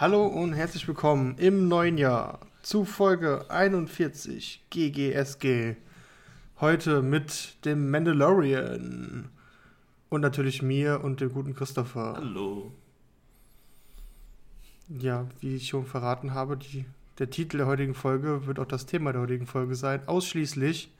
Hallo 0.00 0.26
und 0.26 0.54
herzlich 0.54 0.88
willkommen 0.88 1.38
im 1.38 1.68
neuen 1.68 1.98
Jahr 1.98 2.40
zu 2.62 2.84
Folge 2.84 3.48
41 3.48 4.64
GGSG. 4.68 5.76
Heute 6.58 7.00
mit 7.00 7.64
dem 7.64 7.92
Mandalorian 7.92 9.28
und 10.08 10.20
natürlich 10.20 10.62
mir 10.62 11.04
und 11.04 11.20
dem 11.20 11.32
guten 11.32 11.54
Christopher. 11.54 12.14
Hallo. 12.16 12.72
Ja, 14.88 15.28
wie 15.38 15.54
ich 15.54 15.68
schon 15.68 15.86
verraten 15.86 16.34
habe, 16.34 16.56
die, 16.56 16.86
der 17.20 17.30
Titel 17.30 17.58
der 17.58 17.68
heutigen 17.68 17.94
Folge 17.94 18.48
wird 18.48 18.58
auch 18.58 18.66
das 18.66 18.86
Thema 18.86 19.12
der 19.12 19.22
heutigen 19.22 19.46
Folge 19.46 19.76
sein. 19.76 20.08
Ausschließlich, 20.08 20.92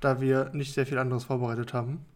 da 0.00 0.18
wir 0.22 0.48
nicht 0.54 0.72
sehr 0.72 0.86
viel 0.86 0.96
anderes 0.96 1.24
vorbereitet 1.24 1.74
haben. 1.74 2.06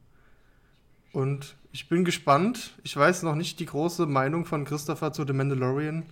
Und 1.17 1.57
ich 1.73 1.89
bin 1.89 2.05
gespannt. 2.05 2.75
Ich 2.83 2.95
weiß 2.95 3.23
noch 3.23 3.37
nicht 3.37 3.59
die 3.59 3.65
große 3.65 4.05
Meinung 4.05 4.45
von 4.45 4.67
Christopher 4.67 5.15
zu 5.15 5.27
The 5.27 5.33
Mandalorian, 5.33 6.05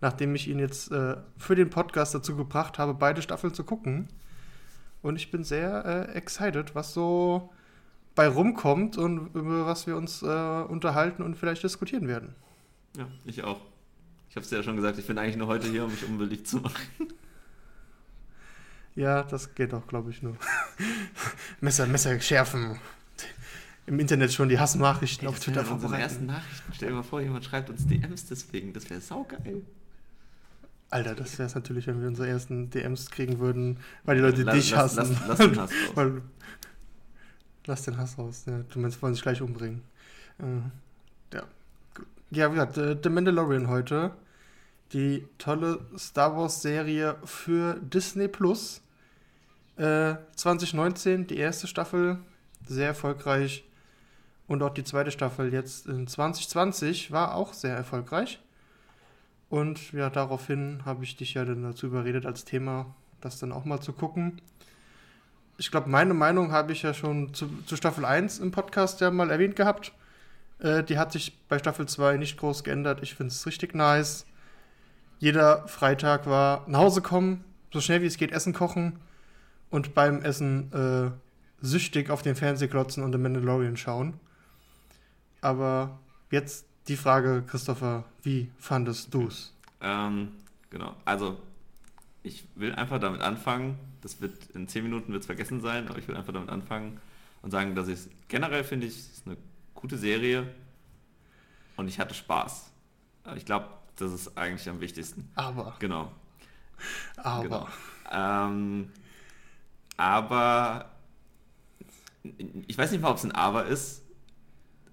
nachdem 0.00 0.34
ich 0.34 0.48
ihn 0.48 0.58
jetzt 0.58 0.90
äh, 0.90 1.18
für 1.36 1.54
den 1.54 1.68
Podcast 1.68 2.14
dazu 2.14 2.34
gebracht 2.34 2.78
habe, 2.78 2.94
beide 2.94 3.20
Staffeln 3.20 3.52
zu 3.52 3.62
gucken. 3.62 4.08
Und 5.02 5.16
ich 5.16 5.30
bin 5.30 5.44
sehr 5.44 5.84
äh, 5.84 6.16
excited, 6.16 6.74
was 6.74 6.94
so 6.94 7.52
bei 8.14 8.26
rumkommt 8.26 8.96
und 8.96 9.34
über 9.34 9.66
was 9.66 9.86
wir 9.86 9.98
uns 9.98 10.22
äh, 10.22 10.26
unterhalten 10.26 11.22
und 11.22 11.36
vielleicht 11.36 11.62
diskutieren 11.62 12.08
werden. 12.08 12.34
Ja, 12.96 13.06
ich 13.26 13.44
auch. 13.44 13.60
Ich 14.30 14.36
habe 14.36 14.46
es 14.46 14.50
ja 14.50 14.62
schon 14.62 14.76
gesagt, 14.76 14.98
ich 14.98 15.06
bin 15.06 15.18
eigentlich 15.18 15.36
nur 15.36 15.48
heute 15.48 15.68
hier, 15.68 15.84
um 15.84 15.90
mich 15.90 16.08
unbeliebt 16.08 16.48
zu 16.48 16.56
machen. 16.56 16.86
Ja, 18.94 19.24
das 19.24 19.54
geht 19.54 19.74
auch, 19.74 19.86
glaube 19.86 20.10
ich, 20.10 20.22
nur. 20.22 20.38
Messer, 21.60 21.86
Messer 21.86 22.18
schärfen 22.18 22.78
im 23.88 23.98
Internet 23.98 24.32
schon 24.32 24.48
die 24.48 24.58
Hassnachrichten 24.58 25.26
auf 25.28 25.40
Twitter 25.40 25.64
verbreiten. 25.64 25.94
ersten 26.00 26.26
Nachrichten. 26.26 26.72
Stell 26.74 26.88
dir 26.90 26.94
mal 26.94 27.02
vor, 27.02 27.20
jemand 27.20 27.44
schreibt 27.44 27.70
uns 27.70 27.86
DMs 27.86 28.26
deswegen. 28.26 28.72
Das 28.72 28.88
wäre 28.90 29.00
saugeil. 29.00 29.62
Alter, 30.90 31.14
das 31.14 31.38
wäre 31.38 31.46
es 31.48 31.54
natürlich, 31.54 31.86
wenn 31.86 32.00
wir 32.00 32.08
unsere 32.08 32.28
ersten 32.28 32.70
DMs 32.70 33.10
kriegen 33.10 33.38
würden, 33.40 33.78
weil 34.04 34.16
die 34.16 34.22
Leute 34.22 34.42
Lass- 34.42 34.54
dich 34.56 34.70
lass- 34.70 34.96
hassen. 34.98 35.16
lass- 35.26 35.38
lass 35.38 35.38
den 35.38 35.60
Hass 35.60 35.70
raus. 35.86 35.96
Weil- 35.96 36.22
lass 37.66 37.82
den 37.82 37.96
Hass 37.98 38.16
raus. 38.18 38.44
Ja, 38.46 38.60
du 38.72 38.78
meinst, 38.78 39.02
wollen 39.02 39.14
sich 39.14 39.22
gleich 39.22 39.42
umbringen. 39.42 39.82
Äh, 40.38 41.36
ja. 41.36 41.42
Ja, 42.30 42.50
wie 42.50 42.54
gesagt, 42.54 42.76
äh, 42.78 42.96
The 43.02 43.08
Mandalorian 43.10 43.68
heute. 43.68 44.12
Die 44.94 45.26
tolle 45.36 45.80
Star 45.98 46.34
Wars-Serie 46.36 47.16
für 47.24 47.74
Disney 47.80 48.28
Plus. 48.28 48.80
Äh, 49.76 50.14
2019, 50.36 51.26
die 51.26 51.36
erste 51.36 51.66
Staffel, 51.66 52.18
sehr 52.66 52.88
erfolgreich. 52.88 53.64
Und 54.48 54.62
auch 54.62 54.70
die 54.70 54.82
zweite 54.82 55.10
Staffel 55.10 55.52
jetzt 55.52 55.86
in 55.86 56.06
2020 56.06 57.12
war 57.12 57.34
auch 57.34 57.52
sehr 57.52 57.76
erfolgreich. 57.76 58.40
Und 59.50 59.92
ja, 59.92 60.10
daraufhin 60.10 60.82
habe 60.84 61.04
ich 61.04 61.16
dich 61.16 61.34
ja 61.34 61.44
dann 61.44 61.62
dazu 61.62 61.86
überredet, 61.86 62.26
als 62.26 62.44
Thema 62.44 62.94
das 63.20 63.38
dann 63.38 63.52
auch 63.52 63.64
mal 63.64 63.80
zu 63.80 63.92
gucken. 63.92 64.40
Ich 65.58 65.70
glaube, 65.70 65.90
meine 65.90 66.14
Meinung 66.14 66.50
habe 66.52 66.72
ich 66.72 66.82
ja 66.82 66.94
schon 66.94 67.34
zu, 67.34 67.48
zu 67.66 67.76
Staffel 67.76 68.04
1 68.04 68.38
im 68.38 68.50
Podcast 68.50 69.00
ja 69.00 69.10
mal 69.10 69.30
erwähnt 69.30 69.56
gehabt. 69.56 69.92
Äh, 70.60 70.82
die 70.84 70.98
hat 70.98 71.12
sich 71.12 71.38
bei 71.48 71.58
Staffel 71.58 71.86
2 71.86 72.16
nicht 72.16 72.38
groß 72.38 72.64
geändert. 72.64 73.00
Ich 73.02 73.14
finde 73.14 73.32
es 73.32 73.46
richtig 73.46 73.74
nice. 73.74 74.24
Jeder 75.18 75.66
Freitag 75.66 76.26
war 76.26 76.64
nach 76.68 76.78
Hause 76.78 77.02
kommen, 77.02 77.44
so 77.72 77.80
schnell 77.80 78.02
wie 78.02 78.06
es 78.06 78.18
geht, 78.18 78.30
Essen 78.32 78.52
kochen 78.52 79.00
und 79.68 79.94
beim 79.94 80.22
Essen 80.22 80.72
äh, 80.72 81.10
süchtig 81.60 82.10
auf 82.10 82.22
den 82.22 82.36
Fernseher 82.36 82.68
klotzen 82.68 83.02
und 83.02 83.12
The 83.12 83.18
Mandalorian 83.18 83.76
schauen. 83.76 84.20
Aber 85.40 85.98
jetzt 86.30 86.66
die 86.88 86.96
Frage, 86.96 87.44
Christopher, 87.46 88.04
wie 88.22 88.50
fandest 88.58 89.12
du's? 89.12 89.54
Ähm, 89.80 90.32
genau. 90.70 90.94
Also, 91.04 91.38
ich 92.22 92.44
will 92.54 92.74
einfach 92.74 92.98
damit 92.98 93.20
anfangen. 93.20 93.78
Das 94.00 94.20
wird 94.20 94.46
in 94.54 94.68
10 94.68 94.84
Minuten 94.84 95.12
wird's 95.12 95.26
vergessen 95.26 95.60
sein, 95.60 95.88
aber 95.88 95.98
ich 95.98 96.08
will 96.08 96.16
einfach 96.16 96.32
damit 96.32 96.48
anfangen 96.50 97.00
und 97.42 97.50
sagen, 97.50 97.74
dass 97.74 97.88
ich 97.88 97.94
es 97.94 98.08
generell 98.28 98.64
finde, 98.64 98.86
ich, 98.86 98.94
es 98.96 99.10
ist 99.18 99.26
eine 99.26 99.36
gute 99.74 99.98
Serie 99.98 100.52
und 101.76 101.88
ich 101.88 101.98
hatte 102.00 102.14
Spaß. 102.14 102.70
Ich 103.36 103.44
glaube, 103.44 103.68
das 103.96 104.12
ist 104.12 104.36
eigentlich 104.38 104.68
am 104.68 104.80
wichtigsten. 104.80 105.30
Aber, 105.34 105.76
Genau. 105.78 106.12
aber. 107.16 107.42
Genau. 107.42 107.68
Ähm, 108.10 108.90
aber 109.96 110.90
ich 112.66 112.78
weiß 112.78 112.92
nicht 112.92 113.00
mal, 113.00 113.10
ob 113.10 113.16
es 113.16 113.24
ein 113.24 113.32
Aber 113.32 113.66
ist, 113.66 114.02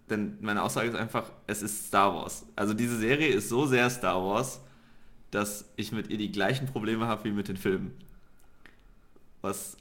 denn 0.09 0.37
meine 0.41 0.61
Aussage 0.61 0.89
ist 0.89 0.95
einfach, 0.95 1.31
es 1.47 1.61
ist 1.61 1.87
Star 1.87 2.13
Wars. 2.13 2.45
Also 2.55 2.73
diese 2.73 2.97
Serie 2.97 3.29
ist 3.29 3.49
so 3.49 3.65
sehr 3.65 3.89
Star 3.89 4.23
Wars, 4.23 4.61
dass 5.31 5.65
ich 5.75 5.91
mit 5.91 6.09
ihr 6.09 6.17
die 6.17 6.31
gleichen 6.31 6.67
Probleme 6.67 7.07
habe 7.07 7.23
wie 7.25 7.31
mit 7.31 7.47
den 7.47 7.57
Filmen. 7.57 7.91
Was, 9.41 9.77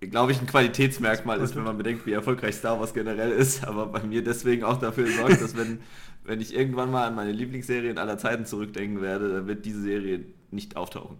glaube 0.00 0.32
ich, 0.32 0.40
ein 0.40 0.46
Qualitätsmerkmal 0.46 1.40
ist, 1.40 1.56
wenn 1.56 1.64
man 1.64 1.76
bedenkt, 1.76 2.06
wie 2.06 2.12
erfolgreich 2.12 2.54
Star 2.54 2.78
Wars 2.78 2.94
generell 2.94 3.32
ist, 3.32 3.64
aber 3.68 3.86
bei 3.86 4.02
mir 4.02 4.22
deswegen 4.22 4.64
auch 4.64 4.78
dafür 4.78 5.06
sorgt, 5.10 5.40
dass 5.42 5.56
wenn, 5.56 5.80
wenn 6.24 6.40
ich 6.40 6.54
irgendwann 6.54 6.90
mal 6.90 7.06
an 7.06 7.14
meine 7.14 7.32
Lieblingsserien 7.32 7.98
aller 7.98 8.18
Zeiten 8.18 8.46
zurückdenken 8.46 9.02
werde, 9.02 9.28
dann 9.32 9.46
wird 9.46 9.64
diese 9.64 9.82
Serie 9.82 10.24
nicht 10.50 10.76
auftauchen. 10.76 11.18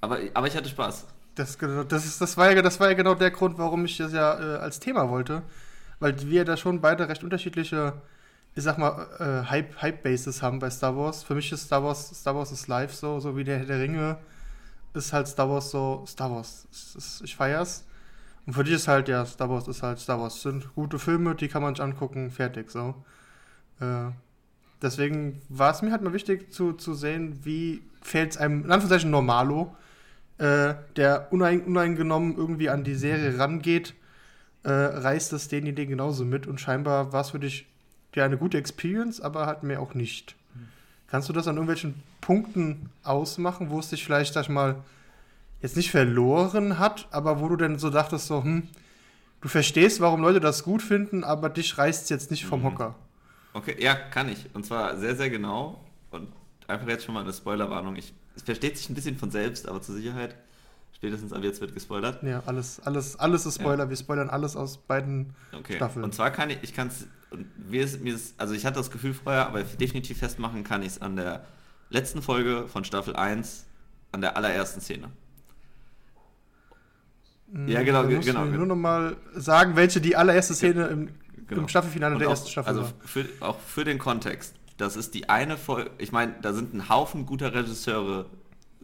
Aber, 0.00 0.18
aber 0.32 0.46
ich 0.46 0.56
hatte 0.56 0.68
Spaß. 0.68 1.06
Das, 1.34 1.58
genau- 1.58 1.84
das, 1.84 2.06
ist, 2.06 2.20
das, 2.20 2.36
war 2.36 2.52
ja, 2.52 2.62
das 2.62 2.80
war 2.80 2.88
ja 2.88 2.94
genau 2.94 3.14
der 3.14 3.30
Grund, 3.30 3.58
warum 3.58 3.84
ich 3.84 3.96
das 3.98 4.12
ja 4.12 4.56
äh, 4.56 4.58
als 4.58 4.80
Thema 4.80 5.10
wollte. 5.10 5.42
Weil 6.00 6.20
wir 6.28 6.44
da 6.44 6.56
schon 6.56 6.80
beide 6.80 7.08
recht 7.08 7.22
unterschiedliche, 7.22 7.94
ich 8.54 8.64
sag 8.64 8.78
mal, 8.78 9.06
äh, 9.18 9.50
Hype- 9.50 9.80
Hype-Bases 9.80 10.42
haben 10.42 10.58
bei 10.58 10.70
Star 10.70 10.96
Wars. 10.96 11.22
Für 11.22 11.34
mich 11.34 11.52
ist 11.52 11.64
Star 11.66 11.84
Wars, 11.84 12.08
Star 12.20 12.34
Wars 12.34 12.52
ist 12.52 12.66
live 12.68 12.94
so, 12.94 13.20
so 13.20 13.36
wie 13.36 13.44
der 13.44 13.58
Herr 13.58 13.66
der 13.66 13.80
Ringe 13.80 14.18
ist 14.94 15.12
halt 15.12 15.28
Star 15.28 15.48
Wars 15.48 15.70
so, 15.70 16.04
Star 16.06 16.30
Wars. 16.30 16.66
Ist, 16.72 17.22
ich 17.24 17.36
feier's. 17.36 17.84
Und 18.46 18.54
für 18.54 18.64
dich 18.64 18.74
ist 18.74 18.88
halt, 18.88 19.08
ja, 19.08 19.24
Star 19.26 19.48
Wars 19.50 19.68
ist 19.68 19.82
halt 19.82 19.98
Star 19.98 20.20
Wars. 20.20 20.36
Es 20.36 20.42
sind 20.42 20.74
gute 20.74 20.98
Filme, 20.98 21.34
die 21.34 21.48
kann 21.48 21.62
man 21.62 21.74
sich 21.74 21.82
angucken, 21.82 22.30
fertig, 22.30 22.70
so. 22.70 22.94
Äh, 23.80 24.10
deswegen 24.82 25.40
war 25.48 25.70
es 25.70 25.82
mir 25.82 25.92
halt 25.92 26.02
mal 26.02 26.12
wichtig 26.12 26.52
zu, 26.52 26.72
zu 26.72 26.94
sehen, 26.94 27.40
wie 27.44 27.82
fällt 28.02 28.32
es 28.32 28.36
einem, 28.38 28.64
in 28.64 28.72
Anführungszeichen, 28.72 29.10
Normalo, 29.10 29.76
äh, 30.38 30.74
der 30.96 31.28
unein, 31.30 31.62
uneingenommen 31.62 32.36
irgendwie 32.36 32.70
an 32.70 32.82
die 32.82 32.94
Serie 32.94 33.38
rangeht, 33.38 33.94
äh, 34.62 34.70
reißt 34.70 35.32
es 35.32 35.48
denjenigen 35.48 35.90
genauso 35.90 36.24
mit 36.24 36.46
und 36.46 36.60
scheinbar 36.60 37.12
war 37.12 37.22
es 37.22 37.30
für 37.30 37.38
dich 37.38 37.66
ja 38.14 38.24
eine 38.24 38.36
gute 38.36 38.58
Experience, 38.58 39.20
aber 39.20 39.46
halt 39.46 39.62
mehr 39.62 39.80
auch 39.80 39.94
nicht. 39.94 40.34
Kannst 41.06 41.28
du 41.28 41.32
das 41.32 41.48
an 41.48 41.56
irgendwelchen 41.56 42.00
Punkten 42.20 42.90
ausmachen, 43.02 43.70
wo 43.70 43.80
es 43.80 43.90
dich 43.90 44.04
vielleicht, 44.04 44.34
sag 44.34 44.42
ich 44.42 44.48
mal, 44.48 44.76
jetzt 45.60 45.76
nicht 45.76 45.90
verloren 45.90 46.78
hat, 46.78 47.08
aber 47.10 47.40
wo 47.40 47.48
du 47.48 47.56
denn 47.56 47.78
so 47.78 47.90
dachtest, 47.90 48.26
so, 48.26 48.42
hm, 48.44 48.68
du 49.40 49.48
verstehst, 49.48 50.00
warum 50.00 50.20
Leute 50.20 50.40
das 50.40 50.62
gut 50.62 50.82
finden, 50.82 51.24
aber 51.24 51.48
dich 51.48 51.76
reißt 51.78 52.04
es 52.04 52.08
jetzt 52.10 52.30
nicht 52.30 52.44
vom 52.46 52.60
Mhm. 52.60 52.64
Hocker. 52.64 52.94
Okay, 53.52 53.76
ja, 53.82 53.94
kann 53.94 54.28
ich. 54.28 54.46
Und 54.54 54.64
zwar 54.64 54.96
sehr, 54.98 55.16
sehr 55.16 55.30
genau. 55.30 55.84
Und 56.10 56.28
einfach 56.68 56.86
jetzt 56.86 57.04
schon 57.04 57.14
mal 57.14 57.22
eine 57.24 57.32
Spoilerwarnung. 57.32 57.96
Ich, 57.96 58.12
es 58.36 58.42
versteht 58.42 58.78
sich 58.78 58.88
ein 58.88 58.94
bisschen 58.94 59.18
von 59.18 59.30
selbst, 59.32 59.68
aber 59.68 59.82
zur 59.82 59.96
Sicherheit, 59.96 60.36
spätestens 61.00 61.32
ab 61.32 61.42
jetzt 61.42 61.62
wird 61.62 61.72
gespoilert. 61.72 62.22
Ja, 62.22 62.42
alles, 62.44 62.78
alles, 62.84 63.16
alles 63.18 63.46
ist 63.46 63.54
Spoiler. 63.54 63.88
Wir 63.88 63.96
spoilern 63.96 64.28
alles 64.28 64.54
aus 64.54 64.76
beiden 64.76 65.34
Okay. 65.58 65.76
Staffeln. 65.76 66.04
Und 66.04 66.14
zwar 66.14 66.30
kann 66.30 66.50
ich, 66.50 66.58
ich 66.60 66.74
kann 66.74 66.88
es, 66.88 67.06
mir 67.70 67.82
ist, 67.82 68.02
mir 68.02 68.14
ist, 68.14 68.38
also 68.38 68.52
ich 68.52 68.66
hatte 68.66 68.76
das 68.76 68.90
Gefühl 68.90 69.14
vorher, 69.14 69.46
aber 69.46 69.62
definitiv 69.62 70.18
festmachen 70.18 70.62
kann 70.62 70.82
ich 70.82 70.88
es 70.88 71.02
an 71.02 71.16
der 71.16 71.46
letzten 71.88 72.20
Folge 72.20 72.68
von 72.68 72.84
Staffel 72.84 73.16
1, 73.16 73.64
an 74.12 74.20
der 74.20 74.36
allerersten 74.36 74.82
Szene. 74.82 75.08
Ja, 77.66 77.82
genau, 77.82 78.06
genau. 78.06 78.44
Du 78.44 78.50
mir 78.50 78.58
nur 78.58 78.66
noch 78.66 78.76
mal 78.76 79.16
sagen, 79.34 79.76
welche 79.76 80.02
die 80.02 80.14
allererste 80.16 80.54
Szene 80.54 80.86
im, 80.88 81.08
Genau. 81.48 81.62
im 81.62 81.68
Staffelfinale 81.68 82.14
Und 82.14 82.20
der 82.20 82.28
auch, 82.28 82.32
ersten 82.32 82.48
Staffel 82.50 82.68
Also 82.68 82.82
war. 82.82 82.92
für, 83.00 83.24
auch 83.40 83.58
für 83.58 83.84
den 83.84 83.98
Kontext. 83.98 84.54
Das 84.76 84.96
ist 84.96 85.14
die 85.14 85.28
eine 85.30 85.56
Folge. 85.56 85.90
Ich 85.98 86.12
meine, 86.12 86.34
da 86.42 86.52
sind 86.52 86.74
ein 86.74 86.88
Haufen 86.88 87.26
guter 87.26 87.52
Regisseure 87.54 88.26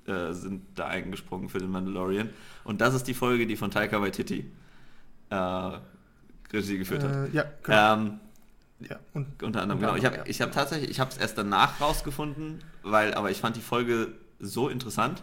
äh, 0.09 0.33
sind 0.33 0.63
da 0.75 0.87
eingesprungen 0.87 1.49
für 1.49 1.59
den 1.59 1.71
Mandalorian. 1.71 2.31
Und 2.65 2.81
das 2.81 2.95
ist 2.95 3.05
die 3.07 3.15
Folge, 3.15 3.47
die 3.47 3.57
von 3.57 3.71
Taika 3.71 4.01
Waititi 4.01 4.51
äh, 5.31 5.71
Regie 6.53 6.79
geführt 6.79 7.03
hat. 7.03 7.29
Äh, 7.29 7.37
ja, 7.37 7.45
genau. 7.63 7.95
Ähm, 7.95 8.21
ja. 8.81 8.99
Und 9.15 9.43
unter 9.43 9.63
anderem, 9.63 9.81
genau. 9.81 9.97
Ich 9.97 10.05
habe 10.05 10.17
ja. 10.17 10.25
ich 10.27 10.41
hab 10.41 10.53
tatsächlich, 10.53 10.91
ich 10.91 11.01
habe 11.01 11.11
es 11.11 11.17
erst 11.17 11.39
danach 11.39 11.81
rausgefunden, 11.81 12.63
weil, 12.83 13.15
aber 13.15 13.31
ich 13.31 13.39
fand 13.39 13.57
die 13.57 13.61
Folge 13.61 14.13
so 14.39 14.69
interessant, 14.69 15.23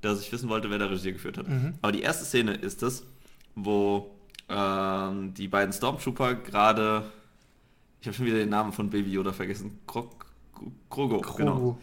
dass 0.00 0.20
ich 0.20 0.30
wissen 0.32 0.48
wollte, 0.48 0.70
wer 0.70 0.78
da 0.78 0.86
Regie 0.86 1.12
geführt 1.12 1.38
hat. 1.38 1.48
Mhm. 1.48 1.74
Aber 1.80 1.92
die 1.92 2.02
erste 2.02 2.24
Szene 2.24 2.54
ist 2.54 2.82
es, 2.82 3.04
wo 3.54 4.14
ähm, 4.48 5.32
die 5.34 5.48
beiden 5.48 5.72
Stormtrooper 5.72 6.34
gerade, 6.34 7.04
ich 8.00 8.06
habe 8.06 8.14
schon 8.14 8.26
wieder 8.26 8.38
den 8.38 8.50
Namen 8.50 8.72
von 8.72 8.90
Baby 8.90 9.12
Yoda 9.12 9.32
vergessen, 9.32 9.78
Krog, 9.86 10.26
Krogo, 10.90 11.20
Krogo. 11.20 11.36
genau. 11.36 11.78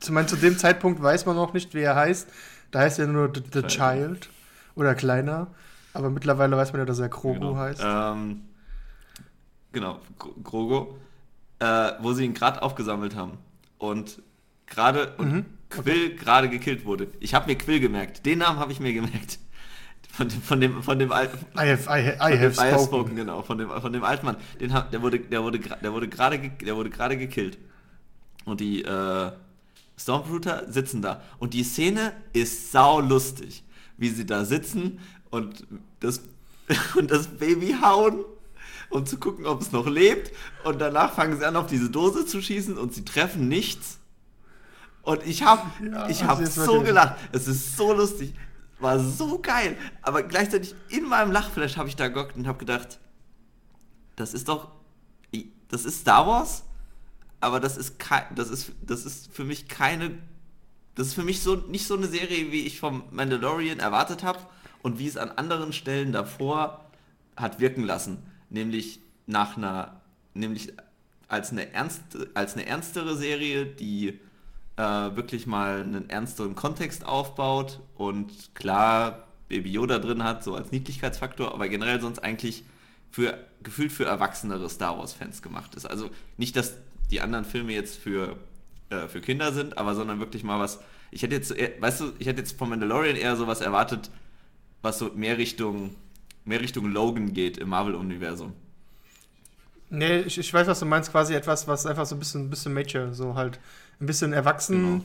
Zu, 0.00 0.12
mein, 0.12 0.26
zu 0.28 0.36
dem 0.36 0.56
Zeitpunkt 0.58 1.02
weiß 1.02 1.26
man 1.26 1.36
noch 1.36 1.52
nicht, 1.52 1.74
wie 1.74 1.80
er 1.82 1.94
heißt. 1.94 2.28
Da 2.70 2.80
heißt 2.80 2.98
er 2.98 3.06
nur 3.06 3.30
The, 3.34 3.42
the. 3.52 3.62
Child 3.62 4.28
oder 4.74 4.94
Kleiner. 4.94 5.48
Aber 5.92 6.10
mittlerweile 6.10 6.56
weiß 6.56 6.72
man 6.72 6.80
ja, 6.80 6.84
dass 6.86 6.98
er 6.98 7.08
Krogo 7.08 7.34
genau. 7.40 7.56
heißt. 7.56 7.82
Ähm, 7.84 8.42
genau, 9.72 10.00
Gro- 10.18 10.34
Grogo, 10.42 10.98
äh, 11.58 11.92
wo 12.00 12.12
sie 12.12 12.24
ihn 12.24 12.34
gerade 12.34 12.62
aufgesammelt 12.62 13.14
haben. 13.16 13.38
und 13.78 14.22
gerade 14.66 15.14
und 15.18 15.32
mhm. 15.32 15.44
Quill 15.68 16.16
gerade 16.16 16.48
gekillt 16.48 16.84
wurde. 16.84 17.08
Ich 17.20 17.34
habe 17.34 17.46
mir 17.46 17.56
Quill 17.56 17.80
gemerkt. 17.80 18.24
Den 18.26 18.38
Namen 18.38 18.58
habe 18.58 18.72
ich 18.72 18.80
mir 18.80 18.92
gemerkt. 18.92 19.38
Von 20.12 20.28
dem, 20.28 20.42
von 20.42 20.60
dem, 20.60 20.82
von 20.82 20.98
dem 20.98 21.12
alten. 21.12 21.38
I 21.56 21.70
have, 21.70 21.88
I, 21.88 22.34
I 22.34 22.38
have 22.38 22.54
spoken. 22.54 22.74
I 22.74 22.84
spoken. 22.84 23.16
Genau, 23.16 23.42
von 23.42 23.58
dem, 23.58 23.68
von 23.70 23.92
dem 23.92 24.02
alten 24.02 24.26
Mann. 24.26 24.36
Den, 24.60 24.70
der 24.92 25.02
wurde, 25.02 25.20
der 25.20 25.42
wurde, 25.42 25.58
der 25.60 25.92
wurde 25.92 26.08
gerade, 26.08 26.38
der 26.38 26.76
wurde 26.76 26.90
gerade 26.90 27.16
gekillt. 27.16 27.58
Und 28.44 28.58
die 28.60 28.82
äh, 28.82 29.32
Stormtrooper 30.00 30.70
sitzen 30.70 31.02
da. 31.02 31.22
Und 31.38 31.54
die 31.54 31.64
Szene 31.64 32.12
ist 32.32 32.72
sau 32.72 33.00
lustig, 33.00 33.64
wie 33.96 34.08
sie 34.08 34.26
da 34.26 34.44
sitzen 34.44 34.98
und 35.30 35.66
das, 36.00 36.22
und 36.96 37.10
das 37.10 37.26
Baby 37.26 37.76
hauen 37.82 38.24
um 38.90 39.06
zu 39.06 39.18
gucken, 39.18 39.46
ob 39.46 39.62
es 39.62 39.72
noch 39.72 39.86
lebt. 39.86 40.32
Und 40.64 40.80
danach 40.80 41.14
fangen 41.14 41.38
sie 41.38 41.46
an, 41.46 41.56
auf 41.56 41.66
diese 41.66 41.90
Dose 41.90 42.26
zu 42.26 42.42
schießen 42.42 42.76
und 42.76 42.92
sie 42.92 43.04
treffen 43.04 43.48
nichts. 43.48 43.98
Und 45.02 45.24
ich 45.26 45.44
habe 45.44 45.62
ja, 45.82 46.08
ich 46.08 46.24
hab 46.24 46.44
so 46.46 46.82
gelacht. 46.82 47.16
Es 47.32 47.48
ist 47.48 47.76
so 47.76 47.92
lustig. 47.92 48.34
War 48.78 48.98
so 48.98 49.38
geil. 49.38 49.76
Aber 50.02 50.22
gleichzeitig 50.22 50.74
in 50.88 51.04
meinem 51.08 51.32
Lachflash 51.32 51.76
habe 51.76 51.88
ich 51.88 51.96
da 51.96 52.08
gehockt 52.08 52.36
und 52.36 52.46
habe 52.46 52.58
gedacht, 52.58 52.98
das 54.16 54.34
ist 54.34 54.48
doch, 54.48 54.72
das 55.68 55.84
ist 55.84 56.00
Star 56.00 56.26
Wars, 56.26 56.64
aber 57.40 57.60
das 57.60 57.76
ist, 57.76 57.96
das 58.34 58.50
ist, 58.50 58.72
das 58.82 59.04
ist 59.04 59.32
für 59.32 59.44
mich 59.44 59.68
keine, 59.68 60.18
das 60.94 61.08
ist 61.08 61.14
für 61.14 61.24
mich 61.24 61.40
so 61.40 61.56
nicht 61.56 61.86
so 61.86 61.96
eine 61.96 62.06
Serie, 62.06 62.52
wie 62.52 62.66
ich 62.66 62.80
vom 62.80 63.04
Mandalorian 63.10 63.78
erwartet 63.78 64.22
habe 64.22 64.40
und 64.82 64.98
wie 64.98 65.06
es 65.06 65.16
an 65.16 65.30
anderen 65.30 65.72
Stellen 65.72 66.12
davor 66.12 66.84
hat 67.36 67.60
wirken 67.60 67.84
lassen 67.84 68.18
nämlich 68.50 69.00
nach 69.26 69.56
einer, 69.56 70.00
nämlich 70.34 70.72
als 71.28 71.52
eine, 71.52 71.72
ernst, 71.72 72.02
als 72.34 72.54
eine 72.54 72.66
ernstere 72.66 73.16
Serie, 73.16 73.64
die 73.64 74.20
äh, 74.76 74.82
wirklich 74.82 75.46
mal 75.46 75.80
einen 75.80 76.10
ernsteren 76.10 76.54
Kontext 76.54 77.06
aufbaut 77.06 77.80
und 77.94 78.54
klar 78.54 79.28
Baby 79.48 79.72
Yoda 79.72 79.98
drin 79.98 80.22
hat, 80.22 80.44
so 80.44 80.54
als 80.54 80.70
Niedlichkeitsfaktor, 80.70 81.54
aber 81.54 81.68
generell 81.68 82.00
sonst 82.00 82.18
eigentlich 82.20 82.64
für 83.10 83.38
gefühlt 83.62 83.92
für 83.92 84.04
erwachsenere 84.04 84.68
Star 84.70 84.98
Wars-Fans 84.98 85.42
gemacht 85.42 85.74
ist. 85.74 85.84
Also 85.84 86.10
nicht, 86.36 86.56
dass 86.56 86.74
die 87.10 87.20
anderen 87.20 87.44
Filme 87.44 87.72
jetzt 87.72 87.98
für, 87.98 88.36
äh, 88.90 89.08
für 89.08 89.20
Kinder 89.20 89.52
sind, 89.52 89.78
aber 89.78 89.94
sondern 89.94 90.20
wirklich 90.20 90.44
mal 90.44 90.58
was. 90.58 90.80
Ich 91.10 91.22
hätte 91.22 91.34
jetzt, 91.34 91.54
weißt 91.80 92.00
du, 92.00 92.12
ich 92.18 92.26
hätte 92.26 92.40
jetzt 92.40 92.56
von 92.56 92.68
Mandalorian 92.68 93.16
eher 93.16 93.36
sowas 93.36 93.60
erwartet, 93.60 94.10
was 94.82 94.98
so 94.98 95.10
mehr 95.14 95.38
Richtung 95.38 95.96
mehr 96.44 96.60
Richtung 96.60 96.90
Logan 96.92 97.32
geht 97.32 97.58
im 97.58 97.68
Marvel-Universum. 97.68 98.52
Nee, 99.88 100.20
ich, 100.20 100.38
ich 100.38 100.52
weiß, 100.52 100.66
was 100.66 100.80
du 100.80 100.86
meinst, 100.86 101.10
quasi 101.10 101.34
etwas, 101.34 101.66
was 101.66 101.86
einfach 101.86 102.06
so 102.06 102.14
ein 102.14 102.18
bisschen, 102.18 102.46
ein 102.46 102.50
bisschen 102.50 102.72
Mature, 102.72 103.12
so 103.12 103.34
halt 103.34 103.58
ein 104.00 104.06
bisschen 104.06 104.32
erwachsen, 104.32 104.76
genau. 104.76 105.04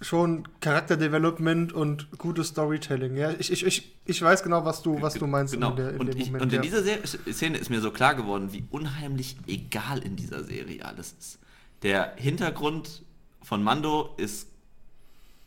Schon 0.00 0.46
Charakterdevelopment 0.60 1.72
und 1.72 2.10
gutes 2.18 2.48
Storytelling. 2.48 3.16
Ja, 3.16 3.30
ich, 3.30 3.50
ich, 3.50 3.66
ich, 3.66 3.96
ich 4.04 4.22
weiß 4.22 4.42
genau, 4.42 4.64
was 4.64 4.82
du, 4.82 5.00
was 5.02 5.14
du 5.14 5.26
meinst 5.26 5.54
genau. 5.54 5.70
in, 5.70 5.76
der, 5.76 5.90
in 5.90 6.00
und 6.00 6.06
dem 6.06 6.18
ich, 6.18 6.26
Moment. 6.26 6.42
Und 6.42 6.52
in 6.52 6.62
ja. 6.62 6.62
dieser 6.62 7.06
Szene 7.32 7.58
ist 7.58 7.70
mir 7.70 7.80
so 7.80 7.90
klar 7.90 8.14
geworden, 8.14 8.52
wie 8.52 8.64
unheimlich 8.70 9.36
egal 9.46 9.98
in 9.98 10.16
dieser 10.16 10.44
Serie 10.44 10.84
alles 10.84 11.14
ist. 11.18 11.38
Der 11.82 12.14
Hintergrund 12.16 13.02
von 13.42 13.62
Mando 13.62 14.14
ist 14.16 14.48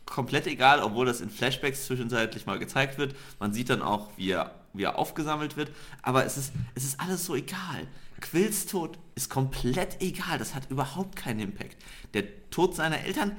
komplett 0.06 0.46
egal, 0.46 0.80
obwohl 0.80 1.06
das 1.06 1.20
in 1.20 1.30
Flashbacks 1.30 1.86
zwischenzeitlich 1.86 2.46
mal 2.46 2.58
gezeigt 2.58 2.98
wird. 2.98 3.14
Man 3.38 3.52
sieht 3.52 3.70
dann 3.70 3.82
auch, 3.82 4.10
wie 4.16 4.30
er 4.30 4.54
wie 4.72 4.84
er 4.84 4.98
aufgesammelt 4.98 5.56
wird. 5.56 5.70
Aber 6.02 6.24
es 6.24 6.36
ist, 6.36 6.52
es 6.74 6.84
ist 6.84 7.00
alles 7.00 7.24
so 7.24 7.34
egal. 7.34 7.86
Quills 8.20 8.66
Tod 8.66 8.98
ist 9.14 9.30
komplett 9.30 10.00
egal. 10.00 10.38
Das 10.38 10.54
hat 10.54 10.70
überhaupt 10.70 11.16
keinen 11.16 11.40
Impact. 11.40 11.76
Der 12.14 12.24
Tod 12.50 12.74
seiner 12.74 13.00
Eltern 13.00 13.36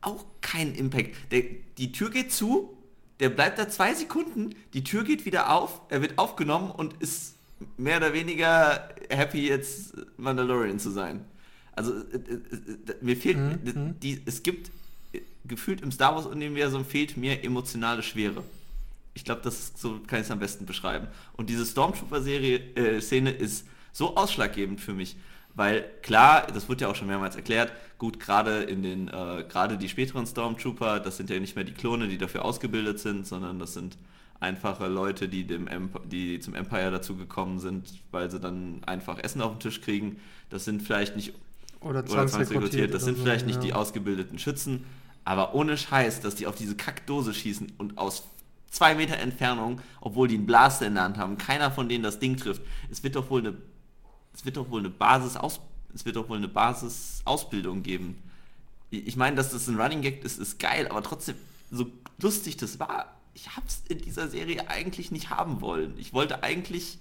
auch 0.00 0.24
keinen 0.40 0.74
Impact. 0.74 1.14
Der, 1.30 1.42
die 1.78 1.92
Tür 1.92 2.10
geht 2.10 2.32
zu, 2.32 2.76
der 3.20 3.28
bleibt 3.28 3.58
da 3.58 3.68
zwei 3.68 3.94
Sekunden, 3.94 4.54
die 4.72 4.84
Tür 4.84 5.04
geht 5.04 5.26
wieder 5.26 5.52
auf, 5.54 5.80
er 5.90 6.02
wird 6.02 6.18
aufgenommen 6.18 6.70
und 6.70 6.94
ist 7.00 7.36
mehr 7.76 7.98
oder 7.98 8.12
weniger 8.12 8.88
happy, 9.10 9.48
jetzt 9.48 9.94
Mandalorian 10.16 10.78
zu 10.78 10.90
sein. 10.90 11.24
Also 11.72 11.92
äh, 11.92 12.16
äh, 12.16 12.34
äh 12.34 12.94
mir 13.00 13.16
fehlt, 13.16 13.36
mhm. 13.36 14.00
die, 14.00 14.22
es 14.24 14.42
gibt 14.42 14.70
gefühlt 15.44 15.82
im 15.82 15.92
Star 15.92 16.14
Wars-Universum 16.14 16.84
fehlt 16.84 17.16
mir 17.16 17.44
emotionale 17.44 18.02
Schwere. 18.02 18.42
Ich 19.14 19.24
glaube, 19.24 19.42
das 19.42 19.72
so 19.76 19.98
kann 20.06 20.20
ich 20.20 20.26
es 20.26 20.30
am 20.30 20.38
besten 20.38 20.66
beschreiben. 20.66 21.08
Und 21.34 21.50
diese 21.50 21.66
Stormtrooper-Serie, 21.66 22.60
äh, 22.76 23.42
ist 23.42 23.66
so 23.92 24.16
ausschlaggebend 24.16 24.80
für 24.80 24.94
mich, 24.94 25.16
weil 25.54 25.84
klar, 26.02 26.46
das 26.52 26.68
wird 26.68 26.80
ja 26.80 26.88
auch 26.88 26.94
schon 26.94 27.08
mehrmals 27.08 27.36
erklärt, 27.36 27.72
gut, 27.98 28.20
gerade 28.20 28.62
in 28.62 28.82
den, 28.82 29.08
äh, 29.08 29.44
gerade 29.48 29.76
die 29.76 29.88
späteren 29.88 30.26
Stormtrooper, 30.26 31.00
das 31.00 31.16
sind 31.16 31.30
ja 31.30 31.38
nicht 31.38 31.56
mehr 31.56 31.64
die 31.64 31.74
Klone, 31.74 32.08
die 32.08 32.18
dafür 32.18 32.44
ausgebildet 32.44 32.98
sind, 32.98 33.26
sondern 33.26 33.58
das 33.58 33.74
sind 33.74 33.98
einfache 34.40 34.88
Leute, 34.88 35.28
die, 35.28 35.46
dem 35.46 35.68
Emp 35.68 36.00
die 36.10 36.40
zum 36.40 36.54
Empire 36.54 36.90
dazugekommen 36.90 37.58
sind, 37.58 37.92
weil 38.10 38.30
sie 38.30 38.40
dann 38.40 38.82
einfach 38.86 39.18
Essen 39.18 39.42
auf 39.42 39.52
den 39.52 39.60
Tisch 39.60 39.80
kriegen. 39.82 40.18
Das 40.48 40.64
sind 40.64 40.82
vielleicht 40.82 41.14
nicht 41.14 41.34
oder 41.80 42.04
zwangsrekrutiert, 42.04 42.92
das 42.92 43.04
sind 43.04 43.16
so, 43.16 43.22
vielleicht 43.22 43.42
ja. 43.42 43.48
nicht 43.48 43.62
die 43.62 43.72
ausgebildeten 43.72 44.38
Schützen, 44.38 44.84
aber 45.24 45.54
ohne 45.54 45.76
Scheiß, 45.76 46.20
dass 46.20 46.34
die 46.34 46.46
auf 46.46 46.54
diese 46.54 46.76
Kackdose 46.76 47.32
schießen 47.34 47.72
und 47.78 47.98
aus 47.98 48.24
zwei 48.70 48.94
Meter 48.94 49.18
Entfernung, 49.18 49.80
obwohl 50.00 50.28
die 50.28 50.36
einen 50.36 50.46
Blaster 50.46 50.86
in 50.86 50.94
der 50.94 51.04
Hand 51.04 51.18
haben, 51.18 51.38
keiner 51.38 51.70
von 51.70 51.88
denen 51.88 52.02
das 52.02 52.18
Ding 52.18 52.36
trifft. 52.36 52.62
Es 52.90 53.02
wird 53.02 53.16
doch 53.16 53.30
wohl 53.30 53.40
eine, 53.40 53.56
es 54.40 54.46
wird 54.46 54.56
doch 54.56 54.70
wohl 54.70 54.80
eine 54.80 54.88
Basis 54.88 55.36
aus, 55.36 55.60
es 55.94 56.06
wird 56.06 56.16
doch 56.16 56.30
wohl 56.30 56.38
eine 56.38 56.48
Basisausbildung 56.48 57.82
geben. 57.82 58.16
Ich 58.90 59.16
meine, 59.16 59.36
dass 59.36 59.50
das 59.50 59.68
ein 59.68 59.78
Running 59.78 60.00
Gag 60.00 60.24
ist, 60.24 60.38
ist 60.38 60.58
geil, 60.58 60.88
aber 60.88 61.02
trotzdem, 61.02 61.34
so 61.70 61.92
lustig 62.18 62.56
das 62.56 62.80
war, 62.80 63.14
ich 63.34 63.54
hab's 63.54 63.82
in 63.90 63.98
dieser 63.98 64.28
Serie 64.30 64.70
eigentlich 64.70 65.10
nicht 65.10 65.28
haben 65.28 65.60
wollen. 65.60 65.92
Ich 65.98 66.14
wollte 66.14 66.42
eigentlich, 66.42 66.96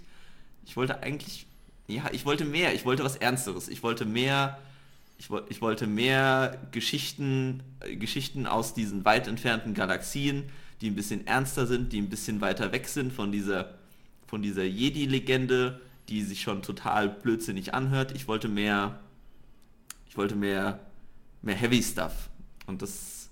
ich 0.66 0.76
wollte 0.76 1.02
eigentlich, 1.02 1.48
ja, 1.88 2.10
ich 2.12 2.26
wollte 2.26 2.44
mehr, 2.44 2.76
ich 2.76 2.84
wollte 2.84 3.06
was 3.06 3.16
Ernsteres, 3.16 3.70
ich 3.70 3.84
wollte 3.84 4.04
mehr, 4.04 4.60
ich, 5.18 5.30
ich 5.48 5.62
wollte 5.62 5.88
mehr 5.88 6.60
Geschichten, 6.72 7.64
Geschichten 8.00 8.48
aus 8.48 8.74
diesen 8.74 9.06
weit 9.06 9.30
entfernten 9.30 9.74
Galaxien, 9.74 10.44
die 10.82 10.90
ein 10.90 10.96
bisschen 10.96 11.26
ernster 11.26 11.68
sind, 11.68 11.94
die 11.94 12.02
ein 12.02 12.10
bisschen 12.10 12.42
weiter 12.42 12.74
weg 12.74 12.90
sind 12.90 13.14
von 13.14 13.32
dieser, 13.32 13.76
von 14.28 14.42
dieser 14.42 14.66
Jedi-Legende, 14.66 15.80
die 16.10 16.24
sich 16.24 16.42
schon 16.42 16.62
total 16.62 17.10
blödsinnig 17.10 17.74
anhört. 17.74 18.12
Ich 18.14 18.28
wollte 18.28 18.48
mehr, 18.48 19.00
ich 20.08 20.18
wollte 20.18 20.36
mehr, 20.36 20.80
mehr 21.42 21.56
Heavy 21.56 21.82
Stuff. 21.84 22.30
Und 22.66 22.82
das, 22.82 23.30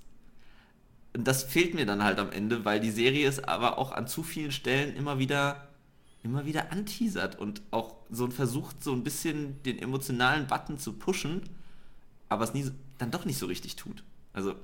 das 1.14 1.44
fehlt 1.44 1.74
mir 1.74 1.86
dann 1.86 2.04
halt 2.04 2.20
am 2.20 2.32
Ende, 2.32 2.66
weil 2.66 2.80
die 2.80 2.92
Serie 2.92 3.28
es 3.28 3.44
aber 3.44 3.78
auch 3.78 3.92
an 3.92 4.08
zu 4.08 4.24
vielen 4.24 4.52
Stellen 4.52 4.96
immer 4.96 5.20
wieder, 5.20 5.68
immer 6.24 6.46
wieder 6.46 6.72
anteasert 6.72 7.40
und 7.40 7.62
auch 7.72 7.96
so 8.10 8.30
versucht, 8.30 8.84
so 8.84 8.94
ein 8.94 9.04
bisschen 9.04 9.62
den 9.64 9.80
emotionalen 9.80 10.48
Button 10.48 10.78
zu 10.78 10.94
pushen, 10.94 11.42
aber 12.30 12.44
es 12.44 12.54
nie, 12.54 12.70
dann 12.98 13.12
doch 13.12 13.26
nicht 13.26 13.38
so 13.38 13.48
richtig 13.48 13.76
tut. 13.76 14.04
Also, 14.34 14.56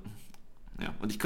ja, 0.80 0.94
und 1.00 1.10
ich, 1.10 1.18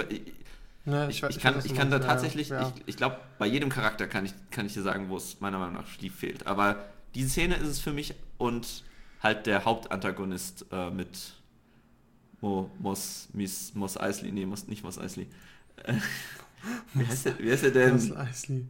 Ne, 0.89 1.07
ich, 1.11 1.23
ich, 1.23 1.37
ich, 1.37 1.43
kann, 1.43 1.61
ich 1.63 1.75
kann 1.75 1.91
da 1.91 1.99
tatsächlich, 1.99 2.49
ja. 2.49 2.73
ich, 2.75 2.83
ich 2.87 2.97
glaube, 2.97 3.19
bei 3.39 3.47
jedem 3.47 3.69
Charakter 3.69 4.07
kann 4.07 4.25
ich, 4.25 4.33
kann 4.51 4.65
ich 4.65 4.73
dir 4.73 4.81
sagen, 4.81 5.11
wo 5.11 5.19
es 5.19 5.39
meiner 5.41 5.59
Meinung 5.59 5.75
nach 5.75 5.87
Schlief 5.87 6.15
fehlt. 6.15 6.47
Aber 6.47 6.83
diese 7.15 7.29
Szene 7.29 7.57
ist 7.57 7.69
es 7.69 7.79
für 7.79 7.93
mich 7.93 8.15
und 8.39 8.85
halt 9.23 9.45
der 9.45 9.67
Hauptantagonist 9.67 10.65
äh, 10.73 10.91
mit 10.91 11.35
Mo, 12.41 12.71
Mos, 12.79 13.29
Mies, 13.35 13.75
Mos 13.75 13.99
Eisley, 13.99 14.33
nee, 14.33 14.47
Mos, 14.47 14.67
nicht 14.67 14.83
Mos 14.83 14.99
Eisley. 14.99 15.27
Äh, 15.85 15.93
wie, 16.95 17.07
heißt 17.07 17.27
der, 17.27 17.39
wie 17.39 17.53
heißt 17.53 17.65
der 17.65 17.71
denn? 17.71 17.93
Mos 17.93 18.17
Eisley. 18.17 18.65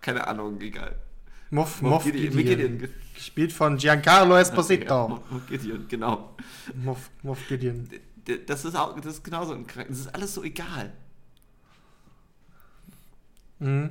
Keine 0.00 0.26
Ahnung, 0.26 0.60
egal. 0.60 0.96
Moff, 1.50 1.82
Moff, 1.82 1.90
Moff 1.90 2.04
Gideon, 2.04 2.36
Gideon. 2.36 2.78
Gideon. 2.78 2.94
Gespielt 3.14 3.52
von 3.52 3.76
Giancarlo 3.76 4.36
Esposito. 4.36 4.84
Ja, 4.88 5.06
Moff 5.06 5.46
Gideon, 5.48 5.86
genau. 5.86 6.34
Moff, 6.74 7.10
Moff 7.22 7.46
Gideon. 7.46 7.88
Das 8.46 8.64
ist, 8.64 8.74
auch, 8.74 8.98
das 8.98 9.14
ist 9.14 9.24
genauso 9.24 9.54
ein 9.54 9.66
Das 9.88 10.00
ist 10.00 10.12
alles 10.12 10.34
so 10.34 10.42
egal. 10.42 10.92
Mhm. 13.60 13.90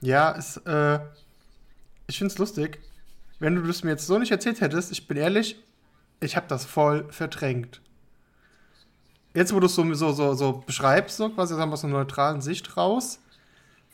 Ja, 0.00 0.34
es, 0.36 0.58
äh, 0.58 1.00
ich 2.06 2.18
finde 2.18 2.32
es 2.32 2.38
lustig. 2.38 2.80
Wenn 3.40 3.56
du 3.56 3.62
das 3.62 3.82
mir 3.82 3.90
jetzt 3.90 4.06
so 4.06 4.18
nicht 4.18 4.30
erzählt 4.30 4.60
hättest, 4.60 4.92
ich 4.92 5.08
bin 5.08 5.16
ehrlich, 5.16 5.56
ich 6.20 6.36
habe 6.36 6.46
das 6.48 6.64
voll 6.64 7.06
verdrängt. 7.10 7.80
Jetzt, 9.34 9.54
wo 9.54 9.60
du 9.60 9.66
es 9.66 9.74
so, 9.74 9.94
so, 9.94 10.12
so, 10.12 10.34
so 10.34 10.64
beschreibst, 10.66 11.16
so 11.16 11.28
quasi 11.30 11.54
aus 11.54 11.84
einer 11.84 11.92
neutralen 11.92 12.40
Sicht 12.40 12.76
raus, 12.76 13.20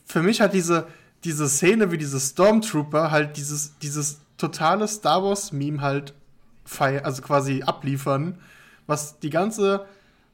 für 0.05 0.23
mich 0.23 0.41
hat 0.41 0.53
diese, 0.53 0.87
diese 1.23 1.49
Szene 1.49 1.91
wie 1.91 1.97
diese 1.97 2.19
Stormtrooper 2.19 3.11
halt 3.11 3.37
dieses, 3.37 3.77
dieses 3.79 4.21
totale 4.37 4.87
Star 4.87 5.23
Wars-Meme 5.23 5.81
halt 5.81 6.13
also 6.79 7.21
quasi 7.21 7.61
abliefern, 7.63 8.39
was 8.87 9.19
die 9.19 9.29
ganze 9.29 9.85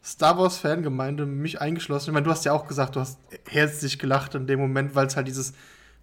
Star 0.04 0.38
Wars-Fangemeinde, 0.38 1.26
mich 1.26 1.62
eingeschlossen. 1.62 2.10
Ich 2.10 2.14
meine, 2.14 2.26
du 2.26 2.32
hast 2.32 2.46
ja 2.46 2.54
auch 2.54 2.68
gesagt, 2.68 2.96
du 2.96 3.00
hast 3.00 3.20
herzlich 3.48 4.00
gelacht 4.00 4.34
in 4.34 4.48
dem 4.48 4.60
Moment, 4.60 4.96
weil 4.96 5.06
es 5.08 5.16
halt 5.16 5.28
dieses 5.28 5.54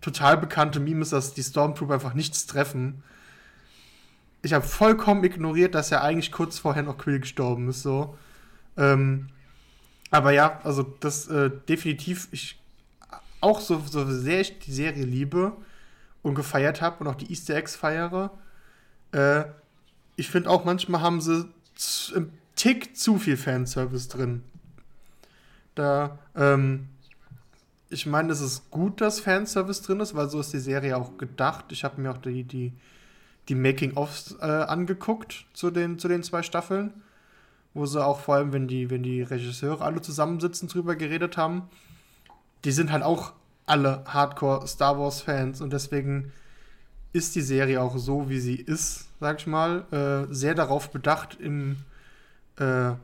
total 0.00 0.36
bekannte 0.36 0.78
Meme 0.78 1.02
ist, 1.02 1.12
dass 1.12 1.34
die 1.34 1.42
Stormtrooper 1.42 1.94
einfach 1.94 2.14
nichts 2.14 2.46
treffen. 2.46 3.02
ich 4.42 4.52
habe 4.52 4.64
vollkommen 4.64 5.24
ignoriert, 5.24 5.74
dass 5.74 5.90
er 5.90 6.02
eigentlich 6.02 6.30
kurz 6.30 6.60
vorher 6.60 6.84
noch 6.84 6.96
Quill 6.96 7.18
gestorben 7.20 7.68
ist, 7.68 7.82
so. 7.82 8.16
Ähm, 8.76 9.30
aber 10.10 10.30
ja, 10.30 10.60
also 10.62 10.84
das 11.00 11.26
äh, 11.26 11.50
definitiv, 11.68 12.28
ich 12.30 12.60
auch 13.40 13.60
so, 13.60 13.82
so 13.84 14.08
sehr 14.10 14.40
ich 14.40 14.58
die 14.60 14.72
Serie 14.72 15.04
liebe 15.04 15.52
und 16.22 16.34
gefeiert 16.34 16.80
habe 16.80 16.98
und 17.00 17.08
auch 17.08 17.16
die 17.16 17.30
Easter 17.30 17.56
Eggs 17.56 17.74
feiere, 17.74 18.30
äh, 19.12 19.44
ich 20.16 20.30
finde 20.30 20.50
auch 20.50 20.64
manchmal 20.64 21.00
haben 21.00 21.20
sie 21.20 21.48
Tick 22.58 22.96
zu 22.96 23.18
viel 23.18 23.36
Fanservice 23.36 24.08
drin. 24.08 24.42
Da, 25.76 26.18
ähm, 26.34 26.88
ich 27.88 28.04
meine, 28.04 28.32
es 28.32 28.40
ist 28.40 28.68
gut, 28.72 29.00
dass 29.00 29.20
Fanservice 29.20 29.82
drin 29.82 30.00
ist, 30.00 30.16
weil 30.16 30.28
so 30.28 30.40
ist 30.40 30.52
die 30.52 30.58
Serie 30.58 30.96
auch 30.96 31.16
gedacht. 31.18 31.66
Ich 31.70 31.84
habe 31.84 32.00
mir 32.00 32.10
auch 32.10 32.18
die, 32.18 32.42
die, 32.42 32.72
die 33.48 33.54
Making-ofs 33.54 34.36
äh, 34.40 34.44
angeguckt 34.44 35.46
zu 35.52 35.70
den, 35.70 36.00
zu 36.00 36.08
den 36.08 36.24
zwei 36.24 36.42
Staffeln, 36.42 36.92
wo 37.74 37.86
sie 37.86 38.04
auch 38.04 38.18
vor 38.18 38.34
allem, 38.34 38.52
wenn 38.52 38.66
die, 38.66 38.90
wenn 38.90 39.04
die 39.04 39.22
Regisseure 39.22 39.84
alle 39.84 40.02
zusammensitzen, 40.02 40.68
drüber 40.68 40.96
geredet 40.96 41.36
haben. 41.36 41.62
Die 42.64 42.72
sind 42.72 42.90
halt 42.90 43.04
auch 43.04 43.34
alle 43.66 44.02
Hardcore 44.04 44.66
Star 44.66 44.98
Wars-Fans 44.98 45.60
und 45.60 45.72
deswegen 45.72 46.32
ist 47.12 47.36
die 47.36 47.40
Serie 47.40 47.80
auch 47.80 47.96
so, 47.98 48.28
wie 48.28 48.40
sie 48.40 48.56
ist, 48.56 49.08
sag 49.20 49.38
ich 49.38 49.46
mal, 49.46 49.84
äh, 49.92 50.34
sehr 50.34 50.56
darauf 50.56 50.90
bedacht, 50.90 51.38
im, 51.40 51.76
äh, 52.60 52.94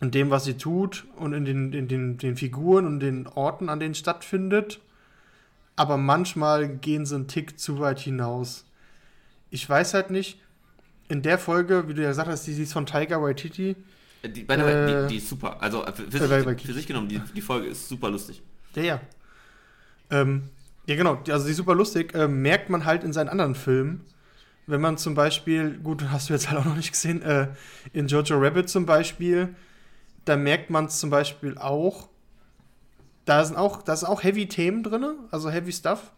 in 0.00 0.10
dem, 0.10 0.30
was 0.30 0.44
sie 0.44 0.54
tut 0.54 1.06
und 1.16 1.32
in 1.32 1.44
den, 1.44 1.72
in 1.72 1.88
den, 1.88 2.18
den 2.18 2.36
Figuren 2.36 2.86
und 2.86 3.00
den 3.00 3.26
Orten, 3.26 3.68
an 3.68 3.80
denen 3.80 3.94
stattfindet. 3.94 4.80
Aber 5.76 5.96
manchmal 5.96 6.68
gehen 6.68 7.06
sie 7.06 7.16
einen 7.16 7.28
Tick 7.28 7.58
zu 7.58 7.80
weit 7.80 7.98
hinaus. 8.00 8.64
Ich 9.50 9.68
weiß 9.68 9.94
halt 9.94 10.10
nicht, 10.10 10.38
in 11.08 11.22
der 11.22 11.38
Folge, 11.38 11.88
wie 11.88 11.94
du 11.94 12.02
ja 12.02 12.08
gesagt 12.08 12.28
hast, 12.28 12.46
die, 12.46 12.54
die 12.54 12.62
ist 12.62 12.72
von 12.72 12.86
Tiger 12.86 13.22
Waititi. 13.22 13.76
Äh, 14.22 14.28
die, 14.28 14.42
by 14.42 14.54
the 14.54 14.60
way, 14.60 15.02
die, 15.02 15.08
die, 15.08 15.16
ist 15.16 15.28
super. 15.28 15.60
Also 15.60 15.84
für, 15.84 16.10
für, 16.10 16.28
sich, 16.28 16.66
für 16.66 16.72
sich, 16.72 16.86
genommen, 16.86 17.08
die, 17.08 17.20
die 17.34 17.40
Folge 17.40 17.68
ist 17.68 17.88
super 17.88 18.10
lustig. 18.10 18.42
Ja, 18.74 18.82
ja. 18.82 19.00
Ähm, 20.10 20.50
ja, 20.86 20.96
genau. 20.96 21.20
Also 21.28 21.44
die 21.44 21.52
ist 21.52 21.56
super 21.56 21.74
lustig. 21.74 22.14
Äh, 22.14 22.28
merkt 22.28 22.70
man 22.70 22.84
halt 22.84 23.04
in 23.04 23.12
seinen 23.12 23.28
anderen 23.28 23.54
Filmen. 23.54 24.04
Wenn 24.66 24.80
man 24.80 24.96
zum 24.96 25.14
Beispiel, 25.14 25.78
gut, 25.78 26.10
hast 26.10 26.28
du 26.28 26.32
jetzt 26.32 26.48
halt 26.48 26.60
auch 26.60 26.64
noch 26.64 26.76
nicht 26.76 26.92
gesehen, 26.92 27.22
äh, 27.22 27.48
in 27.92 28.06
Jojo 28.06 28.38
Rabbit 28.38 28.68
zum 28.68 28.86
Beispiel, 28.86 29.54
da 30.24 30.36
merkt 30.36 30.70
man 30.70 30.86
es 30.86 30.98
zum 30.98 31.10
Beispiel 31.10 31.58
auch, 31.58 32.08
da 33.24 33.44
sind 33.44 33.56
auch, 33.56 33.82
da 33.82 33.96
sind 33.96 34.08
auch 34.08 34.22
heavy 34.22 34.48
Themen 34.48 34.82
drin, 34.82 35.04
also 35.30 35.50
heavy 35.50 35.72
Stuff. 35.72 36.12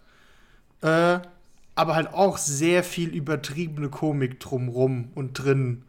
Äh, 0.82 1.20
aber 1.74 1.94
halt 1.94 2.14
auch 2.14 2.38
sehr 2.38 2.82
viel 2.82 3.10
übertriebene 3.10 3.90
Komik 3.90 4.40
drumrum 4.40 5.10
und 5.14 5.34
drin. 5.34 5.82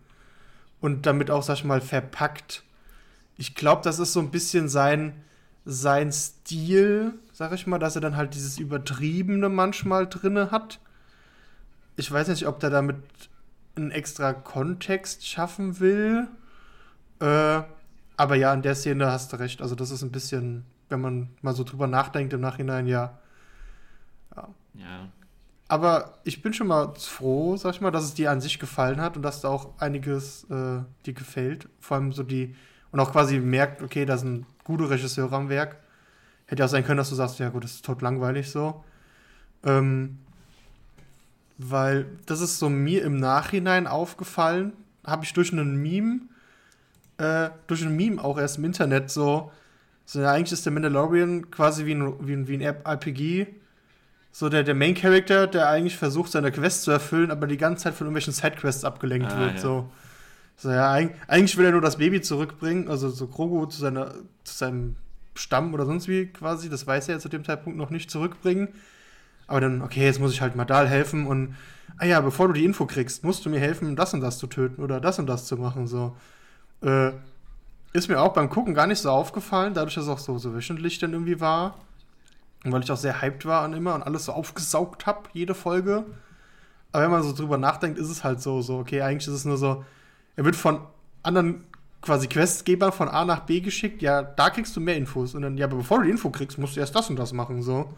Und 0.81 1.05
damit 1.05 1.31
auch, 1.31 1.43
sag 1.43 1.55
ich 1.55 1.63
mal, 1.63 1.81
verpackt. 1.81 2.63
Ich 3.37 3.55
glaube, 3.55 3.81
das 3.83 3.97
ist 3.97 4.13
so 4.13 4.19
ein 4.19 4.29
bisschen 4.29 4.67
sein, 4.67 5.13
sein 5.65 6.11
Stil, 6.11 7.13
sag 7.31 7.53
ich 7.53 7.67
mal, 7.67 7.79
dass 7.79 7.95
er 7.95 8.01
dann 8.01 8.17
halt 8.17 8.35
dieses 8.35 8.59
Übertriebene 8.59 9.49
manchmal 9.49 10.07
drinne 10.07 10.51
hat. 10.51 10.79
Ich 11.97 12.11
weiß 12.11 12.27
nicht, 12.29 12.47
ob 12.47 12.59
der 12.59 12.69
damit 12.69 12.97
einen 13.75 13.91
extra 13.91 14.33
Kontext 14.33 15.27
schaffen 15.27 15.79
will. 15.79 16.27
Äh, 17.19 17.61
aber 18.15 18.35
ja, 18.35 18.53
in 18.53 18.61
der 18.61 18.75
Szene 18.75 19.11
hast 19.11 19.33
du 19.33 19.37
recht. 19.37 19.61
Also, 19.61 19.75
das 19.75 19.91
ist 19.91 20.03
ein 20.03 20.11
bisschen, 20.11 20.63
wenn 20.89 21.01
man 21.01 21.29
mal 21.41 21.53
so 21.53 21.63
drüber 21.63 21.87
nachdenkt 21.87 22.33
im 22.33 22.41
Nachhinein, 22.41 22.87
ja. 22.87 23.17
Ja. 24.35 24.47
ja. 24.75 25.09
Aber 25.67 26.19
ich 26.23 26.41
bin 26.41 26.53
schon 26.53 26.67
mal 26.67 26.93
froh, 26.95 27.57
sag 27.57 27.73
ich 27.73 27.81
mal, 27.81 27.91
dass 27.91 28.05
es 28.05 28.13
dir 28.13 28.31
an 28.31 28.41
sich 28.41 28.59
gefallen 28.59 29.01
hat 29.01 29.17
und 29.17 29.23
dass 29.23 29.41
da 29.41 29.49
auch 29.49 29.79
einiges 29.79 30.45
äh, 30.45 30.83
dir 31.05 31.13
gefällt. 31.13 31.67
Vor 31.79 31.97
allem 31.97 32.13
so 32.13 32.23
die, 32.23 32.55
und 32.91 32.99
auch 32.99 33.11
quasi 33.11 33.39
merkt, 33.39 33.81
okay, 33.81 34.05
da 34.05 34.17
sind 34.17 34.45
gute 34.63 34.89
Regisseure 34.89 35.35
am 35.35 35.49
Werk. 35.49 35.77
Hätte 36.45 36.61
ja 36.61 36.67
sein 36.67 36.85
können, 36.85 36.97
dass 36.97 37.09
du 37.09 37.15
sagst, 37.15 37.39
ja 37.39 37.49
gut, 37.49 37.63
das 37.63 37.71
ist 37.71 37.85
tot 37.85 38.01
langweilig 38.01 38.49
so. 38.49 38.83
Ähm, 39.63 40.19
weil 41.57 42.05
das 42.25 42.41
ist 42.41 42.59
so 42.59 42.69
mir 42.69 43.03
im 43.03 43.19
Nachhinein 43.19 43.87
aufgefallen, 43.87 44.73
habe 45.05 45.23
ich 45.23 45.33
durch 45.33 45.51
einen 45.51 45.77
Meme, 45.77 46.21
äh, 47.17 47.49
durch 47.67 47.83
ein 47.83 47.95
Meme 47.95 48.23
auch 48.23 48.37
erst 48.37 48.57
im 48.57 48.65
Internet 48.65 49.09
so, 49.09 49.51
so 50.05 50.21
ja, 50.21 50.31
eigentlich 50.31 50.53
ist 50.53 50.65
der 50.65 50.73
Mandalorian 50.73 51.49
quasi 51.49 51.85
wie 51.85 51.95
ein, 51.95 52.27
wie 52.27 52.33
ein, 52.33 52.47
wie 52.47 52.53
ein 52.55 52.61
RPG, 52.61 53.47
so 54.31 54.49
der, 54.49 54.63
der 54.63 54.75
Main 54.75 54.93
Character, 54.93 55.47
der 55.47 55.67
eigentlich 55.67 55.97
versucht, 55.97 56.31
seine 56.31 56.51
Quest 56.51 56.83
zu 56.83 56.91
erfüllen, 56.91 57.31
aber 57.31 57.47
die 57.47 57.57
ganze 57.57 57.85
Zeit 57.85 57.95
von 57.95 58.05
irgendwelchen 58.05 58.33
Sidequests 58.33 58.83
abgelenkt 58.83 59.31
ah, 59.31 59.39
wird, 59.39 59.55
ja. 59.55 59.61
so. 59.61 59.89
So, 60.59 60.71
ja, 60.71 60.91
eigentlich 60.91 61.55
will 61.57 61.65
er 61.65 61.71
nur 61.71 61.81
das 61.81 61.97
Baby 61.97 62.19
zurückbringen, 62.21 62.87
also 62.87 63.09
so 63.09 63.27
Grogu 63.27 63.67
zu, 63.67 63.79
seiner, 63.79 64.15
zu 64.43 64.55
seinem 64.55 64.95
Stamm 65.35 65.73
oder 65.75 65.85
sonst 65.85 66.07
wie 66.07 66.27
quasi, 66.27 66.67
das 66.67 66.87
weiß 66.87 67.09
er 67.09 67.15
ja 67.15 67.19
zu 67.19 67.29
dem 67.29 67.43
Zeitpunkt 67.45 67.77
noch 67.77 67.91
nicht 67.91 68.09
zurückbringen. 68.09 68.69
Aber 69.47 69.61
dann, 69.61 69.81
okay, 69.81 70.03
jetzt 70.03 70.19
muss 70.19 70.33
ich 70.33 70.41
halt 70.41 70.55
Madal 70.55 70.87
helfen 70.87 71.25
und, 71.25 71.55
ah 71.97 72.05
ja, 72.05 72.19
bevor 72.21 72.47
du 72.47 72.53
die 72.53 72.65
Info 72.65 72.85
kriegst, 72.85 73.23
musst 73.23 73.45
du 73.45 73.49
mir 73.49 73.59
helfen, 73.59 73.95
das 73.95 74.13
und 74.13 74.21
das 74.21 74.37
zu 74.37 74.47
töten 74.47 74.83
oder 74.83 74.99
das 74.99 75.19
und 75.19 75.27
das 75.27 75.45
zu 75.45 75.57
machen, 75.57 75.87
so. 75.87 76.15
Äh, 76.81 77.11
ist 77.93 78.09
mir 78.09 78.21
auch 78.21 78.33
beim 78.33 78.49
Gucken 78.49 78.73
gar 78.73 78.87
nicht 78.87 78.99
so 78.99 79.09
aufgefallen, 79.09 79.73
dadurch, 79.73 79.95
dass 79.95 80.03
es 80.03 80.09
auch 80.09 80.19
so, 80.19 80.37
so 80.37 80.53
wöchentlich 80.53 80.99
dann 80.99 81.13
irgendwie 81.13 81.39
war. 81.39 81.75
Und 82.63 82.71
weil 82.71 82.83
ich 82.83 82.91
auch 82.91 82.97
sehr 82.97 83.21
hyped 83.21 83.45
war 83.45 83.63
und 83.65 83.73
immer 83.73 83.95
und 83.95 84.03
alles 84.03 84.25
so 84.25 84.33
aufgesaugt 84.33 85.05
habe, 85.05 85.29
jede 85.33 85.55
Folge. 85.55 86.05
Aber 86.91 87.03
wenn 87.03 87.11
man 87.11 87.23
so 87.23 87.33
drüber 87.33 87.57
nachdenkt, 87.57 87.97
ist 87.97 88.09
es 88.09 88.23
halt 88.23 88.41
so, 88.41 88.61
so, 88.61 88.79
okay, 88.79 89.01
eigentlich 89.01 89.27
ist 89.27 89.33
es 89.33 89.45
nur 89.45 89.57
so, 89.57 89.85
er 90.35 90.45
wird 90.45 90.55
von 90.55 90.81
anderen 91.23 91.63
quasi 92.01 92.27
Questgebern 92.27 92.91
von 92.91 93.09
A 93.09 93.25
nach 93.25 93.41
B 93.41 93.59
geschickt, 93.59 94.01
ja, 94.01 94.21
da 94.21 94.49
kriegst 94.49 94.75
du 94.75 94.79
mehr 94.79 94.97
Infos. 94.97 95.33
Und 95.35 95.41
dann, 95.41 95.57
ja, 95.57 95.65
aber 95.65 95.77
bevor 95.77 95.99
du 95.99 96.05
die 96.05 96.11
Info 96.11 96.29
kriegst, 96.29 96.57
musst 96.57 96.75
du 96.75 96.79
erst 96.79 96.95
das 96.95 97.09
und 97.09 97.17
das 97.17 97.33
machen, 97.33 97.61
so. 97.61 97.93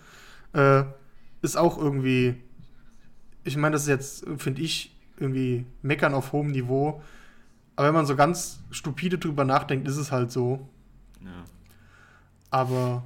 Äh, 0.54 0.84
ist 1.42 1.56
auch 1.56 1.78
irgendwie, 1.78 2.36
ich 3.44 3.58
meine, 3.58 3.74
das 3.74 3.84
ist 3.84 3.88
jetzt, 3.88 4.26
finde 4.38 4.62
ich, 4.62 4.96
irgendwie 5.18 5.66
meckern 5.82 6.14
auf 6.14 6.32
hohem 6.32 6.48
Niveau. 6.48 7.02
Aber 7.76 7.88
wenn 7.88 7.94
man 7.94 8.06
so 8.06 8.16
ganz 8.16 8.60
stupide 8.72 9.18
drüber 9.18 9.46
nachdenkt, 9.46 9.88
ist 9.88 9.98
es 9.98 10.12
halt 10.12 10.32
so. 10.32 10.68
Ja. 11.24 11.46
Aber 12.50 13.04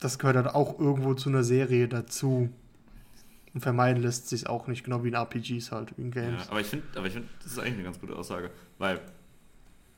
das 0.00 0.18
gehört 0.18 0.36
halt 0.36 0.48
auch 0.48 0.78
irgendwo 0.78 1.14
zu 1.14 1.28
einer 1.28 1.44
Serie 1.44 1.88
dazu. 1.88 2.50
Und 3.54 3.60
vermeiden 3.60 4.02
lässt 4.02 4.28
sich 4.28 4.46
auch 4.46 4.66
nicht, 4.66 4.84
genau 4.84 5.04
wie 5.04 5.08
in 5.08 5.14
RPGs 5.14 5.72
halt, 5.72 5.92
in 5.96 6.10
Games. 6.10 6.44
Ja, 6.44 6.50
aber 6.50 6.60
ich 6.60 6.66
finde, 6.66 6.86
find, 7.10 7.26
das 7.42 7.52
ist 7.52 7.58
eigentlich 7.58 7.74
eine 7.74 7.84
ganz 7.84 7.98
gute 7.98 8.14
Aussage. 8.14 8.50
Weil, 8.78 9.00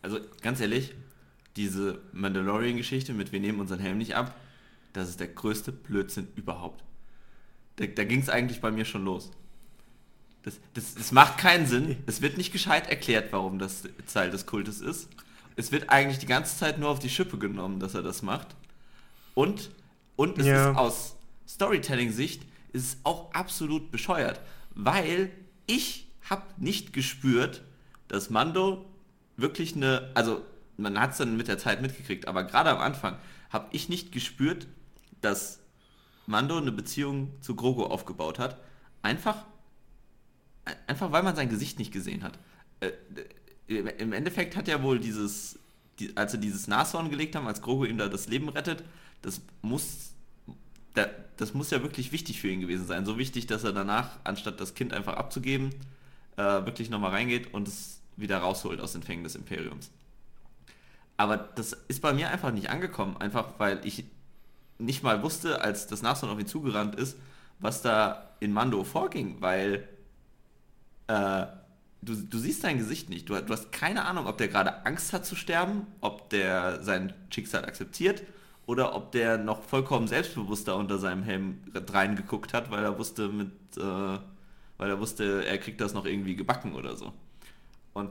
also 0.03 0.19
ganz 0.41 0.61
ehrlich, 0.61 0.95
diese 1.57 2.01
Mandalorian-Geschichte 2.13 3.13
mit 3.13 3.33
wir 3.33 3.41
nehmen 3.41 3.61
unseren 3.61 3.81
Helm 3.81 3.99
nicht 3.99 4.15
ab, 4.15 4.35
das 4.93 5.09
ist 5.09 5.21
der 5.21 5.29
größte 5.29 5.73
Blödsinn 5.73 6.29
überhaupt. 6.37 6.83
Da, 7.81 7.87
da 7.87 8.05
ging 8.05 8.21
es 8.21 8.29
eigentlich 8.29 8.61
bei 8.61 8.71
mir 8.71 8.85
schon 8.85 9.05
los. 9.05 9.31
Das, 10.43 10.61
das, 10.75 10.95
das 10.95 11.13
macht 11.13 11.39
keinen 11.39 11.67
Sinn. 11.67 11.97
Es 12.07 12.21
wird 12.21 12.37
nicht 12.37 12.53
gescheit 12.53 12.89
erklärt, 12.89 13.33
warum 13.33 13.59
das 13.59 13.85
Teil 14.13 14.31
des 14.31 14.45
Kultes 14.45 14.81
ist. 14.81 15.09
Es 15.57 15.73
wird 15.73 15.89
eigentlich 15.89 16.19
die 16.19 16.27
ganze 16.27 16.57
Zeit 16.59 16.79
nur 16.79 16.91
auf 16.91 16.99
die 16.99 17.09
Schippe 17.09 17.39
genommen, 17.39 17.81
dass 17.81 17.95
er 17.95 18.03
das 18.03 18.23
macht. 18.23 18.49
Und, 19.35 19.71
und 20.17 20.39
es 20.39 20.47
ja. 20.47 20.71
ist 20.71 20.77
aus 20.77 21.17
Storytelling-Sicht 21.49 22.43
ist 22.73 22.85
es 22.85 22.99
auch 23.03 23.33
absolut 23.33 23.91
bescheuert, 23.91 24.41
weil 24.75 25.33
ich 25.67 26.07
habe 26.29 26.43
nicht 26.59 26.93
gespürt, 26.93 27.63
dass 28.09 28.31
Mando 28.31 28.85
wirklich 29.37 29.75
eine, 29.75 30.11
also 30.15 30.43
man 30.77 31.01
hat 31.01 31.13
es 31.13 31.19
dann 31.19 31.37
mit 31.37 31.49
der 31.49 31.59
Zeit 31.59 31.83
mitgekriegt, 31.83 32.29
aber 32.29 32.45
gerade 32.45 32.71
am 32.71 32.79
Anfang 32.79 33.17
habe 33.51 33.69
ich 33.73 33.89
nicht 33.89 34.13
gespürt, 34.13 34.67
dass 35.21 35.60
Mando 36.27 36.57
eine 36.57 36.73
Beziehung 36.73 37.33
zu 37.41 37.55
Grogu 37.55 37.85
aufgebaut 37.85 38.39
hat. 38.39 38.59
Einfach, 39.03 39.45
einfach 40.87 41.13
weil 41.13 41.23
man 41.23 41.37
sein 41.37 41.49
Gesicht 41.49 41.79
nicht 41.79 41.93
gesehen 41.93 42.23
hat. 42.23 42.39
Äh, 42.81 42.93
Im 43.69 44.13
Endeffekt 44.13 44.57
hat 44.57 44.69
er 44.69 44.83
wohl 44.83 44.99
dieses, 44.99 45.59
die, 45.99 46.17
als 46.17 46.33
sie 46.33 46.39
dieses 46.39 46.67
Nashorn 46.69 47.11
gelegt 47.11 47.37
haben, 47.37 47.47
als 47.47 47.63
Grogu 47.63 47.85
ihm 47.85 47.99
da 47.99 48.09
das 48.09 48.29
Leben 48.29 48.49
rettet, 48.49 48.85
das 49.23 49.41
muss 49.63 50.11
da, 50.95 51.07
das 51.37 51.55
muss 51.55 51.71
ja 51.71 51.83
wirklich 51.83 52.13
wichtig 52.13 52.41
für 52.41 52.49
ihn 52.49 52.61
gewesen 52.61 52.87
sein. 52.87 53.07
So 53.07 53.19
wichtig, 53.19 53.47
dass 53.47 53.65
er 53.65 53.73
danach, 53.73 54.19
anstatt 54.25 54.61
das 54.61 54.75
Kind 54.75 54.93
einfach 54.93 55.15
abzugeben, 55.15 55.71
äh, 56.37 56.43
wirklich 56.43 56.91
nochmal 56.91 57.13
reingeht 57.13 57.55
und 57.55 57.69
es 57.69 58.01
wieder 58.17 58.39
rausholt 58.39 58.81
aus 58.81 58.93
den 58.93 59.03
Fängen 59.03 59.25
des 59.25 59.35
Imperiums. 59.35 59.91
Aber 61.17 61.37
das 61.37 61.73
ist 61.89 62.01
bei 62.01 62.13
mir 62.13 62.31
einfach 62.31 62.53
nicht 62.53 62.71
angekommen, 62.71 63.17
einfach 63.19 63.59
weil 63.59 63.81
ich 63.85 64.05
nicht 64.81 65.03
mal 65.03 65.23
wusste, 65.23 65.61
als 65.61 65.87
das 65.87 66.03
Nashorn 66.03 66.33
auf 66.33 66.39
ihn 66.41 66.47
zugerannt 66.47 66.95
ist, 66.97 67.17
was 67.59 67.83
da 67.83 68.31
in 68.41 68.53
Mando 68.53 68.83
vorging, 68.85 69.37
weil 69.41 69.89
äh, 71.09 71.47
du, 72.03 72.15
du 72.15 72.39
siehst 72.39 72.63
sein 72.63 72.79
Gesicht 72.79 73.09
nicht. 73.11 73.29
Du, 73.29 73.35
du 73.41 73.53
hast 73.53 73.73
keine 73.73 74.05
Ahnung, 74.05 74.27
ob 74.27 74.39
der 74.39 74.49
gerade 74.49 74.87
Angst 74.87 75.13
hat 75.13 75.27
zu 75.27 75.37
sterben, 75.37 75.87
ob 76.01 76.31
der 76.31 76.83
sein 76.83 77.13
Schicksal 77.31 77.65
akzeptiert 77.65 78.23
oder 78.67 78.95
ob 78.95 79.13
der 79.13 79.37
noch 79.39 79.63
vollkommen 79.63 80.07
selbstbewusster 80.09 80.77
unter 80.77 80.99
seinem 80.99 81.23
Helm 81.23 81.59
reingeguckt 81.75 82.55
hat, 82.55 82.71
weil 82.71 82.85
er 82.85 82.99
wusste, 82.99 83.29
mit, 83.29 83.51
äh, 83.77 83.83
weil 84.79 84.91
er 84.91 84.99
wusste, 85.01 85.45
er 85.45 85.59
kriegt 85.59 85.81
das 85.81 85.93
noch 85.93 86.07
irgendwie 86.07 86.37
gebacken 86.37 86.75
oder 86.75 86.97
so. 86.97 87.13
Und, 87.93 88.11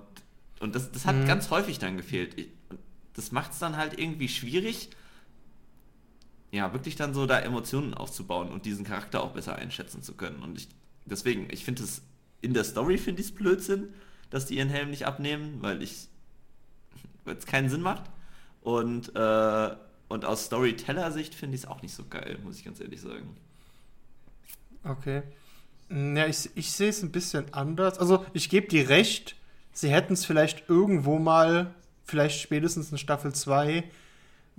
und 0.60 0.76
das, 0.76 0.92
das 0.92 1.06
hat 1.06 1.16
Mhm. 1.16 1.26
ganz 1.26 1.50
häufig 1.50 1.80
dann 1.80 1.98
gefehlt. 1.98 2.38
Ich- 2.38 2.50
Das 3.16 3.32
macht 3.32 3.52
es 3.54 3.60
dann 3.60 3.76
halt 3.76 3.98
irgendwie 4.00 4.30
schwierig, 4.30 4.90
ja, 6.52 6.74
wirklich 6.74 6.96
dann 6.96 7.14
so 7.14 7.26
da 7.26 7.40
Emotionen 7.40 7.94
aufzubauen 7.94 8.50
und 8.50 8.66
diesen 8.66 8.86
Charakter 8.86 9.24
auch 9.24 9.32
besser 9.32 9.56
einschätzen 9.56 10.02
zu 10.02 10.16
können. 10.16 10.42
Und 10.42 10.58
ich, 10.58 10.68
deswegen, 11.06 11.48
ich 11.52 11.64
finde 11.64 11.84
es, 11.84 12.02
in 12.42 12.54
der 12.54 12.64
Story 12.64 12.98
finde 12.98 13.22
ich 13.22 13.28
es 13.28 13.36
Blödsinn, 13.36 13.94
dass 14.30 14.46
die 14.46 14.58
ihren 14.58 14.70
Helm 14.70 14.90
nicht 14.90 15.06
abnehmen, 15.06 15.58
weil 15.62 15.82
ich, 15.82 16.08
weil 17.26 17.36
es 17.38 17.46
keinen 17.46 17.70
Sinn 17.70 17.82
macht. 17.82 18.04
Und, 18.62 19.16
äh, 19.16 19.76
und 20.08 20.26
aus 20.26 20.46
Storyteller-Sicht 20.46 21.36
finde 21.36 21.56
ich 21.56 21.64
es 21.64 21.68
auch 21.68 21.82
nicht 21.82 21.94
so 21.94 22.04
geil, 22.10 22.38
muss 22.44 22.58
ich 22.58 22.66
ganz 22.66 22.80
ehrlich 22.80 23.02
sagen. 23.02 23.36
Okay. 24.84 25.22
Ja, 25.90 26.28
ich, 26.28 26.50
ich 26.56 26.72
sehe 26.72 26.90
es 26.90 27.02
ein 27.02 27.12
bisschen 27.12 27.54
anders. 27.54 27.98
Also, 27.98 28.26
ich 28.34 28.50
gebe 28.50 28.68
dir 28.68 28.90
recht, 28.90 29.36
sie 29.72 29.90
hätten 29.90 30.14
es 30.14 30.26
vielleicht 30.26 30.70
irgendwo 30.70 31.18
mal, 31.18 31.74
vielleicht 32.06 32.42
spätestens 32.42 32.92
in 32.92 32.98
Staffel 32.98 33.34
2, 33.34 33.82
mm, 33.82 33.84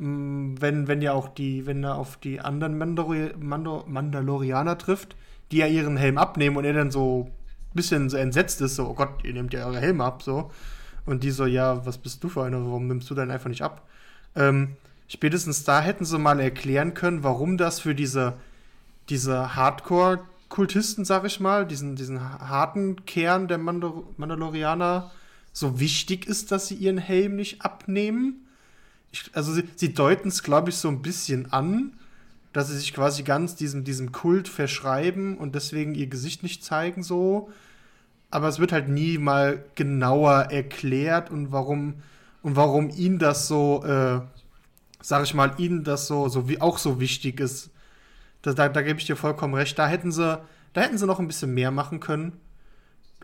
wenn, 0.00 0.88
wenn 0.88 1.02
ja 1.02 1.12
auch 1.12 1.28
die, 1.28 1.66
wenn 1.66 1.85
er 1.85 1.97
auf 1.97 2.16
die 2.16 2.40
anderen 2.40 2.78
Mandalori 2.78 3.33
Mando 3.38 3.85
Mandalorianer 3.87 4.78
trifft, 4.78 5.14
die 5.50 5.59
ja 5.59 5.66
ihren 5.66 5.99
Helm 5.99 6.16
abnehmen 6.16 6.57
und 6.57 6.64
er 6.64 6.73
dann 6.73 6.90
so 6.90 7.28
ein 7.28 7.75
bisschen 7.75 8.09
so 8.09 8.16
entsetzt 8.16 8.62
ist, 8.62 8.76
so, 8.76 8.88
oh 8.88 8.95
Gott, 8.95 9.23
ihr 9.25 9.35
nehmt 9.35 9.52
ja 9.52 9.66
eure 9.66 9.78
Helme 9.78 10.04
ab, 10.04 10.23
so. 10.23 10.50
Und 11.04 11.23
die 11.23 11.30
so, 11.30 11.45
ja, 11.45 11.85
was 11.85 11.99
bist 11.99 12.25
du 12.25 12.30
für 12.30 12.45
einer, 12.45 12.64
warum 12.64 12.87
nimmst 12.87 13.11
du 13.11 13.14
deinen 13.14 13.30
einfach 13.30 13.50
nicht 13.50 13.62
ab? 13.62 13.87
Ähm, 14.35 14.76
spätestens 15.07 15.64
da 15.64 15.83
hätten 15.83 16.07
sie 16.07 16.19
mal 16.19 16.40
erklären 16.40 16.95
können, 16.95 17.23
warum 17.23 17.59
das 17.59 17.80
für 17.80 17.95
diese, 17.95 18.35
diese 19.11 19.54
Hardcore-Kultisten, 19.54 21.04
sag 21.04 21.26
ich 21.26 21.40
mal, 21.40 21.66
diesen, 21.66 21.95
diesen 21.95 22.23
harten 22.23 23.04
Kern 23.04 23.49
der 23.49 23.59
Mandal 23.59 24.04
Mandalorianer 24.16 25.11
so 25.52 25.78
wichtig 25.78 26.26
ist, 26.26 26.52
dass 26.52 26.69
sie 26.69 26.76
ihren 26.76 26.99
Helm 26.99 27.37
nicht 27.37 27.62
abnehmen. 27.62 28.47
Ich, 29.12 29.31
also 29.33 29.52
sie, 29.52 29.64
sie 29.76 29.93
deuten 29.95 30.29
es, 30.29 30.43
glaube 30.43 30.71
ich, 30.71 30.76
so 30.76 30.88
ein 30.88 31.02
bisschen 31.02 31.52
an, 31.52 31.93
dass 32.52 32.69
sie 32.69 32.79
sich 32.79 32.93
quasi 32.95 33.23
ganz 33.23 33.57
diesem, 33.57 33.85
diesem 33.85 34.12
Kult 34.12 34.49
verschreiben 34.49 35.38
und 35.38 35.55
deswegen 35.55 35.95
ihr 35.95 36.07
Gesicht 36.07 36.43
nicht 36.43 36.64
zeigen 36.64 37.02
so. 37.02 37.50
Aber 38.31 38.49
es 38.49 38.59
wird 38.59 38.73
halt 38.73 38.88
nie 38.88 39.19
mal 39.19 39.64
genauer 39.75 40.49
erklärt 40.50 41.31
und 41.31 41.52
warum 41.52 41.95
und 42.43 42.57
warum 42.57 42.90
ihnen 42.90 43.19
das 43.19 43.49
so, 43.49 43.85
äh, 43.85 44.21
sag 45.00 45.25
ich 45.25 45.35
mal, 45.35 45.55
ihnen 45.59 45.85
das 45.85 46.07
so, 46.07 46.29
so 46.29 46.49
wie 46.49 46.61
auch 46.61 46.79
so 46.79 47.00
wichtig 47.00 47.40
ist. 47.40 47.71
Da, 48.43 48.55
da, 48.55 48.69
da 48.69 48.83
gebe 48.83 48.99
ich 48.99 49.07
dir 49.07 49.17
vollkommen 49.17 49.55
recht. 49.55 49.79
Da 49.79 49.87
hätten 49.87 50.12
sie, 50.12 50.40
da 50.73 50.81
hätten 50.81 50.99
sie 50.99 51.07
noch 51.07 51.21
ein 51.21 51.26
bisschen 51.26 51.52
mehr 51.52 51.71
machen 51.71 52.00
können, 52.00 52.33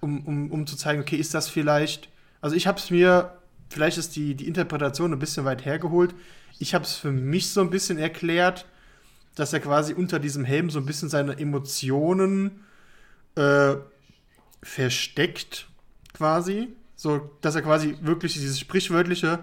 um, 0.00 0.26
um, 0.26 0.50
um 0.50 0.66
zu 0.66 0.76
zeigen, 0.76 1.00
okay, 1.00 1.16
ist 1.16 1.34
das 1.34 1.48
vielleicht. 1.48 2.10
Also 2.40 2.56
ich 2.56 2.66
habe 2.66 2.78
es 2.78 2.90
mir, 2.90 3.32
vielleicht 3.68 3.98
ist 3.98 4.16
die, 4.16 4.34
die 4.34 4.46
Interpretation 4.46 5.12
ein 5.12 5.18
bisschen 5.18 5.44
weit 5.44 5.64
hergeholt. 5.64 6.14
Ich 6.58 6.74
habe 6.74 6.84
es 6.84 6.94
für 6.94 7.12
mich 7.12 7.50
so 7.50 7.60
ein 7.60 7.70
bisschen 7.70 7.98
erklärt, 7.98 8.66
dass 9.34 9.52
er 9.52 9.60
quasi 9.60 9.92
unter 9.92 10.18
diesem 10.18 10.44
Helm 10.44 10.70
so 10.70 10.78
ein 10.78 10.86
bisschen 10.86 11.08
seine 11.08 11.38
Emotionen 11.38 12.64
äh, 13.34 13.76
versteckt, 14.62 15.68
quasi. 16.14 16.68
So, 16.96 17.30
dass 17.42 17.54
er 17.54 17.62
quasi 17.62 17.96
wirklich 18.00 18.32
dieses 18.32 18.58
sprichwörtliche, 18.58 19.40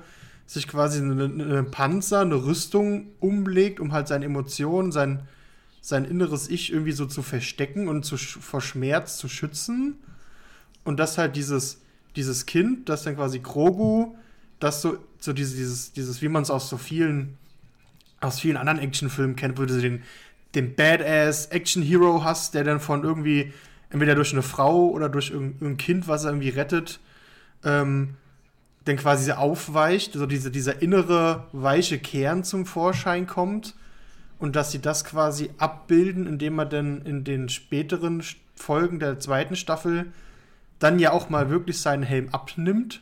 sich 0.47 0.67
quasi 0.67 0.99
eine, 0.99 1.25
eine 1.25 1.63
Panzer, 1.63 2.21
eine 2.21 2.43
Rüstung 2.43 3.11
umlegt, 3.19 3.79
um 3.79 3.93
halt 3.93 4.07
seine 4.07 4.25
Emotionen, 4.25 4.91
sein, 4.91 5.27
sein 5.79 6.05
inneres 6.05 6.49
Ich 6.49 6.73
irgendwie 6.73 6.91
so 6.91 7.05
zu 7.05 7.21
verstecken 7.21 7.87
und 7.87 8.03
zu, 8.03 8.17
vor 8.17 8.61
Schmerz 8.61 9.17
zu 9.17 9.29
schützen. 9.29 9.97
Und 10.83 10.99
dass 10.99 11.19
halt 11.19 11.35
dieses, 11.35 11.82
dieses 12.15 12.45
Kind, 12.45 12.89
das 12.89 13.03
dann 13.03 13.15
quasi 13.15 13.39
Grogu, 13.39 14.15
das 14.59 14.81
so, 14.81 14.97
so 15.19 15.33
dieses, 15.33 15.55
dieses, 15.55 15.93
dieses, 15.93 16.21
wie 16.21 16.29
man 16.29 16.43
es 16.43 16.51
aus 16.51 16.69
so 16.69 16.77
vielen, 16.77 17.37
aus 18.21 18.39
vielen 18.39 18.57
anderen 18.57 18.79
Actionfilmen 18.79 19.35
kennt, 19.35 19.57
wo 19.59 19.65
du 19.65 19.79
den, 19.79 20.03
den 20.55 20.75
Badass 20.75 21.47
Action 21.47 21.83
Hero 21.83 22.23
hast, 22.23 22.53
der 22.53 22.63
dann 22.63 22.79
von 22.79 23.03
irgendwie, 23.03 23.51
entweder 23.89 24.15
durch 24.15 24.33
eine 24.33 24.41
Frau 24.41 24.89
oder 24.89 25.09
durch 25.09 25.31
irgendein 25.31 25.77
Kind, 25.77 26.07
was 26.07 26.23
er 26.23 26.31
irgendwie 26.31 26.49
rettet, 26.49 26.99
ähm, 27.63 28.15
dann 28.85 28.97
quasi 28.97 29.31
aufweicht, 29.31 30.13
so 30.13 30.25
diese, 30.25 30.51
dieser 30.51 30.81
innere 30.81 31.47
weiche 31.51 31.99
Kern 31.99 32.43
zum 32.43 32.65
Vorschein 32.65 33.27
kommt 33.27 33.75
und 34.39 34.55
dass 34.55 34.71
sie 34.71 34.81
das 34.81 35.05
quasi 35.05 35.49
abbilden, 35.57 36.27
indem 36.27 36.55
man 36.55 36.69
dann 36.69 37.01
in 37.03 37.23
den 37.23 37.47
späteren 37.49 38.21
Folgen 38.55 38.99
der 38.99 39.19
zweiten 39.19 39.55
Staffel 39.55 40.11
dann 40.83 40.99
ja 40.99 41.11
auch 41.11 41.29
mal 41.29 41.49
wirklich 41.49 41.79
seinen 41.79 42.03
Helm 42.03 42.29
abnimmt. 42.33 43.01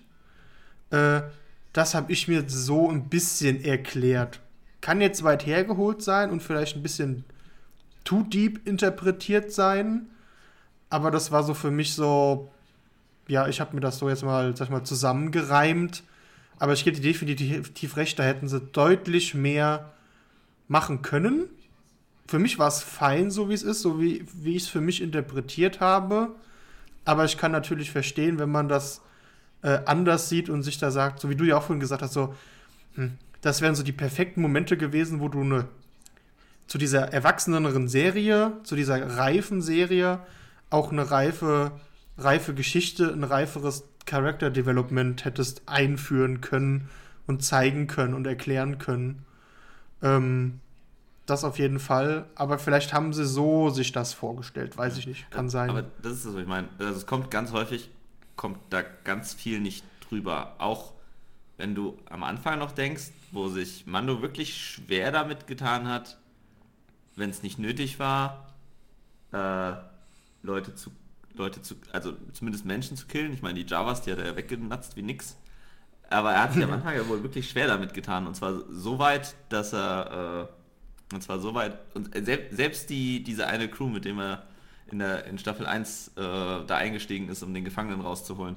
Äh, 0.91 1.21
das 1.73 1.95
habe 1.95 2.11
ich 2.11 2.27
mir 2.27 2.43
so 2.47 2.89
ein 2.89 3.09
bisschen 3.09 3.63
erklärt. 3.63 4.39
Kann 4.81 5.01
jetzt 5.01 5.23
weit 5.23 5.45
hergeholt 5.45 6.03
sein 6.03 6.29
und 6.29 6.43
vielleicht 6.43 6.75
ein 6.75 6.83
bisschen 6.83 7.23
too 8.03 8.23
deep 8.23 8.67
interpretiert 8.67 9.51
sein, 9.51 10.07
aber 10.89 11.09
das 11.09 11.31
war 11.31 11.43
so 11.43 11.53
für 11.53 11.71
mich 11.71 11.93
so, 11.93 12.51
ja, 13.27 13.47
ich 13.47 13.59
habe 13.61 13.73
mir 13.73 13.81
das 13.81 13.97
so 13.97 14.09
jetzt 14.09 14.23
mal, 14.23 14.55
sag 14.55 14.65
ich 14.65 14.71
mal, 14.71 14.83
zusammengereimt. 14.83 16.03
Aber 16.59 16.73
ich 16.73 16.83
gebe 16.83 16.99
dir 16.99 17.01
definitiv 17.01 17.97
recht, 17.97 18.19
da 18.19 18.23
hätten 18.23 18.47
sie 18.47 18.59
deutlich 18.59 19.33
mehr 19.33 19.93
machen 20.67 21.01
können. 21.01 21.45
Für 22.27 22.37
mich 22.37 22.59
war 22.59 22.67
es 22.67 22.83
fein, 22.83 23.31
so 23.31 23.49
wie 23.49 23.53
es 23.53 23.63
ist, 23.63 23.81
so 23.81 23.99
wie, 23.99 24.23
wie 24.33 24.55
ich 24.55 24.63
es 24.63 24.69
für 24.69 24.81
mich 24.81 25.01
interpretiert 25.01 25.79
habe. 25.79 26.35
Aber 27.05 27.25
ich 27.25 27.37
kann 27.37 27.51
natürlich 27.51 27.91
verstehen, 27.91 28.39
wenn 28.39 28.51
man 28.51 28.69
das 28.69 29.01
äh, 29.63 29.79
anders 29.85 30.29
sieht 30.29 30.49
und 30.49 30.63
sich 30.63 30.77
da 30.77 30.91
sagt, 30.91 31.19
so 31.19 31.29
wie 31.29 31.35
du 31.35 31.43
ja 31.43 31.57
auch 31.57 31.63
vorhin 31.63 31.79
gesagt 31.79 32.01
hast, 32.01 32.13
so, 32.13 32.35
hm, 32.95 33.17
das 33.41 33.61
wären 33.61 33.75
so 33.75 33.83
die 33.83 33.91
perfekten 33.91 34.41
Momente 34.41 34.77
gewesen, 34.77 35.19
wo 35.19 35.27
du 35.27 35.41
eine 35.41 35.67
zu 36.67 36.77
dieser 36.77 37.11
erwachseneren 37.11 37.89
Serie, 37.89 38.53
zu 38.63 38.77
dieser 38.77 39.17
reifen 39.17 39.61
Serie 39.61 40.19
auch 40.69 40.91
eine 40.91 41.11
reife, 41.11 41.73
reife 42.17 42.53
Geschichte, 42.53 43.11
ein 43.11 43.25
reiferes 43.25 43.83
Character 44.05 44.49
Development 44.49 45.25
hättest 45.25 45.63
einführen 45.65 46.39
können 46.39 46.89
und 47.27 47.43
zeigen 47.43 47.87
können 47.87 48.13
und 48.13 48.25
erklären 48.25 48.77
können. 48.77 49.25
Ähm, 50.01 50.60
das 51.31 51.43
auf 51.43 51.57
jeden 51.57 51.79
Fall. 51.79 52.25
Aber 52.35 52.59
vielleicht 52.59 52.93
haben 52.93 53.13
sie 53.13 53.25
so 53.25 53.69
sich 53.69 53.91
das 53.91 54.13
vorgestellt. 54.13 54.77
Weiß 54.77 54.97
ich 54.97 55.07
nicht. 55.07 55.29
Kann 55.31 55.49
sein. 55.49 55.69
Aber 55.69 55.83
das 56.01 56.13
ist 56.13 56.25
das, 56.25 56.33
was 56.33 56.41
ich 56.41 56.47
meine. 56.47 56.69
Also 56.77 56.93
es 56.93 57.05
kommt 57.05 57.31
ganz 57.31 57.51
häufig, 57.51 57.89
kommt 58.35 58.59
da 58.69 58.81
ganz 58.81 59.33
viel 59.33 59.59
nicht 59.59 59.83
drüber. 60.07 60.55
Auch 60.59 60.93
wenn 61.57 61.75
du 61.75 61.97
am 62.09 62.23
Anfang 62.23 62.59
noch 62.59 62.71
denkst, 62.71 63.11
wo 63.31 63.47
sich 63.47 63.85
Mando 63.85 64.21
wirklich 64.21 64.57
schwer 64.57 65.11
damit 65.11 65.47
getan 65.47 65.87
hat, 65.87 66.17
wenn 67.15 67.29
es 67.29 67.43
nicht 67.43 67.59
nötig 67.59 67.99
war, 67.99 68.47
äh, 69.31 69.73
Leute 70.43 70.75
zu, 70.75 70.91
Leute 71.35 71.61
zu, 71.61 71.75
also 71.91 72.13
zumindest 72.33 72.65
Menschen 72.65 72.97
zu 72.97 73.07
killen. 73.07 73.33
Ich 73.33 73.41
meine, 73.41 73.63
die 73.63 73.69
Javas, 73.69 74.01
die 74.01 74.11
hat 74.11 74.19
er 74.19 74.25
ja 74.25 74.35
weggenatzt 74.35 74.95
wie 74.95 75.03
nix. 75.03 75.37
Aber 76.09 76.33
er 76.33 76.43
hat 76.43 76.53
sich 76.53 76.63
am 76.63 76.71
Anfang 76.73 76.95
ja 76.95 77.07
wohl 77.07 77.23
wirklich 77.23 77.49
schwer 77.49 77.67
damit 77.67 77.93
getan. 77.93 78.27
Und 78.27 78.35
zwar 78.35 78.53
so 78.69 78.99
weit, 78.99 79.35
dass 79.49 79.73
er, 79.73 80.49
äh, 80.49 80.60
und 81.13 81.21
zwar 81.21 81.39
so 81.39 81.53
weit, 81.53 81.77
und 81.93 82.09
selbst, 82.25 82.89
die, 82.89 83.23
diese 83.23 83.47
eine 83.47 83.67
Crew, 83.67 83.87
mit 83.89 84.05
dem 84.05 84.19
er 84.19 84.43
in, 84.91 84.99
der, 84.99 85.25
in 85.25 85.37
Staffel 85.37 85.65
1 85.65 86.09
äh, 86.15 86.21
da 86.21 86.75
eingestiegen 86.77 87.29
ist, 87.29 87.43
um 87.43 87.53
den 87.53 87.63
Gefangenen 87.65 88.01
rauszuholen, 88.01 88.55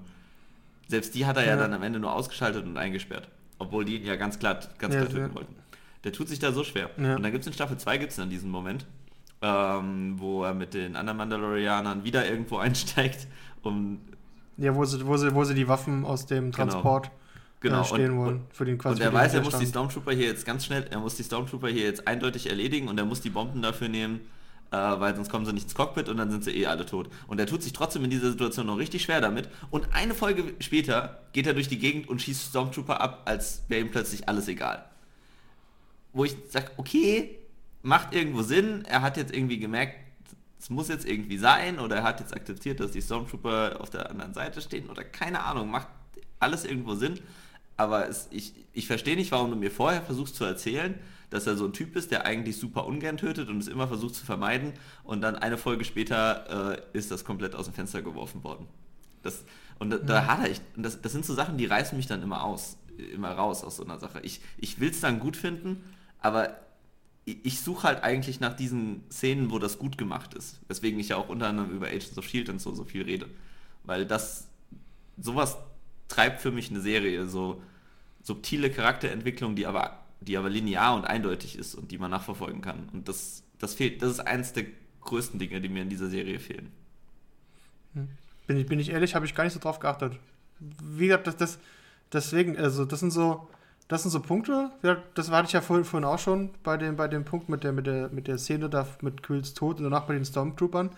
selbst 0.88 1.14
die 1.14 1.26
hat 1.26 1.36
er 1.36 1.44
ja, 1.44 1.50
Ja. 1.50 1.56
dann 1.56 1.72
am 1.72 1.82
Ende 1.82 1.98
nur 1.98 2.12
ausgeschaltet 2.12 2.64
und 2.64 2.76
eingesperrt. 2.76 3.28
Obwohl 3.58 3.84
die 3.84 3.96
ihn 3.98 4.04
ja 4.06 4.16
ganz 4.16 4.38
klar, 4.38 4.58
ganz 4.78 4.94
Ja, 4.94 5.00
klar 5.00 5.10
töten 5.12 5.28
ja. 5.28 5.34
wollten. 5.34 5.54
Der 6.02 6.12
tut 6.12 6.28
sich 6.28 6.38
da 6.38 6.52
so 6.52 6.64
schwer. 6.64 6.90
Und 6.98 7.04
dann 7.22 7.32
gibt 7.32 7.40
es 7.40 7.46
in 7.46 7.52
Staffel 7.54 7.78
2 7.78 7.98
gibt's 7.98 8.16
dann 8.16 8.28
diesen 8.28 8.50
Moment, 8.50 8.84
ähm, 9.40 10.14
wo 10.18 10.44
er 10.44 10.52
mit 10.54 10.74
den 10.74 10.96
anderen 10.96 11.16
Mandalorianern 11.18 12.04
wieder 12.04 12.28
irgendwo 12.28 12.56
einsteigt, 12.58 13.26
um 13.62 14.00
ja, 14.56 14.74
wo 14.74 14.84
sie, 14.84 15.04
wo, 15.06 15.16
sie, 15.16 15.34
wo 15.34 15.42
sie 15.44 15.54
die 15.54 15.66
Waffen 15.66 16.04
aus 16.04 16.26
dem 16.26 16.50
Genau. 16.52 16.56
Transport 16.70 17.04
genau, 17.06 17.16
äh, 17.72 17.84
stehlen 17.84 18.12
und, 18.12 18.18
wollen. 18.18 18.40
Für 18.52 18.64
den 18.64 18.80
und 18.80 19.00
er 19.00 19.12
weiß, 19.12 19.34
er 19.34 19.42
muss 19.42 19.58
die. 19.58 19.66
Stormtrooper 19.66 20.12
hier 20.12 20.26
jetzt 20.26 20.44
ganz 20.44 20.64
schnell, 20.64 20.86
er 20.90 21.00
muss 21.00 21.16
die 21.16 21.24
Stormtrooper 21.24 21.68
hier 21.68 21.84
jetzt 21.84 22.06
eindeutig 22.06 22.48
erledigen 22.48 22.88
und 22.88 22.98
er 22.98 23.04
muss 23.04 23.20
die 23.20 23.30
Bomben 23.30 23.62
dafür 23.62 23.88
nehmen, 23.88 24.20
äh, 24.70 24.76
weil 24.76 25.14
sonst 25.16 25.30
kommen 25.30 25.46
sie 25.46 25.52
nicht 25.52 25.64
ins 25.64 25.74
Cockpit 25.74 26.08
und 26.08 26.16
dann 26.16 26.30
sind 26.30 26.44
sie 26.44 26.50
eh 26.50 26.66
alle 26.66 26.86
tot. 26.86 27.08
Und 27.26 27.40
er 27.40 27.46
tut 27.46 27.62
sich 27.62 27.72
trotzdem 27.72 28.04
in 28.04 28.10
dieser 28.10 28.30
Situation 28.30 28.66
noch 28.66 28.78
richtig 28.78 29.02
schwer 29.02 29.20
damit. 29.20 29.48
Und 29.70 29.88
eine 29.92 30.14
Folge 30.14 30.54
später 30.60 31.22
geht 31.32 31.46
er 31.46 31.54
durch 31.54 31.68
die 31.68 31.78
Gegend 31.78 32.08
und 32.08 32.20
schießt 32.22 32.50
Stormtrooper 32.50 33.00
ab, 33.00 33.22
als 33.24 33.62
wäre 33.68 33.80
ihm 33.80 33.90
plötzlich 33.90 34.28
alles 34.28 34.48
egal. 34.48 34.84
Wo 36.12 36.24
ich 36.24 36.36
sage, 36.48 36.70
okay, 36.76 37.38
macht 37.82 38.14
irgendwo 38.14 38.42
Sinn, 38.42 38.84
er 38.86 39.02
hat 39.02 39.16
jetzt 39.16 39.34
irgendwie 39.34 39.58
gemerkt, 39.58 39.96
es 40.64 40.70
muss 40.70 40.88
jetzt 40.88 41.06
irgendwie 41.06 41.36
sein 41.36 41.78
oder 41.78 41.96
er 41.96 42.02
hat 42.04 42.20
jetzt 42.20 42.34
akzeptiert, 42.34 42.80
dass 42.80 42.92
die 42.92 43.02
Stormtrooper 43.02 43.76
auf 43.80 43.90
der 43.90 44.08
anderen 44.10 44.32
Seite 44.32 44.62
stehen 44.62 44.88
oder 44.88 45.04
keine 45.04 45.44
Ahnung, 45.44 45.70
macht 45.70 45.88
alles 46.40 46.64
irgendwo 46.64 46.94
Sinn. 46.94 47.20
Aber 47.76 48.08
es, 48.08 48.28
ich, 48.30 48.52
ich 48.72 48.86
verstehe 48.86 49.16
nicht, 49.16 49.32
warum 49.32 49.50
du 49.50 49.56
mir 49.56 49.70
vorher 49.70 50.02
versuchst 50.02 50.36
zu 50.36 50.44
erzählen, 50.44 50.98
dass 51.30 51.46
er 51.46 51.56
so 51.56 51.64
ein 51.64 51.72
Typ 51.72 51.96
ist, 51.96 52.10
der 52.10 52.26
eigentlich 52.26 52.56
super 52.56 52.86
ungern 52.86 53.16
tötet 53.16 53.48
und 53.48 53.58
es 53.58 53.66
immer 53.66 53.88
versucht 53.88 54.14
zu 54.14 54.24
vermeiden 54.24 54.72
und 55.02 55.20
dann 55.20 55.34
eine 55.34 55.58
Folge 55.58 55.84
später 55.84 56.76
äh, 56.76 56.96
ist 56.96 57.10
das 57.10 57.24
komplett 57.24 57.54
aus 57.54 57.64
dem 57.64 57.74
Fenster 57.74 58.02
geworfen 58.02 58.44
worden. 58.44 58.66
Das, 59.22 59.44
und 59.78 59.90
da, 59.90 59.98
da 59.98 60.26
hat 60.26 60.44
er, 60.44 60.50
ich, 60.50 60.60
das, 60.76 61.00
das 61.00 61.12
sind 61.12 61.24
so 61.24 61.34
Sachen, 61.34 61.58
die 61.58 61.66
reißen 61.66 61.96
mich 61.96 62.06
dann 62.06 62.22
immer 62.22 62.44
aus, 62.44 62.76
immer 63.12 63.32
raus 63.32 63.64
aus 63.64 63.76
so 63.76 63.84
einer 63.84 63.98
Sache. 63.98 64.20
Ich, 64.22 64.40
ich 64.58 64.78
will 64.78 64.90
es 64.90 65.00
dann 65.00 65.18
gut 65.18 65.36
finden, 65.36 65.82
aber 66.20 66.56
ich, 67.24 67.38
ich 67.44 67.60
suche 67.60 67.88
halt 67.88 68.04
eigentlich 68.04 68.38
nach 68.38 68.54
diesen 68.54 69.02
Szenen, 69.10 69.50
wo 69.50 69.58
das 69.58 69.78
gut 69.78 69.98
gemacht 69.98 70.34
ist. 70.34 70.60
Weswegen 70.68 71.00
ich 71.00 71.08
ja 71.08 71.16
auch 71.16 71.28
unter 71.28 71.48
anderem 71.48 71.70
über 71.70 71.88
Agents 71.88 72.16
of 72.16 72.26
S.H.I.E.L.D. 72.26 72.52
und 72.52 72.60
so, 72.60 72.74
so 72.74 72.84
viel 72.84 73.02
rede. 73.02 73.28
Weil 73.82 74.06
das, 74.06 74.46
sowas 75.18 75.56
treibt 76.08 76.40
für 76.40 76.50
mich 76.50 76.70
eine 76.70 76.80
Serie, 76.80 77.26
so 77.26 77.62
subtile 78.22 78.70
Charakterentwicklung, 78.70 79.54
die 79.54 79.66
aber, 79.66 79.98
die 80.20 80.36
aber 80.36 80.50
linear 80.50 80.94
und 80.94 81.04
eindeutig 81.04 81.58
ist 81.58 81.74
und 81.74 81.90
die 81.90 81.98
man 81.98 82.10
nachverfolgen 82.10 82.60
kann. 82.60 82.88
Und 82.92 83.08
das, 83.08 83.42
das 83.58 83.74
fehlt, 83.74 84.02
das 84.02 84.10
ist 84.10 84.20
eines 84.20 84.52
der 84.52 84.64
größten 85.02 85.38
Dinge, 85.38 85.60
die 85.60 85.68
mir 85.68 85.82
in 85.82 85.90
dieser 85.90 86.08
Serie 86.08 86.38
fehlen. 86.38 86.72
Hm. 87.94 88.08
Bin 88.46 88.58
ich, 88.58 88.66
bin 88.66 88.78
ich 88.78 88.90
ehrlich, 88.90 89.14
habe 89.14 89.26
ich 89.26 89.34
gar 89.34 89.44
nicht 89.44 89.54
so 89.54 89.60
drauf 89.60 89.78
geachtet. 89.78 90.18
Wie 90.58 91.06
gesagt, 91.06 91.26
das, 91.26 91.36
das, 91.36 91.58
deswegen, 92.12 92.56
also 92.58 92.84
das 92.84 93.00
sind 93.00 93.10
so, 93.10 93.48
das 93.88 94.02
sind 94.02 94.10
so 94.10 94.20
Punkte. 94.20 94.70
Das 95.14 95.30
hatte 95.30 95.46
ich 95.46 95.52
ja 95.52 95.60
vorhin, 95.60 95.84
vorhin 95.84 96.06
auch 96.06 96.18
schon 96.18 96.50
bei 96.62 96.76
dem, 96.76 96.96
bei 96.96 97.08
dem 97.08 97.24
Punkt 97.24 97.48
mit 97.48 97.64
der, 97.64 97.72
mit 97.72 97.86
der, 97.86 98.08
mit 98.08 98.28
der 98.28 98.38
Szene 98.38 98.68
da 98.68 98.86
mit 99.00 99.22
Quills 99.22 99.54
Tod 99.54 99.78
und 99.78 99.84
danach 99.84 100.04
bei 100.06 100.14
den 100.14 100.24
Stormtroopern. 100.24 100.90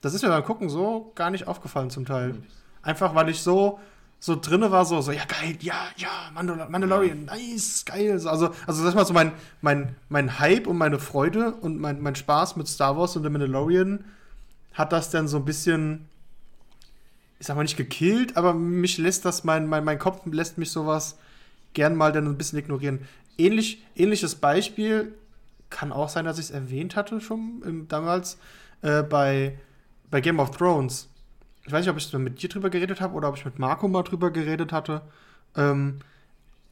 Das 0.00 0.14
ist 0.14 0.22
mir 0.22 0.28
beim 0.28 0.44
Gucken 0.44 0.68
so 0.68 1.12
gar 1.14 1.30
nicht 1.30 1.46
aufgefallen 1.46 1.90
zum 1.90 2.04
Teil. 2.04 2.36
Einfach 2.82 3.14
weil 3.14 3.28
ich 3.28 3.40
so, 3.40 3.80
so 4.18 4.36
drinne 4.40 4.70
war, 4.70 4.84
so, 4.84 5.00
so, 5.02 5.12
ja 5.12 5.24
geil, 5.24 5.56
ja, 5.60 5.88
ja, 5.96 6.30
Mandal 6.34 6.68
Mandalorian, 6.68 7.26
nice, 7.26 7.84
geil. 7.84 8.12
Also, 8.12 8.50
also 8.66 8.84
sag 8.84 8.94
mal 8.94 9.06
so, 9.06 9.12
mein, 9.12 9.32
mein, 9.60 9.94
mein 10.08 10.38
Hype 10.38 10.66
und 10.66 10.78
meine 10.78 10.98
Freude 10.98 11.52
und 11.52 11.78
mein, 11.78 12.00
mein 12.00 12.16
Spaß 12.16 12.56
mit 12.56 12.66
Star 12.68 12.96
Wars 12.96 13.16
und 13.16 13.22
The 13.22 13.30
Mandalorian 13.30 14.04
hat 14.72 14.92
das 14.92 15.10
dann 15.10 15.28
so 15.28 15.36
ein 15.36 15.44
bisschen 15.44 16.08
ich 17.38 17.46
sag 17.46 17.56
mal 17.56 17.62
nicht 17.62 17.76
gekillt, 17.76 18.36
aber 18.36 18.54
mich 18.54 18.98
lässt 18.98 19.24
das, 19.24 19.44
mein, 19.44 19.66
mein, 19.66 19.84
mein 19.84 19.98
Kopf 19.98 20.20
lässt 20.26 20.58
mich 20.58 20.70
sowas 20.70 21.18
gern 21.74 21.94
mal 21.94 22.12
dann 22.12 22.26
ein 22.26 22.38
bisschen 22.38 22.58
ignorieren. 22.58 23.00
Ähnlich, 23.36 23.84
ähnliches 23.94 24.36
Beispiel 24.36 25.14
kann 25.68 25.92
auch 25.92 26.08
sein, 26.08 26.24
dass 26.24 26.38
ich 26.38 26.46
es 26.46 26.50
erwähnt 26.50 26.96
hatte 26.96 27.20
schon 27.20 27.62
im, 27.64 27.88
damals 27.88 28.38
äh, 28.80 29.02
bei, 29.02 29.58
bei 30.10 30.20
Game 30.20 30.38
of 30.38 30.52
Thrones. 30.52 31.08
Ich 31.66 31.72
weiß 31.72 31.84
nicht, 31.84 31.90
ob 31.90 31.98
ich 31.98 32.12
mit 32.12 32.40
dir 32.42 32.48
drüber 32.48 32.70
geredet 32.70 33.00
habe 33.00 33.14
oder 33.14 33.28
ob 33.28 33.36
ich 33.36 33.44
mit 33.44 33.58
Marco 33.58 33.88
mal 33.88 34.04
drüber 34.04 34.30
geredet 34.30 34.72
hatte. 34.72 35.02
Ähm, 35.56 35.98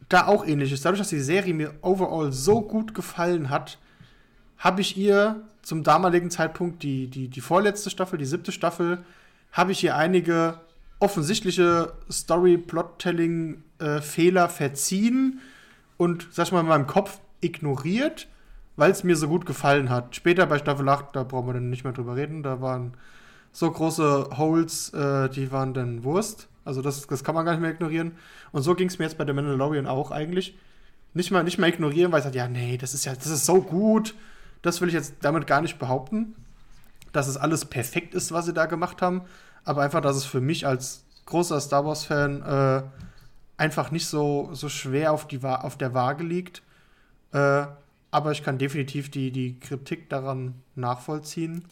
da 0.09 0.27
auch 0.27 0.47
ähnliches. 0.47 0.83
Dadurch, 0.83 1.01
dass 1.01 1.09
die 1.09 1.19
Serie 1.19 1.55
mir 1.55 1.75
overall 1.83 2.33
so 2.33 2.61
gut 2.61 2.95
gefallen 2.95 3.51
hat, 3.51 3.79
habe 4.59 4.81
ich 4.81 4.97
ihr 4.97 5.43
zum 5.63 5.83
damaligen 5.83 6.31
Zeitpunkt 6.31 6.83
die, 6.83 7.09
die, 7.09 7.29
die 7.29 7.41
vorletzte 7.41 7.91
Staffel, 7.91 8.19
die 8.19 8.25
siebte 8.25 8.53
Staffel, 8.53 9.05
habe 9.51 9.73
ich 9.73 9.81
hier 9.81 9.97
einige 9.97 10.61
offensichtliche 11.01 11.93
Story-Plot-Telling-Fehler 12.11 14.49
verziehen 14.49 15.41
und, 15.97 16.29
sag 16.31 16.47
ich 16.47 16.53
mal, 16.53 16.61
in 16.61 16.67
meinem 16.67 16.87
Kopf 16.87 17.19
ignoriert, 17.41 18.29
weil 18.77 18.91
es 18.91 19.05
mir 19.05 19.17
so 19.17 19.29
gut 19.29 19.47
gefallen 19.47 19.89
hat. 19.91 20.17
Später 20.17 20.47
bei 20.47 20.59
Staffel 20.59 20.89
8, 20.89 21.17
da 21.17 21.25
brauchen 21.25 21.49
wir 21.49 21.55
dann 21.55 21.71
nicht 21.71 21.85
mehr 21.85 21.93
drüber 21.93 22.17
reden, 22.17 22.43
da 22.43 22.61
waren 22.61 22.95
so 23.55 23.71
große 23.71 24.37
Holes, 24.37 24.93
äh, 24.93 25.31
die 25.31 25.51
waren 25.51 25.73
dann 25.73 26.05
Wurst. 26.05 26.49
Also 26.67 26.83
das, 26.83 27.07
das 27.07 27.25
kann 27.25 27.35
man 27.35 27.47
gar 27.47 27.53
nicht 27.53 27.63
mehr 27.63 27.71
ignorieren. 27.71 28.13
Und 28.53 28.63
so 28.63 28.75
ging 28.75 28.89
es 28.89 28.99
mir 28.99 29.07
jetzt 29.07 29.17
bei 29.17 29.25
The 29.25 29.33
Mandalorian 29.33 29.87
auch 29.87 30.11
eigentlich. 30.11 30.59
Nicht 31.15 31.31
mal, 31.31 31.45
nicht 31.45 31.57
mal 31.57 31.71
ignorieren, 31.71 32.13
weil 32.13 32.19
ich 32.19 32.25
sage, 32.25 32.37
ja, 32.37 32.49
nee, 32.49 32.77
das 32.77 32.93
ist 32.93 33.07
ja, 33.07 33.15
das 33.15 33.29
ist 33.29 33.47
so 33.47 33.63
gut. 33.63 34.15
Das 34.61 34.83
will 34.83 34.89
ich 34.89 34.95
jetzt 34.95 35.15
damit 35.23 35.47
gar 35.47 35.63
nicht 35.63 35.79
behaupten 35.79 36.35
dass 37.15 37.29
es 37.29 37.37
alles 37.37 37.65
perfekt 37.65 38.13
ist, 38.15 38.33
was 38.33 38.45
sie 38.45 38.53
da 38.53 38.67
gemacht 38.67 39.01
haben, 39.01 39.23
aber 39.65 39.83
einfach, 39.83 40.01
dass 40.01 40.17
es 40.17 40.25
für 40.25 40.41
mich 40.41 40.67
als 40.67 41.05
großer 41.27 41.61
Star 41.61 41.87
Wars-Fan 41.87 42.43
äh, 42.43 42.83
einfach 43.57 43.91
nicht 43.91 44.07
so, 44.07 44.51
so 44.53 44.69
schwer 44.69 45.13
auf, 45.13 45.27
die, 45.27 45.43
auf 45.43 45.79
der 45.79 45.95
Waage 45.95 46.25
liegt. 46.25 46.63
Äh, 47.33 47.67
aber 48.11 48.33
ich 48.33 48.43
kann 48.43 48.59
definitiv 48.59 49.11
die, 49.11 49.31
die 49.31 49.59
Kritik 49.59 50.11
daran 50.11 50.55
nachvollziehen. 50.75 51.65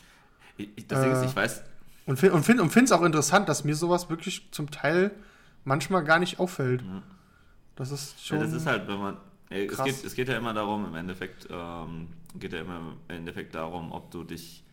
Ich, 0.57 0.87
das 0.87 1.05
äh, 1.05 1.13
ist, 1.13 1.25
ich 1.25 1.37
weiß. 1.37 1.63
Und 2.07 2.19
finde 2.19 2.35
und 2.35 2.45
find, 2.45 2.61
und 2.61 2.77
es 2.77 2.93
auch 2.93 3.03
interessant, 3.03 3.49
dass 3.49 3.65
mir 3.65 3.77
sowas 3.77 4.11
wirklich 4.11 4.49
zum 4.51 4.71
Teil 4.71 5.13
manchmal 5.65 6.03
gar 6.03 6.19
nicht 6.19 6.41
auffällt. 6.41 6.83
Ja. 6.83 7.03
Das 7.77 7.91
ist 7.91 8.25
schon. 8.25 8.39
Ja, 8.39 8.45
das 8.45 8.53
ist 8.53 8.67
halt, 8.67 8.89
wenn 8.89 8.99
man. 8.99 9.17
Es 9.49 9.83
geht, 9.85 10.05
es 10.05 10.15
geht 10.15 10.29
ja 10.29 10.37
immer 10.39 10.55
darum, 10.55 10.87
im 10.87 10.95
Endeffekt, 10.95 11.47
ähm, 11.51 12.09
geht 12.39 12.55
ja 12.55 12.61
immer 12.61 12.79
im 12.79 13.17
Endeffekt 13.17 13.55
darum, 13.55 13.93
ob 13.93 14.11
du 14.11 14.25
dich 14.25 14.65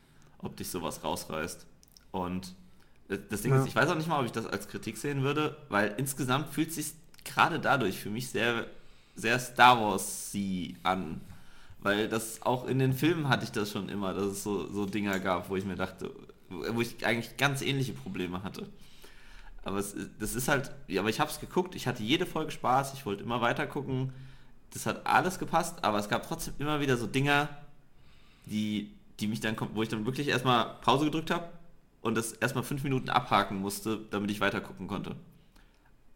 ob 0.41 0.55
dich 0.55 0.69
sowas 0.69 1.03
rausreißt. 1.03 1.65
Und 2.11 2.55
das 3.07 3.41
Ding 3.41 3.51
ja. 3.51 3.61
ist, 3.61 3.67
ich 3.67 3.75
weiß 3.75 3.89
auch 3.89 3.95
nicht 3.95 4.07
mal, 4.07 4.19
ob 4.19 4.25
ich 4.25 4.31
das 4.31 4.45
als 4.45 4.67
Kritik 4.67 4.97
sehen 4.97 5.23
würde, 5.23 5.57
weil 5.69 5.93
insgesamt 5.97 6.53
fühlt 6.53 6.73
sich 6.73 6.93
gerade 7.25 7.59
dadurch 7.59 7.99
für 7.99 8.09
mich 8.09 8.29
sehr, 8.29 8.67
sehr 9.15 9.39
Star 9.39 9.79
Wars-sie 9.79 10.75
an. 10.83 11.21
Weil 11.81 12.09
das 12.09 12.41
auch 12.41 12.67
in 12.67 12.79
den 12.79 12.93
Filmen 12.93 13.29
hatte 13.29 13.45
ich 13.45 13.51
das 13.51 13.71
schon 13.71 13.89
immer, 13.89 14.13
dass 14.13 14.25
es 14.25 14.43
so, 14.43 14.67
so 14.67 14.85
Dinger 14.85 15.19
gab, 15.19 15.49
wo 15.49 15.55
ich 15.55 15.65
mir 15.65 15.75
dachte, 15.75 16.11
wo 16.49 16.81
ich 16.81 17.05
eigentlich 17.05 17.37
ganz 17.37 17.61
ähnliche 17.61 17.93
Probleme 17.93 18.43
hatte. 18.43 18.67
Aber 19.63 19.77
es, 19.77 19.95
das 20.19 20.35
ist 20.35 20.47
halt, 20.47 20.71
ja, 20.87 21.01
aber 21.01 21.09
ich 21.09 21.19
habe 21.19 21.29
es 21.29 21.39
geguckt, 21.39 21.75
ich 21.75 21.87
hatte 21.87 22.03
jede 22.03 22.25
Folge 22.25 22.51
Spaß, 22.51 22.93
ich 22.93 23.05
wollte 23.05 23.23
immer 23.23 23.41
weiter 23.41 23.67
gucken. 23.67 24.13
Das 24.71 24.85
hat 24.85 25.05
alles 25.05 25.39
gepasst, 25.39 25.83
aber 25.83 25.97
es 25.99 26.09
gab 26.09 26.27
trotzdem 26.27 26.53
immer 26.59 26.79
wieder 26.79 26.97
so 26.97 27.07
Dinger, 27.07 27.49
die 28.45 28.91
die 29.19 29.27
mich 29.27 29.39
dann, 29.39 29.55
wo 29.73 29.83
ich 29.83 29.89
dann 29.89 30.05
wirklich 30.05 30.27
erstmal 30.27 30.75
Pause 30.81 31.05
gedrückt 31.05 31.31
habe 31.31 31.49
und 32.01 32.15
das 32.15 32.31
erstmal 32.33 32.63
fünf 32.63 32.83
Minuten 32.83 33.09
abhaken 33.09 33.57
musste, 33.57 33.99
damit 34.11 34.31
ich 34.31 34.39
weiter 34.39 34.61
gucken 34.61 34.87
konnte. 34.87 35.15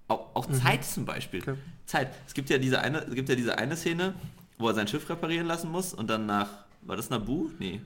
Auch, 0.07 0.35
auch 0.35 0.47
mhm. 0.47 0.55
Zeit 0.55 0.83
zum 0.83 1.05
Beispiel. 1.05 1.41
Okay. 1.41 1.55
Zeit. 1.85 2.13
Es 2.27 2.33
gibt 2.33 2.49
ja 2.49 2.57
diese 2.57 2.81
eine, 2.81 2.99
es 2.99 3.13
gibt 3.13 3.29
ja 3.29 3.35
diese 3.35 3.57
eine 3.57 3.75
Szene, 3.75 4.13
wo 4.57 4.67
er 4.67 4.73
sein 4.73 4.87
Schiff 4.87 5.09
reparieren 5.09 5.47
lassen 5.47 5.71
muss 5.71 5.93
und 5.93 6.09
dann 6.09 6.25
nach, 6.25 6.49
war 6.81 6.95
das 6.95 7.09
Nabu? 7.09 7.49
Nee. 7.59 7.81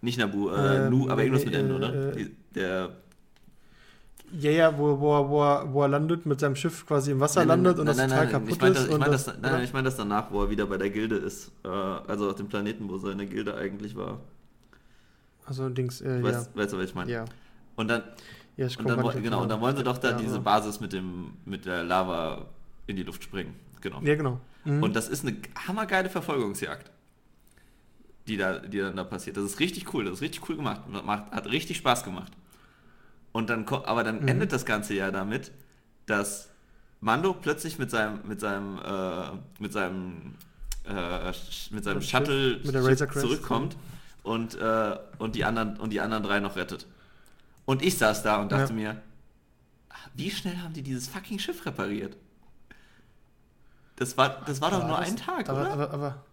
Nicht 0.00 0.18
Nabu, 0.18 0.50
äh, 0.50 0.86
ähm, 0.86 0.90
Nu, 0.90 1.10
aber 1.10 1.22
irgendwas 1.22 1.44
mit 1.44 1.54
N, 1.54 1.72
oder? 1.72 2.16
Äh, 2.16 2.30
der 2.54 2.90
ja, 4.32 4.50
ja, 4.50 4.78
wo, 4.78 5.00
wo, 5.00 5.28
wo, 5.28 5.42
er, 5.42 5.72
wo 5.72 5.82
er 5.82 5.88
landet, 5.88 6.26
mit 6.26 6.38
seinem 6.38 6.54
Schiff 6.54 6.86
quasi 6.86 7.12
im 7.12 7.20
Wasser 7.20 7.40
nein, 7.40 7.48
nein, 7.48 7.64
landet 7.64 7.78
und 7.78 7.86
nein, 7.86 7.96
das 7.96 8.06
total 8.08 8.28
kaputt 8.28 8.50
ich 8.50 8.60
mein, 8.60 8.72
das, 8.74 8.82
ist. 8.82 8.90
Ich 8.90 8.98
meine 8.98 9.10
das, 9.10 9.26
nein, 9.26 9.38
nein, 9.40 9.64
ich 9.64 9.72
mein 9.72 9.84
das 9.84 9.96
danach, 9.96 10.30
wo 10.30 10.42
er 10.42 10.50
wieder 10.50 10.66
bei 10.66 10.76
der 10.76 10.90
Gilde 10.90 11.16
ist. 11.16 11.50
Äh, 11.64 11.68
also 11.68 12.28
auf 12.28 12.36
dem 12.36 12.48
Planeten, 12.48 12.88
wo 12.88 12.98
seine 12.98 13.26
Gilde 13.26 13.56
eigentlich 13.56 13.96
war. 13.96 14.20
Also 15.46 15.70
Dings, 15.70 16.02
äh, 16.02 16.22
weißt, 16.22 16.50
ja. 16.54 16.60
Weißt 16.60 16.72
du, 16.72 16.78
was 16.78 16.84
ich 16.84 16.94
meine? 16.94 17.10
Ja. 17.10 17.24
Und 17.76 17.88
dann, 17.88 18.02
ja, 18.56 18.66
ich 18.66 18.78
und 18.78 18.88
dann, 18.88 18.98
genau, 18.98 19.12
genau, 19.12 19.42
und 19.42 19.48
dann 19.48 19.60
wollen 19.60 19.76
sie 19.76 19.82
doch 19.82 19.98
da 19.98 20.10
ja, 20.10 20.16
diese 20.16 20.40
Basis 20.40 20.78
mit, 20.80 20.92
dem, 20.92 21.32
mit 21.46 21.64
der 21.64 21.84
Lava 21.84 22.46
in 22.86 22.96
die 22.96 23.04
Luft 23.04 23.24
springen. 23.24 23.54
Genau. 23.80 24.00
Ja, 24.02 24.14
genau. 24.14 24.40
Mhm. 24.64 24.82
Und 24.82 24.94
das 24.94 25.08
ist 25.08 25.24
eine 25.24 25.36
hammergeile 25.66 26.10
Verfolgungsjagd, 26.10 26.90
die, 28.28 28.36
da, 28.36 28.58
die 28.58 28.78
dann 28.78 28.96
da 28.96 29.04
passiert. 29.04 29.36
Das 29.36 29.44
ist 29.44 29.60
richtig 29.60 29.92
cool, 29.94 30.04
das 30.04 30.14
ist 30.14 30.22
richtig 30.22 30.48
cool 30.48 30.56
gemacht. 30.56 30.82
Macht, 30.88 31.32
hat 31.32 31.46
richtig 31.46 31.78
Spaß 31.78 32.04
gemacht. 32.04 32.32
Und 33.32 33.50
dann, 33.50 33.66
aber 33.68 34.04
dann 34.04 34.22
mhm. 34.22 34.28
endet 34.28 34.52
das 34.52 34.64
Ganze 34.64 34.94
ja 34.94 35.10
damit, 35.10 35.52
dass 36.06 36.48
Mando 37.00 37.32
plötzlich 37.34 37.78
mit 37.78 37.90
seinem, 37.90 38.20
mit 38.26 38.40
seinem, 38.40 38.78
äh, 38.78 39.62
mit 39.62 39.72
seinem, 39.72 40.34
äh, 40.84 41.32
mit 41.70 41.84
seinem 41.84 42.02
Shuttle 42.02 42.60
mit 42.64 42.98
zurückkommt 43.12 43.76
und, 44.22 44.54
äh, 44.56 44.96
und, 45.18 45.34
die 45.34 45.44
anderen, 45.44 45.76
und 45.78 45.90
die 45.90 46.00
anderen 46.00 46.22
drei 46.22 46.40
noch 46.40 46.56
rettet. 46.56 46.86
Und 47.64 47.82
ich 47.82 47.98
saß 47.98 48.22
da 48.22 48.40
und 48.40 48.50
dachte 48.50 48.72
ja. 48.72 48.74
mir, 48.74 49.02
wie 50.14 50.30
schnell 50.30 50.56
haben 50.58 50.72
die 50.72 50.82
dieses 50.82 51.08
fucking 51.08 51.38
Schiff 51.38 51.64
repariert? 51.66 52.16
Das 53.96 54.16
war, 54.16 54.42
das 54.46 54.60
war 54.60 54.70
doch 54.70 54.86
nur 54.86 54.96
das, 54.96 55.08
ein 55.08 55.16
Tag, 55.16 55.48
aber, 55.48 55.60
oder? 55.60 55.72
Aber, 55.72 55.90
aber, 55.90 56.24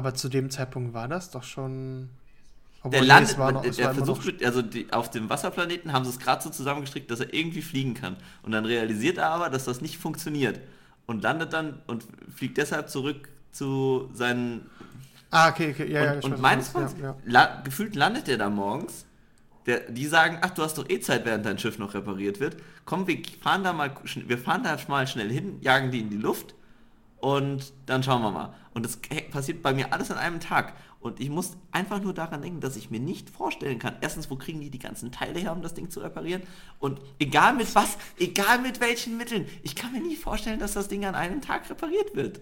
aber 0.00 0.14
zu 0.14 0.30
dem 0.30 0.48
Zeitpunkt 0.48 0.94
war 0.94 1.08
das 1.08 1.30
doch 1.30 1.42
schon 1.42 2.08
der 2.86 3.02
landet, 3.02 3.36
noch, 3.36 3.60
der 3.60 3.92
versucht 3.92 4.42
also 4.42 4.62
die, 4.62 4.90
auf 4.94 5.10
dem 5.10 5.28
Wasserplaneten 5.28 5.92
haben 5.92 6.06
sie 6.06 6.10
es 6.10 6.18
gerade 6.18 6.42
so 6.42 6.48
zusammengestrickt, 6.48 7.10
dass 7.10 7.20
er 7.20 7.34
irgendwie 7.34 7.60
fliegen 7.60 7.92
kann. 7.92 8.16
Und 8.42 8.52
dann 8.52 8.64
realisiert 8.64 9.18
er 9.18 9.26
aber, 9.26 9.50
dass 9.50 9.66
das 9.66 9.82
nicht 9.82 9.98
funktioniert. 9.98 10.58
Und 11.04 11.22
landet 11.22 11.52
dann 11.52 11.82
und 11.86 12.06
fliegt 12.34 12.56
deshalb 12.56 12.88
zurück 12.88 13.28
zu 13.52 14.08
seinen. 14.14 14.70
Ah, 15.30 15.50
okay, 15.50 15.72
okay, 15.74 15.92
ja, 15.92 16.00
und, 16.00 16.06
ja. 16.06 16.18
Ich 16.18 16.24
und 16.24 16.40
meines 16.40 16.72
ja, 16.72 16.88
ja. 17.02 17.16
La 17.26 17.60
gefühlt 17.60 17.94
landet 17.94 18.26
er 18.26 18.38
da 18.38 18.48
morgens. 18.48 19.04
Der, 19.66 19.80
die 19.80 20.06
sagen, 20.06 20.38
ach, 20.40 20.52
du 20.52 20.62
hast 20.62 20.78
doch 20.78 20.88
eh 20.88 21.00
Zeit, 21.00 21.26
während 21.26 21.44
dein 21.44 21.58
Schiff 21.58 21.78
noch 21.78 21.92
repariert 21.92 22.40
wird. 22.40 22.56
Komm, 22.86 23.06
wir 23.06 23.20
fahren 23.42 23.64
da 23.64 23.74
mal, 23.74 23.94
wir 24.26 24.38
fahren 24.38 24.62
da 24.62 24.78
mal 24.88 25.06
schnell 25.06 25.30
hin, 25.30 25.58
jagen 25.60 25.90
die 25.90 26.00
in 26.00 26.08
die 26.08 26.16
Luft 26.16 26.54
und 27.20 27.72
dann 27.86 28.02
schauen 28.02 28.22
wir 28.22 28.30
mal. 28.30 28.54
Und 28.72 28.84
das 28.84 28.98
passiert 29.30 29.62
bei 29.62 29.72
mir 29.72 29.92
alles 29.92 30.10
an 30.10 30.18
einem 30.18 30.40
Tag. 30.40 30.74
Und 31.00 31.18
ich 31.18 31.30
muss 31.30 31.56
einfach 31.72 32.00
nur 32.00 32.12
daran 32.12 32.42
denken, 32.42 32.60
dass 32.60 32.76
ich 32.76 32.90
mir 32.90 33.00
nicht 33.00 33.30
vorstellen 33.30 33.78
kann, 33.78 33.96
erstens, 34.00 34.30
wo 34.30 34.36
kriegen 34.36 34.60
die 34.60 34.70
die 34.70 34.78
ganzen 34.78 35.10
Teile 35.10 35.38
her, 35.38 35.52
um 35.52 35.62
das 35.62 35.74
Ding 35.74 35.90
zu 35.90 36.00
reparieren? 36.00 36.42
Und 36.78 37.00
egal 37.18 37.54
mit 37.54 37.74
was, 37.74 37.96
egal 38.18 38.60
mit 38.60 38.80
welchen 38.80 39.16
Mitteln, 39.16 39.46
ich 39.62 39.74
kann 39.74 39.92
mir 39.92 40.00
nie 40.00 40.16
vorstellen, 40.16 40.58
dass 40.58 40.74
das 40.74 40.88
Ding 40.88 41.04
an 41.06 41.14
einem 41.14 41.40
Tag 41.40 41.68
repariert 41.70 42.14
wird. 42.14 42.40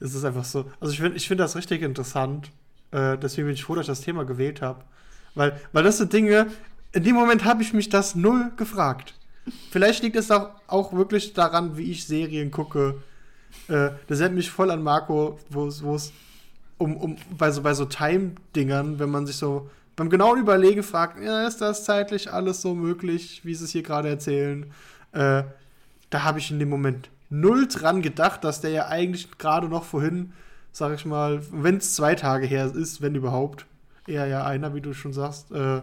Es 0.00 0.14
ist 0.14 0.24
einfach 0.24 0.44
so. 0.44 0.70
Also 0.80 0.92
ich 0.92 1.00
finde 1.00 1.16
ich 1.16 1.28
find 1.28 1.40
das 1.40 1.56
richtig 1.56 1.82
interessant. 1.82 2.50
Äh, 2.90 3.16
deswegen 3.18 3.46
bin 3.46 3.54
ich 3.54 3.64
froh, 3.64 3.74
dass 3.74 3.84
ich 3.84 3.88
das 3.88 4.00
Thema 4.00 4.24
gewählt 4.24 4.60
habe. 4.60 4.84
Weil, 5.34 5.60
weil 5.72 5.84
das 5.84 5.98
sind 5.98 6.12
Dinge, 6.12 6.48
in 6.92 7.02
dem 7.02 7.14
Moment 7.14 7.44
habe 7.44 7.62
ich 7.62 7.72
mich 7.72 7.88
das 7.88 8.14
null 8.14 8.52
gefragt. 8.56 9.14
Vielleicht 9.70 10.02
liegt 10.02 10.16
es 10.16 10.30
auch, 10.30 10.50
auch 10.66 10.92
wirklich 10.92 11.34
daran, 11.34 11.76
wie 11.76 11.90
ich 11.90 12.06
Serien 12.06 12.50
gucke. 12.50 13.02
Äh, 13.68 13.90
das 14.06 14.20
erinnert 14.20 14.36
mich 14.36 14.50
voll 14.50 14.70
an 14.70 14.82
Marco, 14.82 15.38
wo 15.50 15.66
es 15.66 16.12
um, 16.78 16.96
um, 16.96 17.16
bei 17.36 17.50
so, 17.50 17.62
bei 17.62 17.74
so 17.74 17.84
Time-Dingern, 17.84 18.98
wenn 18.98 19.10
man 19.10 19.26
sich 19.26 19.36
so 19.36 19.70
beim 19.96 20.10
genauen 20.10 20.40
Überlegen 20.40 20.82
fragt, 20.82 21.22
ja, 21.22 21.46
ist 21.46 21.60
das 21.60 21.84
zeitlich 21.84 22.32
alles 22.32 22.60
so 22.60 22.74
möglich, 22.74 23.42
wie 23.44 23.54
sie 23.54 23.64
es 23.64 23.70
hier 23.70 23.82
gerade 23.82 24.08
erzählen? 24.08 24.72
Äh, 25.12 25.44
da 26.10 26.22
habe 26.24 26.38
ich 26.38 26.50
in 26.50 26.58
dem 26.58 26.68
Moment 26.68 27.10
null 27.30 27.68
dran 27.68 28.02
gedacht, 28.02 28.44
dass 28.44 28.60
der 28.60 28.70
ja 28.70 28.86
eigentlich 28.88 29.38
gerade 29.38 29.68
noch 29.68 29.84
vorhin, 29.84 30.32
sag 30.72 30.94
ich 30.94 31.04
mal, 31.04 31.42
wenn 31.52 31.76
es 31.76 31.94
zwei 31.94 32.14
Tage 32.14 32.46
her 32.46 32.74
ist, 32.74 33.02
wenn 33.02 33.14
überhaupt, 33.14 33.66
eher 34.06 34.26
ja 34.26 34.44
einer, 34.44 34.74
wie 34.74 34.80
du 34.80 34.92
schon 34.92 35.12
sagst, 35.12 35.50
äh, 35.52 35.80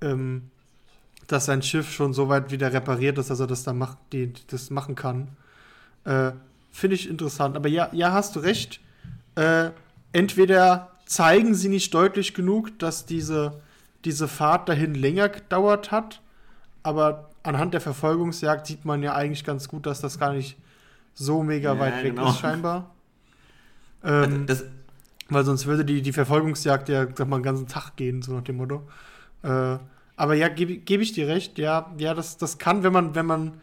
ähm, 0.00 0.50
dass 1.26 1.46
sein 1.46 1.62
Schiff 1.62 1.90
schon 1.92 2.12
so 2.12 2.28
weit 2.28 2.50
wieder 2.50 2.72
repariert 2.72 3.18
ist, 3.18 3.30
dass 3.30 3.40
er 3.40 3.46
das 3.46 3.64
da 3.64 3.72
macht, 3.72 3.98
die, 4.12 4.32
das 4.48 4.70
machen 4.70 4.94
kann. 4.94 5.28
Äh, 6.04 6.32
Finde 6.72 6.96
ich 6.96 7.08
interessant. 7.08 7.56
Aber 7.56 7.68
ja, 7.68 7.90
ja, 7.92 8.12
hast 8.12 8.34
du 8.34 8.40
recht. 8.40 8.80
Äh, 9.34 9.70
entweder 10.12 10.90
zeigen 11.06 11.54
sie 11.54 11.68
nicht 11.68 11.92
deutlich 11.92 12.34
genug, 12.34 12.78
dass 12.78 13.06
diese, 13.06 13.60
diese 14.04 14.26
Fahrt 14.28 14.68
dahin 14.68 14.94
länger 14.94 15.28
gedauert 15.28 15.90
hat, 15.90 16.20
aber 16.82 17.30
anhand 17.42 17.74
der 17.74 17.80
Verfolgungsjagd 17.80 18.66
sieht 18.66 18.84
man 18.84 19.02
ja 19.02 19.14
eigentlich 19.14 19.44
ganz 19.44 19.68
gut, 19.68 19.86
dass 19.86 20.00
das 20.00 20.18
gar 20.18 20.32
nicht 20.32 20.56
so 21.14 21.42
mega 21.42 21.74
ja, 21.74 21.80
weit 21.80 22.02
weg 22.02 22.14
genau. 22.14 22.30
ist, 22.30 22.38
scheinbar. 22.38 22.90
Ähm, 24.04 24.46
das, 24.48 24.64
weil 25.28 25.44
sonst 25.44 25.66
würde 25.66 25.84
die, 25.84 26.02
die 26.02 26.12
Verfolgungsjagd 26.12 26.88
ja 26.88 27.06
sag 27.14 27.28
mal, 27.28 27.36
den 27.36 27.44
ganzen 27.44 27.68
Tag 27.68 27.94
gehen, 27.94 28.20
so 28.20 28.32
nach 28.32 28.42
dem 28.42 28.56
Motto. 28.56 28.82
Äh, 29.44 29.78
aber 30.16 30.34
ja, 30.34 30.48
gebe 30.48 30.78
geb 30.78 31.00
ich 31.00 31.12
dir 31.12 31.28
recht, 31.28 31.56
ja, 31.56 31.92
ja, 31.98 32.12
das, 32.12 32.36
das 32.36 32.58
kann, 32.58 32.82
wenn 32.82 32.92
man, 32.92 33.14
wenn 33.14 33.26
man, 33.26 33.60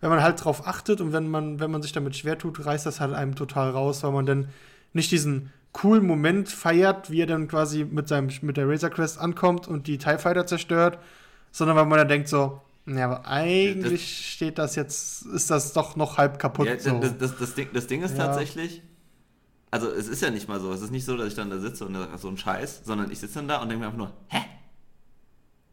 wenn 0.00 0.10
man 0.10 0.22
halt 0.22 0.44
drauf 0.44 0.66
achtet 0.66 1.00
und 1.00 1.12
wenn 1.12 1.28
man, 1.28 1.60
wenn 1.60 1.70
man 1.70 1.82
sich 1.82 1.92
damit 1.92 2.16
schwer 2.16 2.38
tut, 2.38 2.64
reißt 2.64 2.86
das 2.86 3.00
halt 3.00 3.14
einem 3.14 3.34
total 3.34 3.70
raus, 3.70 4.02
weil 4.02 4.12
man 4.12 4.26
dann 4.26 4.48
nicht 4.92 5.10
diesen 5.10 5.52
coolen 5.72 6.06
Moment 6.06 6.48
feiert, 6.48 7.10
wie 7.10 7.22
er 7.22 7.26
dann 7.26 7.48
quasi 7.48 7.84
mit 7.84 8.08
seinem 8.08 8.30
mit 8.42 8.56
der 8.56 8.68
Razor 8.68 8.90
Crest 8.90 9.18
ankommt 9.18 9.68
und 9.68 9.86
die 9.86 9.98
TIE 9.98 10.18
Fighter 10.18 10.46
zerstört, 10.46 10.98
sondern 11.50 11.76
weil 11.76 11.86
man 11.86 11.98
dann 11.98 12.08
denkt 12.08 12.28
so, 12.28 12.60
ja, 12.86 13.04
aber 13.04 13.26
eigentlich 13.26 14.00
das, 14.00 14.32
steht 14.32 14.58
das 14.58 14.74
jetzt, 14.74 15.26
ist 15.26 15.50
das 15.50 15.72
doch 15.74 15.94
noch 15.96 16.16
halb 16.16 16.38
kaputt. 16.38 16.66
Ja, 16.66 16.78
so. 16.78 16.98
das, 17.00 17.18
das, 17.18 17.36
das, 17.36 17.54
Ding, 17.54 17.68
das 17.74 17.86
Ding 17.86 18.02
ist 18.02 18.16
ja. 18.16 18.26
tatsächlich, 18.26 18.82
also 19.70 19.90
es 19.90 20.08
ist 20.08 20.22
ja 20.22 20.30
nicht 20.30 20.48
mal 20.48 20.58
so, 20.58 20.72
es 20.72 20.80
ist 20.80 20.90
nicht 20.90 21.04
so, 21.04 21.16
dass 21.16 21.28
ich 21.28 21.34
dann 21.34 21.50
da 21.50 21.58
sitze 21.58 21.84
und 21.84 21.96
so 22.16 22.28
ein 22.28 22.38
Scheiß, 22.38 22.82
sondern 22.84 23.10
ich 23.10 23.18
sitze 23.18 23.34
dann 23.34 23.48
da 23.48 23.60
und 23.60 23.68
denke 23.68 23.80
mir 23.80 23.86
einfach 23.86 23.98
nur, 23.98 24.12
hä? 24.28 24.38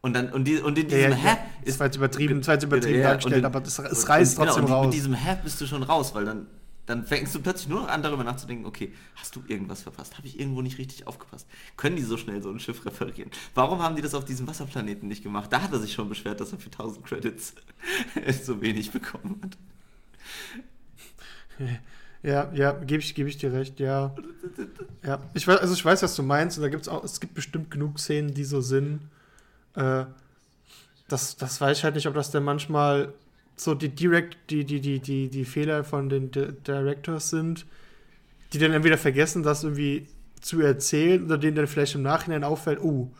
Und 0.06 0.12
dann, 0.12 0.32
und, 0.32 0.44
die, 0.44 0.58
und 0.60 0.78
in 0.78 0.86
diesem 0.86 1.00
ja, 1.00 1.08
ja, 1.08 1.16
Hä 1.16 1.36
ist. 1.62 1.72
Das 1.72 1.80
war 1.80 1.86
jetzt 1.86 1.96
übertrieben, 1.96 2.38
das 2.38 2.46
war 2.46 2.54
jetzt 2.54 2.62
übertrieben 2.62 3.02
dargestellt, 3.02 3.44
aber 3.44 3.60
das, 3.60 3.76
es 3.80 4.08
reißt 4.08 4.38
und, 4.38 4.44
trotzdem 4.44 4.64
genau, 4.66 4.76
raus. 4.76 4.84
Und 4.84 4.90
mit 4.90 4.98
diesem 4.98 5.14
Hä 5.14 5.36
bist 5.42 5.60
du 5.60 5.66
schon 5.66 5.82
raus, 5.82 6.14
weil 6.14 6.24
dann 6.24 6.46
dann 6.86 7.04
fängst 7.04 7.34
du 7.34 7.40
plötzlich 7.40 7.68
nur 7.68 7.80
noch 7.80 7.88
an, 7.88 8.04
darüber 8.04 8.22
nachzudenken, 8.22 8.64
okay, 8.64 8.92
hast 9.16 9.34
du 9.34 9.42
irgendwas 9.48 9.82
verpasst? 9.82 10.16
Habe 10.16 10.28
ich 10.28 10.38
irgendwo 10.38 10.62
nicht 10.62 10.78
richtig 10.78 11.08
aufgepasst? 11.08 11.48
Können 11.76 11.96
die 11.96 12.02
so 12.02 12.16
schnell 12.16 12.40
so 12.40 12.50
ein 12.50 12.60
Schiff 12.60 12.86
reparieren? 12.86 13.32
Warum 13.56 13.82
haben 13.82 13.96
die 13.96 14.02
das 14.02 14.14
auf 14.14 14.24
diesem 14.24 14.46
Wasserplaneten 14.46 15.08
nicht 15.08 15.24
gemacht? 15.24 15.52
Da 15.52 15.62
hat 15.62 15.72
er 15.72 15.80
sich 15.80 15.92
schon 15.92 16.08
beschwert, 16.08 16.40
dass 16.40 16.52
er 16.52 16.60
für 16.60 16.70
1000 16.70 17.04
Credits 17.04 17.54
so 18.44 18.62
wenig 18.62 18.92
bekommen 18.92 19.40
hat. 19.42 19.58
Ja, 22.22 22.50
ja, 22.54 22.72
gebe 22.72 23.00
ich, 23.00 23.14
geb 23.14 23.28
ich 23.28 23.36
dir 23.36 23.52
recht, 23.52 23.78
ja. 23.78 24.12
ja. 25.04 25.20
Ich 25.34 25.46
weiß, 25.46 25.58
also 25.58 25.74
ich 25.74 25.84
weiß, 25.84 26.02
was 26.02 26.16
du 26.16 26.24
meinst, 26.24 26.58
und 26.58 26.62
da 26.62 26.68
gibt's 26.68 26.88
auch, 26.88 27.04
es 27.04 27.20
gibt 27.20 27.34
bestimmt 27.34 27.70
genug 27.70 28.00
Szenen, 28.00 28.34
die 28.34 28.42
so 28.42 28.60
sind. 28.60 29.00
Äh, 29.76 30.06
das, 31.08 31.36
das 31.36 31.60
weiß 31.60 31.78
ich 31.78 31.84
halt 31.84 31.94
nicht, 31.94 32.08
ob 32.08 32.14
das 32.14 32.30
denn 32.30 32.42
manchmal 32.42 33.12
so 33.56 33.74
die 33.74 33.88
direkt 33.88 34.50
die 34.50 34.64
die 34.64 34.80
die 34.80 35.00
die 35.00 35.30
die 35.30 35.44
Fehler 35.44 35.84
von 35.84 36.08
den 36.08 36.30
D 36.30 36.52
Directors 36.66 37.30
sind, 37.30 37.64
die 38.52 38.58
dann 38.58 38.72
entweder 38.72 38.98
vergessen, 38.98 39.42
das 39.42 39.64
irgendwie 39.64 40.08
zu 40.40 40.60
erzählen 40.60 41.24
oder 41.24 41.38
denen 41.38 41.56
dann 41.56 41.66
vielleicht 41.66 41.94
im 41.94 42.02
Nachhinein 42.02 42.44
auffällt, 42.44 42.80
oh, 42.80 43.10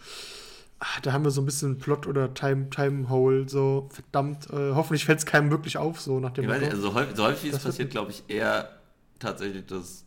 ah, 0.79 1.01
da 1.03 1.13
haben 1.13 1.25
wir 1.25 1.31
so 1.31 1.41
ein 1.41 1.47
bisschen 1.47 1.79
Plot 1.79 2.07
oder 2.07 2.35
Time 2.35 2.71
Time 2.71 3.09
Hole, 3.09 3.49
so 3.49 3.89
verdammt. 3.91 4.51
Äh, 4.51 4.73
hoffentlich 4.75 5.05
fällt 5.05 5.21
es 5.21 5.27
keinem 5.27 5.51
wirklich 5.51 5.79
auf, 5.79 6.01
so 6.01 6.21
nach 6.21 6.33
dem. 6.33 6.51
Ich 6.51 6.61
nicht, 6.61 6.73
also 6.73 6.95
häufig, 6.95 7.17
so 7.17 7.25
häufig 7.25 7.53
ist 7.53 7.63
passiert, 7.63 7.91
glaube 7.91 8.11
ich, 8.11 8.25
eher 8.29 8.71
tatsächlich, 9.19 9.67
dass 9.67 10.05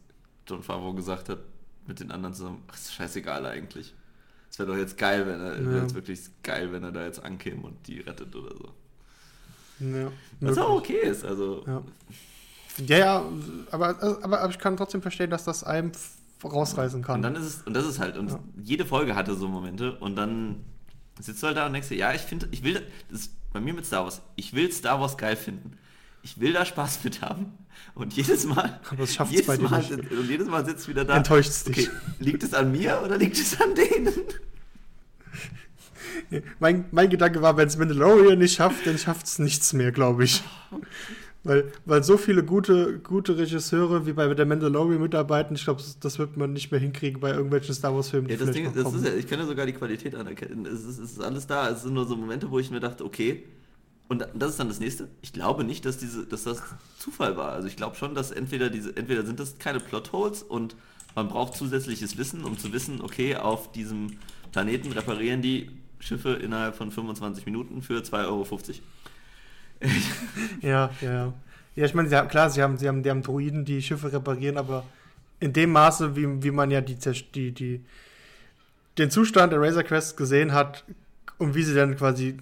John 0.48 0.64
Favreau 0.64 0.94
gesagt 0.94 1.30
hat 1.30 1.40
mit 1.88 2.00
den 2.00 2.12
anderen 2.12 2.36
zusammen, 2.36 2.64
ach, 2.68 2.76
ist 2.76 2.94
scheißegal 2.94 3.46
eigentlich. 3.46 3.94
Wäre 4.60 4.72
doch 4.72 4.78
jetzt 4.78 4.98
geil, 4.98 5.26
wenn 5.26 5.39
er, 5.39 5.62
ja. 5.62 5.82
jetzt 5.82 5.95
wirklich 5.95 6.19
geil, 6.43 6.72
wenn 6.74 6.84
er 6.84 6.91
da 6.91 7.06
jetzt 7.06 7.24
ankäme 7.24 7.62
und 7.62 7.88
die 7.88 8.00
rettet 8.00 8.36
oder 8.36 8.54
so. 8.58 8.74
Ja, 9.80 10.12
Was 10.41 10.58
auch 10.58 10.76
okay 10.80 11.00
ist, 11.02 11.24
also. 11.24 11.63
Ja, 11.65 11.82
ja, 12.86 12.98
ja 12.98 13.26
aber, 13.72 14.22
aber, 14.22 14.39
aber 14.41 14.50
ich 14.50 14.60
kann 14.60 14.76
trotzdem 14.76 15.02
verstehen, 15.02 15.30
dass 15.30 15.45
das 15.45 15.63
einem 15.63 15.93
rausreißen 16.43 17.02
kann. 17.02 17.15
Und 17.15 17.22
dann 17.22 17.36
ist 17.36 17.45
es, 17.45 17.62
und 17.62 17.74
das 17.74 17.86
ist 17.86 18.00
halt, 18.00 18.17
und 18.17 18.32
ja. 18.32 18.39
jede 18.62 18.86
Folge 18.86 19.15
hatte 19.15 19.34
so 19.36 19.48
Momente 19.48 19.95
und 19.95 20.17
dann 20.17 20.65
sitzt 21.22 21.41
du 21.41 21.48
halt 21.48 21.56
da 21.56 21.65
und 21.65 21.72
denkst 21.72 21.88
dir, 21.88 21.95
ja, 21.95 22.13
ich 22.13 22.22
finde, 22.22 22.50
ich 22.52 22.62
will, 22.63 22.86
das 23.10 23.22
ist 23.22 23.34
bei 23.54 23.62
mir 23.62 23.74
mit 23.74 23.86
Star 23.86 24.04
Wars, 24.04 24.22
ich 24.36 24.54
will 24.54 24.69
Star 24.74 25.00
Wars 25.00 25.17
geil 25.17 25.38
finden. 25.38 25.78
Ich 26.21 26.39
will 26.39 26.53
da 26.53 26.65
Spaß 26.65 27.03
mit 27.03 27.21
haben. 27.21 27.53
Und 27.95 28.13
jedes 28.13 28.45
Mal. 28.45 28.79
Aber 28.89 29.03
es 29.03 29.13
schafft 29.13 29.34
es 29.34 29.45
bei 29.45 29.58
dir 29.58 29.69
nicht. 29.69 29.91
Und 29.91 30.29
jedes 30.29 30.47
Mal 30.47 30.65
sitzt 30.65 30.88
wieder 30.88 31.05
da. 31.05 31.17
Enttäuscht 31.17 31.49
es 31.49 31.63
dich. 31.63 31.89
Okay, 31.89 31.97
liegt 32.19 32.43
es 32.43 32.53
an 32.53 32.71
mir 32.71 33.01
oder 33.03 33.17
liegt 33.17 33.38
es 33.38 33.60
an 33.60 33.75
denen? 33.75 34.13
mein, 36.60 36.86
mein 36.91 37.10
Gedanke 37.10 37.41
war, 37.41 37.58
wenn 37.58 37.67
es 37.67 37.77
Mandalorian 37.77 38.39
nicht 38.39 38.55
schafft, 38.55 38.86
dann 38.86 38.97
schafft 38.97 39.25
es 39.25 39.39
nichts 39.39 39.73
mehr, 39.73 39.91
glaube 39.91 40.23
ich. 40.23 40.43
Weil, 41.43 41.71
weil 41.86 42.03
so 42.03 42.17
viele 42.17 42.43
gute, 42.43 42.99
gute 42.99 43.38
Regisseure 43.38 44.05
wie 44.05 44.13
bei 44.13 44.34
der 44.34 44.45
Mandalorian 44.45 45.01
mitarbeiten, 45.01 45.55
ich 45.55 45.63
glaube, 45.63 45.82
das 46.01 46.19
wird 46.19 46.36
man 46.36 46.51
nicht 46.51 46.69
mehr 46.69 46.82
hinkriegen 46.82 47.21
bei 47.21 47.32
irgendwelchen 47.32 47.73
Star 47.73 47.95
Wars-Filmen. 47.95 48.29
Ja, 48.29 48.36
das 48.36 48.51
Ding, 48.51 48.71
das 48.73 48.93
ist 48.93 49.05
ja, 49.05 49.13
ich 49.13 49.25
kann 49.25 49.39
ja 49.39 49.45
sogar 49.45 49.65
die 49.65 49.73
Qualität 49.73 50.15
anerkennen. 50.15 50.65
Es 50.65 50.84
ist, 50.84 50.99
es 50.99 51.12
ist 51.13 51.21
alles 51.21 51.47
da. 51.47 51.69
Es 51.69 51.84
sind 51.84 51.93
nur 51.93 52.05
so 52.05 52.17
Momente, 52.17 52.51
wo 52.51 52.60
ich 52.60 52.69
mir 52.69 52.82
dachte, 52.82 53.05
okay, 53.05 53.45
und 54.10 54.28
das 54.34 54.52
ist 54.52 54.60
dann 54.60 54.67
das 54.67 54.80
nächste. 54.80 55.08
Ich 55.22 55.34
glaube 55.34 55.63
nicht, 55.63 55.86
dass 55.86 55.98
diese, 55.98 56.26
dass 56.26 56.43
das 56.43 56.63
Zufall 56.98 57.38
war. 57.38 57.52
Also 57.52 57.67
ich 57.67 57.78
glaube 57.78 57.95
schon, 57.95 58.15
dass 58.15 58.32
entweder 58.32 58.72
diese, 58.72 58.98
entweder 58.98 59.24
sind 59.24 59.39
das 59.39 59.60
keine 59.60 59.80
Plotholes 59.80 60.41
und 60.41 60.76
man 61.15 61.28
braucht 61.28 61.56
zusätzliches 61.56 62.17
Wissen, 62.17 62.43
um 62.43 62.58
zu 62.58 62.74
wissen, 62.74 63.02
okay, 63.02 63.36
auf 63.36 63.72
diesem 63.72 64.17
Planeten 64.52 64.91
reparieren 64.91 65.43
die 65.43 65.69
Schiffe 66.00 66.34
innerhalb 66.34 66.76
von 66.76 66.91
25 66.91 67.45
Minuten 67.45 67.84
für 67.84 68.00
2,50 68.00 68.26
Euro. 68.26 68.48
ja, 70.62 70.89
ja, 71.02 71.34
ja. 71.76 71.86
Ich 71.86 71.93
meine, 71.93 72.10
klar, 72.28 72.50
sie 72.50 72.63
haben, 72.63 72.78
sie 72.78 72.88
haben, 72.88 73.04
die 73.04 73.12
haben 73.12 73.22
Droiden, 73.22 73.63
die 73.63 73.82
Schiffe 73.82 74.12
reparieren, 74.12 74.58
aber 74.58 74.86
in 75.39 75.54
dem 75.54 75.72
Maße, 75.72 76.15
wie, 76.15 76.43
wie 76.43 76.52
man 76.52 76.72
ja 76.72 76.82
die, 76.82 76.98
die, 77.36 77.52
die, 77.52 77.86
den 78.98 79.12
Zustand 79.12 79.54
der 79.54 79.62
Razor 79.62 79.84
Quest 79.84 80.17
gesehen 80.17 80.52
hat 80.52 80.84
und 81.38 81.54
wie 81.54 81.63
sie 81.63 81.76
dann 81.76 81.95
quasi 81.95 82.38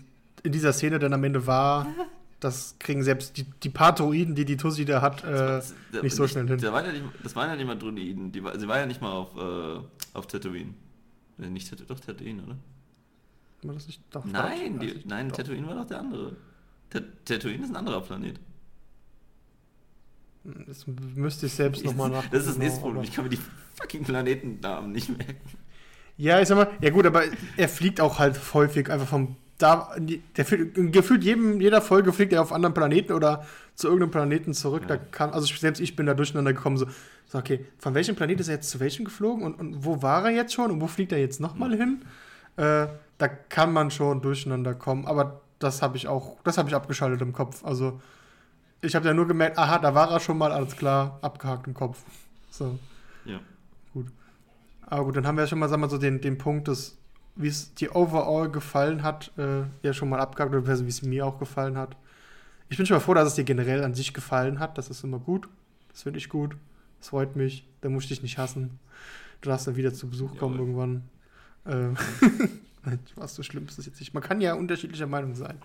in 0.48 0.52
dieser 0.52 0.74
Szene 0.74 1.00
dann 1.00 1.14
am 1.14 1.24
Ende 1.24 1.46
war, 1.48 1.88
das 2.40 2.76
kriegen 2.80 3.04
selbst 3.04 3.38
die, 3.38 3.44
die 3.44 3.70
paar 3.70 3.94
Droiden, 3.94 4.36
die 4.36 4.46
die 4.46 4.58
Tussi 4.58 4.86
da 4.86 5.02
hat, 5.02 5.24
äh, 5.24 5.62
nicht 6.02 6.16
so 6.16 6.28
schnell 6.28 6.48
hin. 6.48 6.58
Das 6.60 6.72
waren 6.72 6.86
ja 6.86 6.92
nicht, 6.92 7.04
das 7.24 7.36
waren 7.36 7.50
ja 7.50 7.56
nicht 7.56 7.68
mal 7.68 7.78
Droiden, 7.78 8.32
die, 8.32 8.44
sie 8.58 8.68
war 8.68 8.80
ja 8.80 8.86
nicht 8.86 9.02
mal 9.02 9.12
auf, 9.12 9.36
äh, 9.36 9.80
auf 10.14 10.28
Tatooine. 10.28 10.74
Nicht 11.38 11.72
doch 11.90 12.00
Tatooine, 12.00 12.44
oder? 12.44 12.58
War 13.64 13.74
das 13.74 13.88
nicht 13.88 14.02
doch 14.12 14.26
Nein, 14.26 14.80
die, 14.80 15.04
nein, 15.06 15.30
doch. 15.30 15.38
Tatooine 15.38 15.68
war 15.68 15.76
doch 15.76 15.86
der 15.86 16.00
andere. 16.00 16.36
Tatooine 17.26 17.64
ist 17.64 17.70
ein 17.70 17.76
anderer 17.76 18.02
Planet. 18.02 18.40
Das 20.66 20.86
müsste 20.88 21.48
ich 21.48 21.54
selbst 21.54 21.84
nochmal 21.84 22.10
nach. 22.10 22.26
Das 22.30 22.42
ist 22.42 22.50
das 22.50 22.58
nächste 22.58 22.80
Problem. 22.80 23.04
Ich 23.04 23.12
kann 23.14 23.26
mir 23.26 23.30
die 23.30 23.40
fucking 23.76 24.04
Planetennamen 24.04 24.92
nicht 24.92 25.10
merken. 25.10 25.50
Ja, 26.16 26.40
ich 26.42 26.48
sag 26.48 26.56
mal, 26.56 26.70
ja 26.82 26.90
gut, 26.90 27.06
aber 27.06 27.24
er 27.58 27.70
fliegt 27.70 28.02
auch 28.02 28.18
halt 28.18 28.40
häufig 28.54 28.90
einfach 28.90 29.08
vom. 29.08 29.36
Da, 29.58 29.96
der, 29.98 30.46
gefühlt 30.46 31.24
jedem, 31.24 31.60
jeder 31.60 31.82
Folge 31.82 32.14
fliegt 32.14 32.32
er 32.32 32.42
auf 32.42 32.54
anderen 32.54 32.76
Planeten 32.76 33.14
oder 33.14 33.46
zu 33.76 33.88
irgendeinem 33.88 34.12
Planeten 34.12 34.54
zurück. 34.54 34.84
Ja. 34.84 34.96
Da 34.96 34.98
kann, 34.98 35.32
also 35.32 35.48
selbst 35.56 35.80
ich 35.80 35.96
bin 35.96 36.06
da 36.06 36.14
durcheinander 36.14 36.54
gekommen, 36.54 36.78
so, 36.78 36.86
so, 37.28 37.38
okay, 37.38 37.66
von 37.80 37.94
welchem 37.94 38.16
Planet 38.16 38.40
ist 38.40 38.50
er 38.50 38.56
jetzt 38.56 38.70
zu 38.70 38.80
welchem 38.80 39.06
geflogen 39.06 39.44
und, 39.44 39.60
und 39.60 39.86
wo 39.86 40.02
war 40.02 40.26
er 40.26 40.32
jetzt 40.32 40.54
schon 40.54 40.72
und 40.72 40.80
wo 40.82 40.88
fliegt 40.88 41.12
er 41.12 41.20
jetzt 41.20 41.40
nochmal 41.40 41.76
hin? 41.76 42.04
Äh, 42.56 42.88
da 43.18 43.28
kann 43.28 43.74
man 43.74 43.92
schon 43.92 44.22
durcheinander 44.22 44.74
kommen, 44.74 45.06
aber 45.06 45.42
das 45.60 45.82
habe 45.82 45.98
ich 45.98 46.08
auch, 46.08 46.38
das 46.44 46.58
habe 46.58 46.70
ich 46.70 46.76
abgeschaltet 46.76 47.22
im 47.22 47.34
Kopf. 47.34 47.66
Also 47.66 48.00
ich 48.82 48.96
habe 48.96 49.08
ja 49.08 49.14
nur 49.14 49.28
gemerkt, 49.28 49.58
aha, 49.58 49.80
da 49.80 49.96
war 49.96 50.12
er 50.12 50.20
schon 50.20 50.38
mal, 50.38 50.52
alles 50.52 50.76
klar, 50.76 51.18
abgehakt 51.22 51.68
im 51.68 51.74
Kopf. 51.74 52.00
So. 52.52 52.78
Ja. 53.26 53.40
Gut. 53.94 54.08
Aber 54.86 55.06
gut, 55.06 55.18
dann 55.18 55.28
haben 55.28 55.36
wir 55.36 55.44
ja 55.44 55.48
schon 55.48 55.60
mal, 55.60 55.68
sagen 55.68 55.82
wir 55.82 55.90
so, 55.90 55.98
den, 55.98 56.22
den 56.22 56.38
Punkt, 56.38 56.68
dass, 56.68 56.96
wie 57.38 57.48
es 57.48 57.74
dir 57.74 57.96
overall 57.96 58.50
gefallen 58.50 59.04
hat, 59.04 59.32
äh, 59.38 59.64
ja 59.84 59.94
schon 59.94 60.10
mal 60.10 60.20
abgehakt, 60.20 60.54
oder 60.54 60.68
wie 60.68 60.88
es 60.90 61.02
mir 61.02 61.26
auch 61.26 61.40
gefallen 61.40 61.78
hat. 61.78 61.96
Ich 62.70 62.78
bin 62.78 62.86
schon 62.86 62.96
mal 62.98 63.02
froh, 63.02 63.14
dass 63.14 63.28
es 63.30 63.36
dir 63.36 63.44
generell 63.46 63.84
an 63.84 63.94
sich 63.94 64.14
gefallen 64.14 64.60
hat. 64.60 64.78
Das 64.78 64.90
ist 64.90 65.04
immer 65.04 65.20
gut. 65.20 65.48
Das 65.92 66.04
finde 66.04 66.20
ich 66.20 66.30
gut. 66.30 66.58
Das 67.00 67.10
freut 67.10 67.36
mich. 67.36 67.66
Da 67.82 67.90
muss 67.90 68.04
ich 68.04 68.10
dich 68.10 68.22
nicht 68.24 68.38
hassen. 68.38 68.80
Du 69.42 69.50
darfst 69.50 69.68
dann 69.68 69.76
wieder 69.76 69.94
zu 69.94 70.10
Besuch 70.10 70.36
kommen 70.38 70.56
Jawohl. 70.56 70.68
irgendwann. 70.68 71.04
Ähm, 71.66 71.98
was 73.16 73.36
so 73.36 73.44
schlimm 73.44 73.66
ist 73.68 73.78
das 73.78 73.86
jetzt 73.86 74.00
nicht. 74.00 74.14
Man 74.14 74.24
kann 74.24 74.42
ja 74.42 74.54
unterschiedlicher 74.54 75.08
Meinung 75.08 75.36
sein. 75.36 75.58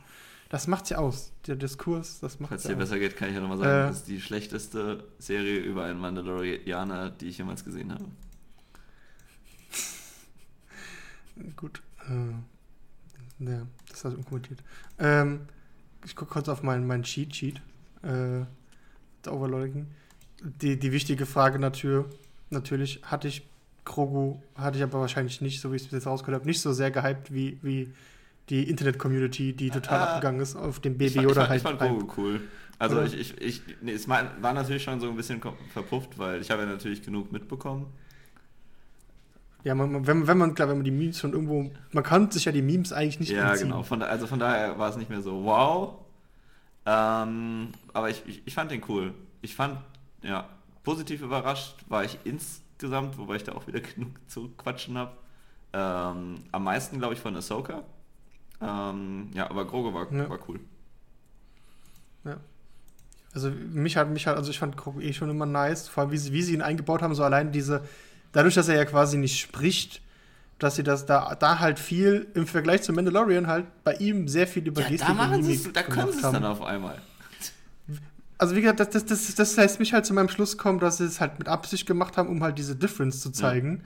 Das 0.48 0.66
macht's 0.66 0.90
ja 0.90 0.98
aus. 0.98 1.32
Der 1.46 1.56
Diskurs, 1.56 2.20
das 2.20 2.38
macht 2.38 2.50
Falls 2.50 2.64
ja 2.64 2.70
dir 2.70 2.76
aus. 2.76 2.80
besser 2.80 2.98
geht, 2.98 3.16
kann 3.16 3.28
ich 3.30 3.34
ja 3.34 3.40
nochmal 3.40 3.58
sagen, 3.58 3.70
Äh. 3.70 3.88
das 3.88 3.96
ist 3.98 4.08
die 4.08 4.20
schlechteste 4.20 5.04
Serie 5.18 5.58
über 5.60 5.84
einen 5.84 5.98
Mandalorianer, 5.98 7.10
die 7.10 7.28
ich 7.28 7.38
jemals 7.38 7.64
gesehen 7.64 7.92
habe. 7.92 8.04
Gut. 11.56 11.82
Äh, 12.08 13.44
ja, 13.50 13.66
das 13.88 14.02
du 14.02 14.08
unkommentiert. 14.08 14.62
Ähm, 14.98 15.40
ich 16.04 16.16
gucke 16.16 16.32
kurz 16.32 16.48
auf 16.48 16.62
meinen 16.62 16.86
mein 16.86 17.02
Cheat 17.02 17.34
Sheet. 17.34 17.56
Äh, 18.02 18.44
der 19.24 19.32
Overloading. 19.32 19.86
Die, 20.42 20.78
die 20.78 20.92
wichtige 20.92 21.26
Frage 21.26 21.58
natürlich, 21.58 22.06
natürlich, 22.50 23.00
hatte 23.04 23.28
ich 23.28 23.46
Grogu, 23.84 24.40
hatte 24.56 24.78
ich 24.78 24.82
aber 24.82 25.00
wahrscheinlich 25.00 25.40
nicht, 25.40 25.60
so 25.60 25.70
wie 25.72 25.76
ich 25.76 25.82
es 25.82 25.88
bis 25.88 25.98
jetzt 25.98 26.06
rausgehört 26.06 26.40
habe, 26.40 26.48
nicht 26.48 26.60
so 26.60 26.72
sehr 26.72 26.90
gehypt 26.90 27.32
wie, 27.32 27.58
wie 27.62 27.92
die 28.48 28.68
Internet-Community, 28.68 29.52
die 29.52 29.70
total 29.70 30.00
Ah, 30.00 30.04
abgegangen 30.04 30.40
ist 30.40 30.56
auf 30.56 30.80
dem 30.80 30.98
Baby 30.98 31.14
fand, 31.14 31.24
ich 31.26 31.30
oder 31.30 31.46
fand, 31.46 31.56
ich 31.56 31.64
halt. 31.64 31.78
fand 31.78 31.98
Grogu 31.98 32.12
cool. 32.20 32.40
Also 32.78 32.96
Oder? 32.96 33.06
ich, 33.06 33.14
ich, 33.14 33.40
ich 33.40 33.62
nee, 33.80 33.92
es 33.92 34.08
war, 34.08 34.24
natürlich 34.52 34.82
schon 34.82 34.98
so 34.98 35.08
ein 35.08 35.14
bisschen 35.16 35.40
verpufft, 35.72 36.18
weil 36.18 36.40
ich 36.40 36.50
habe 36.50 36.62
ja 36.62 36.68
natürlich 36.68 37.02
genug 37.02 37.30
mitbekommen. 37.30 37.86
Ja, 39.64 39.74
man, 39.74 39.92
man- 39.92 40.06
wenn, 40.06 40.26
wenn 40.26 40.38
man, 40.38 40.54
klar, 40.54 40.68
wenn 40.68 40.76
man 40.78 40.84
die 40.84 40.90
Memes 40.90 41.18
schon 41.18 41.32
irgendwo, 41.32 41.70
man 41.92 42.04
kann 42.04 42.30
sich 42.30 42.44
ja 42.44 42.52
die 42.52 42.62
Memes 42.62 42.92
eigentlich 42.92 43.20
nicht 43.20 43.30
ja, 43.30 43.50
entziehen. 43.50 43.68
genau. 43.68 43.82
Von 43.82 44.00
da, 44.00 44.06
also 44.06 44.26
von 44.26 44.38
daher 44.38 44.78
war 44.78 44.90
es 44.90 44.96
nicht 44.96 45.10
mehr 45.10 45.22
so 45.22 45.44
wow. 45.44 45.98
Ähm, 46.84 47.68
aber 47.92 48.10
ich, 48.10 48.22
ich, 48.26 48.42
ich 48.44 48.54
fand 48.54 48.70
den 48.70 48.82
cool. 48.88 49.14
Ich 49.40 49.54
fand, 49.54 49.78
ja, 50.22 50.48
positiv 50.82 51.22
überrascht 51.22 51.76
war 51.88 52.04
ich 52.04 52.18
insgesamt, 52.24 53.18
wobei 53.18 53.36
ich 53.36 53.44
da 53.44 53.52
auch 53.52 53.66
wieder 53.66 53.80
genug 53.94 54.10
zu 54.28 54.48
quatschen 54.56 54.98
habe. 54.98 55.12
Ähm, 55.72 56.42
am 56.52 56.64
meisten, 56.64 56.98
glaube 56.98 57.14
ich, 57.14 57.20
von 57.20 57.36
Ahsoka. 57.36 57.82
Ähm, 58.60 59.30
ja, 59.34 59.48
aber 59.48 59.64
Grogu 59.64 59.94
war, 59.94 60.12
Ja. 60.12 60.28
war 60.28 60.38
cool. 60.48 60.60
Also 63.34 63.50
mich 63.50 63.96
hat 63.96 64.10
mich 64.10 64.26
hat, 64.26 64.36
also 64.36 64.50
ich 64.50 64.58
fand 64.58 64.76
Grogu 64.76 65.00
eh 65.00 65.14
schon 65.14 65.30
immer 65.30 65.46
nice, 65.46 65.88
vor 65.88 66.02
allem 66.02 66.12
wie 66.12 66.18
sie, 66.18 66.32
wie 66.34 66.42
sie 66.42 66.52
ihn 66.52 66.60
eingebaut 66.60 67.00
haben, 67.00 67.14
so 67.14 67.24
allein 67.24 67.50
diese, 67.50 67.82
dadurch, 68.32 68.54
dass 68.54 68.68
er 68.68 68.76
ja 68.76 68.84
quasi 68.84 69.16
nicht 69.18 69.38
spricht, 69.38 70.00
dass 70.58 70.76
sie 70.76 70.82
das 70.82 71.06
da, 71.06 71.34
da 71.34 71.58
halt 71.58 71.78
viel 71.78 72.26
im 72.34 72.46
Vergleich 72.46 72.82
zu 72.82 72.92
Mandalorian 72.92 73.46
halt 73.46 73.66
bei 73.84 73.94
ihm 73.94 74.28
sehr 74.28 74.46
viel 74.46 74.66
über 74.66 74.82
Ja, 74.82 74.88
Gestik 74.88 75.08
da 75.08 75.14
machen 75.14 75.44
und 75.44 75.76
da 75.76 75.82
können 75.82 76.12
sie 76.12 76.16
es 76.16 76.22
dann 76.22 76.44
auf 76.44 76.62
einmal. 76.62 76.98
Also 78.38 78.56
wie 78.56 78.60
gesagt, 78.60 78.80
das, 78.80 78.90
das, 78.90 79.04
das, 79.04 79.34
das 79.34 79.56
lässt 79.56 79.78
mich 79.78 79.92
halt 79.92 80.04
zu 80.04 80.14
meinem 80.14 80.28
Schluss 80.28 80.58
kommen, 80.58 80.80
dass 80.80 80.98
sie 80.98 81.04
es 81.04 81.20
halt 81.20 81.38
mit 81.38 81.48
Absicht 81.48 81.86
gemacht 81.86 82.16
haben, 82.16 82.28
um 82.28 82.42
halt 82.42 82.58
diese 82.58 82.74
Difference 82.74 83.20
zu 83.20 83.30
zeigen. 83.30 83.82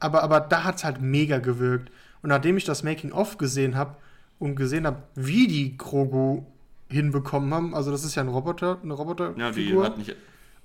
Aber, 0.00 0.22
aber 0.22 0.40
da 0.40 0.64
hat 0.64 0.76
es 0.76 0.84
halt 0.84 1.00
mega 1.02 1.38
gewirkt. 1.38 1.90
Und 2.22 2.30
nachdem 2.30 2.56
ich 2.56 2.64
das 2.64 2.82
Making-of 2.82 3.36
gesehen 3.36 3.76
habe 3.76 3.96
und 4.38 4.56
gesehen 4.56 4.86
habe, 4.86 5.02
wie 5.14 5.46
die 5.46 5.76
Grogu 5.76 6.44
hinbekommen 6.90 7.52
haben, 7.52 7.74
also 7.74 7.90
das 7.90 8.04
ist 8.04 8.14
ja 8.14 8.22
ein 8.22 8.28
Roboter, 8.28 8.78
eine 8.82 8.90
Ja, 8.90 8.94
Roboterfigur. 8.94 9.82
die 9.82 9.86
hat 9.90 9.98
nicht. 9.98 10.16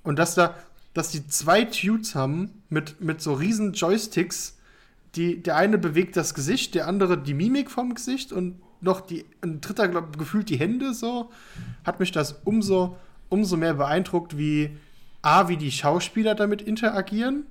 Und 0.02 0.18
dass 0.18 0.34
da, 0.34 0.54
dass 0.94 1.10
die 1.10 1.26
zwei 1.26 1.64
Tunes 1.64 2.14
haben 2.14 2.62
mit, 2.68 3.00
mit 3.00 3.20
so 3.20 3.34
riesen 3.34 3.72
Joysticks, 3.72 4.56
die, 5.14 5.42
der 5.42 5.56
eine 5.56 5.78
bewegt 5.78 6.16
das 6.16 6.34
Gesicht, 6.34 6.74
der 6.74 6.86
andere 6.86 7.18
die 7.18 7.34
Mimik 7.34 7.70
vom 7.70 7.94
Gesicht 7.94 8.32
und 8.32 8.60
noch 8.80 9.00
die, 9.00 9.24
ein 9.42 9.60
dritter, 9.60 9.88
glaub, 9.88 10.18
gefühlt 10.18 10.48
die 10.48 10.58
Hände 10.58 10.94
so, 10.94 11.30
hat 11.84 12.00
mich 12.00 12.12
das 12.12 12.40
umso, 12.44 12.96
umso 13.28 13.56
mehr 13.56 13.74
beeindruckt, 13.74 14.38
wie 14.38 14.70
A, 15.22 15.48
wie 15.48 15.56
die 15.56 15.72
Schauspieler 15.72 16.34
damit 16.34 16.62
interagieren, 16.62 17.44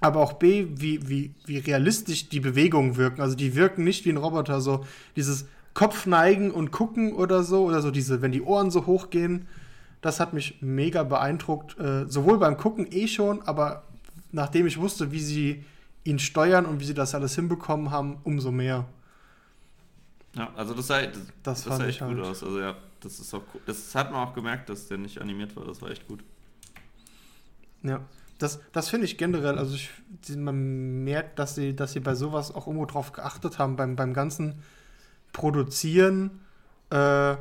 aber 0.00 0.20
auch 0.20 0.34
B, 0.34 0.66
wie, 0.74 1.08
wie, 1.08 1.34
wie 1.44 1.58
realistisch 1.58 2.28
die 2.28 2.40
Bewegungen 2.40 2.96
wirken. 2.96 3.20
Also 3.20 3.36
die 3.36 3.54
wirken 3.54 3.84
nicht 3.84 4.04
wie 4.04 4.10
ein 4.10 4.16
Roboter, 4.16 4.60
so 4.60 4.84
dieses 5.16 5.46
Kopfneigen 5.74 6.50
und 6.50 6.70
gucken 6.70 7.12
oder 7.12 7.44
so, 7.44 7.64
oder 7.64 7.82
so 7.82 7.90
diese, 7.90 8.22
wenn 8.22 8.32
die 8.32 8.42
Ohren 8.42 8.70
so 8.70 8.86
hochgehen. 8.86 9.46
Das 10.02 10.20
hat 10.20 10.34
mich 10.34 10.60
mega 10.60 11.04
beeindruckt, 11.04 11.78
äh, 11.78 12.06
sowohl 12.06 12.38
beim 12.38 12.56
Gucken 12.58 12.86
eh 12.90 13.06
schon, 13.08 13.40
aber 13.42 13.84
nachdem 14.32 14.66
ich 14.66 14.78
wusste, 14.78 15.12
wie 15.12 15.20
sie 15.20 15.64
ihn 16.04 16.18
steuern 16.18 16.66
und 16.66 16.80
wie 16.80 16.84
sie 16.84 16.94
das 16.94 17.14
alles 17.14 17.34
hinbekommen 17.36 17.90
haben, 17.90 18.18
umso 18.24 18.50
mehr. 18.50 18.84
Ja, 20.34 20.50
also 20.56 20.74
das 20.74 20.86
sah, 20.88 21.02
das, 21.02 21.18
Das 21.42 21.64
das 21.64 21.78
sah 21.78 21.86
echt 21.86 22.00
gut 22.00 22.16
halt. 22.16 22.20
aus. 22.26 22.42
Also 22.42 22.58
ja, 22.60 22.74
das 23.00 23.20
ist 23.20 23.32
auch 23.32 23.42
cool. 23.54 23.60
Das 23.66 23.94
hat 23.94 24.10
man 24.10 24.26
auch 24.26 24.34
gemerkt, 24.34 24.68
dass 24.68 24.88
der 24.88 24.98
nicht 24.98 25.20
animiert 25.20 25.54
war. 25.56 25.64
Das 25.64 25.80
war 25.80 25.90
echt 25.90 26.06
gut. 26.08 26.24
Ja, 27.82 28.00
das, 28.38 28.60
das 28.72 28.88
finde 28.88 29.06
ich 29.06 29.18
generell, 29.18 29.58
also 29.58 29.74
ich, 29.74 29.90
man 30.36 31.04
merkt, 31.04 31.38
dass 31.38 31.54
sie, 31.54 31.76
dass 31.76 31.92
sie 31.92 32.00
bei 32.00 32.14
sowas 32.14 32.52
auch 32.52 32.66
irgendwo 32.66 32.86
drauf 32.86 33.12
geachtet 33.12 33.58
haben, 33.58 33.76
beim, 33.76 33.94
beim 33.94 34.14
ganzen 34.14 34.62
Produzieren. 35.32 36.40
Äh, 36.90 37.36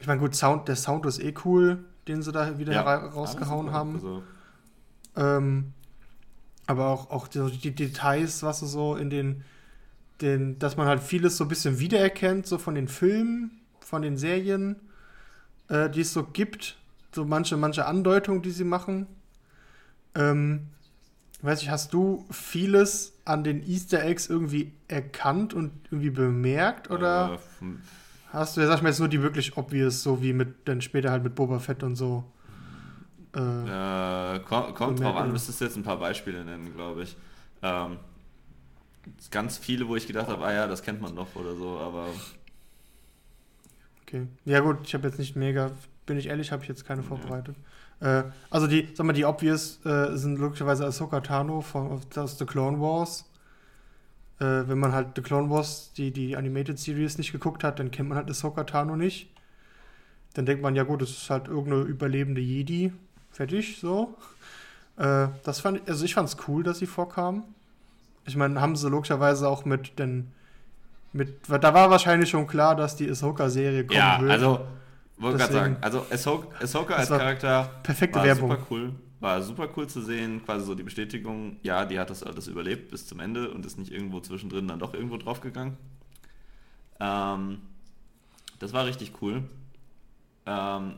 ich 0.00 0.06
meine, 0.06 0.20
gut, 0.20 0.34
Sound, 0.34 0.66
der 0.66 0.76
Sound 0.76 1.06
ist 1.06 1.20
eh 1.22 1.34
cool, 1.44 1.84
den 2.08 2.22
sie 2.22 2.32
da 2.32 2.58
wieder 2.58 2.72
Ja, 2.72 2.94
rausgehauen 2.96 3.70
haben. 3.72 3.94
Also, 3.94 4.22
Ähm, 5.16 5.72
aber 6.66 6.86
auch, 6.88 7.10
auch 7.10 7.28
die, 7.28 7.50
die 7.58 7.74
Details, 7.74 8.42
was 8.42 8.60
so 8.60 8.96
in 8.96 9.10
den, 9.10 9.44
den, 10.20 10.58
dass 10.58 10.76
man 10.76 10.86
halt 10.86 11.02
vieles 11.02 11.36
so 11.36 11.44
ein 11.44 11.48
bisschen 11.48 11.78
wiedererkennt, 11.78 12.46
so 12.46 12.58
von 12.58 12.74
den 12.74 12.88
Filmen, 12.88 13.60
von 13.80 14.02
den 14.02 14.16
Serien, 14.16 14.76
äh, 15.68 15.90
die 15.90 16.00
es 16.00 16.12
so 16.12 16.24
gibt. 16.24 16.78
So 17.14 17.24
manche, 17.24 17.56
manche 17.56 17.86
Andeutungen, 17.86 18.40
die 18.40 18.52
sie 18.52 18.64
machen. 18.64 19.06
Ähm, 20.14 20.68
weiß 21.42 21.62
ich, 21.62 21.70
hast 21.70 21.92
du 21.92 22.24
vieles 22.30 23.14
an 23.24 23.44
den 23.44 23.62
Easter 23.68 24.02
Eggs 24.04 24.28
irgendwie 24.28 24.72
erkannt 24.88 25.52
und 25.54 25.72
irgendwie 25.90 26.10
bemerkt? 26.10 26.90
Oder 26.90 27.34
äh, 27.34 27.38
hast 28.32 28.56
du, 28.56 28.60
ja, 28.60 28.66
sag 28.66 28.76
ich 28.76 28.82
mal 28.82 28.88
jetzt 28.90 28.98
nur 29.00 29.08
die 29.08 29.22
wirklich 29.22 29.56
obvious, 29.56 30.02
so 30.02 30.22
wie 30.22 30.32
mit, 30.32 30.68
dann 30.68 30.80
später 30.80 31.10
halt 31.10 31.22
mit 31.24 31.34
Boba 31.34 31.58
Fett 31.58 31.82
und 31.82 31.96
so? 31.96 32.24
Äh, 33.34 33.40
Äh, 33.64 34.40
kommt, 34.40 34.74
kommt 34.74 35.00
drauf 35.00 35.16
an, 35.16 35.32
müsstest 35.32 35.60
du 35.60 35.64
jetzt 35.66 35.76
ein 35.76 35.82
paar 35.82 35.98
Beispiele 35.98 36.44
nennen, 36.44 36.72
glaube 36.74 37.02
ich. 37.04 37.16
Ähm, 37.62 37.98
ganz 39.30 39.58
viele, 39.58 39.88
wo 39.88 39.96
ich 39.96 40.06
gedacht 40.06 40.28
habe, 40.28 40.44
ah 40.44 40.52
ja, 40.52 40.66
das 40.66 40.82
kennt 40.82 41.00
man 41.00 41.14
doch 41.16 41.34
oder 41.34 41.54
so, 41.56 41.78
aber 41.78 42.20
Okay. 44.02 44.26
Ja 44.44 44.60
gut, 44.60 44.78
ich 44.84 44.94
habe 44.94 45.06
jetzt 45.08 45.18
nicht 45.18 45.36
mega, 45.36 45.72
bin 46.06 46.18
ich 46.18 46.26
ehrlich, 46.26 46.52
habe 46.52 46.62
ich 46.62 46.68
jetzt 46.68 46.84
keine 46.84 47.02
vorbereitet. 47.02 47.56
Äh, 48.00 48.24
also 48.50 48.66
die, 48.66 48.88
sag 48.94 49.06
mal, 49.06 49.12
die 49.12 49.24
Obvious 49.24 49.84
äh, 49.84 50.16
sind 50.16 50.38
logischerweise 50.38 50.84
Ahsoka 50.86 51.20
Tano 51.20 51.60
von, 51.60 52.00
aus 52.16 52.38
The 52.38 52.46
Clone 52.46 52.80
Wars. 52.80 53.29
Äh, 54.40 54.68
wenn 54.68 54.78
man 54.78 54.92
halt 54.92 55.08
The 55.16 55.22
Clone 55.22 55.50
Wars, 55.50 55.92
die, 55.96 56.10
die 56.10 56.36
Animated 56.36 56.78
Series 56.78 57.18
nicht 57.18 57.32
geguckt 57.32 57.62
hat, 57.62 57.78
dann 57.78 57.90
kennt 57.90 58.08
man 58.08 58.18
halt 58.18 58.30
Ahsoka 58.30 58.64
Tano 58.64 58.96
nicht. 58.96 59.28
Dann 60.34 60.46
denkt 60.46 60.62
man, 60.62 60.76
ja 60.76 60.84
gut, 60.84 61.02
das 61.02 61.10
ist 61.10 61.30
halt 61.30 61.48
irgendeine 61.48 61.82
überlebende 61.82 62.40
Jedi. 62.40 62.92
Fertig, 63.32 63.78
so. 63.80 64.16
Äh, 64.96 65.28
das 65.44 65.60
fand 65.60 65.88
also 65.88 66.04
ich 66.04 66.14
fand 66.14 66.28
es 66.28 66.36
cool, 66.48 66.62
dass 66.62 66.78
sie 66.78 66.86
vorkam. 66.86 67.44
Ich 68.26 68.36
meine, 68.36 68.60
haben 68.60 68.76
sie 68.76 68.88
logischerweise 68.88 69.48
auch 69.48 69.64
mit 69.64 69.98
den 69.98 70.32
mit, 71.12 71.48
da 71.48 71.74
war 71.74 71.90
wahrscheinlich 71.90 72.30
schon 72.30 72.46
klar, 72.46 72.76
dass 72.76 72.94
die 72.94 73.10
Ahsoka-Serie 73.10 73.84
kommen 73.84 73.98
ja, 73.98 74.20
wird. 74.20 74.30
also 74.30 74.60
wollte 75.18 75.38
gerade 75.38 75.52
sagen, 75.52 75.76
also 75.80 76.06
Ahsoka, 76.10 76.62
Ahsoka 76.62 76.94
als 76.94 77.08
Charakter 77.08 77.70
perfekte 77.82 78.18
war 78.18 78.24
Werbung. 78.24 78.50
super 78.50 78.66
cool, 78.70 78.92
war 79.20 79.42
super 79.42 79.68
cool 79.76 79.86
zu 79.86 80.00
sehen, 80.00 80.42
quasi 80.44 80.64
so 80.64 80.74
die 80.74 80.82
Bestätigung, 80.82 81.58
ja, 81.62 81.84
die 81.84 81.98
hat 82.00 82.10
das 82.10 82.22
alles 82.22 82.46
überlebt 82.48 82.90
bis 82.90 83.06
zum 83.06 83.20
Ende 83.20 83.50
und 83.50 83.64
ist 83.66 83.78
nicht 83.78 83.92
irgendwo 83.92 84.20
zwischendrin 84.20 84.66
dann 84.66 84.78
doch 84.78 84.94
irgendwo 84.94 85.18
draufgegangen. 85.18 85.76
Ähm, 86.98 87.60
das 88.58 88.72
war 88.72 88.86
richtig 88.86 89.12
cool. 89.22 89.42
Ähm, 90.46 90.94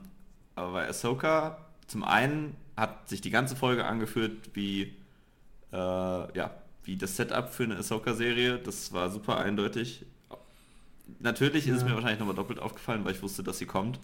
aber 0.54 0.72
bei 0.72 0.88
Ahsoka, 0.88 1.58
zum 1.87 2.04
einen 2.04 2.56
hat 2.76 3.08
sich 3.08 3.20
die 3.20 3.30
ganze 3.30 3.56
Folge 3.56 3.85
angeführt 3.85 4.50
wie, 4.54 4.94
äh, 5.72 5.76
ja, 6.37 6.50
wie 6.85 6.96
das 6.96 7.16
Setup 7.16 7.48
für 7.48 7.64
eine 7.64 7.77
Ahsoka-Serie. 7.77 8.58
Das 8.58 8.92
war 8.92 9.10
super 9.10 9.38
eindeutig. 9.38 10.04
Natürlich 11.20 11.66
ist 11.68 11.77
es 11.77 11.83
Ja. 11.83 11.88
mir 11.88 11.94
wahrscheinlich 11.94 12.20
nochmal 12.20 12.37
doppelt 12.37 12.58
aufgefallen, 12.60 13.04
weil 13.04 13.12
ich 13.12 13.23
wusste, 13.23 13.42
dass 13.42 13.58
sie 13.58 13.66
kommt. 13.66 13.98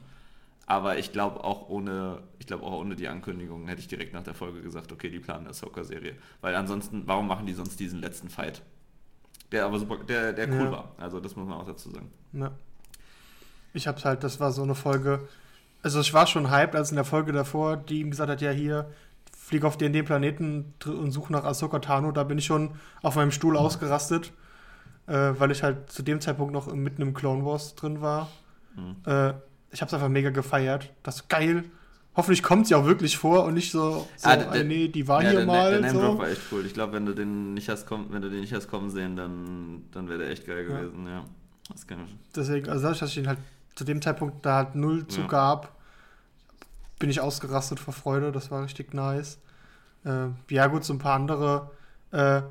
Aber 0.70 0.98
ich 0.98 1.12
glaube 1.12 1.44
auch 1.44 1.70
ohne, 1.70 2.18
ich 2.38 2.46
glaube 2.46 2.62
auch 2.64 2.72
ohne 2.72 2.94
die 2.94 3.08
Ankündigung 3.08 3.66
hätte 3.68 3.80
ich 3.80 3.88
direkt 3.88 4.12
nach 4.12 4.22
der 4.22 4.34
Folge 4.34 4.60
gesagt, 4.60 4.92
okay, 4.92 5.08
die 5.08 5.18
planen 5.18 5.40
eine 5.40 5.48
Ahsoka-Serie. 5.48 6.14
Weil 6.42 6.54
ansonsten, 6.54 7.04
warum 7.06 7.26
machen 7.26 7.46
die 7.46 7.54
sonst 7.54 7.80
diesen 7.80 8.02
letzten 8.02 8.28
Fight? 8.28 8.60
Der 9.50 9.64
aber 9.64 9.78
super, 9.78 9.96
der, 10.06 10.34
der 10.34 10.46
cool 10.50 10.66
Ja. 10.66 10.72
war. 10.72 10.92
Also 10.98 11.20
das 11.20 11.34
muss 11.36 11.48
man 11.48 11.56
auch 11.56 11.64
dazu 11.64 11.88
sagen. 11.88 12.10
Ja. 12.34 12.50
Ich 13.72 13.88
hab's 13.88 14.04
halt, 14.04 14.22
das 14.22 14.40
war 14.40 14.52
so 14.52 14.62
eine 14.62 14.74
Folge, 14.74 15.26
also 15.82 16.00
ich 16.00 16.12
war 16.12 16.26
schon 16.26 16.50
hyped, 16.50 16.76
als 16.76 16.90
in 16.90 16.96
der 16.96 17.06
Folge 17.06 17.32
davor, 17.32 17.78
die 17.78 18.00
ihm 18.00 18.10
gesagt 18.10 18.30
hat, 18.30 18.42
ja 18.42 18.50
hier, 18.50 18.90
flieg 19.34 19.64
auf 19.64 19.78
den, 19.78 19.94
den 19.94 20.04
Planeten 20.04 20.74
und 20.84 21.12
such 21.12 21.30
nach 21.30 21.44
Ahsoka 21.44 21.78
Tano, 21.78 22.12
da 22.12 22.24
bin 22.24 22.36
ich 22.36 22.44
schon 22.44 22.72
auf 23.00 23.16
meinem 23.16 23.30
Stuhl 23.30 23.54
mhm. 23.54 23.60
ausgerastet, 23.60 24.34
äh, 25.06 25.32
weil 25.38 25.50
ich 25.50 25.62
halt 25.62 25.90
zu 25.90 26.02
dem 26.02 26.20
Zeitpunkt 26.20 26.52
noch 26.52 26.70
mitten 26.74 27.00
im 27.00 27.14
Clone 27.14 27.46
Wars 27.46 27.74
drin 27.74 28.02
war. 28.02 28.28
Mhm. 28.76 28.96
Äh, 29.06 29.32
ich 29.70 29.82
hab's 29.82 29.94
einfach 29.94 30.08
mega 30.08 30.30
gefeiert. 30.30 30.92
Das 31.02 31.16
ist 31.16 31.28
geil. 31.28 31.64
Hoffentlich 32.16 32.42
kommt 32.42 32.66
sie 32.66 32.74
auch 32.74 32.84
wirklich 32.84 33.16
vor 33.16 33.44
und 33.44 33.54
nicht 33.54 33.70
so, 33.70 34.08
so 34.16 34.28
ah, 34.28 34.36
der, 34.36 34.64
nee, 34.64 34.88
die 34.88 35.06
war 35.06 35.22
ja, 35.22 35.30
hier 35.30 35.38
der, 35.38 35.46
mal. 35.46 35.70
Der 35.70 35.92
Name 35.92 36.00
so. 36.00 36.18
war 36.18 36.28
echt 36.28 36.40
cool. 36.50 36.66
Ich 36.66 36.74
glaube, 36.74 36.94
wenn 36.94 37.06
du 37.06 37.14
den 37.14 37.54
nicht 37.54 37.68
hast 37.68 37.86
kommen, 37.86 38.08
wenn 38.10 38.22
du 38.22 38.28
den 38.28 38.40
nicht 38.40 38.52
hast 38.52 38.68
kommen 38.68 38.90
sehen, 38.90 39.14
dann, 39.14 39.84
dann 39.92 40.08
wäre 40.08 40.18
der 40.18 40.30
echt 40.30 40.46
geil 40.46 40.64
gewesen, 40.64 41.06
ja. 41.06 41.12
ja. 41.12 41.24
Das 41.70 41.86
kann 41.86 42.04
ich. 42.06 42.16
Deswegen, 42.34 42.68
also 42.68 42.82
dadurch, 42.82 42.98
dass 42.98 43.10
ich 43.10 43.18
ihn 43.18 43.28
halt 43.28 43.38
zu 43.74 43.84
dem 43.84 44.02
Zeitpunkt 44.02 44.44
da 44.44 44.56
halt 44.56 44.74
null 44.74 45.06
zu 45.06 45.20
ja. 45.20 45.26
gab, 45.28 45.76
bin 46.98 47.10
ich 47.10 47.20
ausgerastet 47.20 47.78
vor 47.78 47.94
Freude. 47.94 48.32
Das 48.32 48.50
war 48.50 48.64
richtig 48.64 48.94
nice. 48.94 49.38
Äh, 50.04 50.28
ja, 50.50 50.66
gut, 50.66 50.84
so 50.84 50.94
ein 50.94 50.98
paar 50.98 51.14
andere. 51.14 51.70
Äh, 52.10 52.42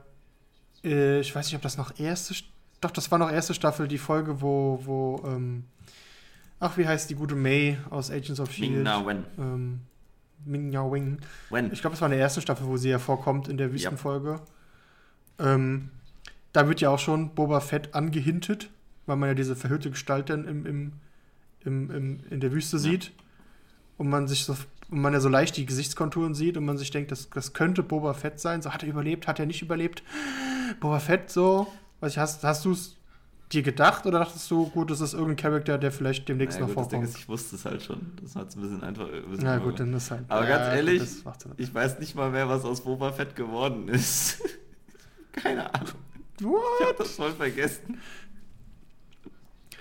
äh, 0.84 1.20
ich 1.20 1.36
weiß 1.36 1.48
nicht, 1.48 1.56
ob 1.56 1.62
das 1.62 1.78
noch 1.78 2.00
erste. 2.00 2.36
Doch, 2.80 2.92
das 2.92 3.12
war 3.12 3.18
noch 3.18 3.32
erste 3.32 3.54
Staffel, 3.54 3.88
die 3.88 3.98
Folge, 3.98 4.42
wo, 4.42 4.80
wo, 4.84 5.24
ähm, 5.26 5.66
ach, 6.60 6.78
wie 6.78 6.88
heißt 6.88 7.10
die 7.10 7.16
gute 7.16 7.36
May 7.36 7.78
aus 7.90 8.12
Agents 8.12 8.40
of 8.40 8.52
Shield? 8.52 8.72
Ming 8.72 8.84
Na 8.84 9.06
Wen. 9.06 9.24
Ähm, 9.38 9.80
Ming 10.46 10.70
Na 10.70 10.92
Wing. 10.92 11.20
When? 11.50 11.72
Ich 11.72 11.82
glaube, 11.82 11.94
das 11.94 12.02
war 12.02 12.10
eine 12.10 12.18
erste 12.18 12.42
Staffel, 12.42 12.68
wo 12.68 12.78
sie 12.78 12.90
ja 12.90 13.00
vorkommt 13.00 13.48
in 13.48 13.58
der 13.58 13.72
Wüstenfolge. 13.72 14.32
Yep. 14.32 14.42
Ähm, 15.40 15.90
da 16.54 16.68
wird 16.68 16.82
ja 16.82 16.90
auch 16.90 17.00
schon 17.00 17.36
Boba 17.36 17.60
Fett 17.60 17.94
angehintet, 17.94 18.70
weil 19.06 19.18
man 19.18 19.30
ja 19.30 19.36
diese 19.36 19.56
verhüllte 19.56 19.92
Gestalt 19.92 20.30
dann 20.30 20.48
im, 20.48 20.66
im, 20.66 20.94
im, 21.64 21.92
im 21.92 22.20
in 22.30 22.40
der 22.40 22.52
Wüste 22.52 22.78
ja. 22.78 22.84
sieht. 22.84 23.12
Und 23.98 24.10
man 24.10 24.28
sich 24.28 24.46
so 24.46 24.56
und 24.90 25.02
man 25.02 25.14
ja 25.14 25.20
so 25.20 25.30
leicht 25.30 25.58
die 25.58 25.66
Gesichtskonturen 25.66 26.34
sieht 26.34 26.56
und 26.56 26.66
man 26.66 26.78
sich 26.78 26.92
denkt, 26.92 27.12
das, 27.12 27.30
das 27.30 27.54
könnte 27.54 27.84
Boba 27.84 28.14
Fett 28.14 28.40
sein. 28.40 28.62
So, 28.62 28.74
hat 28.74 28.84
er 28.84 28.90
überlebt, 28.90 29.28
hat 29.28 29.40
er 29.40 29.46
nicht 29.46 29.62
überlebt? 29.62 30.02
Boba 30.80 31.00
Fett, 31.00 31.30
so. 31.30 31.68
Weiß 32.00 32.14
ich, 32.14 32.18
hast, 32.20 32.44
hast 32.44 32.64
du 32.64 32.72
es 32.72 32.97
dir 33.52 33.64
gedacht 33.64 34.06
oder 34.06 34.20
dachtest 34.20 34.50
du, 34.52 34.70
gut, 34.70 34.92
das 34.92 35.02
ist 35.02 35.14
irgendein 35.14 35.38
Charakter, 35.38 35.78
der 35.78 35.92
vielleicht 35.92 36.28
demnächst 36.28 36.60
naja, 36.60 36.68
noch 36.68 36.76
gut, 36.76 36.92
vorkommt? 36.92 37.10
Ist, 37.10 37.18
ich 37.18 37.30
wusste 37.30 37.56
es 37.56 37.66
halt 37.66 37.82
schon. 37.82 38.12
Das 38.22 38.36
hat 38.36 38.50
es 38.50 38.56
ein 38.56 38.62
bisschen 38.62 38.84
einfach. 38.84 39.08
Ein 39.12 39.30
bisschen 39.30 39.46
ja, 39.46 39.58
gut, 39.58 39.80
dann 39.80 39.94
ist 39.94 40.12
halt. 40.12 40.26
Aber 40.28 40.48
ja, 40.48 40.58
ganz 40.58 40.76
ehrlich, 40.76 41.04
ich 41.58 41.74
weiß 41.74 42.00
nicht 42.00 42.16
mal 42.16 42.30
mehr, 42.30 42.50
was 42.50 42.66
aus 42.66 42.82
Boba 42.82 43.12
Fett 43.12 43.36
geworden 43.36 43.88
ist. 43.88 44.42
Keine 45.32 45.74
Ahnung. 45.74 45.94
What? 46.42 46.62
Ich 46.82 46.88
hab 46.88 46.98
das 46.98 47.12
voll 47.12 47.32
vergessen. 47.32 48.00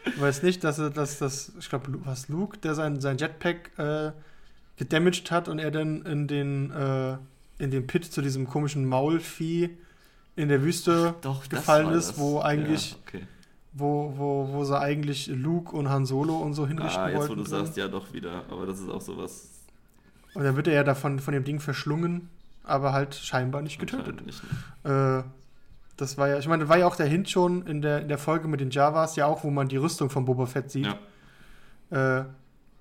Du 0.05 0.21
weißt 0.21 0.45
nicht, 0.45 0.63
dass, 0.63 0.77
dass, 0.77 1.19
dass 1.19 1.53
ich 1.59 1.69
glaube, 1.69 1.99
was 2.05 2.29
Luke, 2.29 2.59
der 2.59 2.75
sein, 2.75 3.01
sein 3.01 3.19
Jetpack 3.19 3.77
äh, 3.79 4.13
gedamaged 4.77 5.31
hat 5.31 5.49
und 5.49 5.59
er 5.59 5.71
dann 5.71 6.03
in 6.03 6.29
den, 6.29 6.71
äh, 6.71 7.17
in 7.59 7.71
den 7.71 7.87
Pit 7.87 8.05
zu 8.05 8.23
diesem 8.23 8.47
komischen 8.47 8.87
Maulvieh 8.87 9.77
in 10.37 10.49
der 10.49 10.63
Wüste 10.63 11.15
doch, 11.23 11.49
gefallen 11.49 11.93
ist, 11.93 12.19
wo 12.19 12.41
eigentlich, 12.41 12.93
ja, 12.93 12.97
okay. 13.07 13.27
Wo, 13.79 14.13
wo, 14.17 14.49
wo 14.53 14.65
sie 14.65 14.79
eigentlich 14.79 15.27
Luke 15.27 15.77
und 15.77 15.91
Han 15.91 16.07
Solo 16.07 16.37
und 16.39 16.55
so 16.55 16.67
hinrichten 16.67 17.03
ah, 17.03 17.09
jetzt, 17.09 17.19
wollten. 17.19 17.33
wo 17.33 17.35
du 17.37 17.45
sagst, 17.45 17.77
ja 17.77 17.89
doch 17.89 18.13
wieder, 18.13 18.43
aber 18.51 18.65
das 18.67 18.81
ist 18.81 18.89
auch 18.89 19.01
sowas. 19.01 19.51
Und 20.35 20.45
dann 20.45 20.57
wird 20.57 20.69
er 20.69 20.75
ja 20.75 20.85
davon 20.85 21.19
von 21.19 21.35
dem 21.35 21.45
Ding 21.45 21.61
verschlungen, 21.61 22.29
aber 22.65 22.93
halt 22.93 23.15
scheinbar 23.15 23.63
nicht 23.63 23.79
getötet. 23.79 24.25
Nicht, 24.25 24.43
ne? 24.85 25.25
äh, 25.25 25.31
das 25.97 26.17
war 26.17 26.29
ja, 26.29 26.39
ich 26.39 26.49
meine, 26.49 26.61
das 26.61 26.69
war 26.69 26.79
ja 26.79 26.87
auch 26.87 26.97
der 26.97 27.07
Hint 27.07 27.29
schon 27.29 27.67
in 27.67 27.83
der, 27.83 28.03
in 28.03 28.09
der 28.09 28.19
Folge 28.19 28.49
mit 28.49 28.61
den 28.61 28.71
Javas, 28.71 29.17
ja 29.17 29.27
auch, 29.27 29.45
wo 29.45 29.51
man 29.51 29.69
die 29.69 29.77
Rüstung 29.77 30.11
von 30.11 30.25
Boba 30.25 30.47
Fett 30.47 30.71
sieht. 30.71 30.89
Ja. 31.91 32.21
Äh, 32.21 32.25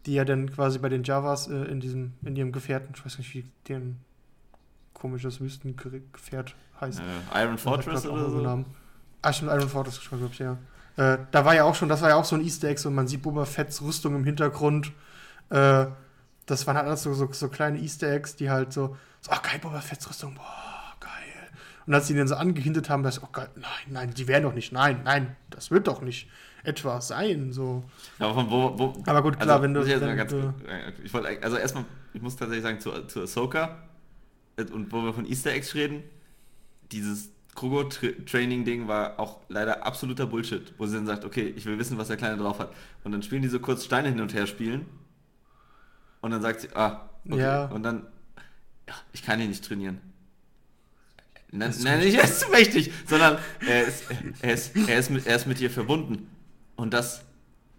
die 0.06 0.14
ja 0.14 0.24
dann 0.24 0.52
quasi 0.52 0.80
bei 0.80 0.90
den 0.90 1.04
Javas 1.04 1.48
äh, 1.48 1.56
in 1.66 1.80
diesem, 1.80 2.14
in 2.24 2.36
ihrem 2.36 2.52
Gefährten, 2.52 2.94
ich 2.96 3.04
weiß 3.04 3.18
nicht, 3.18 3.34
wie 3.34 3.46
deren 3.68 4.00
komisches 4.94 5.42
Wüstengefährt 5.42 6.56
heißt. 6.80 7.02
Iron 7.34 7.58
Fortress 7.58 8.06
oder 8.06 8.30
so? 8.30 8.40
Namen. 8.40 8.66
Ah, 9.22 9.34
stimmt, 9.34 9.52
Iron 9.52 9.68
Fortress, 9.68 10.00
glaube 10.08 10.30
ich, 10.32 10.40
ja. 10.40 10.58
Äh, 10.98 11.18
da 11.32 11.46
war 11.46 11.56
ja 11.56 11.64
auch 11.64 11.76
schon, 11.76 11.90
das 11.90 12.02
war 12.02 12.10
ja 12.10 12.16
auch 12.16 12.26
so 12.26 12.36
ein 12.36 12.44
Easter 12.44 12.70
Egg, 12.70 12.86
und 12.88 12.96
man 12.96 13.08
sieht 13.08 13.22
Boba 13.22 13.46
Fetts 13.46 13.82
Rüstung 13.82 14.16
im 14.16 14.24
Hintergrund. 14.24 14.92
Äh, 15.50 15.88
das 16.46 16.68
waren 16.68 16.78
halt 16.78 16.88
alles 16.88 17.04
so, 17.04 17.14
so, 17.14 17.32
so, 17.32 17.50
kleine 17.50 17.80
Easter 17.80 18.12
Eggs, 18.12 18.36
die 18.36 18.50
halt 18.50 18.72
so, 18.72 18.96
so 19.22 19.32
ach 19.32 19.42
geil, 19.42 19.60
Boba 19.60 19.82
Fetts 19.82 20.10
Rüstung, 20.10 20.36
boah, 20.36 20.94
geil. 21.00 21.10
Und 21.86 21.94
als 21.94 22.08
sie 22.08 22.14
den 22.14 22.28
so 22.28 22.36
angehintet 22.36 22.90
haben, 22.90 23.04
dass, 23.04 23.22
oh 23.22 23.28
geil, 23.32 23.50
nein, 23.56 23.72
nein, 23.90 24.14
die 24.14 24.28
wären 24.28 24.44
doch 24.44 24.54
nicht, 24.54 24.72
nein, 24.72 25.02
nein, 25.04 25.36
das 25.50 25.70
wird 25.70 25.88
doch 25.88 26.02
nicht 26.02 26.30
etwa 26.64 27.02
sein. 27.02 27.52
So. 27.52 27.84
Aber, 28.20 28.34
von 28.34 28.50
wo, 28.50 28.80
wo, 28.80 29.04
aber 29.06 29.22
gut, 29.22 29.40
klar, 29.40 29.50
also, 29.50 29.64
wenn 29.64 29.74
du. 29.74 29.82
Ich, 29.82 30.00
wenn 30.00 30.16
ganz, 30.16 30.34
ich 31.04 31.14
wollte, 31.14 31.44
also 31.44 31.58
erstmal, 31.58 31.86
ich 32.14 32.22
muss 32.22 32.36
tatsächlich 32.36 32.64
sagen, 32.64 32.80
zu, 32.80 32.92
zu 33.08 33.22
Ahsoka 33.22 33.78
äh, 34.58 34.64
und 34.64 34.92
wo 34.92 35.04
wir 35.04 35.14
von 35.14 35.26
Easter 35.26 35.52
Eggs 35.52 35.76
reden, 35.76 36.04
dieses 36.92 37.30
Krugo-Training-Ding 37.56 38.88
war 38.88 39.20
auch 39.20 39.40
leider 39.48 39.86
absoluter 39.86 40.28
Bullshit, 40.28 40.74
wo 40.78 40.86
sie 40.86 40.96
dann 40.96 41.06
sagt, 41.06 41.26
okay, 41.26 41.54
ich 41.56 41.66
will 41.66 41.80
wissen, 41.80 41.98
was 41.98 42.10
der 42.10 42.18
Kleine 42.18 42.38
drauf 42.38 42.60
hat. 42.60 42.74
Und 43.04 43.14
dann 43.14 43.24
spielen 43.24 43.42
die 43.42 43.48
so 43.48 43.60
kurz 43.60 43.86
Steine 43.86 44.10
hin 44.10 44.20
und 44.20 44.34
her 44.34 44.46
spielen. 44.46 44.86
Und 46.22 46.32
dann 46.32 46.42
sagt 46.42 46.62
sie, 46.62 46.70
ah, 46.76 47.10
okay. 47.30 47.40
Ja. 47.40 47.66
Und 47.66 47.84
dann, 47.84 48.08
ja, 48.88 48.96
ich 49.14 49.24
kann 49.24 49.40
ihn 49.40 49.50
nicht 49.50 49.66
trainieren. 49.66 50.02
Nein, 51.52 51.74
nein 51.84 52.00
nicht, 52.00 52.16
er 52.16 52.26
ist 52.26 52.42
zu 52.42 52.50
mächtig, 52.50 52.92
sondern 53.08 53.38
er 53.66 53.88
ist, 53.88 54.04
er, 54.42 54.54
ist, 54.54 54.76
er, 54.76 55.00
ist 55.00 55.10
mit, 55.10 55.26
er 55.26 55.36
ist 55.38 55.48
mit 55.48 55.60
dir 55.60 55.70
verbunden. 55.70 56.28
Und 56.76 56.94
das, 56.94 57.24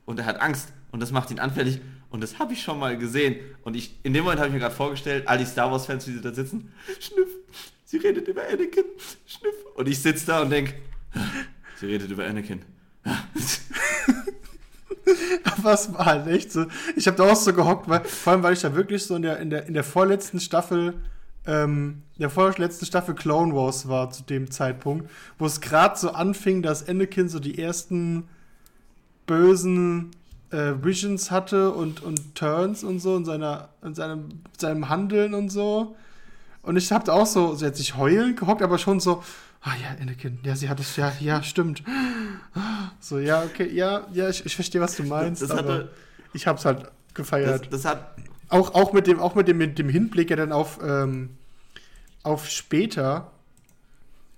und 0.07 0.19
er 0.19 0.25
hat 0.25 0.41
Angst 0.41 0.73
und 0.93 1.01
das 1.01 1.13
macht 1.13 1.31
ihn 1.31 1.39
anfällig. 1.39 1.81
Und 2.09 2.23
das 2.23 2.39
habe 2.39 2.55
ich 2.55 2.63
schon 2.63 2.79
mal 2.79 2.97
gesehen. 2.97 3.37
Und 3.65 3.77
ich, 3.77 3.99
in 4.03 4.15
dem 4.15 4.25
Moment 4.25 4.41
habe 4.41 4.49
ich 4.49 4.55
mir 4.55 4.61
gerade 4.61 4.75
vorgestellt, 4.75 5.29
all 5.29 5.37
die 5.37 5.45
Star 5.45 5.71
Wars-Fans, 5.71 6.07
wie 6.07 6.13
sie 6.13 6.21
da 6.23 6.33
sitzen, 6.33 6.73
Schniff, 7.01 7.29
sie 8.01 8.07
redet 8.07 8.29
über 8.29 8.43
Anakin, 8.43 8.85
Schniff. 9.27 9.55
Und 9.75 9.89
ich 9.89 10.01
sitze 10.01 10.27
da 10.27 10.43
und 10.43 10.51
denke, 10.51 10.75
sie 11.79 11.87
redet 11.87 12.11
über 12.11 12.27
Anakin. 12.27 12.63
Was 15.63 15.95
war 15.95 16.05
halt 16.05 16.27
echt 16.27 16.51
so. 16.53 16.67
Ich 16.97 17.07
habe 17.07 17.17
da 17.17 17.31
auch 17.31 17.37
so 17.37 17.53
gehockt, 17.53 17.89
weil, 17.89 18.05
vor 18.05 18.33
allem, 18.33 18.43
weil 18.43 18.55
ich 18.55 18.61
da 18.61 18.75
wirklich 18.75 19.05
so 19.05 19.15
in 19.17 19.23
der, 19.23 19.39
in 19.39 19.51
der, 19.51 19.67
in 19.67 19.75
der 19.75 19.85
vorletzten 19.85 20.41
Staffel, 20.41 20.95
ähm, 21.47 22.03
der 22.19 22.31
vorletzten 22.31 22.87
Staffel 22.87 23.15
Clone 23.15 23.55
Wars 23.55 23.89
war 23.89 24.11
zu 24.11 24.25
dem 24.25 24.51
Zeitpunkt, 24.51 25.09
wo 25.39 25.47
es 25.47 25.61
gerade 25.61 25.97
so 25.97 26.11
anfing, 26.11 26.63
dass 26.63 26.89
Anakin 26.89 27.29
so 27.29 27.39
die 27.39 27.59
ersten 27.59 28.29
bösen 29.27 30.11
äh, 30.51 30.73
Visions 30.83 31.31
hatte 31.31 31.71
und, 31.73 32.03
und 32.03 32.35
Turns 32.35 32.83
und 32.83 32.99
so 32.99 33.17
in, 33.17 33.25
seiner, 33.25 33.69
in 33.83 33.95
seinem, 33.95 34.41
seinem 34.59 34.89
Handeln 34.89 35.35
und 35.35 35.51
so. 35.51 35.95
Und 36.67 36.77
ich 36.77 36.91
habe 36.91 37.13
auch 37.13 37.27
so, 37.27 37.55
sie 37.55 37.65
hat 37.65 37.77
sich 37.77 37.97
heulend 37.97 38.41
gehockt, 38.41 38.61
aber 38.61 38.77
schon 38.79 38.99
so, 38.99 39.23
ah 39.63 39.71
ja, 39.81 40.03
Anakin, 40.03 40.41
ja, 40.43 40.57
sie 40.57 40.69
hat 40.69 40.81
es, 40.81 40.97
ja, 40.97 41.13
ja, 41.21 41.43
stimmt. 41.43 41.85
So, 42.99 43.19
ja, 43.19 43.45
okay, 43.45 43.71
ja, 43.73 44.05
ja, 44.13 44.29
ich, 44.29 44.45
ich 44.45 44.57
verstehe, 44.57 44.81
was 44.81 44.97
du 44.97 45.05
meinst, 45.05 45.43
das, 45.43 45.51
das 45.51 45.59
aber 45.59 45.73
hatte, 45.75 45.91
ich 46.33 46.49
habe 46.49 46.59
es 46.59 46.65
halt 46.65 46.91
gefeiert. 47.15 47.73
Das, 47.73 47.83
das, 47.83 47.85
hat 47.85 48.17
auch, 48.49 48.75
auch 48.75 48.93
mit 48.93 49.07
dem, 49.07 49.21
auch 49.21 49.37
mit 49.37 49.47
dem, 49.47 49.59
mit 49.59 49.79
dem 49.79 49.89
Hinblick 49.89 50.29
ja 50.31 50.35
dann 50.35 50.51
auf, 50.51 50.81
ähm, 50.83 51.37
auf 52.25 52.49
später, 52.49 53.31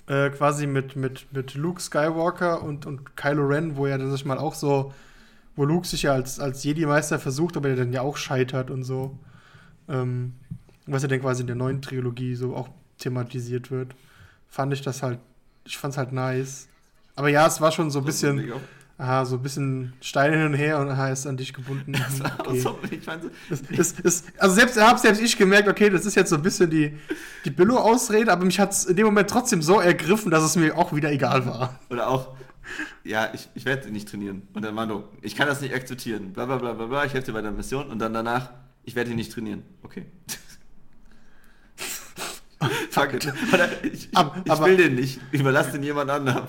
äh, 0.07 0.29
quasi 0.29 0.67
mit, 0.67 0.97
mit, 0.97 1.33
mit 1.33 1.55
Luke 1.55 1.81
Skywalker 1.81 2.63
und, 2.63 2.85
und 2.85 3.17
Kylo 3.17 3.47
Ren, 3.47 3.77
wo 3.77 3.87
er 3.87 3.97
dann 3.97 4.11
sich 4.11 4.27
mal 4.27 4.37
auch 4.37 4.55
so, 4.55 4.93
wo 5.57 5.65
Luke 5.65 5.87
sich 5.87 6.03
ja 6.03 6.13
als, 6.13 6.41
als 6.41 6.63
Jedi-Meister 6.63 7.19
versucht, 7.19 7.57
aber 7.57 7.69
der 7.69 7.77
dann 7.79 7.93
ja 7.95 8.03
auch 8.03 8.19
scheitert 8.19 8.71
und 8.71 8.85
so. 8.85 9.19
Ähm, 9.89 10.35
was 10.93 11.03
ja 11.03 11.09
dann 11.09 11.21
quasi 11.21 11.43
in 11.43 11.47
der 11.47 11.57
neuen 11.57 11.83
Trilogie 11.83 12.35
so 12.35 12.57
auch 12.57 12.69
thematisiert 12.99 13.71
wird, 13.71 13.95
fand 14.49 14.73
ich 14.73 14.83
das 14.83 15.03
halt, 15.03 15.19
ich 15.65 15.77
fand's 15.79 15.97
halt 15.97 16.13
nice. 16.13 16.69
Aber 17.15 17.29
ja, 17.29 17.47
es 17.47 17.61
war 17.61 17.73
schon 17.73 17.91
so 17.91 18.01
ein 18.01 18.05
bisschen. 18.05 18.53
Aha, 19.01 19.25
so 19.25 19.37
ein 19.37 19.43
bisschen 19.43 19.93
Steine 20.01 20.37
hin 20.37 20.47
und 20.47 20.55
her 20.55 20.81
und 20.81 20.89
er 20.89 21.13
ist 21.13 21.25
an 21.25 21.37
dich 21.37 21.53
gebunden. 21.53 21.95
Okay. 22.39 22.59
So, 22.59 22.79
ich 22.91 23.07
mein, 23.07 23.23
so 23.23 23.29
es, 23.49 23.63
es, 23.71 23.95
es, 24.03 24.25
also 24.39 24.57
selbst 24.57 24.81
habe 24.81 24.99
selbst 24.99 25.23
ich 25.23 25.37
gemerkt, 25.37 25.69
okay, 25.69 25.89
das 25.89 26.05
ist 26.05 26.17
jetzt 26.17 26.31
so 26.31 26.37
ein 26.37 26.43
bisschen 26.43 26.69
die, 26.69 26.99
die 27.45 27.51
Billo-Ausrede, 27.51 28.33
aber 28.33 28.45
mich 28.45 28.59
hat 28.59 28.73
es 28.73 28.87
in 28.87 28.97
dem 28.97 29.07
Moment 29.07 29.31
trotzdem 29.31 29.63
so 29.63 29.79
ergriffen, 29.79 30.33
dass 30.33 30.43
es 30.43 30.57
mir 30.57 30.77
auch 30.77 30.93
wieder 30.93 31.13
egal 31.13 31.47
war. 31.47 31.79
Oder 31.91 32.09
auch, 32.09 32.35
ja, 33.05 33.31
ich, 33.35 33.49
ich 33.55 33.65
werde 33.67 33.89
nicht 33.91 34.09
trainieren. 34.09 34.49
Und 34.55 34.65
dann 34.65 34.75
Mando, 34.75 35.09
ich 35.23 35.37
kann 35.37 35.47
das 35.47 35.61
nicht 35.61 35.75
akzeptieren. 35.75 36.33
Bla 36.33 36.47
bla 36.47 36.57
bla 36.57 36.73
bla 36.73 36.87
bla, 36.87 37.05
ich 37.05 37.13
helfe 37.13 37.27
dir 37.27 37.33
bei 37.35 37.43
der 37.43 37.53
Mission 37.53 37.89
und 37.89 38.01
dann 38.01 38.13
danach, 38.13 38.51
ich 38.85 38.97
werde 38.97 39.11
ihn 39.11 39.17
nicht 39.17 39.31
trainieren. 39.31 39.63
Okay. 39.85 40.07
Fuck 42.91 43.15
it. 43.15 43.33
ich, 43.83 43.93
ich, 43.93 44.17
aber, 44.17 44.43
ich 44.45 44.61
will 44.61 44.77
den 44.77 44.95
nicht. 44.97 45.21
Überlass 45.33 45.73
den 45.73 45.83
jemand 45.83 46.11
anderem. 46.11 46.47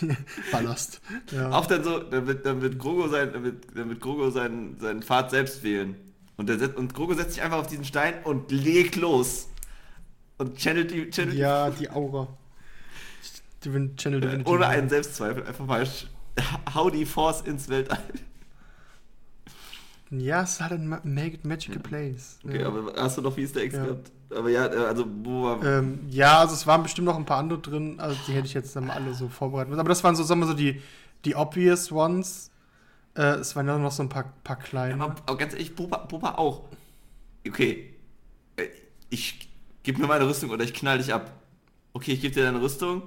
Ballast. 0.52 1.00
Ja. 1.30 1.50
Auch 1.50 1.66
dann 1.66 1.84
so, 1.84 1.98
dann 1.98 2.26
wird, 2.26 2.46
dann 2.46 2.60
wird 2.62 2.78
Grogo, 2.78 3.08
sein, 3.08 3.32
dann 3.32 3.44
wird, 3.44 3.64
dann 3.74 3.88
wird 3.88 4.00
Grogo 4.00 4.30
seinen, 4.30 4.78
seinen 4.78 5.02
Pfad 5.02 5.30
selbst 5.30 5.62
wählen. 5.62 5.96
Und, 6.36 6.48
der, 6.48 6.76
und 6.76 6.94
Grogo 6.94 7.14
setzt 7.14 7.34
sich 7.34 7.42
einfach 7.42 7.58
auf 7.58 7.66
diesen 7.66 7.84
Stein 7.84 8.14
und 8.24 8.50
legt 8.50 8.96
los. 8.96 9.48
Und 10.38 10.56
channelt 10.56 10.90
die. 10.90 11.10
Channelt 11.10 11.36
ja, 11.36 11.70
die 11.70 11.90
Aura. 11.90 12.28
Channel 13.62 14.20
Divinity. 14.20 14.50
Ohne 14.50 14.66
einen 14.66 14.88
Selbstzweifel. 14.88 15.44
Einfach 15.44 15.66
mal 15.66 15.86
hau 16.74 16.88
die 16.88 17.04
Force 17.04 17.42
ins 17.42 17.68
Weltall. 17.68 18.02
Ja, 20.10 20.42
es 20.42 20.60
halt 20.60 20.72
ein 20.72 20.88
Ma 20.88 21.00
Mag 21.04 21.44
Magical 21.44 21.78
Place. 21.80 22.38
Okay, 22.44 22.60
ja. 22.60 22.66
aber 22.66 22.92
hast 22.96 23.16
du 23.18 23.22
noch 23.22 23.36
Easter 23.38 23.60
Eggs 23.60 23.74
Ja. 23.76 23.84
gehabt? 23.84 24.10
Aber 24.34 24.48
ja, 24.50 24.66
äh, 24.66 24.76
also 24.86 25.06
wo 25.22 25.44
war. 25.44 25.64
Ähm, 25.64 26.00
ja, 26.08 26.38
also 26.40 26.54
es 26.54 26.66
waren 26.66 26.82
bestimmt 26.82 27.06
noch 27.06 27.16
ein 27.16 27.24
paar 27.24 27.38
andere 27.38 27.60
drin, 27.60 27.98
also 28.00 28.16
die 28.26 28.32
hätte 28.32 28.46
ich 28.46 28.54
jetzt 28.54 28.74
dann 28.74 28.86
mal 28.86 28.94
alle 28.94 29.14
so 29.14 29.28
vorbereitet. 29.28 29.72
Aber 29.78 29.88
das 29.88 30.02
waren 30.02 30.16
so, 30.16 30.22
sagen 30.24 30.40
wir 30.40 30.46
so, 30.46 30.54
die, 30.54 30.80
die 31.24 31.34
obvious 31.36 31.90
ones. 31.92 32.50
Äh, 33.14 33.36
es 33.36 33.54
waren 33.56 33.66
ja 33.66 33.76
noch 33.78 33.90
so 33.92 34.02
ein 34.02 34.08
paar, 34.08 34.32
paar 34.44 34.56
kleine. 34.58 35.02
aber, 35.02 35.16
aber 35.26 35.36
ganz 35.36 35.52
ehrlich, 35.52 35.74
Boba, 35.74 35.98
Boba 35.98 36.34
auch. 36.36 36.68
Okay. 37.46 37.94
Äh, 38.56 38.68
Ich 39.10 39.48
gib 39.82 39.98
mir 39.98 40.06
meine 40.06 40.28
Rüstung 40.28 40.50
oder 40.50 40.64
ich 40.64 40.74
knall 40.74 40.98
dich 40.98 41.12
ab. 41.12 41.32
Okay, 41.92 42.12
ich 42.12 42.20
gebe 42.20 42.34
dir 42.34 42.44
deine 42.44 42.60
Rüstung, 42.62 43.02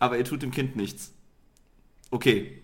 aber 0.00 0.18
ihr 0.18 0.24
tut 0.24 0.42
dem 0.42 0.50
Kind 0.50 0.74
nichts. 0.76 1.12
Okay. 2.10 2.57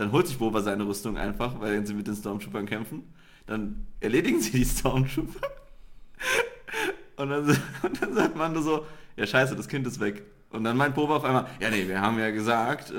Dann 0.00 0.12
holt 0.12 0.26
sich 0.26 0.38
Boba 0.38 0.62
seine 0.62 0.86
Rüstung 0.86 1.18
einfach, 1.18 1.60
weil 1.60 1.86
sie 1.86 1.92
mit 1.92 2.06
den 2.06 2.14
Stormtroopern 2.16 2.64
kämpfen. 2.64 3.02
Dann 3.46 3.86
erledigen 4.00 4.40
sie 4.40 4.50
die 4.52 4.64
Stormtrooper. 4.64 5.46
Und 7.16 7.28
dann, 7.28 7.44
und 7.82 8.00
dann 8.02 8.14
sagt 8.14 8.34
Mando 8.34 8.62
so, 8.62 8.86
ja 9.16 9.26
scheiße, 9.26 9.54
das 9.56 9.68
Kind 9.68 9.86
ist 9.86 10.00
weg. 10.00 10.22
Und 10.48 10.64
dann 10.64 10.78
meint 10.78 10.94
Boba 10.94 11.16
auf 11.16 11.24
einmal, 11.24 11.48
ja 11.60 11.68
nee, 11.68 11.86
wir 11.86 12.00
haben 12.00 12.18
ja 12.18 12.30
gesagt, 12.30 12.90
äh, 12.90 12.94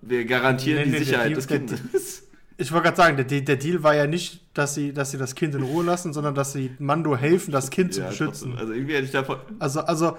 wir 0.00 0.24
garantieren 0.24 0.78
Nee, 0.78 0.84
die 0.86 0.90
nee, 0.92 0.98
Sicherheit 1.04 1.36
des 1.36 1.46
Kindes. 1.46 2.22
Ich 2.56 2.72
wollte 2.72 2.84
gerade 2.84 2.96
sagen, 2.96 3.16
der, 3.18 3.40
der 3.42 3.56
Deal 3.56 3.82
war 3.82 3.94
ja 3.94 4.06
nicht, 4.06 4.40
dass 4.56 4.74
sie, 4.74 4.94
dass 4.94 5.10
sie 5.10 5.18
das 5.18 5.34
Kind 5.34 5.54
in 5.54 5.62
Ruhe 5.62 5.84
lassen, 5.84 6.14
sondern 6.14 6.34
dass 6.34 6.54
sie 6.54 6.70
Mando 6.78 7.16
helfen, 7.18 7.52
das 7.52 7.68
Kind 7.70 7.92
zu 7.92 8.00
Ja, 8.00 8.08
beschützen. 8.08 8.52
trotzdem. 8.52 8.56
Also 8.56 8.72
irgendwie 8.72 8.94
hätte 8.94 9.04
ich 9.04 9.12
davon, 9.12 9.36
Also, 9.58 9.80
also. 9.80 10.06
also 10.06 10.16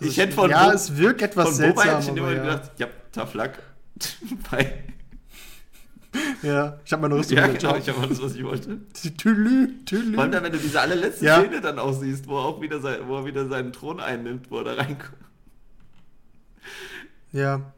Ich 0.00 0.16
hätte 0.16 0.32
von 0.32 0.48
Ja, 0.48 0.68
Bo- 0.68 0.72
es 0.74 0.96
wirkt 0.96 1.20
etwas 1.20 1.58
von 1.58 1.68
Boba 1.68 1.82
hätte 1.82 1.90
seltsam. 2.02 2.16
immer 2.16 2.32
ja. 2.32 2.42
gedacht, 2.42 2.70
ja, 2.78 2.86
tough 3.12 3.34
luck. 3.34 3.50
ja, 6.42 6.78
ich 6.84 6.92
habe 6.92 7.02
meine 7.02 7.14
Rüstung 7.16 7.36
ja, 7.38 7.46
genau, 7.46 7.76
ich 7.76 7.88
habe 7.88 8.00
alles, 8.00 8.20
was 8.20 8.34
ich 8.34 8.42
wollte. 8.44 8.78
Tülü, 9.16 9.84
tülü. 9.84 10.14
Vor 10.14 10.22
allem 10.24 10.32
dann, 10.32 10.42
wenn 10.44 10.52
du 10.52 10.58
diese 10.58 10.80
allerletzte 10.80 11.24
Ja. 11.24 11.40
Szene 11.40 11.60
dann 11.60 11.78
auch 11.78 11.92
siehst, 11.92 12.26
wo 12.26 12.36
er 12.38 12.44
auch 12.46 12.60
wieder, 12.60 12.80
sein, 12.80 13.00
wo 13.06 13.16
er 13.18 13.24
wieder 13.26 13.46
seinen 13.48 13.72
Thron 13.72 14.00
einnimmt, 14.00 14.50
wo 14.50 14.58
er 14.58 14.64
da 14.64 14.72
reinkommt. 14.74 15.14
Ja. 17.32 17.72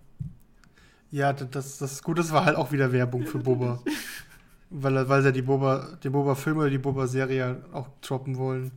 Ja, 1.11 1.33
das, 1.35 1.51
das, 1.51 1.78
das 1.78 1.93
ist 1.93 2.03
gut, 2.05 2.18
das 2.18 2.33
war 2.33 2.45
halt 2.47 2.57
auch 2.57 2.72
wieder 2.72 2.91
Werbung 2.93 3.26
für 3.26 3.39
Boba. 3.39 3.83
weil, 4.70 4.97
er- 4.97 5.09
weil 5.09 5.22
sie 5.22 5.33
die 5.33 5.43
Boba, 5.43 5.99
die 6.03 6.09
Boba-Filme, 6.09 6.70
die 6.70 6.78
Boba-Serie 6.78 7.62
auch 7.72 7.89
droppen 8.01 8.39
wollen. 8.39 8.70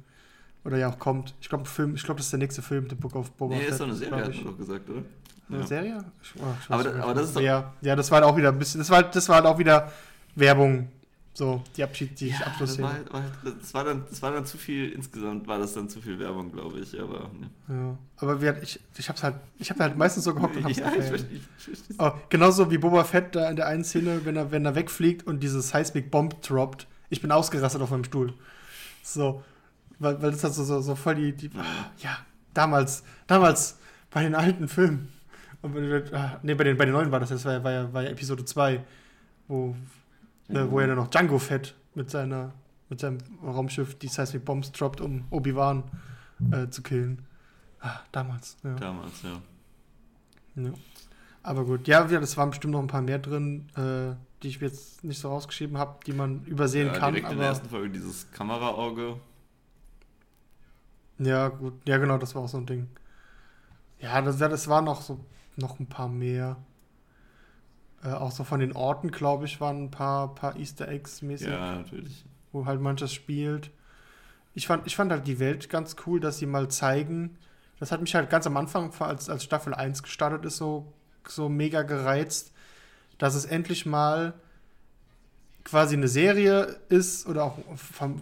Oder 0.65 0.77
ja 0.77 0.89
auch 0.89 0.99
kommt. 0.99 1.33
Ich 1.39 1.47
glaube, 1.47 1.65
Film, 1.65 1.95
ich 1.95 2.03
glaube, 2.03 2.17
das 2.17 2.25
ist 2.27 2.31
der 2.31 2.39
nächste 2.39 2.61
Film, 2.61 2.87
The 2.89 2.95
Book 2.95 3.15
of 3.15 3.31
Boba 3.33 3.55
Nee, 3.55 3.61
Fett, 3.61 3.71
ist 3.71 3.79
doch 3.79 3.85
eine 3.85 3.95
Serie, 3.95 4.29
ich. 4.31 4.43
man 4.43 4.51
doch 4.53 4.57
gesagt, 4.57 4.89
oder? 4.89 5.03
Eine 5.49 5.59
Ja. 5.59 5.67
Serie? 5.67 6.05
Ich, 6.23 6.33
oh, 6.41 6.43
ich 6.59 6.69
Aber 6.71 6.83
da- 6.83 7.03
aber 7.03 7.13
das 7.13 7.27
ist 7.27 7.35
doch- 7.35 7.41
ja, 7.41 7.73
ja, 7.81 7.95
das 7.95 8.09
war 8.11 8.21
halt 8.21 8.25
auch 8.31 8.35
wieder 8.37 8.49
ein 8.49 8.57
bisschen. 8.59 8.79
Das 8.79 8.89
war, 8.89 8.97
halt- 9.03 9.15
das 9.15 9.29
war 9.29 9.35
halt 9.37 9.45
auch 9.45 9.57
wieder 9.59 9.91
Werbung. 10.35 10.89
So, 11.37 11.61
die 11.75 11.83
Abschied, 11.83 12.17
die 12.19 12.29
Ja, 12.29 12.37
das 12.39 12.47
Abschlussszene. 12.47 12.87
war, 12.87 12.93
halt- 12.93 13.11
halt- 13.13 13.55
das, 13.61 13.73
war 13.73 13.83
dann, 13.83 14.05
das 14.09 14.21
war 14.21 14.31
dann 14.31 14.45
zu 14.45 14.57
viel, 14.57 14.89
insgesamt 14.93 15.45
war 15.47 15.59
das 15.59 15.73
dann 15.73 15.89
zu 15.89 15.99
viel 16.01 16.17
Werbung, 16.17 16.49
glaube 16.49 16.79
ich, 16.79 16.97
aber... 16.97 17.29
Ne. 17.37 17.49
Ja. 17.67 17.97
Aber 18.17 18.41
wir, 18.41 18.63
ich, 18.63 18.79
ich 18.97 19.09
hab's 19.09 19.21
halt, 19.21 19.35
ich 19.59 19.69
hab 19.69 19.77
halt 19.81 19.97
meistens 19.97 20.23
so 20.23 20.33
gehockt 20.33 20.55
und 20.55 20.63
hab's 20.63 20.77
Ja, 20.77 20.91
ich 20.93 20.99
ich 20.99 21.05
verstehe. 21.05 21.41
Oh, 21.99 22.11
genauso 22.29 22.71
wie 22.71 22.77
Boba 22.77 23.03
Fett 23.03 23.35
da 23.35 23.49
in 23.49 23.57
der 23.57 23.67
einen 23.67 23.83
Szene, 23.83 24.21
wenn 24.23 24.37
er, 24.37 24.51
wenn 24.51 24.63
er 24.65 24.75
wegfliegt 24.75 25.27
und 25.27 25.41
diese 25.43 25.61
Seismic 25.61 26.09
Bomb 26.09 26.41
droppt. 26.41 26.87
Ich 27.09 27.21
bin 27.21 27.31
ausgerastet 27.33 27.81
auf 27.81 27.91
meinem 27.91 28.05
Stuhl. 28.05 28.33
So. 29.03 29.43
Weil, 29.99 30.21
weil 30.21 30.31
das 30.31 30.41
hat 30.43 30.53
so, 30.53 30.63
so, 30.63 30.79
so 30.81 30.95
voll 30.95 31.15
die, 31.15 31.33
die. 31.33 31.49
Ja, 31.99 32.17
damals, 32.53 33.03
damals 33.27 33.77
bei 34.09 34.23
den 34.23 34.35
alten 34.35 34.69
Filmen. 34.69 35.11
Und 35.65 35.73
bei, 35.73 35.79
den- 35.81 36.13
ah, 36.13 36.39
nee, 36.43 36.53
bei 36.53 36.63
den, 36.63 36.77
bei 36.77 36.85
den 36.85 36.93
neuen 36.93 37.11
war 37.11 37.19
das, 37.19 37.29
das 37.29 37.43
war, 37.43 37.53
ja- 37.53 37.63
war, 37.63 37.71
ja, 37.71 37.91
war 37.93 38.03
ja 38.03 38.09
Episode 38.11 38.45
2, 38.45 38.83
wo, 39.47 39.75
ne, 40.47 40.69
wo 40.69 40.79
er 40.79 40.87
dann 40.87 40.97
noch 40.97 41.07
Django 41.07 41.39
Fett 41.39 41.73
mit 41.95 42.11
seiner, 42.11 42.53
mit 42.89 42.99
seinem 42.99 43.17
Raumschiff 43.43 43.97
die 43.97 44.07
Seismic 44.07 44.45
Bombs 44.45 44.71
droppt, 44.71 45.01
um 45.01 45.25
Obi-Wan 45.31 45.83
äh, 46.51 46.69
zu 46.69 46.83
killen. 46.83 47.25
Ah, 47.79 47.99
damals, 48.11 48.57
ja. 48.63 48.75
Damals, 48.75 49.23
ja. 49.23 49.41
Ja. 50.61 50.69
Aber 51.41 51.65
gut, 51.65 51.87
ja, 51.87 52.05
ja, 52.05 52.19
das 52.19 52.37
waren 52.37 52.51
bestimmt 52.51 52.73
noch 52.73 52.81
ein 52.81 52.87
paar 52.87 53.01
mehr 53.01 53.17
drin, 53.19 53.67
äh, 53.75 54.15
die 54.43 54.49
ich 54.49 54.59
jetzt 54.61 55.03
nicht 55.03 55.19
so 55.19 55.29
rausgeschrieben 55.29 55.77
habe, 55.79 55.99
die 56.05 56.13
man 56.13 56.43
übersehen 56.45 56.87
ja, 56.87 56.93
kann. 56.93 57.13
direkt 57.13 57.31
in 57.31 57.39
der 57.39 57.47
ersten 57.47 57.69
Folge 57.69 57.89
dieses 57.89 58.29
Kameraauge. 58.31 59.15
ja, 61.19 61.47
gut, 61.47 61.73
ja, 61.87 61.97
genau, 61.97 62.17
das 62.19 62.35
war 62.35 62.43
auch 62.43 62.47
so 62.49 62.57
ein 62.57 62.65
Ding. 62.67 62.87
Ja, 63.99 64.21
das, 64.21 64.39
ja, 64.39 64.47
das 64.47 64.67
waren 64.67 64.85
noch 64.85 65.01
so 65.01 65.19
noch 65.55 65.79
ein 65.79 65.87
paar 65.87 66.09
mehr. 66.09 66.57
Äh, 68.03 68.09
auch 68.11 68.31
so 68.31 68.43
von 68.43 68.59
den 68.59 68.73
Orten, 68.73 69.11
glaube 69.11 69.45
ich, 69.45 69.59
waren 69.61 69.85
ein 69.85 69.91
paar, 69.91 70.35
paar 70.35 70.55
Easter 70.57 70.87
Eggs 70.87 71.21
mäßig, 71.21 71.47
Ja, 71.47 71.75
natürlich. 71.77 72.25
wo 72.51 72.65
halt 72.65 72.81
manches 72.81 73.13
spielt. 73.13 73.71
Ich 74.53 74.67
fand, 74.67 74.85
ich 74.87 74.95
fand 74.95 75.11
halt 75.11 75.27
die 75.27 75.39
Welt 75.39 75.69
ganz 75.69 75.95
cool, 76.05 76.19
dass 76.19 76.37
sie 76.37 76.45
mal 76.45 76.69
zeigen. 76.69 77.37
Das 77.79 77.91
hat 77.91 78.01
mich 78.01 78.15
halt 78.15 78.29
ganz 78.29 78.47
am 78.47 78.55
Anfang, 78.57 78.91
als, 78.99 79.29
als 79.29 79.43
Staffel 79.43 79.73
1 79.73 80.03
gestartet 80.03 80.45
ist, 80.45 80.57
so, 80.57 80.93
so 81.27 81.49
mega 81.49 81.81
gereizt, 81.81 82.53
dass 83.17 83.35
es 83.35 83.45
endlich 83.45 83.85
mal 83.85 84.33
quasi 85.65 85.95
eine 85.95 86.07
Serie 86.07 86.77
ist, 86.89 87.27
oder 87.27 87.43
auch, 87.43 87.57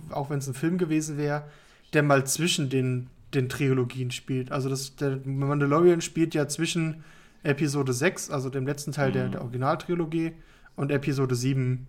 auch 0.10 0.30
wenn 0.30 0.40
es 0.40 0.48
ein 0.48 0.54
Film 0.54 0.78
gewesen 0.78 1.18
wäre, 1.18 1.44
der 1.92 2.02
mal 2.02 2.26
zwischen 2.26 2.70
den, 2.70 3.10
den 3.34 3.50
Trilogien 3.50 4.12
spielt. 4.12 4.52
Also 4.52 4.70
das, 4.70 4.96
der 4.96 5.20
Mandalorian 5.26 6.02
spielt 6.02 6.34
ja 6.34 6.48
zwischen 6.48 7.04
Episode 7.44 7.94
6, 7.94 8.30
also 8.30 8.50
dem 8.50 8.66
letzten 8.66 8.92
Teil 8.92 9.12
der, 9.12 9.28
Mhm. 9.28 9.32
der 9.32 9.42
Originaltrilogie, 9.42 10.34
und 10.76 10.92
Episode 10.92 11.36
7. 11.36 11.88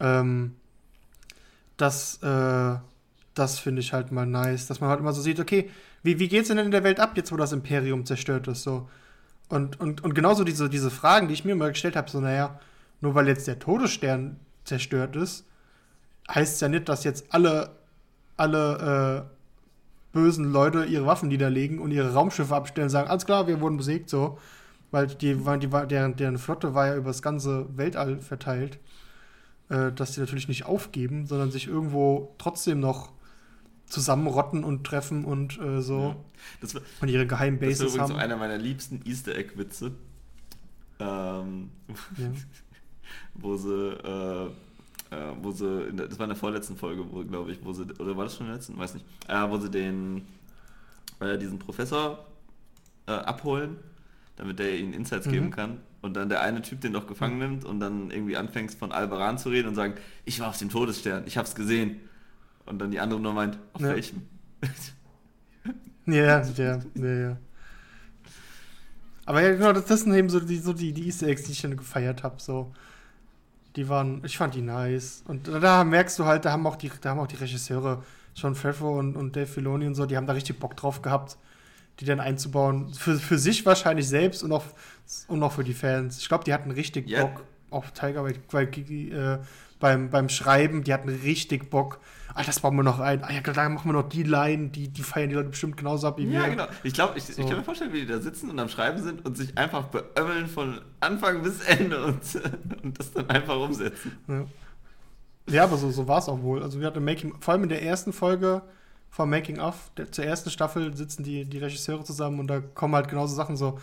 Ähm, 0.00 0.56
das, 1.76 2.22
äh, 2.22 2.76
das 3.34 3.58
finde 3.58 3.80
ich 3.80 3.92
halt 3.92 4.12
mal 4.12 4.26
nice, 4.26 4.66
dass 4.66 4.80
man 4.80 4.90
halt 4.90 5.00
immer 5.00 5.12
so 5.12 5.22
sieht, 5.22 5.40
okay, 5.40 5.70
wie, 6.02 6.18
wie 6.18 6.28
geht's 6.28 6.48
denn 6.48 6.58
in 6.58 6.70
der 6.70 6.84
Welt 6.84 7.00
ab, 7.00 7.16
jetzt 7.16 7.32
wo 7.32 7.36
das 7.36 7.52
Imperium 7.52 8.04
zerstört 8.04 8.46
ist, 8.48 8.62
so. 8.62 8.88
Und, 9.48 9.80
und, 9.80 10.02
und 10.02 10.14
genauso 10.14 10.44
diese, 10.44 10.68
diese 10.68 10.90
Fragen, 10.90 11.28
die 11.28 11.34
ich 11.34 11.44
mir 11.44 11.54
mal 11.54 11.70
gestellt 11.70 11.96
habe, 11.96 12.10
so, 12.10 12.20
naja, 12.20 12.58
nur 13.00 13.14
weil 13.14 13.28
jetzt 13.28 13.46
der 13.46 13.58
Todesstern 13.58 14.38
zerstört 14.64 15.16
ist, 15.16 15.46
heißt 16.28 16.54
es 16.54 16.60
ja 16.60 16.68
nicht, 16.68 16.88
dass 16.88 17.04
jetzt 17.04 17.32
alle, 17.34 17.70
alle 18.36 19.26
äh, 19.26 20.14
bösen 20.14 20.52
Leute 20.52 20.84
ihre 20.84 21.06
Waffen 21.06 21.28
niederlegen 21.28 21.78
und 21.78 21.90
ihre 21.90 22.12
Raumschiffe 22.14 22.54
abstellen 22.54 22.86
und 22.86 22.90
sagen, 22.90 23.08
alles 23.10 23.26
klar, 23.26 23.46
wir 23.46 23.60
wurden 23.60 23.76
besiegt, 23.76 24.08
so. 24.08 24.38
Weil 24.94 25.08
die, 25.08 25.44
waren- 25.44 25.58
die, 25.58 25.72
war- 25.72 25.86
deren, 25.88 26.14
deren 26.14 26.38
Flotte 26.38 26.72
war 26.72 26.86
ja 26.86 26.94
über 26.96 27.08
das 27.10 27.20
ganze 27.20 27.66
Weltall 27.76 28.20
verteilt, 28.20 28.78
äh, 29.68 29.90
dass 29.90 30.12
die 30.12 30.20
natürlich 30.20 30.46
nicht 30.46 30.66
aufgeben, 30.66 31.26
sondern 31.26 31.50
sich 31.50 31.66
irgendwo 31.66 32.32
trotzdem 32.38 32.78
noch 32.78 33.10
zusammenrotten 33.86 34.62
und 34.62 34.84
treffen 34.84 35.24
und 35.24 35.58
äh, 35.60 35.82
so 35.82 36.00
Ja. 36.00 36.16
Das 36.60 36.74
war, 36.76 36.82
und 37.00 37.08
ihre 37.08 37.26
geheimen 37.26 37.58
das 37.58 37.66
war 37.66 37.70
Bases 37.70 37.80
übrigens 37.94 38.00
haben. 38.10 38.12
so 38.18 38.24
einer 38.24 38.36
meiner 38.36 38.56
liebsten 38.56 39.00
Easter 39.04 39.34
Egg-Witze. 39.34 39.90
Ähm, 41.00 41.70
ja. 42.16 42.28
wo 43.34 43.56
sie, 43.56 43.72
äh, 43.72 44.46
äh, 44.46 45.32
wo 45.42 45.50
sie, 45.50 45.88
in 45.88 45.96
der, 45.96 46.06
das 46.06 46.18
war 46.20 46.24
in 46.26 46.30
der 46.30 46.36
vorletzten 46.38 46.76
Folge, 46.76 47.02
wo, 47.10 47.24
glaube 47.24 47.50
ich, 47.50 47.58
wo 47.64 47.72
sie, 47.72 47.82
oder 47.98 48.16
war 48.16 48.24
das 48.26 48.36
schon 48.36 48.46
in 48.46 48.52
der 48.52 48.56
letzten? 48.58 48.78
Weiß 48.78 48.94
nicht. 48.94 49.04
Äh, 49.26 49.48
wo 49.50 49.58
sie 49.58 49.70
den, 49.70 50.22
äh, 51.18 51.36
diesen 51.36 51.58
Professor 51.58 52.24
abholen, 53.06 53.76
damit 54.36 54.58
der 54.58 54.76
ihnen 54.78 54.92
Insights 54.92 55.26
Mhm. 55.26 55.32
geben 55.32 55.50
kann. 55.50 55.80
Und 56.02 56.14
dann 56.14 56.28
der 56.28 56.42
eine 56.42 56.60
Typ 56.62 56.80
den 56.82 56.92
doch 56.92 57.06
gefangen 57.06 57.38
nimmt 57.38 57.64
und 57.64 57.80
dann 57.80 58.10
irgendwie 58.10 58.36
anfängt 58.36 58.72
von 58.74 58.92
Albaran 58.92 59.38
zu 59.38 59.48
reden 59.48 59.68
und 59.68 59.74
sagen, 59.74 59.94
ich 60.24 60.40
war 60.40 60.48
auf 60.48 60.58
dem 60.58 60.68
Todesstern, 60.70 61.24
ich 61.26 61.38
hab's 61.38 61.54
gesehen. 61.54 62.00
Und 62.66 62.78
dann 62.80 62.90
die 62.90 63.00
andere 63.00 63.20
nur 63.20 63.32
meint, 63.34 63.58
auf 63.74 63.82
Ja. 63.82 63.90
welchem? 63.90 64.22
Ja, 66.06 66.42
ja, 66.42 66.80
ja, 66.94 67.14
ja. 67.14 67.36
Aber 69.26 69.40
ja, 69.42 69.52
genau, 69.52 69.72
das, 69.72 69.86
das 69.86 70.02
sind 70.02 70.14
eben 70.14 70.28
so 70.28 70.40
die, 70.40 70.58
so 70.58 70.72
die, 70.72 70.92
die 70.92 71.06
Easter 71.06 71.26
Eggs, 71.28 71.44
die 71.44 71.52
ich 71.52 71.62
dann 71.62 71.76
gefeiert 71.76 72.22
habe. 72.22 72.40
So. 72.40 72.72
Die 73.76 73.88
waren, 73.88 74.22
ich 74.24 74.36
fand 74.38 74.54
die 74.54 74.62
nice. 74.62 75.22
Und 75.26 75.48
da, 75.48 75.58
da 75.58 75.84
merkst 75.84 76.18
du 76.18 76.24
halt, 76.26 76.44
da 76.44 76.52
haben 76.52 76.66
auch 76.66 76.76
die, 76.76 76.90
da 77.00 77.10
haben 77.10 77.20
auch 77.20 77.26
die 77.26 77.36
Regisseure, 77.36 78.02
John 78.36 78.54
Favreau 78.54 78.98
und, 78.98 79.16
und 79.16 79.34
Dave 79.36 79.46
Filoni 79.46 79.86
und 79.86 79.94
so, 79.94 80.06
die 80.06 80.16
haben 80.16 80.26
da 80.26 80.32
richtig 80.32 80.58
Bock 80.60 80.76
drauf 80.76 81.02
gehabt, 81.02 81.36
die 82.00 82.04
dann 82.04 82.20
einzubauen. 82.20 82.92
Für, 82.94 83.16
für 83.16 83.38
sich 83.38 83.64
wahrscheinlich 83.66 84.08
selbst 84.08 84.42
und 84.42 84.52
auch, 84.52 84.64
und 85.28 85.42
auch 85.42 85.52
für 85.52 85.64
die 85.64 85.74
Fans. 85.74 86.18
Ich 86.18 86.28
glaube, 86.28 86.44
die 86.44 86.52
hatten 86.52 86.70
richtig 86.70 87.08
Ja. 87.08 87.24
Bock. 87.24 87.44
Auch 87.70 87.90
Tiger, 87.90 88.22
weil, 88.22 88.34
weil 88.50 88.68
äh, 88.68 89.38
beim, 89.80 90.08
beim 90.10 90.28
Schreiben, 90.28 90.84
die 90.84 90.92
hatten 90.94 91.08
richtig 91.08 91.70
Bock. 91.70 92.00
Ah, 92.34 92.42
das 92.42 92.60
bauen 92.60 92.74
wir 92.76 92.82
noch 92.82 92.98
ein. 92.98 93.22
Ah 93.22 93.32
ja, 93.32 93.40
da 93.40 93.68
machen 93.68 93.88
wir 93.88 93.92
noch 93.92 94.08
die 94.08 94.24
Line, 94.24 94.68
die, 94.68 94.88
die 94.88 95.02
feiern 95.02 95.28
die 95.28 95.36
Leute 95.36 95.50
bestimmt 95.50 95.76
genauso 95.76 96.08
ab 96.08 96.18
wie 96.18 96.28
wir. 96.28 96.40
Ja, 96.40 96.48
genau. 96.48 96.66
Ich 96.82 96.92
glaube, 96.92 97.16
ich, 97.16 97.24
So. 97.24 97.40
ich 97.40 97.48
kann 97.48 97.58
mir 97.58 97.62
vorstellen, 97.64 97.92
wie 97.92 98.00
die 98.00 98.06
da 98.06 98.18
sitzen 98.18 98.50
und 98.50 98.58
am 98.58 98.68
Schreiben 98.68 99.00
sind 99.02 99.24
und 99.24 99.36
sich 99.36 99.56
einfach 99.56 99.84
beömmeln 99.84 100.48
von 100.48 100.80
Anfang 100.98 101.42
bis 101.42 101.60
Ende 101.60 102.04
und, 102.04 102.20
und 102.82 102.98
das 102.98 103.12
dann 103.12 103.30
einfach 103.30 103.56
umsetzen. 103.56 104.18
Ja, 104.26 104.44
ja 105.48 105.64
aber 105.64 105.76
so, 105.76 105.90
so 105.90 106.08
war 106.08 106.18
es 106.18 106.28
auch 106.28 106.42
wohl. 106.42 106.62
Also 106.62 106.80
wir 106.80 106.88
hatten 106.88 107.04
Making, 107.04 107.34
vor 107.40 107.54
allem 107.54 107.62
in 107.64 107.68
der 107.68 107.82
ersten 107.82 108.12
Folge 108.12 108.62
vom 109.14 109.30
Making 109.30 109.60
of, 109.60 109.92
der, 109.96 110.10
zur 110.10 110.24
ersten 110.24 110.50
Staffel 110.50 110.96
sitzen 110.96 111.22
die, 111.22 111.44
die 111.44 111.58
Regisseure 111.58 112.02
zusammen 112.02 112.40
und 112.40 112.48
da 112.48 112.60
kommen 112.60 112.96
halt 112.96 113.06
genauso 113.06 113.36
Sachen 113.36 113.56
so, 113.56 113.78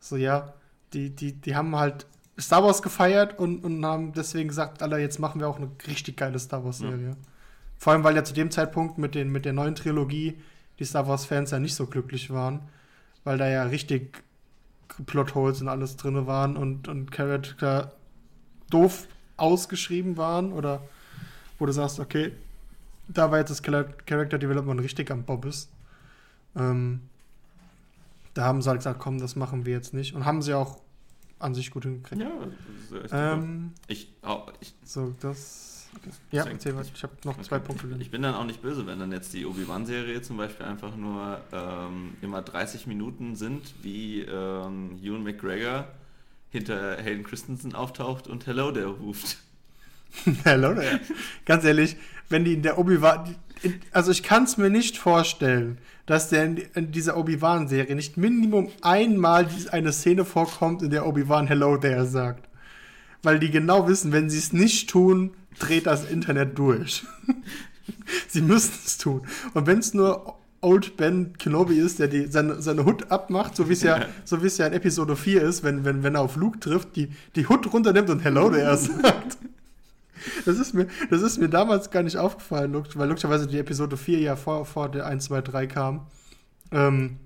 so 0.00 0.16
ja, 0.16 0.54
die, 0.94 1.10
die, 1.10 1.34
die 1.34 1.54
haben 1.54 1.76
halt 1.76 2.06
Star 2.40 2.64
Wars 2.64 2.80
gefeiert 2.80 3.38
und, 3.38 3.64
und 3.64 3.84
haben 3.84 4.14
deswegen 4.14 4.48
gesagt, 4.48 4.82
Alter, 4.82 4.96
jetzt 4.96 5.18
machen 5.18 5.42
wir 5.42 5.48
auch 5.48 5.58
eine 5.58 5.68
richtig 5.86 6.16
geile 6.16 6.38
Star 6.38 6.64
Wars-Serie. 6.64 7.10
Ja. 7.10 7.16
Vor 7.76 7.92
allem, 7.92 8.02
weil 8.02 8.16
ja 8.16 8.24
zu 8.24 8.32
dem 8.32 8.50
Zeitpunkt 8.50 8.96
mit, 8.96 9.14
den, 9.14 9.30
mit 9.30 9.44
der 9.44 9.52
neuen 9.52 9.74
Trilogie 9.74 10.38
die 10.78 10.86
Star 10.86 11.06
Wars-Fans 11.06 11.50
ja 11.50 11.58
nicht 11.58 11.74
so 11.74 11.86
glücklich 11.86 12.30
waren, 12.30 12.60
weil 13.24 13.36
da 13.36 13.46
ja 13.50 13.64
richtig 13.64 14.22
Plotholes 15.04 15.60
und 15.60 15.68
alles 15.68 15.98
drin 15.98 16.26
waren 16.26 16.56
und, 16.56 16.88
und 16.88 17.12
Charakter 17.12 17.92
doof 18.70 19.06
ausgeschrieben 19.36 20.16
waren 20.16 20.50
oder 20.50 20.80
wo 21.58 21.66
du 21.66 21.72
sagst, 21.72 22.00
okay, 22.00 22.32
da 23.08 23.30
war 23.30 23.38
jetzt 23.38 23.50
das 23.50 23.62
Character 23.62 24.38
Development 24.38 24.80
richtig 24.80 25.10
am 25.10 25.24
Bobbes. 25.24 25.68
Ähm, 26.56 27.00
da 28.34 28.44
haben 28.44 28.62
sie 28.62 28.68
halt 28.68 28.80
gesagt, 28.80 29.00
komm, 29.00 29.18
das 29.18 29.36
machen 29.36 29.66
wir 29.66 29.72
jetzt 29.72 29.94
nicht. 29.94 30.14
Und 30.14 30.24
haben 30.24 30.42
sie 30.42 30.54
auch 30.54 30.78
an 31.38 31.54
sich 31.54 31.70
gut 31.70 31.84
hingekriegt. 31.84 32.22
Ja, 32.22 33.34
ähm, 33.34 33.72
ich, 33.88 34.08
oh, 34.22 34.42
ich, 34.60 34.74
So, 34.84 35.14
das. 35.20 35.88
Okay. 35.94 36.10
Ja, 36.30 36.44
erzähl 36.44 36.74
was. 36.74 36.90
Ich 36.94 37.02
habe 37.02 37.12
noch 37.24 37.38
zwei 37.42 37.58
Punkte. 37.58 37.86
Ich, 37.96 38.02
ich 38.02 38.10
bin 38.10 38.22
dann 38.22 38.34
auch 38.34 38.44
nicht 38.46 38.62
böse, 38.62 38.86
wenn 38.86 38.98
dann 38.98 39.12
jetzt 39.12 39.34
die 39.34 39.44
Obi-Wan-Serie 39.44 40.22
zum 40.22 40.38
Beispiel 40.38 40.64
einfach 40.64 40.96
nur 40.96 41.40
ähm, 41.52 42.14
immer 42.22 42.40
30 42.40 42.86
Minuten 42.86 43.36
sind, 43.36 43.74
wie 43.82 44.22
ähm, 44.22 44.98
Ewan 45.02 45.22
McGregor 45.22 45.86
hinter 46.48 46.96
Hayden 46.96 47.24
Christensen 47.24 47.74
auftaucht 47.74 48.26
und 48.26 48.46
Hello 48.46 48.72
there 48.72 48.86
ruft. 48.86 49.38
Hello 50.44 50.74
there. 50.74 51.00
Ganz 51.44 51.64
ehrlich, 51.64 51.96
wenn 52.32 52.44
die 52.44 52.54
in 52.54 52.62
der 52.62 52.78
Obi-Wan. 52.78 53.36
Also 53.92 54.10
ich 54.10 54.24
kann 54.24 54.44
es 54.44 54.56
mir 54.56 54.70
nicht 54.70 54.98
vorstellen, 54.98 55.78
dass 56.06 56.30
der 56.30 56.44
in 56.74 56.90
dieser 56.90 57.16
Obi-Wan-Serie 57.16 57.94
nicht 57.94 58.16
Minimum 58.16 58.70
einmal 58.80 59.46
eine 59.70 59.92
Szene 59.92 60.24
vorkommt, 60.24 60.82
in 60.82 60.90
der 60.90 61.06
Obi-Wan 61.06 61.46
Hello 61.46 61.76
there 61.76 62.06
sagt. 62.06 62.48
Weil 63.22 63.38
die 63.38 63.50
genau 63.50 63.86
wissen, 63.86 64.10
wenn 64.10 64.28
sie 64.28 64.38
es 64.38 64.52
nicht 64.52 64.90
tun, 64.90 65.30
dreht 65.60 65.86
das 65.86 66.10
Internet 66.10 66.58
durch. 66.58 67.04
sie 68.28 68.42
müssen 68.42 68.72
es 68.84 68.98
tun. 68.98 69.22
Und 69.54 69.66
wenn 69.68 69.78
es 69.78 69.94
nur 69.94 70.38
Old 70.60 70.96
Ben 70.96 71.36
Kenobi 71.38 71.74
ist, 71.74 71.98
der 71.98 72.08
die, 72.08 72.26
seine, 72.26 72.62
seine 72.62 72.84
Hut 72.84 73.10
abmacht, 73.10 73.54
so 73.54 73.68
wie 73.68 73.74
es 73.74 73.82
ja, 73.82 74.06
so 74.24 74.42
wie 74.42 74.46
es 74.46 74.58
ja 74.58 74.66
in 74.66 74.72
Episode 74.72 75.16
4 75.16 75.42
ist, 75.42 75.62
wenn, 75.62 75.84
wenn, 75.84 76.02
wenn 76.02 76.14
er 76.14 76.22
auf 76.22 76.36
Luke 76.36 76.58
trifft, 76.58 76.96
die, 76.96 77.08
die 77.36 77.46
Hut 77.48 77.72
runternimmt 77.72 78.10
und 78.10 78.20
Hello 78.20 78.50
there 78.50 78.76
sagt. 78.76 79.38
Das 80.44 80.58
ist, 80.58 80.74
mir, 80.74 80.86
das 81.10 81.22
ist 81.22 81.38
mir 81.38 81.48
damals 81.48 81.90
gar 81.90 82.02
nicht 82.02 82.16
aufgefallen, 82.16 82.74
weil 82.94 83.08
logischerweise 83.08 83.46
die 83.46 83.58
Episode 83.58 83.96
4 83.96 84.20
ja 84.20 84.36
vor, 84.36 84.64
vor 84.64 84.88
der 84.88 85.06
1, 85.06 85.24
2, 85.24 85.40
3 85.40 85.66
kam. 85.66 86.06
Ähm, 86.70 87.18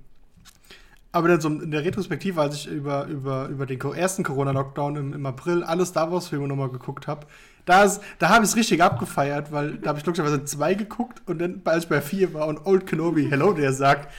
aber 1.12 1.28
dann 1.28 1.40
so 1.40 1.48
in 1.48 1.70
der 1.70 1.84
Retrospektive, 1.84 2.40
als 2.40 2.56
ich 2.56 2.66
über, 2.66 3.06
über, 3.06 3.48
über 3.48 3.64
den 3.64 3.80
ersten 3.80 4.22
Corona-Lockdown 4.22 4.96
im, 4.96 5.12
im 5.14 5.24
April 5.26 5.62
alle 5.62 5.86
Star 5.86 6.12
Wars-Filme 6.12 6.46
nochmal 6.46 6.68
geguckt 6.68 7.06
habe, 7.06 7.26
da, 7.64 7.90
da 8.18 8.28
habe 8.28 8.44
ich 8.44 8.50
es 8.50 8.56
richtig 8.56 8.82
abgefeiert, 8.82 9.50
weil 9.50 9.78
da 9.78 9.88
habe 9.88 9.98
ich 9.98 10.04
logischerweise 10.04 10.44
zwei 10.44 10.74
geguckt 10.74 11.22
und 11.26 11.38
dann, 11.38 11.62
als 11.64 11.84
ich 11.84 11.88
bei 11.88 12.02
vier 12.02 12.34
war 12.34 12.46
und 12.46 12.66
Old 12.66 12.86
Kenobi 12.86 13.28
Hello, 13.30 13.52
der 13.54 13.72
sagt, 13.72 14.12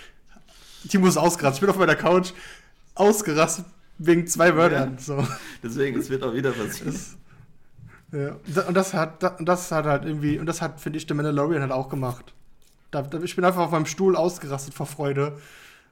Timo 0.89 1.07
ist 1.07 1.17
ausgerastet. 1.17 1.57
Ich 1.57 1.61
bin 1.61 1.69
auf 1.69 1.78
meiner 1.78 1.95
Couch 1.95 2.32
ausgerastet 2.95 3.65
wegen 3.99 4.28
zwei 4.28 4.55
Wörtern. 4.55 4.93
Ja. 4.97 4.99
So. 4.99 5.28
Deswegen, 5.63 5.99
es 5.99 6.09
wird 6.09 6.23
auch 6.23 6.34
wieder 6.34 6.51
passieren. 6.51 6.95
Ja, 8.11 8.37
und 8.67 8.73
das 8.73 8.93
hat, 8.93 9.21
das 9.39 9.71
hat 9.71 9.85
halt 9.85 10.05
irgendwie, 10.05 10.39
und 10.39 10.45
das 10.45 10.61
hat, 10.61 10.79
finde 10.79 10.97
ich, 10.97 11.05
der 11.05 11.15
Mandalorian 11.15 11.61
halt 11.61 11.71
auch 11.71 11.89
gemacht. 11.89 12.33
Da, 12.91 13.01
da, 13.01 13.19
ich 13.19 13.35
bin 13.35 13.43
einfach 13.43 13.61
auf 13.61 13.71
meinem 13.71 13.85
Stuhl 13.85 14.15
ausgerastet 14.15 14.73
vor 14.73 14.85
Freude, 14.85 15.37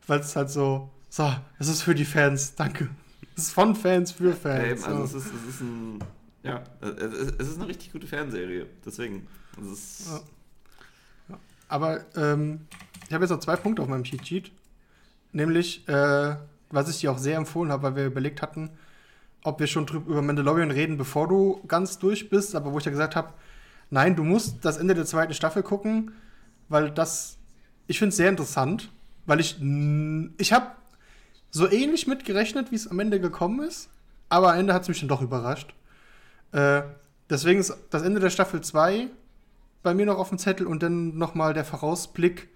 weil 0.08 0.22
es 0.22 0.36
halt 0.36 0.50
so, 0.50 0.90
so, 1.10 1.34
es 1.60 1.68
ist 1.68 1.82
für 1.82 1.94
die 1.94 2.06
Fans, 2.06 2.56
danke. 2.56 2.90
Es 3.36 3.44
ist 3.44 3.54
von 3.54 3.76
Fans 3.76 4.14
für 4.14 4.34
Fans. 4.34 4.64
Ja, 4.64 4.72
eben, 4.72 4.84
also 4.84 5.18
es 5.18 5.26
ist, 5.26 5.34
es 5.34 5.56
ist 5.56 5.62
ein, 5.62 6.00
ja, 6.44 6.64
es 6.82 7.50
ist 7.50 7.58
eine 7.58 7.68
richtig 7.68 7.92
gute 7.92 8.08
Fanserie, 8.08 8.66
deswegen. 8.86 9.28
Ja. 9.58 10.20
Ja. 11.30 11.40
Aber 11.68 12.06
ähm, 12.16 12.62
ich 13.08 13.14
habe 13.14 13.24
jetzt 13.24 13.32
noch 13.32 13.40
zwei 13.40 13.58
Punkte 13.58 13.82
auf 13.82 13.90
meinem 13.90 14.04
Cheat 14.04 14.26
Sheet. 14.26 14.52
Nämlich, 15.34 15.86
äh, 15.90 16.38
was 16.70 16.90
ich 16.90 17.02
dir 17.02 17.12
auch 17.12 17.18
sehr 17.18 17.36
empfohlen 17.36 17.72
habe, 17.72 17.84
weil 17.84 17.96
wir 17.98 18.06
überlegt 18.06 18.42
hatten, 18.42 18.70
ob 19.46 19.60
wir 19.60 19.68
schon 19.68 19.88
über 19.88 20.22
Mandalorian 20.22 20.72
reden, 20.72 20.98
bevor 20.98 21.28
du 21.28 21.62
ganz 21.68 22.00
durch 22.00 22.30
bist, 22.30 22.56
aber 22.56 22.74
wo 22.74 22.80
ich 22.80 22.86
ja 22.86 22.92
gesagt 22.92 23.16
habe, 23.16 23.34
nein, 23.90 24.16
du 24.16 24.24
musst 24.24 24.66
das 24.66 24.78
Ende 24.78 24.96
der 24.96 25.06
zweiten 25.06 25.34
Staffel 25.34 25.64
gucken, 25.64 26.14
weil 26.68 26.90
das, 26.90 27.38
ich 27.88 28.00
finde 28.00 28.10
es 28.10 28.18
sehr 28.18 28.30
interessant, 28.30 28.92
weil 29.26 29.40
ich, 29.40 29.58
ich 30.38 30.52
habe 30.52 30.72
so 31.52 31.70
ähnlich 31.70 32.08
mitgerechnet, 32.08 32.72
wie 32.72 32.76
es 32.76 32.88
am 32.88 33.00
Ende 33.00 33.20
gekommen 33.20 33.62
ist, 33.62 33.90
aber 34.30 34.54
am 34.54 34.60
Ende 34.60 34.74
hat 34.74 34.82
es 34.82 34.88
mich 34.88 35.00
dann 35.00 35.10
doch 35.10 35.22
überrascht. 35.22 35.74
Äh, 36.52 36.82
deswegen 37.30 37.60
ist 37.60 37.74
das 37.92 38.02
Ende 38.02 38.20
der 38.20 38.32
Staffel 38.32 38.62
2 38.62 39.08
bei 39.84 39.94
mir 39.94 40.08
noch 40.08 40.18
auf 40.18 40.30
dem 40.30 40.40
Zettel 40.40 40.66
und 40.66 40.82
dann 40.82 41.18
nochmal 41.18 41.54
der 41.54 41.66
Vorausblick, 41.66 42.50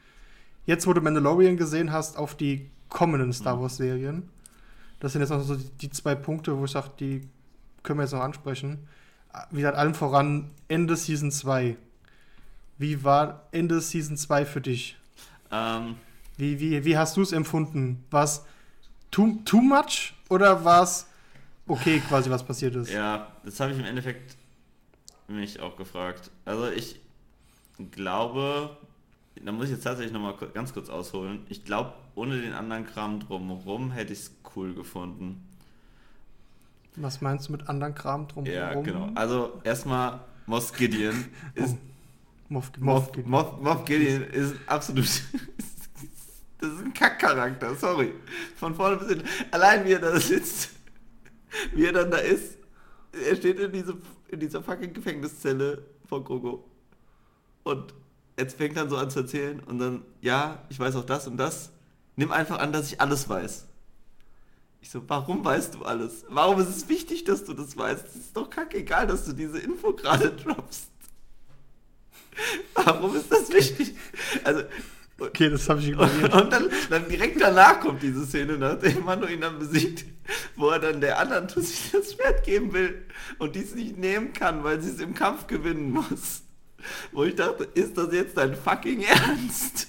jetzt 0.66 0.88
wo 0.88 0.94
du 0.94 1.02
Mandalorian 1.02 1.58
gesehen 1.58 1.92
hast, 1.92 2.18
auf 2.18 2.36
die 2.36 2.70
kommenden 2.90 3.32
Star 3.32 3.58
mhm. 3.58 3.62
Das 5.00 5.14
sind 5.14 5.22
jetzt 5.22 5.30
noch 5.30 5.42
so 5.42 5.56
die 5.56 5.90
zwei 5.90 6.16
Punkte, 6.16 6.58
wo 6.58 6.66
ich 6.66 6.72
sage, 6.72 6.92
die 7.00 7.22
können 7.84 8.00
wir 8.00 8.04
jetzt 8.04 8.14
noch 8.14 8.22
ansprechen. 8.22 8.88
Wie 9.52 9.58
gesagt, 9.58 9.78
allem 9.78 9.94
voran 9.94 10.52
Ende 10.68 10.96
Season 10.96 11.32
2. 11.32 11.78
Wie 12.78 13.04
war 13.04 13.48
Ende 13.52 13.80
Season 13.82 14.18
2 14.18 14.46
für 14.46 14.62
dich? 14.62 14.98
Ähm. 15.52 15.96
Wie, 16.38 16.60
wie, 16.60 16.86
wie 16.86 16.98
hast 16.98 17.18
du 17.18 17.22
es 17.22 17.34
empfunden? 17.34 18.04
War 18.12 18.24
es 18.24 18.46
too, 19.12 19.40
too 19.44 19.62
much 19.62 20.14
oder 20.30 20.64
war 20.64 20.84
es 20.84 21.06
okay, 21.68 22.02
quasi, 22.08 22.30
was 22.30 22.44
passiert 22.46 22.76
ist? 22.76 22.92
Ja, 22.92 23.28
das 23.44 23.60
habe 23.60 23.74
ich 23.74 23.80
im 23.80 23.86
Endeffekt 23.86 24.38
mich 25.28 25.60
auch 25.60 25.76
gefragt. 25.76 26.32
Also 26.46 26.70
ich 26.70 27.00
glaube, 27.92 28.78
da 29.44 29.52
muss 29.52 29.66
ich 29.66 29.72
jetzt 29.72 29.84
tatsächlich 29.84 30.14
nochmal 30.14 30.36
ganz 30.54 30.74
kurz 30.74 30.90
ausholen. 30.90 31.46
Ich 31.50 31.64
glaube, 31.64 31.94
ohne 32.20 32.42
den 32.42 32.54
anderen 32.54 32.86
Kram 32.86 33.22
drumherum 33.22 33.92
hätte 33.92 34.12
ich 34.12 34.20
es 34.20 34.32
cool 34.56 34.74
gefunden. 34.74 35.42
Was 36.98 37.22
meinst 37.22 37.48
du 37.48 37.54
mit 37.54 37.70
anderen 37.70 37.96
Kram 37.96 38.28
drumherum? 38.28 38.54
Ja, 38.54 38.74
genau. 38.82 39.10
Also 39.16 39.62
erstmal 39.64 40.20
Moff 40.46 40.74
Gideon 40.74 41.26
ist. 41.56 41.76
Oh. 41.76 41.80
Moff, 42.50 42.72
Moff, 42.78 43.12
Gideon. 43.14 43.32
Moff, 43.32 43.62
Moff 43.62 43.86
Gideon 43.86 44.24
ist 44.24 44.56
absolut. 44.66 45.06
das 46.60 46.70
ist 46.74 46.84
ein 46.84 46.94
Kackcharakter, 46.94 47.74
sorry. 47.76 48.14
Von 48.58 48.76
vorne 48.76 48.98
bis 48.98 49.08
hinten. 49.08 49.26
Allein 49.52 49.86
wie 49.86 49.94
er 49.94 50.00
da 50.00 50.20
sitzt, 50.20 50.72
wie 51.74 51.86
er 51.86 51.94
dann 51.94 52.12
da 52.12 52.18
ist. 52.18 52.58
Er 53.14 53.36
steht 53.38 53.60
in, 53.60 53.72
diese, 53.72 53.96
in 54.28 54.40
dieser 54.42 54.62
fucking 54.62 54.92
Gefängniszelle 54.92 55.84
von 56.08 56.24
Grogo. 56.26 56.66
Und 57.64 57.94
jetzt 58.38 58.58
fängt 58.58 58.76
dann 58.76 58.90
so 58.90 58.98
an 58.98 59.10
zu 59.10 59.20
erzählen 59.20 59.62
und 59.62 59.80
dann, 59.80 60.04
ja, 60.22 60.66
ich 60.68 60.78
weiß 60.78 60.98
auch 60.98 61.06
das 61.06 61.26
und 61.26 61.38
das. 61.38 61.72
Nimm 62.20 62.34
einfach 62.34 62.60
an, 62.60 62.74
dass 62.74 62.92
ich 62.92 63.00
alles 63.00 63.30
weiß. 63.30 63.66
Ich 64.82 64.90
so, 64.90 65.02
warum 65.08 65.46
weißt 65.46 65.76
du 65.76 65.84
alles? 65.84 66.26
Warum 66.28 66.60
ist 66.60 66.68
es 66.68 66.90
wichtig, 66.90 67.24
dass 67.24 67.46
du 67.46 67.54
das 67.54 67.78
weißt? 67.78 68.06
Es 68.08 68.16
ist 68.18 68.36
doch 68.36 68.50
kackegal, 68.50 69.08
dass 69.08 69.24
du 69.24 69.32
diese 69.32 69.58
Info 69.58 69.94
gerade 69.94 70.30
droppst. 70.30 70.90
Warum 72.74 73.16
ist 73.16 73.32
das 73.32 73.50
wichtig? 73.54 73.96
Also, 74.44 74.64
okay, 75.18 75.50
das 75.50 75.70
habe 75.70 75.80
ich 75.80 75.88
ignoriert. 75.88 76.34
Und 76.34 76.52
dann, 76.52 76.70
dann, 76.90 77.08
direkt 77.08 77.40
danach 77.40 77.80
kommt 77.80 78.04
diese 78.04 78.26
Szene, 78.26 78.58
nachdem 78.58 79.06
Manu 79.06 79.26
ihn 79.26 79.40
dann 79.40 79.58
besiegt, 79.58 80.04
wo 80.58 80.72
er 80.72 80.80
dann 80.80 81.00
der 81.00 81.20
anderen 81.20 81.48
Tussi 81.48 81.92
das 81.94 82.16
Schwert 82.16 82.44
geben 82.44 82.74
will 82.74 83.06
und 83.38 83.56
dies 83.56 83.76
nicht 83.76 83.98
nehmen 83.98 84.34
kann, 84.34 84.66
weil 84.66 84.82
sie 84.82 84.90
es 84.90 85.00
im 85.00 85.16
Kampf 85.16 85.48
gewinnen 85.48 85.94
muss. 85.94 86.42
Wo 87.14 87.24
ich 87.24 87.36
dachte, 87.36 87.64
ist 87.64 87.98
das 87.98 88.12
jetzt 88.12 88.36
dein 88.36 88.58
fucking 88.58 89.04
Ernst? 89.04 89.88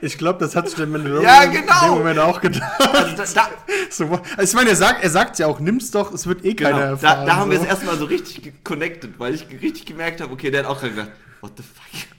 Ich 0.00 0.18
glaube, 0.18 0.38
das 0.38 0.56
hat 0.56 0.68
sich 0.68 0.76
der 0.76 0.86
Mandalorian 0.86 1.24
ja, 1.24 1.44
genau. 1.46 1.82
in 1.82 1.90
dem 1.90 1.98
Moment 1.98 2.18
auch 2.18 2.40
gedacht. 2.40 2.62
Also, 2.78 3.16
da, 3.16 3.24
da, 3.24 3.50
so, 3.90 4.04
also 4.04 4.42
ich 4.42 4.54
meine, 4.54 4.70
er 4.70 4.76
sagt 4.76 5.02
er 5.02 5.10
sagt 5.10 5.38
ja 5.38 5.46
auch, 5.46 5.60
nimm's 5.60 5.90
doch, 5.90 6.12
es 6.12 6.26
wird 6.26 6.44
eh 6.44 6.54
genau, 6.54 6.70
keiner 6.70 6.82
erfahren. 6.82 7.20
Da, 7.20 7.26
da 7.26 7.36
haben 7.36 7.50
so. 7.50 7.56
wir 7.56 7.62
es 7.62 7.66
erstmal 7.66 7.96
so 7.96 8.04
richtig 8.04 8.52
connected, 8.64 9.18
weil 9.18 9.34
ich 9.34 9.46
richtig 9.62 9.86
gemerkt 9.86 10.20
habe, 10.20 10.32
okay, 10.32 10.50
der 10.50 10.64
hat 10.64 10.70
auch 10.70 10.80
gedacht, 10.80 11.10
what 11.40 11.52
the 11.56 11.62
fuck? 11.62 12.16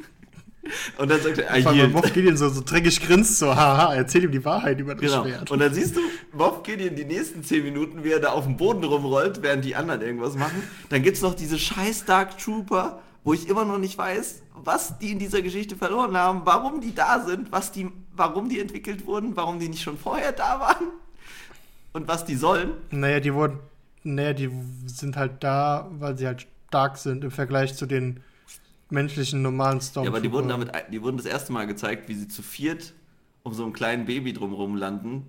Und 0.98 1.10
dann 1.10 1.22
sagt 1.22 1.38
er, 1.38 1.52
ah, 1.52 1.72
hier. 1.72 1.88
Moff 1.88 2.12
Gideon 2.14 2.38
so, 2.38 2.50
so 2.50 2.62
dreckig 2.62 3.02
grinst, 3.02 3.40
so, 3.40 3.56
haha, 3.56 3.96
erzähl 3.96 4.24
ihm 4.24 4.32
die 4.32 4.44
Wahrheit 4.44 4.80
über 4.80 4.96
das 4.96 5.02
genau. 5.02 5.24
Schwert. 5.24 5.52
Und 5.52 5.60
dann 5.60 5.74
siehst 5.74 5.96
du 5.96 6.02
Moff 6.34 6.64
Gideon 6.64 6.96
die 6.96 7.06
nächsten 7.06 7.44
10 7.44 7.64
Minuten, 7.64 8.04
wie 8.04 8.12
er 8.12 8.20
da 8.20 8.30
auf 8.30 8.46
dem 8.46 8.58
Boden 8.58 8.84
rumrollt, 8.84 9.42
während 9.42 9.64
die 9.64 9.76
anderen 9.76 10.02
irgendwas 10.02 10.36
machen. 10.36 10.64
Dann 10.90 11.04
gibt's 11.04 11.22
noch 11.22 11.36
diese 11.36 11.58
scheiß 11.58 12.06
Dark 12.06 12.38
Trooper, 12.38 13.00
wo 13.28 13.34
ich 13.34 13.50
immer 13.50 13.66
noch 13.66 13.78
nicht 13.78 13.98
weiß, 13.98 14.42
was 14.56 15.00
die 15.00 15.12
in 15.12 15.20
dieser 15.20 15.42
Geschichte 15.42 15.76
verloren 15.76 16.16
haben, 16.16 16.42
warum 16.46 16.80
die 16.80 16.96
da 16.96 17.20
sind, 17.20 17.52
was 17.52 17.74
die, 17.74 17.92
warum 18.16 18.48
die 18.48 18.60
entwickelt 18.60 19.06
wurden, 19.06 19.36
warum 19.36 19.60
die 19.60 19.68
nicht 19.68 19.82
schon 19.84 19.98
vorher 19.98 20.32
da 20.32 20.62
waren 20.62 20.88
und 21.92 22.08
was 22.08 22.24
die 22.24 22.36
sollen. 22.36 22.72
Naja, 22.90 23.20
die 23.20 23.34
wurden, 23.34 23.60
naja, 24.04 24.32
die 24.32 24.50
sind 24.86 25.18
halt 25.18 25.44
da, 25.44 25.90
weil 26.00 26.18
sie 26.18 26.26
halt 26.26 26.48
stark 26.70 26.98
sind 26.98 27.26
im 27.26 27.32
Vergleich 27.32 27.76
zu 27.76 27.86
den 27.86 28.22
menschlichen 28.90 29.42
normalen 29.42 29.82
Stormtrooper. 29.82 30.06
Ja, 30.06 30.12
aber 30.12 30.22
die 30.22 30.32
wurden 30.32 30.48
damit, 30.48 30.72
die 30.90 31.02
wurden 31.02 31.18
das 31.18 31.26
erste 31.26 31.52
Mal 31.52 31.68
gezeigt, 31.68 32.08
wie 32.08 32.16
sie 32.16 32.30
zu 32.30 32.42
viert 32.42 32.94
um 33.44 33.54
so 33.54 33.66
ein 33.66 33.74
kleinen 33.74 34.06
Baby 34.06 34.34
drumherum 34.34 34.76
landen. 34.76 35.26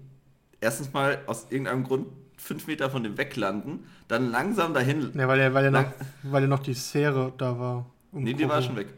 Erstens 0.61 0.92
mal 0.92 1.20
aus 1.26 1.46
irgendeinem 1.51 1.84
Grund 1.84 2.09
fünf 2.39 2.66
Meter 2.66 2.89
von 2.91 3.03
dem 3.03 3.18
weglanden, 3.18 3.84
dann 4.07 4.30
langsam 4.30 4.72
dahin. 4.72 5.12
Ja, 5.14 5.28
weil 5.28 5.41
er, 5.41 5.55
weil 5.55 5.66
er, 5.66 5.70
noch, 5.70 5.93
weil 6.22 6.43
er 6.43 6.49
noch 6.49 6.61
die 6.61 6.74
Sphäre 6.74 7.32
da 7.36 7.59
war. 7.59 7.86
Um 8.12 8.22
nee, 8.22 8.32
die 8.32 8.49
war 8.49 8.62
schon 8.62 8.76
weg. 8.76 8.89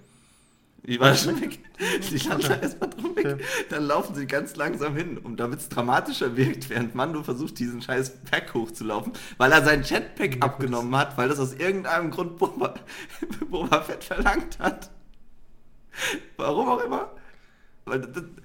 Die 0.85 0.99
war 0.99 1.15
schon 1.15 1.41
weg. 1.41 1.59
Die 2.11 2.17
landen 2.29 2.45
okay. 2.45 2.59
erstmal 2.63 2.91
drum 2.91 3.17
weg. 3.17 3.27
Okay. 3.27 3.45
Dann 3.69 3.85
laufen 3.85 4.15
sie 4.15 4.27
ganz 4.27 4.57
langsam 4.57 4.97
hin, 4.97 5.19
um 5.19 5.37
damit 5.37 5.61
es 5.61 5.69
dramatischer 5.69 6.37
wirkt, 6.37 6.71
während 6.71 6.95
Mando 6.95 7.23
versucht, 7.23 7.59
diesen 7.59 7.83
scheiß 7.83 8.23
Pack 8.31 8.55
hochzulaufen, 8.55 9.13
weil 9.37 9.53
er 9.53 9.63
sein 9.63 9.83
Jetpack 9.83 10.37
ja, 10.37 10.43
abgenommen 10.43 10.95
hat, 10.97 11.19
weil 11.19 11.29
das 11.29 11.39
aus 11.39 11.55
irgendeinem 11.55 12.11
Grund 12.11 12.39
Boba, 12.39 12.75
Boba 13.51 13.83
Fett 13.83 14.05
verlangt 14.05 14.59
hat. 14.59 14.91
Warum 16.37 16.69
auch 16.69 16.83
immer. 16.83 17.11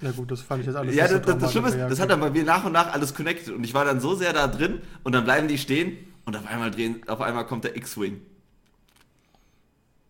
Ja 0.01 0.11
gut, 0.11 0.31
das 0.31 0.41
fand 0.41 0.61
ich 0.61 0.67
jetzt 0.67 0.75
alles 0.75 0.95
Ja, 0.95 1.07
das, 1.07 1.21
das, 1.21 1.37
das 1.37 1.51
Schlimme 1.51 1.67
ist, 1.69 1.77
das 1.77 1.99
hat 1.99 2.09
dann 2.09 2.19
bei 2.19 2.29
mir 2.29 2.43
nach 2.43 2.65
und 2.65 2.71
nach 2.71 2.93
alles 2.93 3.13
connected 3.13 3.53
und 3.53 3.63
ich 3.63 3.73
war 3.73 3.85
dann 3.85 3.99
so 3.99 4.15
sehr 4.15 4.33
da 4.33 4.47
drin 4.47 4.81
und 5.03 5.13
dann 5.13 5.23
bleiben 5.23 5.47
die 5.47 5.57
stehen 5.57 5.97
und 6.25 6.35
auf 6.35 6.47
einmal 6.47 6.71
drehen, 6.71 7.01
auf 7.07 7.21
einmal 7.21 7.45
kommt 7.45 7.63
der 7.63 7.75
X-Wing. 7.75 8.21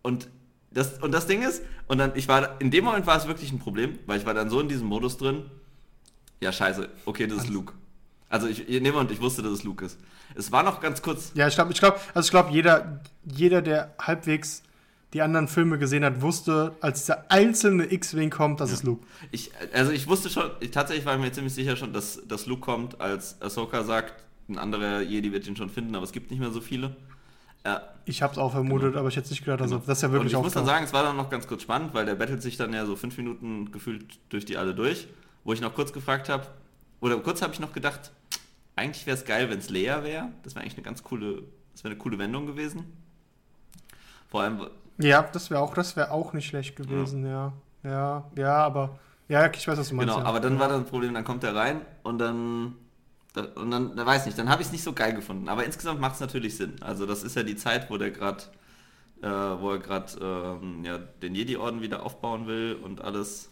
Und 0.02 0.28
das, 0.70 0.98
und 1.02 1.12
das 1.12 1.26
Ding 1.26 1.42
ist, 1.42 1.62
und 1.88 1.98
dann, 1.98 2.12
ich 2.14 2.28
war, 2.28 2.60
in 2.60 2.70
dem 2.70 2.84
Moment 2.84 3.06
war 3.06 3.16
es 3.16 3.26
wirklich 3.26 3.52
ein 3.52 3.58
Problem, 3.58 3.98
weil 4.06 4.18
ich 4.18 4.26
war 4.26 4.34
dann 4.34 4.50
so 4.50 4.60
in 4.60 4.68
diesem 4.68 4.86
Modus 4.86 5.16
drin, 5.16 5.50
ja 6.40 6.52
scheiße, 6.52 6.88
okay, 7.04 7.26
das 7.26 7.44
ist 7.44 7.48
Luke. 7.48 7.72
Also 8.28 8.46
ich, 8.48 8.68
in 8.68 8.84
dem 8.84 8.92
Moment, 8.92 9.10
ich 9.12 9.20
wusste, 9.20 9.42
dass 9.42 9.52
es 9.52 9.64
Luke 9.64 9.84
ist. 9.84 9.98
Es 10.34 10.50
war 10.50 10.62
noch 10.62 10.80
ganz 10.80 11.00
kurz. 11.00 11.32
Ja, 11.34 11.46
ich 11.46 11.54
glaube, 11.54 11.72
ich 11.72 11.78
glaube, 11.78 11.98
also 12.12 12.26
ich 12.26 12.30
glaube, 12.30 12.52
jeder, 12.52 13.00
jeder, 13.24 13.62
der 13.62 13.94
halbwegs 14.00 14.62
die 15.16 15.22
anderen 15.22 15.48
Filme 15.48 15.78
gesehen 15.78 16.04
hat, 16.04 16.20
wusste, 16.20 16.76
als 16.80 17.00
dieser 17.00 17.30
einzelne 17.30 17.90
X-Wing 17.90 18.30
kommt, 18.30 18.60
dass 18.60 18.70
ja. 18.70 18.76
es 18.76 18.82
Luke. 18.82 19.04
Ich, 19.30 19.50
also 19.72 19.90
ich 19.90 20.06
wusste 20.06 20.28
schon, 20.30 20.50
ich, 20.60 20.70
tatsächlich 20.70 21.06
war 21.06 21.14
ich 21.14 21.20
mir 21.20 21.32
ziemlich 21.32 21.54
sicher 21.54 21.76
schon, 21.76 21.92
dass, 21.92 22.20
dass 22.28 22.46
Luke 22.46 22.60
kommt, 22.60 23.00
als 23.00 23.40
Ahsoka 23.40 23.82
sagt, 23.82 24.22
ein 24.48 24.58
anderer 24.58 25.00
Jedi 25.00 25.32
wird 25.32 25.46
ihn 25.46 25.56
schon 25.56 25.70
finden, 25.70 25.94
aber 25.94 26.04
es 26.04 26.12
gibt 26.12 26.30
nicht 26.30 26.40
mehr 26.40 26.50
so 26.50 26.60
viele. 26.60 26.94
Ja. 27.64 27.82
Ich 28.04 28.22
habe 28.22 28.32
es 28.32 28.38
auch 28.38 28.52
vermutet, 28.52 28.90
genau. 28.90 29.00
aber 29.00 29.08
ich 29.08 29.16
hätte 29.16 29.30
nicht 29.30 29.44
gedacht, 29.44 29.60
also 29.60 29.76
genau. 29.76 29.86
das 29.86 29.98
ist 29.98 30.02
ja 30.02 30.12
wirklich 30.12 30.34
Und 30.34 30.38
ich 30.38 30.44
muss 30.44 30.52
dann 30.52 30.66
sagen, 30.66 30.84
es 30.84 30.92
war 30.92 31.02
dann 31.02 31.16
noch 31.16 31.30
ganz 31.30 31.48
kurz 31.48 31.62
spannend, 31.62 31.94
weil 31.94 32.06
der 32.06 32.14
battelt 32.14 32.42
sich 32.42 32.56
dann 32.56 32.72
ja 32.72 32.86
so 32.86 32.94
fünf 32.94 33.16
Minuten 33.16 33.72
gefühlt 33.72 34.20
durch 34.28 34.44
die 34.44 34.56
alle 34.56 34.74
durch, 34.74 35.08
wo 35.42 35.52
ich 35.52 35.60
noch 35.60 35.74
kurz 35.74 35.92
gefragt 35.92 36.28
habe, 36.28 36.46
oder 37.00 37.18
kurz 37.18 37.42
habe 37.42 37.52
ich 37.52 37.60
noch 37.60 37.72
gedacht, 37.72 38.12
eigentlich 38.76 39.06
wäre 39.06 39.16
es 39.16 39.24
geil, 39.24 39.50
wenn 39.50 39.58
es 39.58 39.70
Leia 39.70 40.04
wäre. 40.04 40.28
Das 40.42 40.54
wäre 40.54 40.62
eigentlich 40.62 40.76
eine 40.76 40.84
ganz 40.84 41.02
coole, 41.02 41.42
das 41.72 41.82
wäre 41.82 41.92
eine 41.92 41.98
coole 41.98 42.18
Wendung 42.18 42.46
gewesen. 42.46 42.84
Vor 44.28 44.42
allem, 44.42 44.66
ja, 44.98 45.22
das 45.22 45.50
wäre 45.50 45.60
auch, 45.60 45.74
das 45.74 45.96
auch 45.98 46.32
nicht 46.32 46.46
schlecht 46.46 46.76
gewesen, 46.76 47.24
ja. 47.24 47.30
ja. 47.30 47.52
Ja, 47.90 48.24
ja, 48.36 48.56
aber. 48.56 48.98
Ja, 49.28 49.50
ich 49.52 49.66
weiß, 49.66 49.78
was 49.78 49.88
du 49.88 49.94
meinst. 49.94 50.12
Genau, 50.12 50.22
ja. 50.22 50.28
aber 50.28 50.40
dann 50.40 50.58
war 50.58 50.68
das 50.68 50.84
Problem, 50.84 51.14
dann 51.14 51.24
kommt 51.24 51.44
er 51.44 51.54
rein 51.54 51.82
und 52.02 52.18
dann. 52.18 52.76
Und 53.54 53.70
dann, 53.70 53.94
da 53.94 54.06
weiß 54.06 54.24
nicht, 54.24 54.38
dann 54.38 54.48
habe 54.48 54.62
ich 54.62 54.68
es 54.68 54.72
nicht 54.72 54.82
so 54.82 54.94
geil 54.94 55.12
gefunden. 55.12 55.50
Aber 55.50 55.62
insgesamt 55.64 56.00
macht 56.00 56.14
es 56.14 56.20
natürlich 56.20 56.56
Sinn. 56.56 56.76
Also 56.80 57.04
das 57.04 57.22
ist 57.22 57.36
ja 57.36 57.42
die 57.42 57.56
Zeit, 57.56 57.90
wo 57.90 57.98
der 57.98 58.10
gerade, 58.10 58.44
äh, 59.20 59.28
wo 59.28 59.72
er 59.72 59.78
gerade 59.78 60.58
ähm, 60.62 60.82
ja, 60.82 60.96
den 60.96 61.34
Jedi-Orden 61.34 61.82
wieder 61.82 62.02
aufbauen 62.02 62.46
will 62.46 62.78
und 62.82 63.02
alles. 63.02 63.50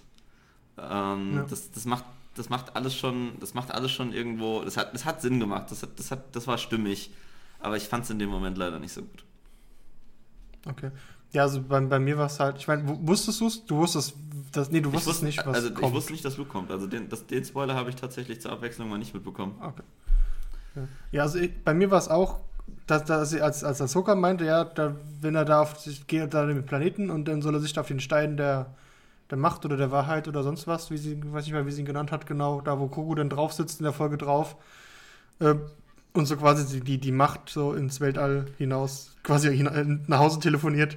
Ähm, 0.79 1.37
ja. 1.37 1.43
das, 1.43 1.71
das 1.71 1.85
macht 1.85 2.05
das 2.35 2.49
macht 2.49 2.77
alles 2.77 2.97
schon, 2.97 3.33
das 3.41 3.55
macht 3.55 3.71
alles 3.71 3.93
schon 3.93 4.13
irgendwo, 4.13 4.63
das 4.63 4.77
hat, 4.77 4.93
das 4.95 5.05
hat 5.05 5.23
Sinn 5.23 5.41
gemacht, 5.41 5.71
das, 5.71 5.83
hat, 5.83 5.99
das, 5.99 6.11
hat, 6.11 6.35
das 6.35 6.47
war 6.47 6.59
stimmig, 6.59 7.11
aber 7.61 7.77
ich 7.77 7.85
fand 7.85 8.05
es 8.05 8.11
in 8.11 8.19
dem 8.19 8.29
Moment 8.29 8.59
leider 8.59 8.79
nicht 8.79 8.93
so 8.93 9.03
gut. 9.03 9.25
Okay. 10.67 10.91
Ja, 11.35 11.43
also 11.43 11.61
bei, 11.61 11.81
bei 11.81 11.99
mir 11.99 12.17
war 12.17 12.27
es 12.27 12.39
halt, 12.39 12.59
ich 12.59 12.69
meine, 12.69 12.85
wusstest 12.87 13.41
du 13.41 13.49
es? 13.49 13.67
Du 13.67 13.77
wusstest, 13.77 14.15
das, 14.53 14.71
nee, 14.71 14.81
du 14.81 14.93
wusstest 14.93 15.09
wusste, 15.09 15.25
nicht, 15.25 15.45
was 15.45 15.57
also 15.57 15.71
kommt. 15.73 15.89
Ich 15.89 15.93
wusste 15.93 16.13
nicht, 16.13 16.25
dass 16.25 16.37
Luke 16.37 16.49
kommt. 16.49 16.71
Also 16.71 16.87
den, 16.87 17.09
das, 17.09 17.27
den 17.27 17.45
Spoiler 17.45 17.75
habe 17.75 17.91
ich 17.91 17.97
tatsächlich 17.97 18.41
zur 18.41 18.53
Abwechslung 18.53 18.89
mal 18.89 18.99
nicht 18.99 19.13
mitbekommen. 19.13 19.57
Okay. 19.61 19.83
Ja, 21.11 21.23
also 21.23 21.39
ich, 21.41 21.53
bei 21.65 21.75
mir 21.75 21.91
war 21.91 21.99
es 21.99 22.09
auch, 22.09 22.39
dass, 22.87 23.05
dass 23.05 23.35
als, 23.35 23.65
als 23.65 23.83
Ahsoka 23.83 24.15
meinte, 24.15 24.45
ja, 24.45 24.63
da, 24.63 24.95
wenn 25.21 25.35
er 25.35 25.45
da 25.45 25.63
auf 25.63 25.81
sich 25.81 26.07
geht, 26.07 26.33
da 26.35 26.47
den 26.47 26.65
Planeten 26.65 27.11
und 27.11 27.27
dann 27.27 27.43
soll 27.43 27.55
er 27.55 27.61
sich 27.61 27.73
da 27.73 27.81
auf 27.81 27.89
den 27.89 27.99
Stein 27.99 28.37
der, 28.37 28.73
der 29.29 29.39
Macht 29.39 29.65
oder 29.65 29.77
der 29.77 29.91
Wahrheit 29.91 30.29
oder 30.29 30.45
sonst 30.45 30.69
was, 30.69 30.93
wie 30.93 30.99
sie, 30.99 31.21
weiß 31.21 31.47
nicht 31.47 31.53
mehr, 31.53 31.67
wie 31.67 31.73
sie 31.73 31.81
ihn 31.81 31.87
genannt 31.87 32.13
hat, 32.13 32.27
genau, 32.27 32.61
da 32.61 32.79
wo 32.79 32.87
Kogu 32.87 33.17
dann 33.17 33.29
drauf 33.29 33.53
sitzt 33.53 33.81
in 33.81 33.85
der 33.85 33.93
Folge 33.93 34.19
drauf, 34.19 34.55
äh, 35.41 35.57
und 36.15 36.27
so 36.27 36.37
quasi 36.37 36.81
die, 36.81 36.99
die 36.99 37.13
Macht 37.13 37.51
so 37.51 37.75
ins 37.75 38.01
Weltall 38.01 38.47
hinaus, 38.57 39.11
quasi 39.23 39.63
nach 40.07 40.19
Hause 40.19 40.41
telefoniert. 40.41 40.97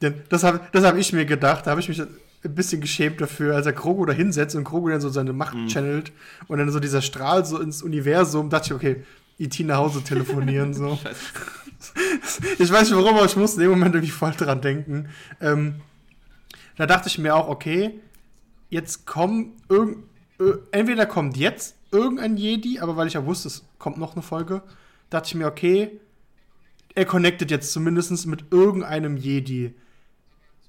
Denn 0.00 0.14
das 0.28 0.44
habe 0.44 0.60
das 0.72 0.84
hab 0.84 0.96
ich 0.96 1.12
mir 1.12 1.26
gedacht, 1.26 1.66
da 1.66 1.72
habe 1.72 1.80
ich 1.80 1.88
mich 1.88 2.00
ein 2.00 2.54
bisschen 2.54 2.80
geschämt 2.80 3.20
dafür, 3.20 3.54
als 3.54 3.66
er 3.66 3.72
Krogo 3.72 4.06
da 4.06 4.12
hinsetzt 4.12 4.54
und 4.54 4.64
Krogo 4.64 4.88
dann 4.88 5.00
so 5.00 5.08
seine 5.08 5.32
Macht 5.32 5.54
mm. 5.54 5.68
channelt 5.68 6.12
und 6.48 6.58
dann 6.58 6.70
so 6.70 6.80
dieser 6.80 7.02
Strahl 7.02 7.44
so 7.44 7.60
ins 7.60 7.82
Universum, 7.82 8.48
dachte 8.48 8.66
ich, 8.68 8.74
okay, 8.74 9.04
E.T. 9.38 9.62
nach 9.64 9.76
Hause 9.78 10.02
telefonieren, 10.02 10.74
so. 10.74 10.98
ich 12.58 12.72
weiß 12.72 12.90
nicht 12.90 12.96
warum, 12.96 13.16
aber 13.16 13.26
ich 13.26 13.36
musste 13.36 13.60
in 13.60 13.68
dem 13.68 13.78
Moment 13.78 13.94
irgendwie 13.94 14.12
voll 14.12 14.32
dran 14.32 14.60
denken. 14.60 15.08
Ähm, 15.40 15.80
da 16.76 16.86
dachte 16.86 17.08
ich 17.08 17.18
mir 17.18 17.34
auch, 17.34 17.48
okay, 17.48 18.00
jetzt 18.70 19.06
kommen 19.06 19.52
irgend, 19.68 19.98
entweder 20.72 21.06
kommt 21.06 21.36
jetzt 21.36 21.76
irgendein 21.92 22.36
Jedi, 22.36 22.80
aber 22.80 22.96
weil 22.96 23.06
ich 23.06 23.14
ja 23.14 23.24
wusste, 23.24 23.48
es 23.48 23.64
kommt 23.78 23.98
noch 23.98 24.14
eine 24.14 24.22
Folge, 24.22 24.62
dachte 25.10 25.28
ich 25.28 25.34
mir, 25.34 25.46
okay, 25.46 26.00
er 26.94 27.04
connectet 27.04 27.50
jetzt 27.50 27.72
zumindest 27.72 28.26
mit 28.26 28.46
irgendeinem 28.50 29.16
Jedi. 29.16 29.74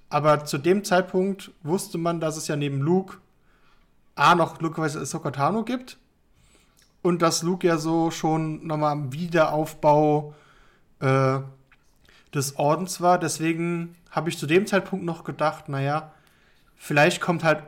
Aber 0.09 0.45
zu 0.45 0.57
dem 0.57 0.83
Zeitpunkt 0.83 1.51
wusste 1.63 1.97
man, 1.97 2.19
dass 2.19 2.37
es 2.37 2.47
ja 2.47 2.55
neben 2.55 2.81
Luke 2.81 3.17
A 4.15 4.35
noch 4.35 4.61
logischerweise 4.61 5.03
Sokotano 5.05 5.63
gibt 5.63 5.97
und 7.01 7.21
dass 7.21 7.41
Luke 7.41 7.65
ja 7.65 7.77
so 7.77 8.11
schon 8.11 8.65
nochmal 8.67 8.91
am 8.91 9.11
Wiederaufbau 9.11 10.35
äh, 10.99 11.39
des 12.33 12.57
Ordens 12.57 13.01
war. 13.01 13.17
Deswegen 13.17 13.95
habe 14.11 14.29
ich 14.29 14.37
zu 14.37 14.45
dem 14.45 14.67
Zeitpunkt 14.67 15.03
noch 15.03 15.23
gedacht, 15.23 15.67
naja, 15.67 16.11
vielleicht 16.75 17.21
kommt 17.21 17.43
halt 17.43 17.63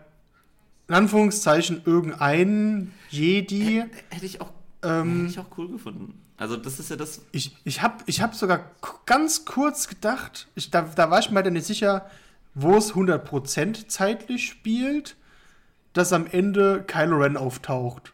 in 0.87 0.95
Anführungszeichen 0.95 1.81
irgendein 1.85 2.91
Jedi. 3.09 3.83
Hätte 4.09 4.25
ich 4.25 4.41
auch, 4.41 4.51
ähm, 4.83 5.21
hätte 5.21 5.29
ich 5.31 5.39
auch 5.39 5.57
cool 5.57 5.69
gefunden. 5.69 6.21
Also 6.37 6.57
das 6.57 6.79
ist 6.79 6.89
ja 6.89 6.95
das. 6.95 7.21
Ich, 7.31 7.55
ich 7.63 7.81
habe 7.81 8.03
ich 8.07 8.21
hab 8.21 8.35
sogar 8.35 8.71
ganz 9.05 9.45
kurz 9.45 9.87
gedacht, 9.87 10.47
ich, 10.55 10.69
da, 10.69 10.81
da 10.81 11.09
war 11.09 11.19
ich 11.19 11.31
mir 11.31 11.43
dann 11.43 11.53
nicht 11.53 11.65
sicher, 11.65 12.09
wo 12.53 12.75
es 12.75 12.93
100% 12.93 13.87
zeitlich 13.87 14.47
spielt, 14.47 15.15
dass 15.93 16.11
am 16.13 16.27
Ende 16.27 16.83
Kylo 16.85 17.17
Ren 17.17 17.37
auftaucht. 17.37 18.13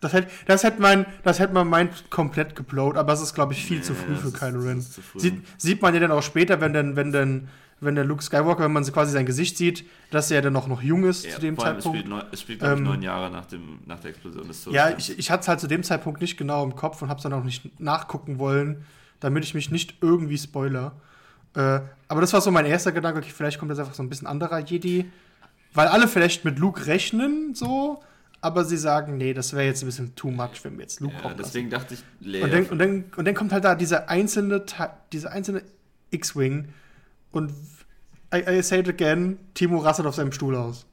Das 0.00 0.12
hätte, 0.12 0.30
das 0.46 0.62
hätte 0.64 0.82
mein, 0.82 1.06
das 1.22 1.38
hätte 1.38 1.54
man 1.54 1.66
meint 1.66 2.10
komplett 2.10 2.54
geblowt, 2.54 2.98
aber 2.98 3.14
es 3.14 3.22
ist, 3.22 3.34
glaube 3.34 3.54
ich, 3.54 3.64
viel 3.64 3.78
nee, 3.78 3.82
zu 3.82 3.94
früh 3.94 4.16
für 4.16 4.32
Kylo 4.32 4.60
Ren. 4.60 4.84
Sieht, 5.14 5.42
sieht 5.56 5.80
man 5.80 5.94
ja 5.94 6.00
dann 6.00 6.10
auch 6.10 6.22
später, 6.22 6.60
wenn 6.60 6.74
dann, 6.74 6.96
wenn 6.96 7.12
dann 7.12 7.48
wenn 7.80 7.94
der 7.94 8.04
Luke 8.04 8.22
Skywalker, 8.22 8.64
wenn 8.64 8.72
man 8.72 8.84
quasi 8.84 9.12
sein 9.12 9.26
Gesicht 9.26 9.56
sieht, 9.56 9.84
dass 10.10 10.30
er 10.30 10.42
dann 10.42 10.52
noch, 10.52 10.68
noch 10.68 10.82
jung 10.82 11.04
ist 11.04 11.24
ja, 11.24 11.34
zu 11.34 11.40
dem 11.40 11.58
Zeitpunkt. 11.58 11.84
Es 11.84 11.90
spielt, 11.90 12.08
neun, 12.08 12.24
es 12.32 12.40
spielt 12.40 12.58
glaube 12.60 12.74
ich, 12.74 12.80
ähm, 12.80 12.84
neun 12.86 13.02
Jahre 13.02 13.30
nach, 13.30 13.46
dem, 13.46 13.80
nach 13.86 14.00
der 14.00 14.10
Explosion 14.10 14.46
des 14.46 14.64
Todes. 14.64 14.76
Ja, 14.76 14.90
ich, 14.96 15.18
ich 15.18 15.30
hatte 15.30 15.42
es 15.42 15.48
halt 15.48 15.60
zu 15.60 15.66
dem 15.66 15.82
Zeitpunkt 15.82 16.20
nicht 16.20 16.36
genau 16.36 16.64
im 16.64 16.74
Kopf 16.74 17.02
und 17.02 17.08
habe 17.08 17.18
es 17.18 17.22
dann 17.22 17.32
auch 17.32 17.44
nicht 17.44 17.80
nachgucken 17.80 18.38
wollen, 18.38 18.84
damit 19.20 19.44
ich 19.44 19.54
mich 19.54 19.70
nicht 19.70 19.96
irgendwie 20.00 20.38
spoiler. 20.38 20.92
Äh, 21.54 21.80
aber 22.08 22.20
das 22.20 22.32
war 22.32 22.40
so 22.40 22.50
mein 22.50 22.66
erster 22.66 22.92
Gedanke, 22.92 23.20
okay, 23.20 23.32
vielleicht 23.34 23.58
kommt 23.58 23.70
jetzt 23.70 23.78
einfach 23.78 23.94
so 23.94 24.02
ein 24.02 24.08
bisschen 24.08 24.26
anderer 24.26 24.58
Jedi, 24.58 25.10
weil 25.72 25.88
alle 25.88 26.08
vielleicht 26.08 26.44
mit 26.44 26.58
Luke 26.58 26.86
rechnen, 26.86 27.54
so, 27.54 28.02
aber 28.40 28.64
sie 28.64 28.76
sagen, 28.76 29.16
nee, 29.16 29.34
das 29.34 29.52
wäre 29.52 29.64
jetzt 29.64 29.82
ein 29.82 29.86
bisschen 29.86 30.14
too 30.14 30.30
much, 30.30 30.62
wenn 30.62 30.74
wir 30.74 30.82
jetzt 30.82 31.00
Luke 31.00 31.14
ja, 31.14 31.20
kommen 31.22 31.36
Deswegen 31.38 31.70
lassen. 31.70 31.88
dachte 31.88 31.94
ich, 31.94 32.26
Leia. 32.26 32.44
Und 32.44 32.52
dann, 32.52 32.66
und, 32.66 32.78
dann, 32.78 33.04
und 33.16 33.24
dann 33.24 33.34
kommt 33.34 33.52
halt 33.52 33.64
da 33.64 33.74
dieser 33.74 34.08
einzelne, 34.08 34.64
dieser 35.12 35.32
einzelne 35.32 35.62
X-Wing 36.10 36.68
und 37.34 37.52
I, 38.34 38.42
I 38.48 38.62
say 38.62 38.80
it 38.80 38.88
again, 38.88 39.38
Timo 39.54 39.78
rastet 39.78 40.06
auf 40.06 40.14
seinem 40.14 40.32
Stuhl 40.32 40.56
aus. 40.56 40.86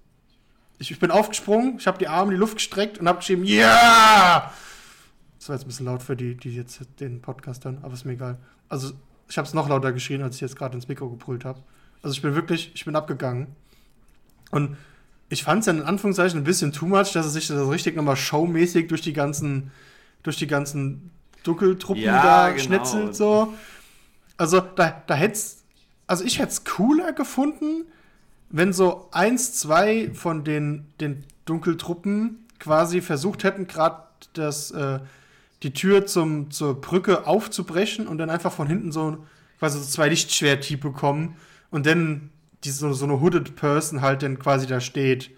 Ich, 0.79 0.91
ich 0.91 0.99
bin 0.99 1.11
aufgesprungen, 1.11 1.77
ich 1.77 1.87
habe 1.87 1.97
die 1.97 2.07
Arme 2.07 2.31
in 2.31 2.35
die 2.35 2.39
Luft 2.39 2.55
gestreckt 2.55 2.97
und 2.97 3.07
habe 3.07 3.19
geschrieben, 3.19 3.43
ja! 3.43 3.67
Yeah! 3.67 4.53
Das 5.37 5.49
war 5.49 5.55
jetzt 5.55 5.63
ein 5.63 5.67
bisschen 5.67 5.85
laut 5.87 6.03
für 6.03 6.15
die, 6.15 6.35
die 6.35 6.55
jetzt 6.55 6.81
den 6.99 7.21
Podcast 7.21 7.65
hören, 7.65 7.79
aber 7.81 7.93
ist 7.93 8.05
mir 8.05 8.13
egal. 8.13 8.37
Also, 8.69 8.91
ich 9.27 9.37
habe 9.37 9.47
es 9.47 9.55
noch 9.55 9.67
lauter 9.69 9.91
geschrien, 9.91 10.21
als 10.21 10.35
ich 10.35 10.41
jetzt 10.41 10.55
gerade 10.55 10.75
ins 10.75 10.87
Mikro 10.87 11.09
gebrüllt 11.09 11.45
habe. 11.45 11.63
Also, 12.03 12.13
ich 12.13 12.21
bin 12.21 12.35
wirklich, 12.35 12.71
ich 12.75 12.85
bin 12.85 12.95
abgegangen. 12.95 13.47
Und 14.51 14.77
ich 15.29 15.43
fand 15.43 15.61
es 15.61 15.65
dann 15.65 15.79
in 15.79 15.83
Anführungszeichen 15.83 16.39
ein 16.39 16.43
bisschen 16.43 16.73
too 16.73 16.85
much, 16.85 17.13
dass 17.13 17.25
er 17.25 17.29
sich 17.29 17.47
das 17.47 17.67
richtig 17.69 17.95
nochmal 17.95 18.17
showmäßig 18.17 18.87
durch 18.87 19.01
die 19.01 19.13
ganzen, 19.13 19.71
durch 20.21 20.37
die 20.37 20.47
ganzen 20.47 21.09
Dunkeltruppen 21.43 22.03
ja, 22.03 22.21
da 22.21 22.49
genau. 22.49 22.63
schnetzelt, 22.63 23.15
so. 23.15 23.53
Also, 24.37 24.59
da, 24.59 25.01
da 25.07 25.15
hätte 25.15 25.33
es 25.33 25.60
also 26.11 26.25
ich 26.25 26.39
hätte 26.39 26.49
es 26.49 26.65
cooler 26.65 27.13
gefunden, 27.13 27.85
wenn 28.49 28.73
so 28.73 29.07
eins, 29.13 29.53
zwei 29.53 30.13
von 30.13 30.43
den, 30.43 30.85
den 30.99 31.23
Dunkeltruppen 31.45 32.47
quasi 32.59 32.99
versucht 32.99 33.45
hätten, 33.45 33.65
gerade 33.65 34.03
äh, 34.37 34.99
die 35.63 35.71
Tür 35.71 36.05
zum, 36.05 36.51
zur 36.51 36.81
Brücke 36.81 37.27
aufzubrechen 37.27 38.07
und 38.07 38.17
dann 38.17 38.29
einfach 38.29 38.51
von 38.51 38.67
hinten 38.67 38.91
so 38.91 39.25
quasi 39.57 39.79
so 39.79 39.85
zwei 39.85 40.09
Lichtschwerttypen 40.09 40.91
kommen 40.91 41.37
und 41.69 41.85
dann 41.85 42.29
die, 42.65 42.71
so, 42.71 42.91
so 42.91 43.05
eine 43.05 43.21
Hooded 43.21 43.55
Person 43.55 44.01
halt 44.01 44.21
dann 44.21 44.37
quasi 44.37 44.67
da 44.67 44.81
steht. 44.81 45.31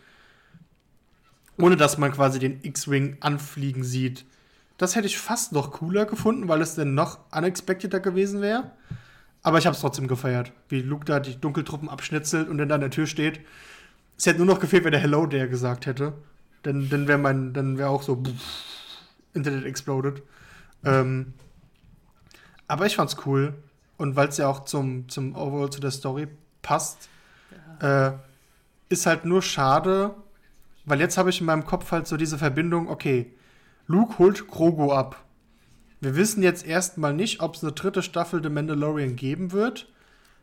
Ohne 1.60 1.78
dass 1.78 2.00
man 2.00 2.12
quasi 2.12 2.40
den 2.40 2.64
X-Wing 2.64 3.18
anfliegen 3.20 3.84
sieht. 3.84 4.26
Das 4.80 4.96
hätte 4.96 5.06
ich 5.06 5.20
fast 5.20 5.52
noch 5.52 5.70
cooler 5.70 6.06
gefunden, 6.06 6.48
weil 6.48 6.64
es 6.64 6.74
dann 6.74 6.96
noch 6.96 7.20
unexpecteder 7.32 8.00
gewesen 8.00 8.42
wäre. 8.42 8.72
Aber 9.44 9.58
ich 9.58 9.66
habe 9.66 9.76
es 9.76 9.82
trotzdem 9.82 10.08
gefeiert, 10.08 10.54
wie 10.70 10.82
Luke 10.82 11.06
da 11.06 11.20
die 11.20 11.40
Dunkeltruppen 11.40 11.90
abschnitzelt 11.90 12.48
und 12.48 12.58
dann 12.58 12.70
da 12.70 12.76
an 12.76 12.82
der 12.82 12.90
Tür 12.90 13.08
steht. 13.08 13.42
Es 14.18 14.26
hätte 14.26 14.38
nur 14.38 14.48
noch 14.48 14.60
gefehlt, 14.60 14.86
wenn 14.86 14.92
der 14.92 15.02
Hello 15.02 15.26
der 15.26 15.48
gesagt 15.48 15.86
hätte. 15.86 16.14
Dann, 16.64 16.90
dann 16.90 17.08
wäre 17.10 17.18
mein, 17.18 17.54
dann 17.54 17.78
wäre 17.78 17.90
auch 17.90 18.04
so 18.04 18.16
pff, 18.16 18.32
Internet 19.34 19.66
exploded. 19.66 20.24
Ähm, 20.86 21.34
aber 22.68 22.86
ich 22.86 22.96
fand's 22.96 23.18
cool. 23.26 23.54
Und 23.98 24.16
weil 24.16 24.30
es 24.30 24.38
ja 24.38 24.48
auch 24.48 24.66
zum, 24.66 25.10
zum 25.10 25.36
Overall 25.36 25.70
zu 25.70 25.82
der 25.82 25.92
Story 25.92 26.28
passt, 26.62 27.10
ja. 27.82 28.08
äh, 28.08 28.14
ist 28.90 29.06
halt 29.06 29.26
nur 29.26 29.42
schade, 29.42 30.16
weil 30.86 31.00
jetzt 31.00 31.18
habe 31.18 31.30
ich 31.30 31.40
in 31.40 31.46
meinem 31.46 31.66
Kopf 31.66 31.92
halt 31.92 32.08
so 32.08 32.18
diese 32.18 32.38
Verbindung, 32.38 32.90
okay, 32.90 33.32
Luke 33.88 34.18
holt 34.20 34.48
Grogu 34.48 34.92
ab. 34.92 35.23
Wir 36.04 36.18
wissen 36.18 36.44
jetzt 36.44 36.68
erstmal 36.68 37.14
nicht, 37.14 37.40
ob 37.40 37.56
es 37.56 37.64
eine 37.64 37.72
dritte 37.72 38.04
Staffel 38.04 38.44
The 38.44 38.50
Mandalorian 38.50 39.16
geben 39.16 39.54
wird. 39.54 39.88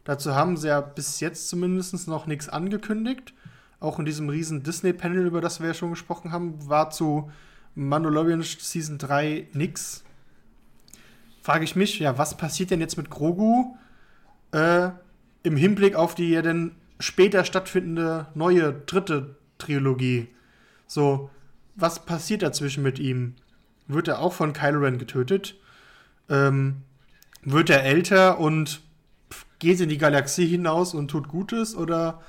Dazu 0.05 0.35
haben 0.35 0.57
sie 0.57 0.69
ja 0.69 0.81
bis 0.81 1.21
jetzt 1.21 1.51
zumindest 1.51 2.09
noch 2.09 2.27
nichts 2.27 2.49
angekündigt. 2.49 3.35
Auch 3.79 3.99
in 3.99 4.07
diesem 4.07 4.31
riesen 4.31 4.63
Disney-Panel, 4.63 5.27
über 5.27 5.43
das 5.43 5.61
wir 5.61 5.67
ja 5.67 5.75
schon 5.75 5.91
gesprochen 5.91 6.33
haben, 6.33 6.67
war 6.67 6.89
zu 6.89 7.31
Mandalorian 7.75 8.41
Season 8.43 8.97
3 8.97 9.49
nix. 9.53 10.03
Frage 11.43 11.65
ich 11.65 11.77
mich, 11.77 11.99
ja, 11.99 12.17
was 12.17 12.39
passiert 12.39 12.71
denn 12.71 12.81
jetzt 12.81 12.97
mit 12.97 13.11
Grogu 13.11 13.77
äh, 14.53 14.89
im 15.43 15.59
Hinblick 15.59 15.95
auf 15.95 16.15
die 16.15 16.31
ja 16.31 16.41
dann 16.41 16.75
später 17.01 17.45
stattfindende 17.45 18.29
neue 18.35 18.73
dritte 18.73 19.37
Trilogie? 19.59 20.29
So, 20.87 21.29
was 21.77 22.07
passiert 22.07 22.41
dazwischen 22.41 22.83
mit 22.83 22.99
ihm? 22.99 23.35
Wird 23.93 24.09
er 24.09 24.21
auch 24.21 24.33
von 24.33 24.53
Kylo 24.53 24.81
Ren 24.81 24.99
getötet? 24.99 25.57
Ähm, 26.29 26.83
wird 27.43 27.71
er 27.71 27.85
älter 27.85 28.39
und 28.39 28.81
geht 29.59 29.81
in 29.81 29.89
die 29.89 29.99
Galaxie 29.99 30.47
hinaus 30.47 30.95
und 30.95 31.09
tut 31.09 31.29
Gutes? 31.29 31.75
Oder 31.77 32.21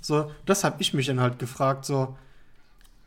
so, 0.00 0.30
das 0.46 0.64
habe 0.64 0.80
ich 0.80 0.94
mich 0.94 1.06
dann 1.06 1.20
halt 1.20 1.38
gefragt. 1.38 1.84
So, 1.84 2.16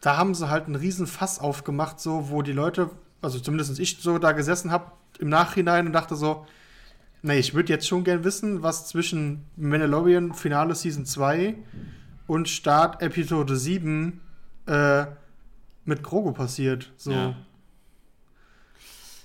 da 0.02 0.18
haben 0.18 0.36
sie 0.36 0.50
halt 0.50 0.66
einen 0.66 0.76
riesen 0.76 1.08
Fass 1.08 1.40
aufgemacht, 1.40 2.00
so, 2.00 2.30
wo 2.30 2.42
die 2.42 2.54
Leute, 2.54 2.90
also 3.22 3.40
zumindest 3.40 3.80
ich 3.80 3.98
so 4.00 4.18
da 4.18 4.32
gesessen 4.32 4.72
habe 4.72 4.92
im 5.20 5.30
Nachhinein 5.30 5.88
und 5.88 5.94
dachte 5.94 6.16
so, 6.16 6.46
nee, 7.22 7.38
ich 7.38 7.54
würde 7.54 7.72
jetzt 7.72 7.88
schon 7.88 8.04
gern 8.04 8.24
wissen, 8.24 8.64
was 8.64 8.88
zwischen 8.88 9.46
Mandalorian 9.56 10.34
Finale 10.34 10.76
Season 10.76 11.06
2 11.06 11.56
und 12.28 12.50
Start 12.50 13.02
Episode 13.02 13.56
7 13.56 14.20
äh, 14.66 15.06
mit 15.86 16.04
Grogu 16.04 16.32
passiert. 16.32 16.92
So. 16.98 17.12
Ja. 17.12 17.36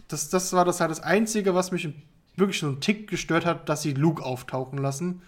Das, 0.08 0.28
das 0.28 0.52
war 0.52 0.64
das 0.64 0.80
halt 0.80 0.90
das 0.90 1.00
Einzige, 1.00 1.54
was 1.54 1.72
mich 1.72 1.88
wirklich 2.36 2.60
so 2.60 2.66
einen 2.68 2.80
Tick 2.80 3.08
gestört 3.08 3.44
hat, 3.46 3.68
dass 3.68 3.82
sie 3.82 3.94
Luke 3.94 4.22
auftauchen 4.22 4.78
lassen. 4.78 5.22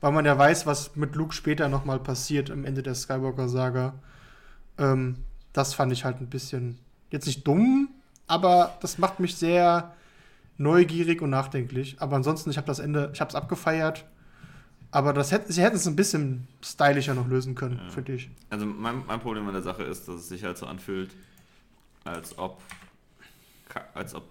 Weil 0.00 0.12
man 0.12 0.24
ja 0.24 0.36
weiß, 0.36 0.66
was 0.66 0.96
mit 0.96 1.14
Luke 1.14 1.34
später 1.34 1.68
nochmal 1.68 1.98
passiert 1.98 2.50
am 2.50 2.64
Ende 2.64 2.82
der 2.82 2.94
Skywalker-Saga. 2.94 3.94
Ähm, 4.78 5.16
das 5.52 5.74
fand 5.74 5.92
ich 5.92 6.04
halt 6.04 6.20
ein 6.20 6.28
bisschen, 6.28 6.78
jetzt 7.10 7.26
nicht 7.26 7.46
dumm, 7.46 7.90
aber 8.26 8.78
das 8.80 8.98
macht 8.98 9.20
mich 9.20 9.36
sehr 9.36 9.94
neugierig 10.56 11.20
und 11.20 11.30
nachdenklich. 11.30 11.96
Aber 12.00 12.16
ansonsten, 12.16 12.50
ich 12.50 12.56
habe 12.56 12.66
das 12.66 12.78
Ende, 12.78 13.10
ich 13.12 13.20
habe 13.20 13.28
es 13.28 13.34
abgefeiert. 13.34 14.04
Aber 14.92 15.12
das 15.12 15.32
hätte, 15.32 15.52
sie 15.52 15.62
hätten 15.62 15.76
es 15.76 15.86
ein 15.86 15.96
bisschen 15.96 16.48
stylischer 16.62 17.14
noch 17.14 17.28
lösen 17.28 17.54
können, 17.54 17.80
ja. 17.82 17.90
finde 17.90 18.14
ich. 18.14 18.30
Also 18.50 18.66
mein, 18.66 19.04
mein 19.06 19.20
Problem 19.20 19.46
an 19.46 19.54
der 19.54 19.62
Sache 19.62 19.84
ist, 19.84 20.08
dass 20.08 20.16
es 20.16 20.28
sich 20.28 20.44
halt 20.44 20.58
so 20.58 20.66
anfühlt, 20.66 21.14
als 22.04 22.38
ob, 22.38 22.60
als 23.94 24.14
ob 24.14 24.24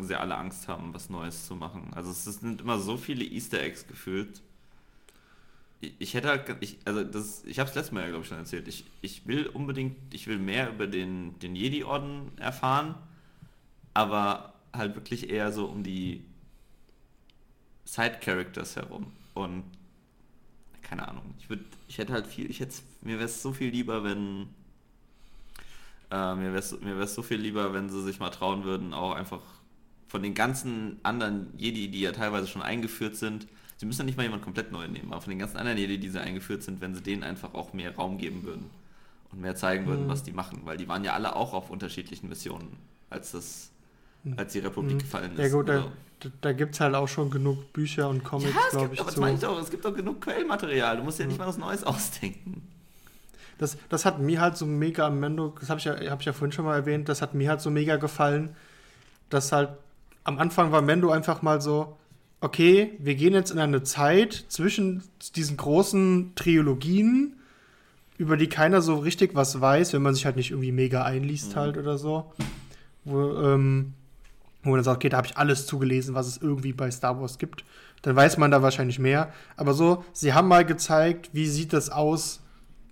sie 0.00 0.18
alle 0.18 0.36
Angst 0.36 0.66
haben, 0.66 0.92
was 0.92 1.10
Neues 1.10 1.46
zu 1.46 1.54
machen. 1.54 1.92
Also 1.94 2.10
es 2.10 2.24
sind 2.24 2.60
immer 2.60 2.78
so 2.78 2.96
viele 2.96 3.24
Easter 3.24 3.60
Eggs 3.60 3.86
gefühlt, 3.86 4.42
ich 5.80 6.14
hätte 6.14 6.28
halt, 6.28 6.56
ich, 6.60 6.78
also 6.84 7.02
das, 7.04 7.44
ich 7.44 7.58
habe 7.58 7.68
es 7.68 7.74
letztes 7.74 7.92
Mal 7.92 8.02
ja, 8.02 8.08
glaube 8.08 8.22
ich, 8.22 8.28
schon 8.28 8.38
erzählt. 8.38 8.68
Ich, 8.68 8.84
ich 9.00 9.26
will 9.26 9.46
unbedingt, 9.46 9.96
ich 10.12 10.26
will 10.26 10.38
mehr 10.38 10.68
über 10.70 10.86
den, 10.86 11.38
den 11.38 11.56
Jedi-Orden 11.56 12.32
erfahren, 12.36 12.94
aber 13.94 14.54
halt 14.74 14.94
wirklich 14.94 15.30
eher 15.30 15.52
so 15.52 15.66
um 15.66 15.82
die 15.82 16.24
Side-Characters 17.86 18.76
herum. 18.76 19.10
Und 19.32 19.64
keine 20.82 21.08
Ahnung, 21.08 21.34
ich 21.38 21.48
würde, 21.48 21.64
ich 21.88 21.96
hätte 21.96 22.12
halt 22.12 22.26
viel, 22.26 22.50
ich 22.50 22.60
hätte, 22.60 22.74
mir 23.00 23.14
wäre 23.14 23.24
es 23.24 23.40
so 23.40 23.52
viel 23.52 23.70
lieber, 23.70 24.04
wenn 24.04 24.48
äh, 26.10 26.34
mir 26.34 26.48
wäre 26.52 26.58
es 26.58 26.80
mir 26.80 26.98
wär's 26.98 27.14
so 27.14 27.22
viel 27.22 27.38
lieber, 27.38 27.72
wenn 27.72 27.88
sie 27.88 28.02
sich 28.02 28.20
mal 28.20 28.30
trauen 28.30 28.64
würden, 28.64 28.94
auch 28.94 29.14
einfach 29.14 29.40
von 30.08 30.22
den 30.22 30.34
ganzen 30.34 30.98
anderen 31.02 31.48
Jedi, 31.56 31.88
die 31.88 32.00
ja 32.00 32.12
teilweise 32.12 32.46
schon 32.46 32.62
eingeführt 32.62 33.16
sind, 33.16 33.46
Sie 33.80 33.86
müssen 33.86 34.00
ja 34.00 34.04
nicht 34.04 34.18
mal 34.18 34.24
jemand 34.24 34.42
komplett 34.42 34.72
neu 34.72 34.86
nehmen, 34.88 35.10
aber 35.10 35.22
von 35.22 35.30
den 35.30 35.38
ganzen 35.38 35.56
anderen 35.56 35.78
Jedi, 35.78 35.96
die 35.96 36.10
sie 36.10 36.20
eingeführt 36.20 36.62
sind, 36.62 36.82
wenn 36.82 36.94
sie 36.94 37.00
denen 37.00 37.22
einfach 37.22 37.54
auch 37.54 37.72
mehr 37.72 37.96
Raum 37.96 38.18
geben 38.18 38.42
würden 38.42 38.68
und 39.32 39.40
mehr 39.40 39.56
zeigen 39.56 39.86
würden, 39.86 40.04
mhm. 40.04 40.10
was 40.10 40.22
die 40.22 40.32
machen, 40.32 40.60
weil 40.64 40.76
die 40.76 40.86
waren 40.86 41.02
ja 41.02 41.14
alle 41.14 41.34
auch 41.34 41.54
auf 41.54 41.70
unterschiedlichen 41.70 42.28
Missionen, 42.28 42.76
als 43.08 43.32
das 43.32 43.70
als 44.36 44.52
die 44.52 44.58
Republik 44.58 44.96
mhm. 44.96 44.98
gefallen 44.98 45.32
ist. 45.32 45.38
Ja 45.38 45.48
gut, 45.48 45.70
da, 45.70 45.90
da 46.42 46.52
gibt 46.52 46.74
es 46.74 46.80
halt 46.80 46.94
auch 46.94 47.08
schon 47.08 47.30
genug 47.30 47.72
Bücher 47.72 48.10
und 48.10 48.22
Comics, 48.22 48.52
ja, 48.54 48.68
glaube 48.70 48.92
ich. 48.92 49.00
Aber 49.00 49.10
zu. 49.10 49.20
das 49.22 49.38
ich 49.38 49.46
auch, 49.46 49.58
es 49.58 49.70
gibt 49.70 49.86
auch 49.86 49.94
genug 49.94 50.20
Quellmaterial, 50.20 50.98
du 50.98 51.02
musst 51.02 51.18
ja 51.18 51.24
nicht 51.24 51.38
mal 51.38 51.46
was 51.46 51.56
Neues 51.56 51.82
ausdenken. 51.84 52.60
Das, 53.60 53.76
das 53.90 54.06
hat 54.06 54.18
mir 54.18 54.40
halt 54.40 54.56
so 54.56 54.64
mega 54.64 55.06
am 55.06 55.20
Mendo, 55.20 55.54
das 55.60 55.68
habe 55.68 55.78
ich, 55.78 55.84
ja, 55.84 55.94
hab 56.10 56.20
ich 56.20 56.26
ja 56.26 56.32
vorhin 56.32 56.50
schon 56.50 56.64
mal 56.64 56.76
erwähnt, 56.76 57.10
das 57.10 57.20
hat 57.20 57.34
mir 57.34 57.50
halt 57.50 57.60
so 57.60 57.70
mega 57.70 57.96
gefallen, 57.96 58.56
dass 59.28 59.52
halt 59.52 59.68
am 60.24 60.38
Anfang 60.38 60.72
war 60.72 60.80
Mendo 60.80 61.10
einfach 61.10 61.42
mal 61.42 61.60
so, 61.60 61.98
okay, 62.40 62.96
wir 62.98 63.16
gehen 63.16 63.34
jetzt 63.34 63.50
in 63.50 63.58
eine 63.58 63.82
Zeit 63.82 64.46
zwischen 64.48 65.02
diesen 65.36 65.58
großen 65.58 66.32
Trilogien, 66.36 67.36
über 68.16 68.38
die 68.38 68.48
keiner 68.48 68.80
so 68.80 68.96
richtig 68.96 69.34
was 69.34 69.60
weiß, 69.60 69.92
wenn 69.92 70.00
man 70.00 70.14
sich 70.14 70.24
halt 70.24 70.36
nicht 70.36 70.52
irgendwie 70.52 70.72
mega 70.72 71.04
einliest 71.04 71.50
mhm. 71.50 71.60
halt 71.60 71.76
oder 71.76 71.98
so. 71.98 72.32
Wo, 73.04 73.42
ähm, 73.42 73.92
wo 74.62 74.70
man 74.70 74.78
dann 74.78 74.84
sagt, 74.84 74.96
okay, 74.96 75.10
da 75.10 75.18
habe 75.18 75.26
ich 75.26 75.36
alles 75.36 75.66
zugelesen, 75.66 76.14
was 76.14 76.26
es 76.26 76.38
irgendwie 76.38 76.72
bei 76.72 76.90
Star 76.90 77.20
Wars 77.20 77.36
gibt. 77.36 77.62
Dann 78.00 78.16
weiß 78.16 78.38
man 78.38 78.50
da 78.50 78.62
wahrscheinlich 78.62 78.98
mehr. 78.98 79.34
Aber 79.58 79.74
so, 79.74 80.02
sie 80.14 80.32
haben 80.32 80.48
mal 80.48 80.64
gezeigt, 80.64 81.28
wie 81.34 81.46
sieht 81.46 81.74
das 81.74 81.90
aus 81.90 82.40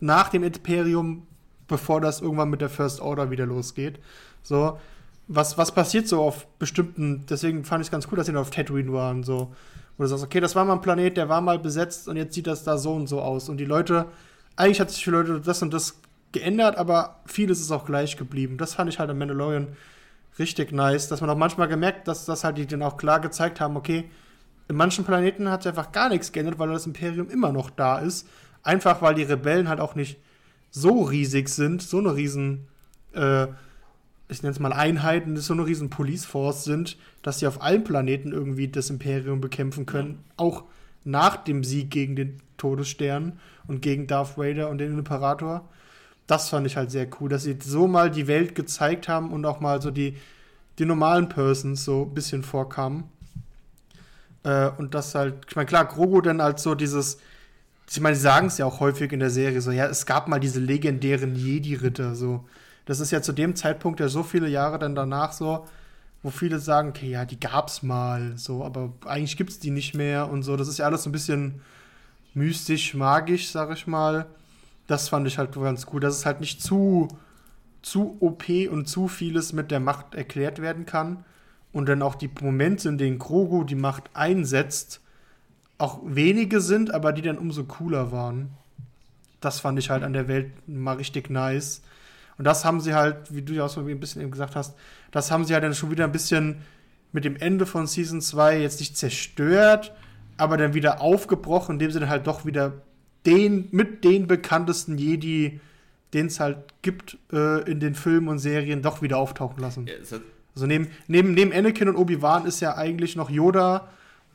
nach 0.01 0.29
dem 0.29 0.43
Imperium, 0.43 1.27
bevor 1.67 2.01
das 2.01 2.21
irgendwann 2.21 2.51
mit 2.51 2.61
der 2.61 2.71
First 2.71 3.01
Order 3.01 3.31
wieder 3.31 3.47
losgeht. 3.47 4.01
So, 4.43 4.79
was, 5.27 5.59
was 5.59 5.73
passiert 5.73 6.09
so 6.09 6.23
auf 6.23 6.47
bestimmten, 6.59 7.27
deswegen 7.29 7.65
fand 7.65 7.83
ich 7.83 7.89
es 7.89 7.93
ganz 7.93 8.09
cool, 8.11 8.17
dass 8.17 8.27
sie 8.27 8.33
noch 8.33 8.43
auf 8.43 8.51
Tatooine 8.51 8.93
waren, 8.93 9.23
so. 9.23 9.53
Wo 9.97 10.05
du 10.05 10.09
sagst, 10.09 10.25
okay, 10.25 10.41
das 10.41 10.55
war 10.55 10.65
mal 10.65 10.75
ein 10.75 10.81
Planet, 10.81 11.17
der 11.17 11.29
war 11.29 11.41
mal 11.41 11.59
besetzt 11.59 12.09
und 12.09 12.17
jetzt 12.17 12.35
sieht 12.35 12.47
das 12.47 12.65
da 12.65 12.79
so 12.79 12.95
und 12.95 13.09
so 13.09 13.21
aus. 13.21 13.49
Und 13.49 13.59
die 13.59 13.65
Leute, 13.65 14.07
eigentlich 14.57 14.81
hat 14.81 14.91
sich 14.91 15.05
für 15.05 15.11
Leute 15.11 15.41
das 15.41 15.61
und 15.61 15.75
das 15.75 16.01
geändert, 16.33 16.77
aber 16.77 17.21
vieles 17.27 17.61
ist 17.61 17.73
auch 17.73 17.85
gleich 17.85 18.17
geblieben. 18.17 18.59
Das 18.59 18.75
fand 18.75 18.89
ich 18.89 18.99
halt 18.99 19.11
am 19.11 19.19
Mandalorian 19.19 19.69
richtig 20.39 20.73
nice, 20.73 21.09
dass 21.09 21.21
man 21.21 21.31
auch 21.31 21.37
manchmal 21.37 21.69
gemerkt, 21.69 22.07
dass 22.07 22.25
das 22.25 22.45
halt 22.45 22.59
die 22.59 22.67
dann 22.67 22.83
auch 22.83 22.97
klar 22.97 23.21
gezeigt 23.21 23.61
haben, 23.61 23.77
okay, 23.77 24.09
in 24.69 24.77
manchen 24.77 25.05
Planeten 25.05 25.51
hat 25.51 25.63
sich 25.63 25.71
einfach 25.71 25.93
gar 25.93 26.11
nichts 26.11 26.31
geändert, 26.31 26.59
weil 26.59 26.69
das 26.69 26.87
Imperium 26.87 27.29
immer 27.31 27.53
noch 27.53 27.71
da 27.71 27.99
ist. 27.99 28.29
Einfach 28.63 29.03
weil 29.03 29.15
die 29.15 29.23
Rebellen 29.23 29.69
halt 29.69 29.81
auch 29.81 29.95
nicht 29.95 30.19
so 30.71 31.03
riesig 31.03 31.49
sind, 31.49 31.83
so 31.83 31.99
eine 31.99 32.15
riesen 32.15 32.67
äh, 33.13 33.49
ich 34.29 34.43
nenne 34.43 34.53
es 34.53 34.61
mal 34.61 34.73
Einheiten, 34.73 35.37
so 35.39 35.55
eine 35.55 35.67
riesen 35.67 35.91
Police 35.91 36.27
Force 36.27 36.65
sind, 36.65 36.99
dass 37.23 37.39
sie 37.39 37.47
auf 37.47 37.63
allen 37.63 37.85
Planeten 37.85 38.33
irgendwie 38.33 38.69
das 38.69 38.91
Imperium 38.91 39.41
bekämpfen 39.41 39.87
können, 39.87 40.23
auch 40.37 40.65
nach 41.05 41.37
dem 41.37 41.65
Sieg 41.65 41.91
gegen 41.91 42.15
den 42.15 42.43
Todesstern 42.59 43.39
und 43.67 43.81
gegen 43.81 44.07
Darth 44.07 44.37
Vader 44.37 44.69
und 44.69 44.79
den 44.79 44.99
Imperator. 44.99 45.67
Das 46.27 46.51
fand 46.51 46.67
ich 46.67 46.77
halt 46.77 46.91
sehr 46.91 47.09
cool, 47.19 47.31
dass 47.31 47.45
sie 47.45 47.57
so 47.63 47.87
mal 47.87 48.11
die 48.11 48.27
Welt 48.27 48.55
gezeigt 48.55 49.09
haben 49.09 49.33
und 49.33 49.47
auch 49.47 49.61
mal 49.61 49.81
so 49.81 49.91
die, 49.91 50.17
die 50.79 50.85
normalen 50.85 51.31
Persons 51.31 51.85
so 51.85 52.03
ein 52.03 52.13
bisschen 52.13 52.43
vorkamen. 52.43 53.05
Äh, 54.43 54.69
und 54.77 54.95
das 54.95 55.15
halt, 55.15 55.37
ich 55.49 55.57
meine, 55.57 55.67
klar, 55.67 55.87
Grogu 55.87 56.21
dann 56.21 56.43
als 56.43 56.63
so 56.63 56.75
dieses, 56.75 57.19
ich 57.91 58.01
meine, 58.01 58.17
sie 58.17 58.23
sagen 58.23 58.49
es 58.49 58.59
ja 58.59 58.67
auch 58.67 58.81
häufig 58.81 59.13
in 59.13 59.21
der 59.21 59.31
Serie, 59.31 59.61
so, 59.61 59.71
ja, 59.71 59.87
es 59.87 60.07
gab 60.07 60.29
mal 60.29 60.41
diese 60.41 60.61
legendären 60.61 61.35
Jedi-Ritter, 61.35 62.15
so 62.15 62.45
das 62.89 63.01
ist 63.01 63.11
ja 63.11 63.21
zu 63.21 63.35
dem 63.35 63.55
Zeitpunkt 63.55 64.01
ja 64.01 64.09
so 64.09 64.23
viele 64.23 64.49
Jahre 64.49 64.79
dann 64.79 64.95
danach 64.95 65.33
so, 65.33 65.67
wo 66.23 66.31
viele 66.31 66.59
sagen, 66.59 66.89
okay, 66.89 67.11
ja, 67.11 67.27
die 67.27 67.39
gab's 67.39 67.83
mal, 67.83 68.33
so, 68.39 68.65
aber 68.65 68.95
eigentlich 69.05 69.37
gibt's 69.37 69.59
die 69.59 69.71
nicht 69.71 69.95
mehr 69.95 70.31
und 70.31 70.43
so. 70.43 70.57
Das 70.57 70.69
ist 70.69 70.79
ja 70.79 70.87
alles 70.87 71.03
so 71.03 71.11
ein 71.11 71.13
bisschen 71.13 71.61
mystisch, 72.33 72.95
magisch, 72.95 73.51
sag 73.51 73.71
ich 73.73 73.87
mal. 73.87 74.25
Das 74.87 75.11
fand 75.11 75.29
ich 75.29 75.37
halt 75.37 75.53
ganz 75.53 75.85
gut, 75.85 76.03
dass 76.03 76.17
es 76.17 76.25
halt 76.25 76.41
nicht 76.41 76.63
zu, 76.63 77.09
zu 77.83 78.17
OP 78.21 78.49
und 78.71 78.89
zu 78.89 79.07
vieles 79.07 79.53
mit 79.53 79.71
der 79.71 79.81
Macht 79.81 80.15
erklärt 80.15 80.63
werden 80.63 80.87
kann. 80.87 81.27
Und 81.73 81.91
dann 81.91 82.01
auch 82.01 82.15
die 82.15 82.31
Momente, 82.41 82.89
in 82.89 82.97
denen 82.97 83.19
Grogu 83.19 83.65
die 83.65 83.75
Macht 83.75 84.05
einsetzt, 84.15 85.03
auch 85.79 86.01
wenige 86.05 86.61
sind, 86.61 86.93
aber 86.93 87.13
die 87.13 87.23
dann 87.23 87.39
umso 87.39 87.65
cooler 87.65 88.13
waren. 88.13 88.51
Das 89.41 89.61
fand 89.61 89.79
ich 89.79 89.91
halt 89.91 90.03
an 90.03 90.13
der 90.13 90.27
Welt 90.27 90.51
mal 90.69 90.97
richtig 90.97 91.31
nice. 91.31 91.83
Und 92.37 92.45
das 92.45 92.65
haben 92.65 92.81
sie 92.81 92.95
halt, 92.95 93.33
wie 93.35 93.43
du 93.43 93.53
ja 93.53 93.65
auch 93.65 93.69
so 93.69 93.81
ein 93.81 94.01
bisschen 94.01 94.21
eben 94.23 94.31
gesagt 94.31 94.57
hast, 94.57 94.77
das 95.13 95.31
haben 95.31 95.45
sie 95.45 95.55
halt 95.55 95.65
dann 95.65 95.75
schon 95.75 95.91
wieder 95.91 96.05
ein 96.05 96.13
bisschen 96.13 96.57
mit 97.13 97.25
dem 97.25 97.37
Ende 97.37 97.65
von 97.65 97.87
Season 97.87 98.21
2 98.21 98.61
jetzt 98.61 98.81
nicht 98.81 98.97
zerstört, 98.97 99.93
aber 100.37 100.57
dann 100.57 100.75
wieder 100.75 101.01
aufgebrochen, 101.01 101.75
indem 101.75 101.91
sie 101.91 102.01
dann 102.01 102.09
halt 102.09 102.27
doch 102.27 102.45
wieder 102.45 102.73
den, 103.25 103.69
mit 103.71 104.05
den 104.05 104.27
bekanntesten 104.27 104.99
Jedi, 104.99 105.61
den 106.13 106.27
es 106.27 106.41
halt 106.41 106.59
gibt 106.83 107.19
äh, 107.33 107.69
in 107.71 107.81
den 107.81 107.95
Filmen 107.95 108.29
und 108.29 108.39
Serien, 108.39 108.83
doch 108.83 109.03
wieder 109.03 109.19
auftauchen 109.19 109.61
lassen. 109.61 109.87
Ja, 109.87 109.95
also 110.55 110.67
neben, 110.67 110.89
neben, 111.07 111.35
neben 111.35 111.53
Anakin 111.53 111.89
und 111.89 111.97
Obi-Wan 111.97 112.47
ist 112.47 112.61
ja 112.61 112.77
eigentlich 112.77 113.17
noch 113.17 113.31
Yoda 113.31 113.89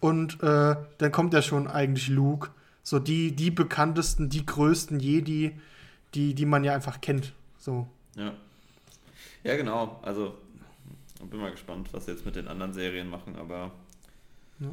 und 0.03 0.43
äh, 0.43 0.75
dann 0.97 1.11
kommt 1.13 1.33
ja 1.33 1.41
schon 1.41 1.65
eigentlich 1.65 2.09
Luke. 2.09 2.49
So 2.83 2.99
die, 2.99 3.33
die 3.33 3.51
bekanntesten, 3.51 4.29
die 4.29 4.45
größten 4.45 4.99
Jedi, 4.99 5.57
die, 6.13 6.33
die 6.33 6.45
man 6.45 6.65
ja 6.65 6.75
einfach 6.75 6.99
kennt. 6.99 7.31
So. 7.57 7.87
Ja. 8.15 8.33
Ja, 9.45 9.55
genau. 9.55 10.01
Also 10.01 10.37
bin 11.29 11.39
mal 11.39 11.51
gespannt, 11.51 11.87
was 11.93 12.03
sie 12.03 12.11
jetzt 12.11 12.25
mit 12.25 12.35
den 12.35 12.49
anderen 12.49 12.73
Serien 12.73 13.09
machen, 13.09 13.37
aber 13.37 13.71
ja. 14.59 14.71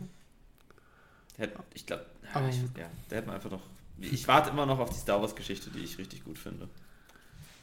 ich 1.75 1.87
glaube, 1.87 2.05
ja, 2.35 2.41
ja, 2.41 2.91
da 3.09 3.17
hätte 3.17 3.27
man 3.29 3.37
einfach 3.37 3.53
noch. 3.53 3.63
Ich 4.01 4.27
warte 4.27 4.51
immer 4.51 4.67
noch 4.67 4.81
auf 4.81 4.91
die 4.91 4.99
Star 4.99 5.23
Wars-Geschichte, 5.23 5.71
die 5.71 5.79
ich 5.79 5.97
richtig 5.97 6.25
gut 6.25 6.39
finde. 6.39 6.69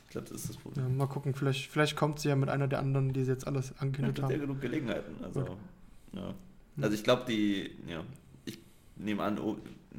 Ich 0.06 0.12
glaube, 0.12 0.30
das 0.30 0.38
ist 0.38 0.50
das 0.50 0.56
Problem. 0.58 0.86
Ja, 0.86 0.90
mal 0.90 1.08
gucken, 1.08 1.36
vielleicht, 1.36 1.70
vielleicht 1.70 1.98
kommt 1.98 2.22
sie 2.22 2.30
ja 2.30 2.38
mit 2.38 2.48
einer 2.48 2.70
der 2.70 2.80
anderen, 2.80 3.12
die 3.12 3.26
sie 3.26 3.32
jetzt 3.32 3.46
alles 3.46 3.78
angekündigt 3.78 4.20
ja, 4.20 4.24
haben. 4.24 4.32
Ja, 4.32 4.38
genug 4.38 4.62
Gelegenheiten. 4.62 5.22
Also, 5.22 5.58
ja. 6.14 6.34
Also 6.82 6.96
ich 6.96 7.04
glaube, 7.04 7.26
die, 7.28 7.72
ja, 7.88 8.04
ich 8.46 8.60
nehme 8.96 9.24
an, 9.24 9.40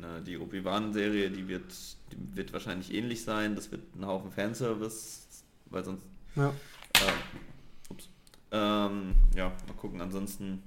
na, 0.01 0.21
die 0.21 0.39
Obi-Wan-Serie, 0.39 1.31
die 1.31 1.49
wird, 1.49 1.73
die 2.13 2.37
wird 2.37 2.53
wahrscheinlich 2.53 2.93
ähnlich 2.95 3.25
sein. 3.25 3.55
Das 3.55 3.71
wird 3.71 3.95
ein 3.97 4.07
Haufen 4.07 4.31
Fanservice, 4.31 5.27
weil 5.67 5.85
sonst. 5.85 6.05
Ja. 6.37 6.49
Äh, 6.49 7.91
ups. 7.91 8.09
Ähm, 8.53 9.15
ja, 9.35 9.49
mal 9.67 9.75
gucken. 9.77 10.01
Ansonsten. 10.01 10.63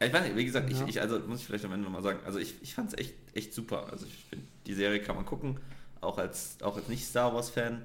Ich 0.00 0.12
weiß 0.12 0.24
nicht, 0.24 0.36
wie 0.36 0.44
gesagt, 0.44 0.70
ja. 0.70 0.82
ich, 0.82 0.88
ich, 0.88 1.00
also 1.00 1.20
muss 1.20 1.40
ich 1.40 1.46
vielleicht 1.46 1.64
am 1.64 1.72
Ende 1.72 1.84
nochmal 1.84 2.02
sagen, 2.02 2.18
also 2.26 2.38
ich, 2.38 2.60
ich 2.62 2.74
fand 2.74 2.92
es 2.92 2.98
echt, 2.98 3.14
echt 3.32 3.54
super. 3.54 3.90
Also 3.90 4.06
ich 4.06 4.24
finde, 4.28 4.44
die 4.66 4.74
Serie 4.74 5.00
kann 5.00 5.16
man 5.16 5.24
gucken, 5.24 5.58
auch 6.00 6.18
als, 6.18 6.58
auch 6.62 6.76
als 6.76 6.88
Nicht-Star 6.88 7.32
Wars-Fan. 7.32 7.80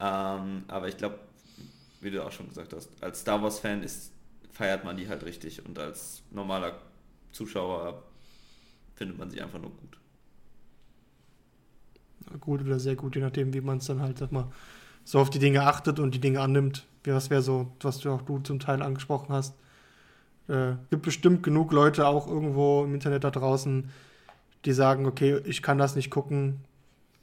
Ähm, 0.00 0.64
aber 0.66 0.88
ich 0.88 0.96
glaube, 0.96 1.18
wie 2.00 2.10
du 2.10 2.24
auch 2.24 2.32
schon 2.32 2.48
gesagt 2.48 2.72
hast, 2.72 2.90
als 3.02 3.20
Star 3.20 3.40
Wars-Fan 3.40 3.82
ist, 3.82 4.12
feiert 4.58 4.84
man 4.84 4.96
die 4.96 5.08
halt 5.08 5.24
richtig 5.24 5.64
und 5.64 5.78
als 5.78 6.24
normaler 6.32 6.80
Zuschauer 7.30 8.02
findet 8.96 9.16
man 9.16 9.30
sie 9.30 9.40
einfach 9.40 9.60
nur 9.60 9.70
gut. 9.70 9.98
Gut 12.40 12.62
oder 12.62 12.80
sehr 12.80 12.96
gut, 12.96 13.14
je 13.14 13.22
nachdem, 13.22 13.54
wie 13.54 13.60
man 13.60 13.78
es 13.78 13.86
dann 13.86 14.00
halt, 14.00 14.18
sag 14.18 14.32
mal, 14.32 14.50
so 15.04 15.20
auf 15.20 15.30
die 15.30 15.38
Dinge 15.38 15.62
achtet 15.62 16.00
und 16.00 16.12
die 16.12 16.20
Dinge 16.20 16.40
annimmt. 16.40 16.84
Das 17.04 17.30
wäre 17.30 17.40
so, 17.40 17.72
was 17.80 18.00
du 18.00 18.10
auch 18.10 18.22
du 18.22 18.40
zum 18.40 18.58
Teil 18.58 18.82
angesprochen 18.82 19.32
hast. 19.32 19.54
Äh, 20.48 20.72
gibt 20.90 21.02
bestimmt 21.02 21.44
genug 21.44 21.72
Leute 21.72 22.08
auch 22.08 22.26
irgendwo 22.26 22.84
im 22.84 22.94
Internet 22.94 23.22
da 23.22 23.30
draußen, 23.30 23.88
die 24.64 24.72
sagen, 24.72 25.06
okay, 25.06 25.40
ich 25.44 25.62
kann 25.62 25.78
das 25.78 25.94
nicht 25.94 26.10
gucken, 26.10 26.64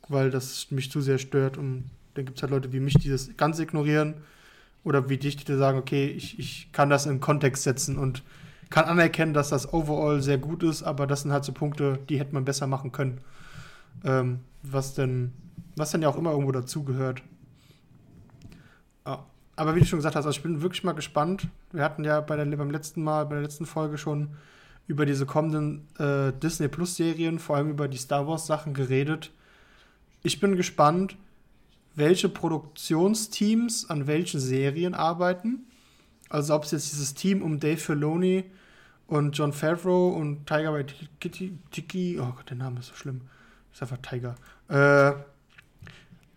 weil 0.08 0.32
das 0.32 0.72
mich 0.72 0.90
zu 0.90 1.02
sehr 1.02 1.18
stört. 1.18 1.58
Und 1.58 1.92
dann 2.14 2.26
gibt 2.26 2.38
es 2.38 2.44
halt 2.44 2.52
Leute 2.52 2.72
wie 2.72 2.80
mich, 2.80 2.94
die 2.94 3.10
das 3.10 3.36
ganz 3.36 3.60
ignorieren. 3.60 4.16
Oder 4.86 5.10
wie 5.10 5.18
dich, 5.18 5.36
die 5.36 5.58
sagen, 5.58 5.78
okay, 5.78 6.06
ich, 6.08 6.40
ich 6.40 6.72
kann 6.72 6.90
das 6.90 7.08
in 7.08 7.20
Kontext 7.20 7.64
setzen 7.64 7.98
und 7.98 8.24
kann 8.70 8.86
anerkennen, 8.86 9.34
dass 9.34 9.50
das 9.50 9.74
overall 9.74 10.22
sehr 10.22 10.38
gut 10.38 10.64
ist, 10.64 10.84
aber 10.84 11.08
das 11.08 11.24
sind 11.24 11.32
halt 11.32 11.44
so 11.44 11.52
Punkte, 11.52 12.00
die 12.08 12.20
hätte 12.20 12.34
man 12.34 12.46
besser 12.46 12.68
machen 12.68 12.92
können. 12.92 13.20
Ähm, 14.04 14.40
was 14.62 14.94
denn, 14.94 15.34
was 15.76 15.92
denn 15.92 16.02
ja 16.02 16.10
auch 16.10 16.18
immer 16.18 16.32
irgendwo 16.32 16.52
dazugehört. 16.52 17.24
Ja. 19.06 19.26
Aber 19.56 19.76
wie 19.76 19.80
du 19.80 19.86
schon 19.86 20.00
gesagt 20.00 20.16
hast, 20.16 20.26
also 20.26 20.38
ich 20.38 20.44
bin 20.44 20.62
wirklich 20.62 20.84
mal 20.84 20.94
gespannt. 20.94 21.48
Wir 21.72 21.84
hatten 21.84 22.04
ja 22.04 22.22
bei 22.22 22.36
der, 22.36 22.46
beim 22.46 22.72
letzten 22.72 23.04
Mal, 23.04 23.26
bei 23.26 23.36
der 23.36 23.44
letzten 23.44 23.66
Folge 23.66 23.98
schon 23.98 24.30
über 24.88 25.06
diese 25.06 25.26
kommenden 25.26 25.88
äh, 25.98 26.32
Disney 26.34 26.68
Plus 26.68 26.96
Serien, 26.96 27.40
vor 27.40 27.56
allem 27.56 27.70
über 27.70 27.88
die 27.88 27.98
Star 27.98 28.28
Wars 28.28 28.46
Sachen 28.46 28.74
geredet. 28.74 29.32
Ich 30.22 30.40
bin 30.40 30.56
gespannt, 30.56 31.18
welche 31.96 32.30
Produktionsteams 32.30 33.90
an 33.90 34.08
welchen 34.08 34.40
Serien 34.40 34.94
arbeiten. 34.94 35.66
Also 36.30 36.56
ob 36.56 36.64
es 36.64 36.72
jetzt 36.72 36.92
dieses 36.92 37.14
Team 37.14 37.42
um 37.42 37.60
Dave 37.60 37.78
Filoni 37.78 38.46
und 39.08 39.38
John 39.38 39.54
Favreau 39.54 40.10
und 40.10 40.48
Tiger 40.48 40.74
Waititi, 40.74 42.20
oh 42.20 42.34
Gott, 42.36 42.50
der 42.50 42.58
Name 42.58 42.80
ist 42.80 42.88
so 42.88 42.96
schlimm. 42.96 43.22
Ist 43.72 43.82
einfach 43.82 43.98
Tiger. 43.98 44.36
Äh, 44.68 45.14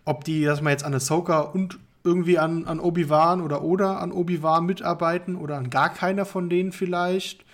ob 0.05 0.25
die, 0.25 0.45
dass 0.45 0.61
man 0.61 0.73
jetzt 0.73 0.85
an 0.85 0.95
Ahsoka 0.95 1.41
und 1.41 1.79
irgendwie 2.05 2.39
an, 2.39 2.67
an 2.67 2.81
Obi-Wan 2.81 3.41
oder 3.41 3.63
oder 3.63 4.01
an 4.01 4.13
Obi-Wan 4.13 4.65
mitarbeiten 4.65 5.37
oder 5.37 5.57
an 5.57 5.71
gar 5.71 5.93
keiner 5.93 6.25
von 6.25 6.49
denen 6.49 6.73
vielleicht. 6.73 7.45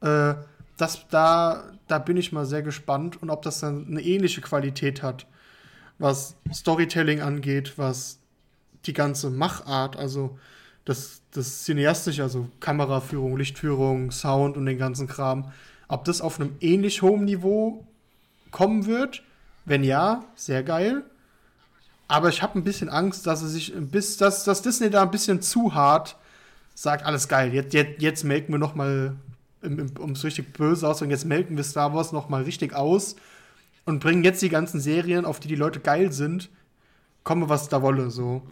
Äh, 0.00 0.34
das, 0.76 1.06
da, 1.08 1.64
da 1.88 1.98
bin 1.98 2.16
ich 2.16 2.32
mal 2.32 2.46
sehr 2.46 2.62
gespannt 2.62 3.20
und 3.22 3.30
ob 3.30 3.42
das 3.42 3.60
dann 3.60 3.86
eine 3.86 4.00
ähnliche 4.00 4.40
Qualität 4.40 5.02
hat, 5.02 5.26
was 6.00 6.34
Storytelling 6.52 7.20
angeht, 7.20 7.74
was 7.76 8.18
die 8.86 8.94
ganze 8.94 9.30
Machart, 9.30 9.96
also 9.96 10.38
das, 10.84 11.20
das 11.32 11.64
Cineastische, 11.64 12.22
also 12.22 12.48
Kameraführung, 12.58 13.36
Lichtführung, 13.36 14.10
Sound 14.10 14.56
und 14.56 14.66
den 14.66 14.78
ganzen 14.78 15.06
Kram, 15.06 15.52
ob 15.88 16.04
das 16.06 16.22
auf 16.22 16.40
einem 16.40 16.56
ähnlich 16.60 17.02
hohen 17.02 17.26
Niveau 17.26 17.86
kommen 18.50 18.86
wird. 18.86 19.22
Wenn 19.66 19.84
ja, 19.84 20.24
sehr 20.34 20.62
geil. 20.62 21.04
Aber 22.08 22.30
ich 22.30 22.42
habe 22.42 22.58
ein 22.58 22.64
bisschen 22.64 22.88
Angst, 22.88 23.26
dass 23.26 23.42
es 23.42 23.52
sich 23.52 23.72
bis 23.76 24.16
dass, 24.16 24.44
dass 24.44 24.62
Disney 24.62 24.90
da 24.90 25.02
ein 25.02 25.10
bisschen 25.10 25.42
zu 25.42 25.74
hart 25.74 26.16
sagt, 26.74 27.04
alles 27.04 27.28
geil, 27.28 27.52
jetzt, 27.52 27.74
jetzt, 27.74 28.00
jetzt 28.00 28.24
melken 28.24 28.54
wir 28.54 28.58
noch 28.58 28.74
mal, 28.74 29.16
um 29.62 30.12
es 30.12 30.24
richtig 30.24 30.54
böse 30.54 30.88
auszudrücken, 30.88 31.10
jetzt 31.10 31.26
melken 31.26 31.56
wir 31.58 31.62
Star 31.62 31.92
Wars 31.92 32.10
noch 32.10 32.30
mal 32.30 32.42
richtig 32.42 32.74
aus 32.74 33.16
und 33.90 33.98
bringen 33.98 34.22
jetzt 34.22 34.40
die 34.40 34.48
ganzen 34.48 34.80
Serien, 34.80 35.24
auf 35.24 35.40
die 35.40 35.48
die 35.48 35.56
Leute 35.56 35.80
geil 35.80 36.12
sind, 36.12 36.48
komme 37.24 37.48
was 37.48 37.68
da 37.68 37.82
wolle, 37.82 38.10
so. 38.10 38.42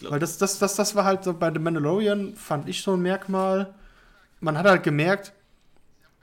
Weil 0.00 0.18
das, 0.18 0.38
das, 0.38 0.58
das, 0.58 0.74
das 0.74 0.96
war 0.96 1.04
halt 1.04 1.22
so 1.22 1.34
bei 1.34 1.52
The 1.52 1.58
Mandalorian, 1.60 2.34
fand 2.34 2.68
ich 2.68 2.82
so 2.82 2.94
ein 2.94 3.02
Merkmal. 3.02 3.74
Man 4.40 4.58
hat 4.58 4.66
halt 4.66 4.82
gemerkt, 4.82 5.32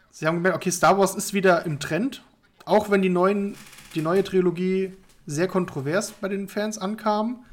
sie 0.10 0.28
haben 0.28 0.36
gemerkt, 0.38 0.58
okay, 0.58 0.72
Star 0.72 0.98
Wars 0.98 1.16
ist 1.16 1.34
wieder 1.34 1.66
im 1.66 1.80
Trend. 1.80 2.24
Auch 2.66 2.90
wenn 2.90 3.02
die, 3.02 3.10
neuen, 3.10 3.56
die 3.96 4.02
neue 4.02 4.24
Trilogie 4.24 4.98
sehr 5.28 5.48
kontrovers 5.48 6.12
bei 6.12 6.28
den 6.28 6.50
Fans 6.50 6.78
ankam. 6.78 7.46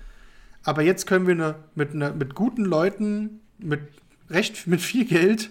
Aber 0.65 0.83
jetzt 0.83 1.07
können 1.07 1.27
wir 1.27 1.35
ne, 1.35 1.55
mit, 1.75 1.95
ne, 1.95 2.13
mit 2.13 2.35
guten 2.35 2.65
Leuten, 2.65 3.41
mit 3.59 3.81
recht, 4.31 4.67
mit 4.67 4.81
viel 4.81 5.05
Geld, 5.05 5.51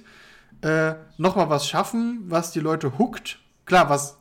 äh, 0.62 0.96
nochmal 1.18 1.50
was 1.50 1.70
schaffen, 1.70 2.26
was 2.28 2.52
die 2.52 2.60
Leute 2.60 2.98
hookt. 2.98 3.40
Klar, 3.66 3.90
was 3.90 4.18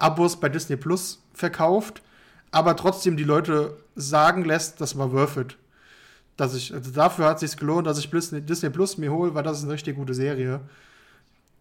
Abos 0.00 0.40
bei 0.40 0.48
Disney 0.48 0.76
Plus 0.76 1.22
verkauft, 1.32 2.02
aber 2.50 2.74
trotzdem 2.74 3.16
die 3.16 3.24
Leute 3.24 3.76
sagen 3.94 4.44
lässt, 4.44 4.80
das 4.80 4.98
war 4.98 5.12
worth 5.12 5.36
it 5.36 5.56
dass 6.40 6.54
ich, 6.54 6.72
also 6.72 6.90
dafür 6.90 7.26
hat 7.26 7.42
es 7.42 7.50
sich 7.50 7.60
gelohnt, 7.60 7.86
dass 7.86 7.98
ich 7.98 8.08
Disney 8.10 8.70
Plus 8.70 8.96
mir 8.96 9.12
hole, 9.12 9.34
weil 9.34 9.42
das 9.42 9.58
ist 9.58 9.64
eine 9.64 9.74
richtig 9.74 9.96
gute 9.96 10.14
Serie. 10.14 10.60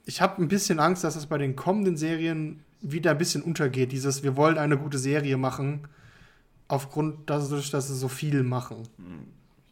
Ich 0.05 0.21
habe 0.21 0.41
ein 0.41 0.47
bisschen 0.47 0.79
Angst, 0.79 1.03
dass 1.03 1.15
das 1.15 1.25
bei 1.25 1.37
den 1.37 1.57
kommenden 1.57 1.97
Serien 1.97 2.63
wieder 2.79 3.11
ein 3.11 3.17
bisschen 3.17 3.41
untergeht. 3.41 3.91
Dieses, 3.91 4.23
wir 4.23 4.37
wollen 4.37 4.57
eine 4.57 4.77
gute 4.77 4.97
Serie 4.97 5.35
machen, 5.35 5.85
aufgrund, 6.69 7.29
dass, 7.29 7.49
dass 7.49 7.87
sie 7.89 7.95
so 7.95 8.07
viel 8.07 8.41
machen. 8.43 8.87
Hm. 8.97 9.27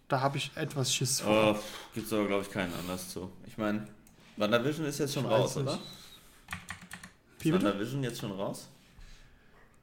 Da 0.10 0.20
habe 0.20 0.38
ich 0.38 0.52
etwas 0.56 0.94
Schiss 0.94 1.22
vor. 1.22 1.56
Oh, 1.56 1.60
Gibt 1.94 2.08
es 2.08 2.14
aber, 2.14 2.28
glaube 2.28 2.44
ich, 2.44 2.52
keinen 2.52 2.74
Anlass 2.74 3.08
zu. 3.08 3.32
Ich 3.46 3.58
meine, 3.58 3.88
WandaVision 4.36 4.88
ist 4.88 5.00
jetzt 5.00 5.14
schon 5.14 5.26
raus, 5.26 5.56
nicht. 5.56 5.68
oder? 5.68 5.80
Ist 7.40 7.54
WandaVision 7.54 8.04
jetzt 8.04 8.20
schon 8.20 8.32
raus? 8.32 8.70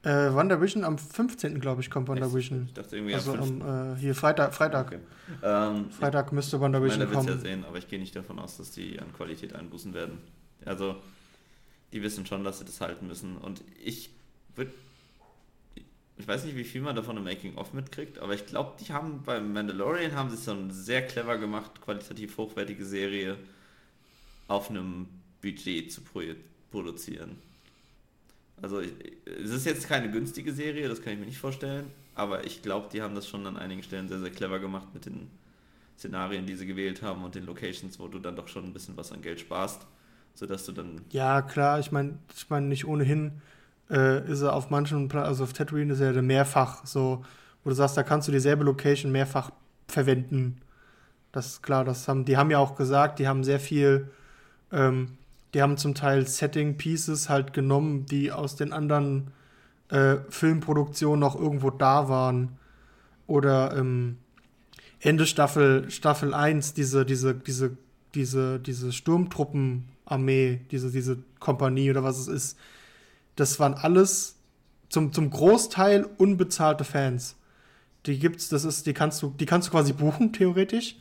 Äh, 0.03 0.33
WandaVision 0.33 0.83
am 0.83 0.97
15. 0.97 1.59
glaube 1.59 1.81
ich 1.81 1.89
kommt 1.89 2.07
WandaVision. 2.07 2.65
Ich 2.67 2.73
dachte 2.73 2.97
irgendwie 2.97 3.15
also 3.15 3.33
am, 3.33 3.61
am 3.61 3.95
äh, 3.95 3.99
hier 3.99 4.13
Freitag. 4.13 4.53
Freitag, 4.53 4.87
okay. 4.87 4.99
ähm, 5.41 5.89
Freitag 5.89 6.31
müsste 6.31 6.61
WandaVision 6.61 7.01
ich 7.01 7.07
meine, 7.07 7.17
kommen. 7.17 7.27
ja 7.27 7.37
sehen, 7.37 7.65
aber 7.65 7.77
ich 7.77 7.87
gehe 7.87 7.99
nicht 7.99 8.15
davon 8.15 8.37
aus, 8.37 8.57
dass 8.57 8.71
die 8.71 8.99
an 8.99 9.11
Qualität 9.13 9.55
einbußen 9.55 9.93
werden. 9.93 10.19
Also 10.63 10.97
die 11.91 12.03
wissen 12.03 12.25
schon, 12.25 12.43
dass 12.43 12.59
sie 12.59 12.65
das 12.65 12.81
halten 12.81 13.07
müssen. 13.07 13.37
Und 13.37 13.63
ich 13.83 14.11
würde 14.55 14.71
ich 16.17 16.27
weiß 16.27 16.45
nicht, 16.45 16.55
wie 16.55 16.63
viel 16.63 16.81
man 16.81 16.95
davon 16.95 17.17
im 17.17 17.25
Making-of 17.25 17.73
mitkriegt, 17.73 18.19
aber 18.19 18.33
ich 18.33 18.45
glaube, 18.45 18.77
die 18.79 18.93
haben 18.93 19.23
beim 19.23 19.51
Mandalorian 19.51 20.13
haben 20.13 20.29
sie 20.29 20.37
so 20.37 20.51
eine 20.51 20.71
sehr 20.71 21.05
clever 21.05 21.37
gemacht, 21.37 21.81
qualitativ 21.81 22.37
hochwertige 22.37 22.85
Serie 22.85 23.37
auf 24.47 24.69
einem 24.69 25.07
Budget 25.41 25.91
zu 25.91 26.01
produzieren. 26.75 27.37
Also 28.61 28.81
es 28.81 29.51
ist 29.51 29.65
jetzt 29.65 29.87
keine 29.87 30.09
günstige 30.11 30.53
Serie, 30.53 30.87
das 30.87 31.01
kann 31.01 31.13
ich 31.13 31.19
mir 31.19 31.25
nicht 31.25 31.37
vorstellen, 31.37 31.87
aber 32.15 32.45
ich 32.45 32.61
glaube, 32.61 32.87
die 32.91 33.01
haben 33.01 33.15
das 33.15 33.27
schon 33.27 33.45
an 33.47 33.57
einigen 33.57 33.83
Stellen 33.83 34.07
sehr, 34.07 34.19
sehr 34.19 34.29
clever 34.29 34.59
gemacht 34.59 34.87
mit 34.93 35.05
den 35.05 35.29
Szenarien, 35.97 36.45
die 36.45 36.55
sie 36.55 36.65
gewählt 36.65 37.01
haben 37.01 37.23
und 37.23 37.35
den 37.35 37.45
Locations, 37.45 37.99
wo 37.99 38.07
du 38.07 38.19
dann 38.19 38.35
doch 38.35 38.47
schon 38.47 38.65
ein 38.65 38.73
bisschen 38.73 38.95
was 38.97 39.11
an 39.11 39.21
Geld 39.21 39.39
sparst, 39.39 39.85
sodass 40.33 40.65
du 40.65 40.71
dann... 40.71 41.01
Ja, 41.11 41.41
klar, 41.41 41.79
ich 41.79 41.91
meine, 41.91 42.17
ich 42.35 42.49
meine 42.49 42.67
nicht 42.67 42.85
ohnehin 42.85 43.41
äh, 43.89 44.29
ist 44.29 44.41
er 44.41 44.53
auf 44.53 44.69
manchen, 44.69 45.11
also 45.11 45.43
auf 45.43 45.53
Tatooine 45.53 45.93
ist 45.93 46.01
er 46.01 46.21
mehrfach 46.21 46.85
so 46.85 47.23
wo 47.65 47.69
du 47.71 47.75
sagst, 47.75 47.97
da 47.97 48.03
kannst 48.03 48.27
du 48.27 48.31
dieselbe 48.31 48.63
Location 48.63 49.11
mehrfach 49.11 49.51
verwenden. 49.87 50.61
Das 51.31 51.47
ist 51.47 51.63
klar, 51.63 51.83
das 51.83 52.07
haben, 52.07 52.23
die 52.23 52.37
haben 52.37 52.51
ja 52.51 52.59
auch 52.59 52.75
gesagt, 52.75 53.19
die 53.19 53.27
haben 53.27 53.43
sehr 53.43 53.59
viel, 53.59 54.09
ähm, 54.71 55.17
die 55.55 55.61
haben 55.61 55.77
zum 55.77 55.95
Teil 55.95 56.27
Setting 56.27 56.75
Pieces 56.75 57.29
halt 57.29 57.53
genommen, 57.53 58.05
die 58.05 58.29
aus 58.29 58.57
den 58.57 58.73
anderen 58.73 59.31
äh, 59.87 60.17
Filmproduktionen 60.27 61.21
noch 61.21 61.39
irgendwo 61.39 61.69
da 61.69 62.09
waren. 62.09 62.57
Oder 63.25 63.73
ähm, 63.77 64.17
Ende 64.99 65.25
Staffel, 65.25 65.89
Staffel 65.89 66.33
1, 66.33 66.73
diese, 66.73 67.05
diese, 67.05 67.35
diese, 67.35 67.77
diese, 68.15 68.59
diese 68.59 68.91
Sturmtruppenarmee, 68.91 70.59
diese, 70.71 70.91
diese 70.91 71.19
Kompanie 71.39 71.89
oder 71.89 72.03
was 72.03 72.19
es 72.19 72.27
ist, 72.27 72.57
das 73.37 73.57
waren 73.57 73.75
alles 73.75 74.35
zum, 74.89 75.13
zum 75.13 75.29
Großteil 75.29 76.05
unbezahlte 76.17 76.83
Fans. 76.83 77.37
Die 78.07 78.19
gibt's, 78.19 78.49
das 78.49 78.65
ist, 78.65 78.87
die 78.87 78.93
kannst 78.93 79.21
du, 79.21 79.33
die 79.39 79.45
kannst 79.45 79.69
du 79.69 79.71
quasi 79.71 79.93
buchen, 79.93 80.33
theoretisch. 80.33 80.97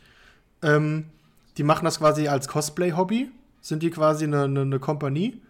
Ähm, 0.63 1.07
die 1.57 1.65
machen 1.65 1.85
das 1.85 1.99
quasi 1.99 2.29
als 2.29 2.47
Cosplay-Hobby. 2.47 3.33
Sind 3.65 3.83
die 3.83 3.89
quasi 3.89 4.25
eine, 4.27 4.43
eine, 4.43 4.61
eine 4.61 4.79
Kompanie? 4.79 5.41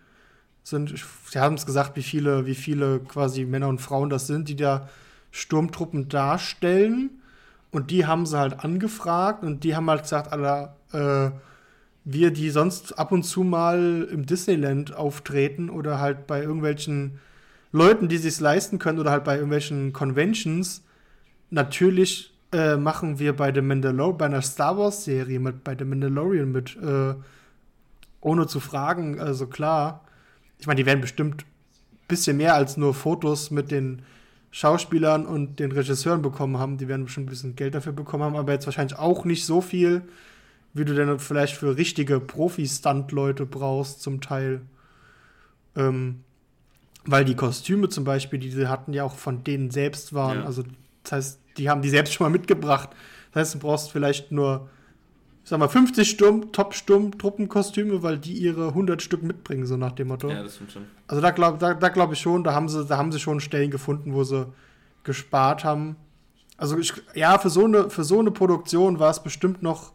Sind, 0.62 0.94
sie 1.28 1.40
haben 1.40 1.56
es 1.56 1.66
gesagt, 1.66 1.96
wie 1.96 2.02
viele, 2.04 2.46
wie 2.46 2.54
viele 2.54 3.00
quasi 3.00 3.44
Männer 3.44 3.66
und 3.66 3.80
Frauen 3.80 4.08
das 4.08 4.28
sind, 4.28 4.48
die 4.48 4.54
da 4.54 4.88
Sturmtruppen 5.32 6.08
darstellen. 6.08 7.10
Und 7.72 7.90
die 7.90 8.06
haben 8.06 8.24
sie 8.24 8.38
halt 8.38 8.64
angefragt 8.64 9.42
und 9.42 9.64
die 9.64 9.74
haben 9.74 9.90
halt 9.90 10.02
gesagt, 10.02 10.32
Alter, 10.32 10.76
äh, 10.92 11.36
wir, 12.04 12.30
die 12.30 12.50
sonst 12.50 12.96
ab 12.96 13.10
und 13.10 13.24
zu 13.24 13.42
mal 13.42 14.08
im 14.08 14.26
Disneyland 14.26 14.94
auftreten 14.94 15.68
oder 15.68 15.98
halt 15.98 16.28
bei 16.28 16.40
irgendwelchen 16.40 17.18
Leuten, 17.72 18.06
die 18.06 18.18
sich 18.18 18.38
leisten 18.38 18.78
können 18.78 19.00
oder 19.00 19.10
halt 19.10 19.24
bei 19.24 19.34
irgendwelchen 19.34 19.92
Conventions, 19.92 20.84
natürlich 21.50 22.32
äh, 22.52 22.76
machen 22.76 23.18
wir 23.18 23.34
bei 23.34 23.52
The 23.52 23.60
Mandalorian, 23.60 24.18
bei 24.18 24.26
einer 24.26 24.42
Star 24.42 24.78
Wars 24.78 25.02
Serie 25.02 25.40
mit, 25.40 25.64
bei 25.64 25.76
The 25.76 25.84
Mandalorian 25.84 26.52
mit, 26.52 26.76
äh, 26.76 27.14
ohne 28.24 28.46
zu 28.46 28.58
fragen, 28.58 29.20
also 29.20 29.46
klar. 29.46 30.00
Ich 30.58 30.66
meine, 30.66 30.78
die 30.78 30.86
werden 30.86 31.00
bestimmt 31.00 31.42
ein 31.42 32.08
bisschen 32.08 32.38
mehr 32.38 32.54
als 32.54 32.76
nur 32.76 32.94
Fotos 32.94 33.50
mit 33.50 33.70
den 33.70 34.02
Schauspielern 34.50 35.26
und 35.26 35.60
den 35.60 35.72
Regisseuren 35.72 36.22
bekommen 36.22 36.58
haben. 36.58 36.78
Die 36.78 36.88
werden 36.88 37.04
bestimmt 37.04 37.26
ein 37.26 37.30
bisschen 37.30 37.56
Geld 37.56 37.74
dafür 37.74 37.92
bekommen 37.92 38.24
haben, 38.24 38.36
aber 38.36 38.52
jetzt 38.52 38.66
wahrscheinlich 38.66 38.98
auch 38.98 39.24
nicht 39.24 39.44
so 39.44 39.60
viel, 39.60 40.02
wie 40.72 40.84
du 40.84 40.94
denn 40.94 41.18
vielleicht 41.18 41.56
für 41.56 41.76
richtige 41.76 42.18
Profi-Stunt-Leute 42.18 43.46
brauchst, 43.46 44.00
zum 44.00 44.20
Teil. 44.20 44.62
Ähm, 45.76 46.20
weil 47.04 47.26
die 47.26 47.36
Kostüme 47.36 47.90
zum 47.90 48.04
Beispiel, 48.04 48.38
die 48.38 48.50
sie 48.50 48.68
hatten, 48.68 48.94
ja 48.94 49.04
auch 49.04 49.16
von 49.16 49.44
denen 49.44 49.70
selbst 49.70 50.14
waren. 50.14 50.38
Ja. 50.38 50.44
Also, 50.46 50.62
das 51.02 51.12
heißt, 51.12 51.40
die 51.58 51.68
haben 51.68 51.82
die 51.82 51.90
selbst 51.90 52.14
schon 52.14 52.24
mal 52.24 52.30
mitgebracht. 52.30 52.88
Das 53.32 53.40
heißt, 53.40 53.54
du 53.56 53.58
brauchst 53.58 53.92
vielleicht 53.92 54.32
nur 54.32 54.70
sag 55.44 55.58
mal, 55.58 55.68
50 55.68 56.08
Sturm, 56.08 56.52
Top-Sturm-Truppenkostüme, 56.52 58.02
weil 58.02 58.18
die 58.18 58.32
ihre 58.32 58.68
100 58.68 59.02
Stück 59.02 59.22
mitbringen, 59.22 59.66
so 59.66 59.76
nach 59.76 59.92
dem 59.92 60.08
Motto. 60.08 60.28
Ja, 60.30 60.42
das 60.42 60.56
stimmt 60.56 60.72
schon. 60.72 60.86
Also 61.06 61.20
da 61.20 61.30
glaube 61.30 61.58
da, 61.58 61.74
da 61.74 61.88
glaub 61.90 62.12
ich 62.12 62.18
schon, 62.18 62.42
da 62.44 62.54
haben, 62.54 62.68
sie, 62.68 62.84
da 62.84 62.96
haben 62.96 63.12
sie 63.12 63.20
schon 63.20 63.40
Stellen 63.40 63.70
gefunden, 63.70 64.14
wo 64.14 64.24
sie 64.24 64.46
gespart 65.04 65.62
haben. 65.64 65.96
Also 66.56 66.78
ich, 66.78 66.94
ja, 67.14 67.38
für 67.38 67.50
so, 67.50 67.66
eine, 67.66 67.90
für 67.90 68.04
so 68.04 68.18
eine 68.18 68.30
Produktion 68.30 68.98
war 68.98 69.10
es 69.10 69.22
bestimmt 69.22 69.62
noch 69.62 69.92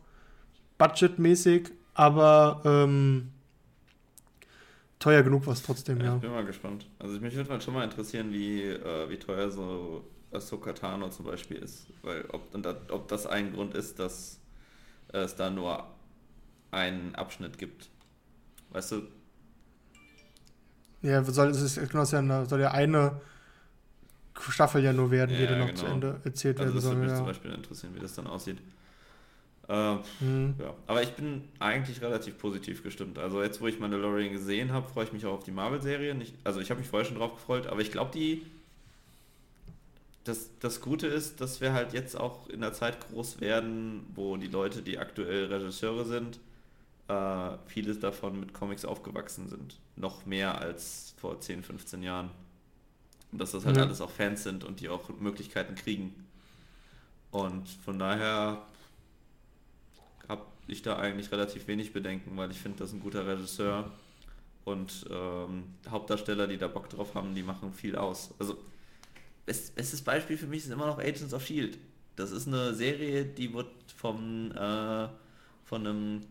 budgetmäßig, 0.77 1.71
aber 1.95 2.61
ähm, 2.63 3.29
teuer 4.99 5.23
genug 5.23 5.47
war 5.47 5.53
es 5.53 5.63
trotzdem, 5.63 5.97
ja, 5.99 6.05
ja. 6.05 6.15
Ich 6.15 6.21
bin 6.21 6.31
mal 6.31 6.45
gespannt. 6.45 6.85
Also 6.99 7.19
mich 7.19 7.35
würde 7.35 7.49
mal 7.49 7.59
schon 7.59 7.73
mal 7.73 7.83
interessieren, 7.83 8.31
wie, 8.31 8.65
äh, 8.65 9.09
wie 9.09 9.17
teuer 9.17 9.49
so 9.49 10.03
Ahsoka 10.31 10.73
Tano 10.73 11.09
zum 11.09 11.25
Beispiel 11.25 11.57
ist. 11.57 11.87
Weil 12.03 12.25
ob, 12.31 12.43
ob 12.91 13.07
das 13.07 13.25
ein 13.25 13.53
Grund 13.53 13.73
ist, 13.73 13.97
dass 13.97 14.39
es 15.11 15.35
da 15.35 15.49
nur 15.49 15.85
einen 16.71 17.15
Abschnitt 17.15 17.57
gibt. 17.57 17.89
Weißt 18.71 18.91
du? 18.91 19.01
Ja, 21.01 21.23
soll, 21.23 21.49
es 21.49 21.61
ist, 21.61 21.89
genau, 21.89 22.03
soll 22.03 22.59
ja 22.59 22.71
eine 22.71 23.21
Staffel 24.39 24.83
ja 24.83 24.93
nur 24.93 25.11
werden, 25.11 25.31
ja, 25.31 25.41
die 25.41 25.47
dann 25.47 25.59
noch 25.59 25.67
genau. 25.67 25.79
zu 25.79 25.85
Ende 25.85 26.21
erzählt 26.23 26.59
also 26.59 26.73
werden 26.73 26.81
soll. 26.81 26.91
Das 26.91 26.97
würde 26.97 27.01
mich 27.01 27.11
ja. 27.11 27.17
zum 27.17 27.25
Beispiel 27.25 27.51
interessieren, 27.51 27.95
wie 27.95 27.99
das 27.99 28.15
dann 28.15 28.27
aussieht. 28.27 28.57
Äh, 29.67 29.95
mhm. 30.21 30.55
ja. 30.59 30.73
Aber 30.87 31.03
ich 31.03 31.11
bin 31.13 31.43
eigentlich 31.59 32.01
relativ 32.01 32.37
positiv 32.37 32.83
gestimmt. 32.83 33.19
Also 33.19 33.43
jetzt, 33.43 33.61
wo 33.61 33.67
ich 33.67 33.79
Mandalorian 33.79 34.31
gesehen 34.31 34.71
habe, 34.71 34.89
freue 34.89 35.05
ich 35.05 35.13
mich 35.13 35.25
auch 35.25 35.33
auf 35.33 35.43
die 35.43 35.51
Marvel-Serie. 35.51 36.15
Also 36.43 36.59
ich 36.59 36.69
habe 36.71 36.79
mich 36.79 36.89
vorher 36.89 37.05
schon 37.05 37.17
drauf 37.17 37.35
gefreut, 37.35 37.67
aber 37.67 37.81
ich 37.81 37.91
glaube, 37.91 38.11
die 38.13 38.45
das, 40.23 40.49
das 40.59 40.81
Gute 40.81 41.07
ist, 41.07 41.41
dass 41.41 41.61
wir 41.61 41.73
halt 41.73 41.93
jetzt 41.93 42.15
auch 42.15 42.47
in 42.49 42.61
der 42.61 42.73
Zeit 42.73 42.99
groß 43.07 43.41
werden, 43.41 44.05
wo 44.15 44.37
die 44.37 44.47
Leute, 44.47 44.81
die 44.81 44.97
aktuell 44.97 45.45
Regisseure 45.45 46.05
sind, 46.05 46.39
äh, 47.07 47.57
vieles 47.67 47.99
davon 47.99 48.39
mit 48.39 48.53
Comics 48.53 48.85
aufgewachsen 48.85 49.47
sind. 49.47 49.79
Noch 49.95 50.25
mehr 50.25 50.59
als 50.59 51.15
vor 51.17 51.39
10, 51.39 51.63
15 51.63 52.03
Jahren. 52.03 52.29
Und 53.31 53.41
dass 53.41 53.51
das 53.51 53.65
halt 53.65 53.77
ja. 53.77 53.83
alles 53.83 54.01
auch 54.01 54.09
Fans 54.09 54.43
sind 54.43 54.63
und 54.63 54.79
die 54.79 54.89
auch 54.89 55.09
Möglichkeiten 55.19 55.75
kriegen. 55.75 56.13
Und 57.31 57.67
von 57.69 57.99
daher 57.99 58.63
habe 60.27 60.45
ich 60.67 60.81
da 60.81 60.97
eigentlich 60.97 61.31
relativ 61.31 61.67
wenig 61.67 61.93
Bedenken, 61.93 62.35
weil 62.37 62.51
ich 62.51 62.59
finde, 62.59 62.79
das 62.79 62.89
ist 62.89 62.95
ein 62.95 63.01
guter 63.01 63.25
Regisseur 63.27 63.91
und 64.65 65.05
ähm, 65.11 65.63
Hauptdarsteller, 65.89 66.47
die 66.47 66.57
da 66.57 66.67
Bock 66.67 66.89
drauf 66.89 67.15
haben, 67.15 67.35
die 67.35 67.43
machen 67.43 67.73
viel 67.73 67.95
aus. 67.95 68.33
Also 68.39 68.57
best, 69.49 69.75
bestes 69.75 70.01
Beispiel 70.01 70.37
für 70.37 70.45
mich 70.45 70.63
ist 70.63 70.71
immer 70.71 70.85
noch 70.85 70.99
Agents 70.99 71.33
of 71.33 71.43
Shield. 71.43 71.79
Das 72.15 72.31
ist 72.31 72.47
eine 72.47 72.75
Serie, 72.75 73.25
die 73.25 73.51
wird 73.51 73.71
vom 73.95 74.51
äh, 74.51 75.07
von 75.65 75.87
einem 75.87 76.21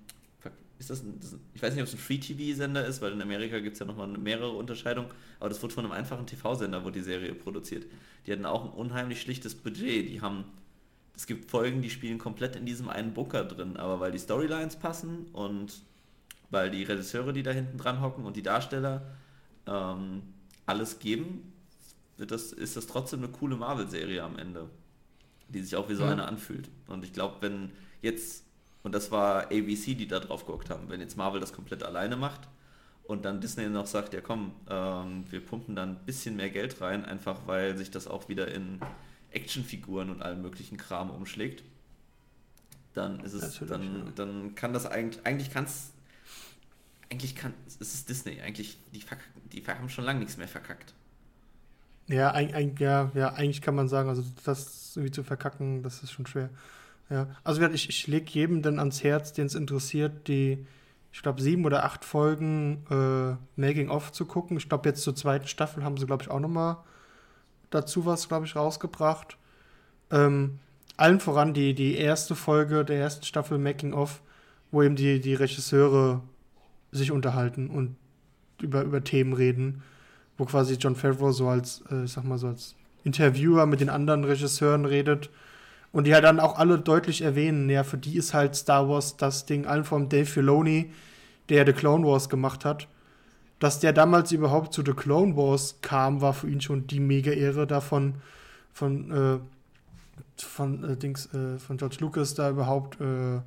ist 0.78 0.90
das, 0.90 1.02
ein, 1.02 1.18
das 1.18 1.36
ich 1.54 1.60
weiß 1.60 1.74
nicht, 1.74 1.82
ob 1.82 1.88
es 1.88 1.94
ein 1.94 1.98
Free-TV-Sender 1.98 2.86
ist, 2.86 3.02
weil 3.02 3.12
in 3.12 3.20
Amerika 3.20 3.58
gibt 3.58 3.74
es 3.74 3.80
ja 3.80 3.86
nochmal 3.86 4.06
mehrere 4.06 4.52
Unterscheidungen, 4.52 5.10
aber 5.40 5.48
das 5.48 5.60
wird 5.60 5.72
von 5.72 5.84
einem 5.84 5.92
einfachen 5.92 6.26
TV-Sender, 6.26 6.84
wo 6.84 6.90
die 6.90 7.00
Serie 7.00 7.34
produziert. 7.34 7.86
Die 8.26 8.32
hatten 8.32 8.46
auch 8.46 8.64
ein 8.64 8.70
unheimlich 8.70 9.20
schlichtes 9.20 9.56
Budget. 9.56 10.08
Die 10.08 10.20
haben, 10.20 10.44
es 11.16 11.26
gibt 11.26 11.50
Folgen, 11.50 11.82
die 11.82 11.90
spielen 11.90 12.18
komplett 12.18 12.54
in 12.54 12.64
diesem 12.64 12.88
einen 12.88 13.12
Booker 13.12 13.44
drin, 13.44 13.76
aber 13.76 13.98
weil 13.98 14.12
die 14.12 14.20
Storylines 14.20 14.76
passen 14.76 15.26
und 15.32 15.82
weil 16.50 16.70
die 16.70 16.84
Regisseure, 16.84 17.32
die 17.32 17.42
da 17.42 17.50
hinten 17.50 17.78
dran 17.78 18.00
hocken 18.00 18.24
und 18.24 18.36
die 18.36 18.42
Darsteller 18.42 19.02
ähm, 19.66 20.22
alles 20.64 21.00
geben, 21.00 21.52
das, 22.26 22.52
ist 22.52 22.76
das 22.76 22.86
trotzdem 22.86 23.20
eine 23.20 23.28
coole 23.28 23.56
Marvel-Serie 23.56 24.22
am 24.22 24.38
Ende, 24.38 24.68
die 25.48 25.60
sich 25.62 25.76
auch 25.76 25.88
wie 25.88 25.94
so 25.94 26.04
ja. 26.04 26.10
eine 26.10 26.26
anfühlt. 26.26 26.68
Und 26.86 27.04
ich 27.04 27.12
glaube, 27.12 27.36
wenn 27.40 27.70
jetzt, 28.02 28.44
und 28.82 28.94
das 28.94 29.10
war 29.10 29.44
ABC, 29.44 29.94
die 29.94 30.08
da 30.08 30.18
drauf 30.18 30.44
geguckt 30.44 30.70
haben, 30.70 30.88
wenn 30.88 31.00
jetzt 31.00 31.16
Marvel 31.16 31.40
das 31.40 31.52
komplett 31.52 31.82
alleine 31.82 32.16
macht 32.16 32.48
und 33.04 33.24
dann 33.24 33.40
Disney 33.40 33.68
noch 33.68 33.86
sagt, 33.86 34.14
ja 34.14 34.20
komm, 34.20 34.52
ähm, 34.68 35.24
wir 35.30 35.40
pumpen 35.40 35.76
dann 35.76 35.90
ein 35.90 36.04
bisschen 36.04 36.36
mehr 36.36 36.50
Geld 36.50 36.80
rein, 36.80 37.04
einfach 37.04 37.46
weil 37.46 37.76
sich 37.76 37.90
das 37.90 38.06
auch 38.06 38.28
wieder 38.28 38.48
in 38.48 38.80
Actionfiguren 39.30 40.10
und 40.10 40.22
allen 40.22 40.42
möglichen 40.42 40.76
Kram 40.76 41.10
umschlägt, 41.10 41.62
dann 42.94 43.20
ist 43.20 43.34
es, 43.34 43.60
dann, 43.66 44.06
ja. 44.06 44.12
dann 44.16 44.54
kann 44.54 44.72
das 44.72 44.86
eigentlich, 44.86 45.24
eigentlich 45.24 45.50
kann 45.50 45.64
es, 45.64 45.92
eigentlich 47.10 47.36
kann, 47.36 47.54
es 47.66 47.94
ist 47.94 48.08
Disney, 48.08 48.40
eigentlich, 48.40 48.78
die, 48.92 49.04
die 49.53 49.66
haben 49.66 49.88
schon 49.88 50.04
lange 50.04 50.20
nichts 50.20 50.36
mehr 50.36 50.49
verkackt. 50.49 50.95
Ja, 52.09 52.30
ein, 52.30 52.55
ein, 52.55 52.75
ja, 52.79 53.11
ja, 53.14 53.35
eigentlich 53.35 53.61
kann 53.61 53.75
man 53.75 53.89
sagen, 53.89 54.09
also 54.09 54.25
das 54.45 54.97
irgendwie 54.97 55.13
zu 55.13 55.22
verkacken, 55.22 55.83
das 55.83 56.03
ist 56.03 56.11
schon 56.11 56.26
schwer. 56.26 56.49
Ja, 57.11 57.29
also 57.45 57.63
ich, 57.63 57.89
ich 57.89 58.07
lege 58.07 58.30
jedem 58.30 58.63
dann 58.63 58.79
ans 58.79 59.03
Herz, 59.03 59.33
den 59.33 59.47
es 59.47 59.55
interessiert, 59.55 60.29
die, 60.29 60.67
ich 61.13 61.22
glaube, 61.22 61.43
sieben 61.43 61.64
oder 61.64 61.85
acht 61.85 62.05
Folgen 62.05 62.85
äh, 62.91 63.61
Making 63.61 63.91
of 63.91 64.13
zu 64.13 64.25
gucken. 64.26 64.57
Ich 64.57 64.68
glaube, 64.68 64.89
jetzt 64.89 65.03
zur 65.03 65.14
zweiten 65.14 65.49
Staffel 65.49 65.85
haben 65.85 65.97
sie, 65.97 66.07
glaube 66.07 66.22
ich, 66.22 66.30
auch 66.30 66.41
nochmal 66.41 66.79
dazu 67.71 68.07
was, 68.07 68.29
glaube 68.29 68.47
ich, 68.47 68.57
rausgebracht. 68.57 69.37
Ähm, 70.11 70.59
allen 70.97 71.21
voran 71.21 71.55
die, 71.55 71.75
die 71.75 71.97
erste 71.97 72.35
Folge 72.35 72.85
der 72.85 72.99
ersten 72.99 73.25
Staffel 73.25 73.59
Making 73.59 73.93
of, 73.93 74.22
wo 74.71 74.83
eben 74.83 74.97
die, 74.97 75.21
die 75.21 75.35
Regisseure 75.35 76.22
sich 76.91 77.13
unterhalten 77.13 77.68
und 77.68 77.97
über, 78.61 78.83
über 78.83 79.05
Themen 79.05 79.35
reden 79.35 79.83
wo 80.38 80.44
quasi 80.44 80.74
John 80.74 80.96
Favreau 80.96 81.32
so 81.32 81.48
als, 81.48 81.82
äh, 81.90 82.04
ich 82.04 82.12
sag 82.12 82.24
mal 82.24 82.38
so 82.38 82.46
als 82.46 82.74
Interviewer 83.04 83.66
mit 83.66 83.80
den 83.80 83.90
anderen 83.90 84.24
Regisseuren 84.24 84.84
redet 84.84 85.30
und 85.92 86.06
die 86.06 86.14
halt 86.14 86.24
dann 86.24 86.40
auch 86.40 86.58
alle 86.58 86.78
deutlich 86.78 87.22
erwähnen, 87.22 87.68
ja, 87.68 87.84
für 87.84 87.98
die 87.98 88.16
ist 88.16 88.32
halt 88.34 88.54
Star 88.54 88.88
Wars 88.88 89.16
das 89.16 89.46
Ding, 89.46 89.66
allen 89.66 89.84
vom 89.84 90.08
Dave 90.08 90.26
Filoni, 90.26 90.90
der 91.48 91.66
The 91.66 91.72
Clone 91.72 92.06
Wars 92.06 92.28
gemacht 92.28 92.64
hat. 92.64 92.88
Dass 93.58 93.80
der 93.80 93.92
damals 93.92 94.30
überhaupt 94.30 94.72
zu 94.72 94.82
The 94.84 94.92
Clone 94.92 95.36
Wars 95.36 95.78
kam, 95.82 96.20
war 96.20 96.32
für 96.32 96.48
ihn 96.48 96.60
schon 96.60 96.86
die 96.86 97.00
mega 97.00 97.32
Ehre 97.32 97.66
davon, 97.66 98.14
von, 98.72 99.10
äh, 99.10 99.38
von, 100.36 100.84
äh, 100.84 100.96
Dings, 100.96 101.32
äh, 101.34 101.58
von 101.58 101.76
George 101.78 101.96
Lucas 101.98 102.34
da 102.34 102.50
überhaupt 102.50 103.00
äh, 103.00 103.40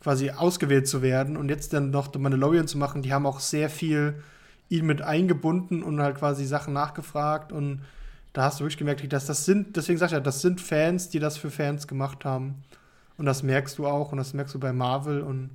quasi 0.00 0.30
ausgewählt 0.30 0.88
zu 0.88 1.02
werden 1.02 1.36
und 1.36 1.50
jetzt 1.50 1.74
dann 1.74 1.90
noch 1.90 2.10
The 2.10 2.18
Mandalorian 2.18 2.68
zu 2.68 2.78
machen. 2.78 3.02
Die 3.02 3.12
haben 3.12 3.26
auch 3.26 3.40
sehr 3.40 3.68
viel 3.68 4.22
ihn 4.68 4.86
mit 4.86 5.02
eingebunden 5.02 5.82
und 5.82 6.00
halt 6.00 6.16
quasi 6.16 6.44
Sachen 6.44 6.72
nachgefragt 6.72 7.52
und 7.52 7.82
da 8.32 8.42
hast 8.42 8.58
du 8.58 8.64
wirklich 8.64 8.78
gemerkt, 8.78 9.12
dass 9.12 9.26
das 9.26 9.44
sind, 9.44 9.76
deswegen 9.76 9.98
sag 9.98 10.06
ich 10.06 10.12
ja, 10.12 10.20
das 10.20 10.42
sind 10.42 10.60
Fans, 10.60 11.08
die 11.08 11.20
das 11.20 11.36
für 11.38 11.50
Fans 11.50 11.86
gemacht 11.86 12.24
haben. 12.24 12.64
Und 13.16 13.26
das 13.26 13.44
merkst 13.44 13.78
du 13.78 13.86
auch 13.86 14.10
und 14.10 14.18
das 14.18 14.34
merkst 14.34 14.54
du 14.54 14.58
bei 14.58 14.72
Marvel 14.72 15.20
und 15.20 15.50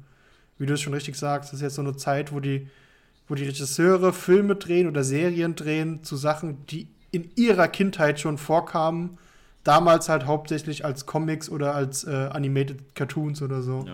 wie 0.57 0.65
du 0.65 0.73
es 0.73 0.81
schon 0.81 0.93
richtig 0.93 1.15
sagst, 1.17 1.49
das 1.49 1.59
ist 1.59 1.63
jetzt 1.63 1.75
so 1.75 1.81
eine 1.81 1.97
Zeit, 1.97 2.31
wo 2.31 2.39
die, 2.39 2.67
wo 3.27 3.35
die 3.35 3.43
Regisseure 3.43 4.13
Filme 4.13 4.55
drehen 4.55 4.87
oder 4.87 5.03
Serien 5.03 5.55
drehen 5.55 6.03
zu 6.05 6.15
Sachen, 6.15 6.65
die 6.67 6.87
in 7.11 7.29
ihrer 7.35 7.67
Kindheit 7.67 8.19
schon 8.19 8.37
vorkamen. 8.37 9.17
Damals 9.65 10.07
halt 10.07 10.25
hauptsächlich 10.25 10.85
als 10.85 11.05
Comics 11.05 11.49
oder 11.49 11.75
als 11.75 12.05
äh, 12.05 12.29
Animated 12.31 12.95
Cartoons 12.95 13.41
oder 13.41 13.61
so. 13.61 13.85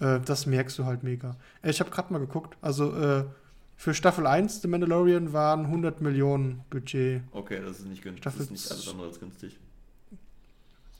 Ja. 0.00 0.16
Äh, 0.16 0.20
das 0.20 0.46
merkst 0.46 0.78
du 0.78 0.84
halt 0.84 1.02
mega. 1.02 1.34
Ich 1.64 1.80
habe 1.80 1.90
gerade 1.90 2.12
mal 2.12 2.20
geguckt. 2.20 2.56
Also 2.60 2.94
äh, 2.96 3.24
für 3.76 3.92
Staffel 3.92 4.26
1 4.26 4.62
The 4.62 4.68
Mandalorian 4.68 5.32
waren 5.32 5.66
100 5.66 6.00
Millionen 6.00 6.64
Budget. 6.70 7.22
Okay, 7.32 7.60
das 7.60 7.80
ist 7.80 7.86
nicht 7.86 8.02
günstig. 8.02 8.22
Staffel 8.22 8.38
das 8.38 8.46
ist 8.46 8.50
nicht 8.50 8.70
alles 8.70 8.88
andere 8.88 9.06
als 9.06 9.20
günstig. 9.20 9.58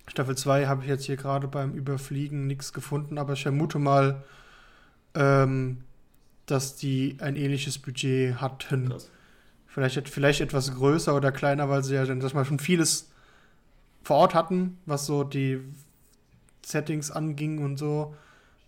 Staffel 0.09 0.37
2 0.37 0.67
habe 0.67 0.83
ich 0.83 0.89
jetzt 0.89 1.05
hier 1.05 1.17
gerade 1.17 1.49
beim 1.49 1.73
Überfliegen 1.73 2.47
nichts 2.47 2.73
gefunden, 2.73 3.19
aber 3.19 3.33
ich 3.33 3.43
vermute 3.43 3.79
mal, 3.79 4.23
ähm, 5.15 5.79
dass 6.45 6.77
die 6.77 7.17
ein 7.21 7.35
ähnliches 7.35 7.79
Budget 7.79 8.41
hatten. 8.41 8.91
Krass. 8.91 9.11
Vielleicht, 9.67 10.09
vielleicht 10.09 10.41
etwas 10.41 10.75
größer 10.75 11.15
oder 11.15 11.33
kleiner, 11.33 11.69
weil 11.69 11.83
sie 11.83 11.95
ja 11.95 12.05
dann 12.05 12.19
mal 12.19 12.45
schon 12.45 12.59
vieles 12.59 13.11
vor 14.03 14.17
Ort 14.17 14.35
hatten, 14.35 14.79
was 14.87 15.07
so 15.07 15.25
die 15.25 15.61
Settings 16.65 17.11
anging 17.11 17.63
und 17.65 17.77
so. 17.77 18.15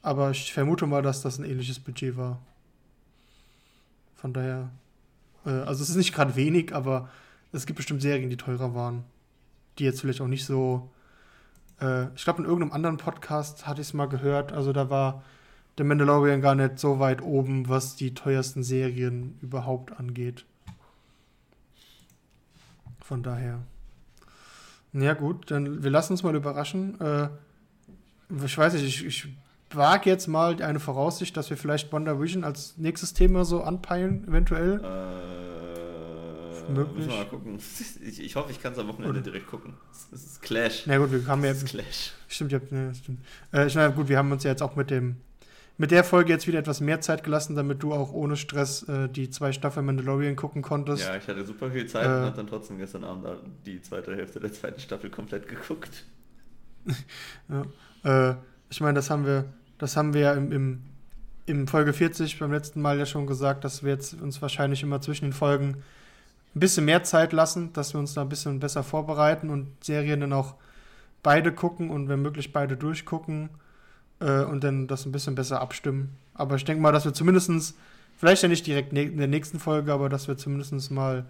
Aber 0.03 0.31
ich 0.33 0.53
vermute 0.53 0.87
mal, 0.87 1.03
dass 1.03 1.23
das 1.23 1.39
ein 1.39 1.45
ähnliches 1.45 1.79
Budget 1.79 2.17
war. 2.17 2.41
Von 4.19 4.33
daher, 4.33 4.71
äh, 5.47 5.51
also 5.51 5.83
es 5.83 5.91
ist 5.91 5.97
nicht 5.97 6.13
gerade 6.13 6.35
wenig, 6.35 6.75
aber 6.75 7.09
es 7.53 7.67
gibt 7.67 7.77
bestimmt 7.77 8.03
Serien, 8.03 8.29
die 8.31 8.37
teurer 8.37 8.75
waren. 8.75 9.05
Die 9.79 9.85
jetzt 9.85 10.01
vielleicht 10.01 10.21
auch 10.21 10.27
nicht 10.27 10.45
so. 10.45 10.91
Äh, 11.81 12.13
ich 12.17 12.25
glaube, 12.25 12.43
in 12.43 12.45
irgendeinem 12.45 12.73
anderen 12.73 12.97
Podcast 12.97 13.69
hatte 13.69 13.81
ich 13.81 13.87
es 13.89 13.95
mal 13.95 14.09
gehört. 14.09 14.53
Also 14.53 14.73
da 14.73 14.91
war 14.91 15.23
The 15.79 15.85
Mandalorian 15.85 16.41
gar 16.41 16.57
nicht 16.57 16.81
so 16.81 16.99
weit 16.99 17.23
oben, 17.23 17.69
was 17.69 17.95
die 17.95 18.13
teuersten 18.13 18.65
Serien 18.65 19.39
überhaupt 19.41 19.93
angeht. 20.01 20.45
Von 23.01 23.23
daher. 23.23 23.61
Ja, 24.93 25.15
gut, 25.15 25.49
dann 25.53 25.85
wir 25.85 25.91
lassen 25.91 26.15
uns 26.15 26.25
mal 26.25 26.35
überraschen. 26.35 27.01
Äh, 27.01 27.29
ich 28.45 28.59
weiß 28.59 28.73
nicht, 28.73 28.85
ich, 28.85 29.05
ich 29.05 29.29
wage 29.71 30.09
jetzt 30.09 30.27
mal 30.27 30.63
eine 30.63 30.81
Voraussicht, 30.81 31.37
dass 31.37 31.51
wir 31.51 31.57
vielleicht 31.57 31.93
Wonder 31.93 32.21
Vision 32.21 32.45
als 32.45 32.77
nächstes 32.79 33.15
Thema 33.15 33.45
so 33.45 33.63
anpeilen, 33.63 34.27
eventuell. 34.29 34.81
Äh, 34.83 35.39
möglich. 36.71 36.97
Müssen 36.97 37.11
wir 37.11 37.17
mal 37.17 37.27
gucken. 37.27 37.59
Ich, 38.01 38.21
ich 38.21 38.37
hoffe, 38.37 38.51
ich 38.51 38.63
kann 38.63 38.73
es 38.73 38.79
am 38.79 38.89
Wochenende 38.89 39.11
Oder? 39.11 39.21
direkt 39.21 39.47
gucken. 39.47 39.75
Das 40.11 40.23
ist 40.23 40.43
Clash. 40.43 40.85
Na 40.87 40.99
gut, 40.99 41.13
wir 41.13 41.27
haben 41.27 41.45
ja. 41.45 41.53
Das 41.53 41.63
ist 41.63 41.71
Clash. 41.71 42.13
Stimmt, 42.29 42.53
ja, 42.53 42.61
ne, 42.71 42.95
stimmt. 42.95 43.21
Äh, 43.53 43.67
ich 43.67 43.75
meine, 43.75 43.93
gut, 43.93 44.09
wir 44.09 44.19
haben 44.19 44.33
uns 44.33 44.45
ja 44.45 44.51
jetzt 44.51 44.63
auch 44.63 44.77
mit 44.77 44.91
dem 44.91 45.17
mit 45.81 45.93
der 45.93 46.03
Folge 46.03 46.33
jetzt 46.33 46.49
wieder 46.49 46.59
etwas 46.59 46.81
mehr 46.81 47.01
Zeit 47.01 47.23
gelassen, 47.23 47.55
damit 47.55 47.85
du 47.85 47.93
auch 47.93 48.13
ohne 48.13 48.37
Stress 48.37 48.83
äh, 48.89 49.09
die 49.09 49.31
zwei 49.31 49.53
Staffeln 49.53 49.87
Mandalorian 49.87 50.35
gucken 50.35 50.61
konntest. 50.61 51.07
Ja, 51.07 51.17
ich 51.17 51.27
hatte 51.29 51.45
super 51.45 51.71
viel 51.71 51.87
Zeit 51.87 52.05
äh, 52.05 52.09
und 52.09 52.15
habe 52.15 52.37
dann 52.37 52.49
trotzdem 52.49 52.79
gestern 52.79 53.05
Abend 53.05 53.29
die 53.65 53.81
zweite 53.81 54.15
Hälfte 54.17 54.41
der 54.41 54.53
zweiten 54.53 54.81
Staffel 54.81 55.09
komplett 55.09 55.47
geguckt. 55.47 56.05
ja, 58.05 58.33
äh, 58.33 58.37
ich 58.71 58.81
meine, 58.81 58.95
das 58.95 59.11
haben 59.11 59.25
wir, 59.25 59.45
das 59.79 59.97
haben 59.97 60.15
wir 60.15 60.21
ja 60.21 60.33
im, 60.35 60.53
im, 60.53 60.83
im 61.47 61.69
Folge 61.69 61.93
40 61.93 62.39
beim 62.39 62.53
letzten 62.53 62.81
Mal 62.81 62.99
ja 62.99 63.07
schon 63.07 63.27
gesagt, 63.27 63.65
dass 63.65 63.83
wir 63.83 63.93
jetzt 63.93 64.21
uns 64.21 64.43
wahrscheinlich 64.43 64.83
immer 64.83 65.01
zwischen 65.01 65.27
den 65.27 65.33
Folgen 65.33 65.83
ein 66.55 66.61
bisschen 66.61 66.85
mehr 66.85 67.03
Zeit 67.03 67.33
lassen, 67.33 67.73
dass 67.73 67.95
wir 67.95 68.01
uns 68.01 68.15
da 68.15 68.23
ein 68.23 68.29
bisschen 68.29 68.61
besser 68.61 68.83
vorbereiten 68.83 69.51
und 69.51 69.69
Serien 69.85 70.21
dann 70.21 70.33
auch 70.33 70.55
beide 71.23 71.53
gucken 71.53 71.91
und 71.91 72.09
wenn 72.09 72.23
möglich 72.23 72.53
beide 72.53 72.77
durchgucken 72.77 73.51
äh, 74.21 74.43
und 74.43 74.65
dann 74.65 74.87
das 74.87 75.07
ein 75.07 75.13
bisschen 75.13 75.35
besser 75.35 75.61
abstimmen. 75.61 76.17
Aber 76.35 76.57
ich 76.57 76.65
denke 76.65 76.83
mal, 76.83 76.93
dass 76.93 77.05
wir 77.05 77.15
zumindestens 77.15 77.75
vielleicht 78.17 78.43
ja 78.43 78.49
nicht 78.49 78.67
direkt 78.67 78.93
in 78.93 79.17
der 79.17 79.29
nächsten 79.29 79.59
Folge, 79.59 79.93
aber 79.93 80.09
dass 80.09 80.29
wir 80.29 80.37
zumindest 80.37 80.91
mal 80.91 81.25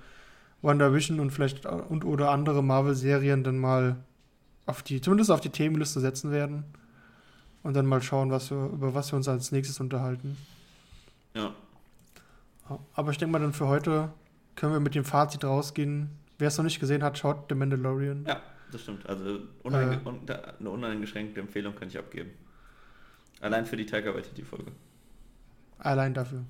WandaVision 0.62 1.20
und 1.20 1.30
vielleicht 1.30 1.66
und 1.66 2.04
oder 2.04 2.30
andere 2.30 2.62
Marvel-Serien 2.62 3.44
dann 3.44 3.58
mal 3.58 3.96
auf 4.66 4.82
die, 4.82 5.00
zumindest 5.00 5.30
auf 5.30 5.40
die 5.40 5.50
Themenliste 5.50 6.00
setzen 6.00 6.30
werden. 6.30 6.64
Und 7.62 7.74
dann 7.74 7.86
mal 7.86 8.02
schauen, 8.02 8.30
was 8.30 8.50
wir, 8.50 8.66
über 8.66 8.94
was 8.94 9.12
wir 9.12 9.16
uns 9.16 9.28
als 9.28 9.52
nächstes 9.52 9.80
unterhalten. 9.80 10.36
Ja. 11.34 11.54
Aber 12.94 13.10
ich 13.10 13.18
denke 13.18 13.32
mal, 13.32 13.40
dann 13.40 13.52
für 13.52 13.66
heute 13.66 14.12
können 14.54 14.72
wir 14.72 14.80
mit 14.80 14.94
dem 14.94 15.04
Fazit 15.04 15.44
rausgehen. 15.44 16.10
Wer 16.38 16.48
es 16.48 16.58
noch 16.58 16.64
nicht 16.64 16.80
gesehen 16.80 17.02
hat, 17.02 17.18
schaut 17.18 17.46
The 17.48 17.54
Mandalorian. 17.54 18.24
Ja, 18.26 18.40
das 18.70 18.82
stimmt. 18.82 19.08
Also 19.08 19.40
uneinge 19.62 20.00
äh, 20.26 20.38
eine 20.58 20.70
uneingeschränkte 20.70 21.40
Empfehlung 21.40 21.74
kann 21.74 21.88
ich 21.88 21.98
abgeben. 21.98 22.30
Allein 23.40 23.66
für 23.66 23.76
die 23.76 23.86
Tiger 23.86 24.14
Waititi-Folge. 24.14 24.72
Allein 25.78 26.14
dafür. 26.14 26.44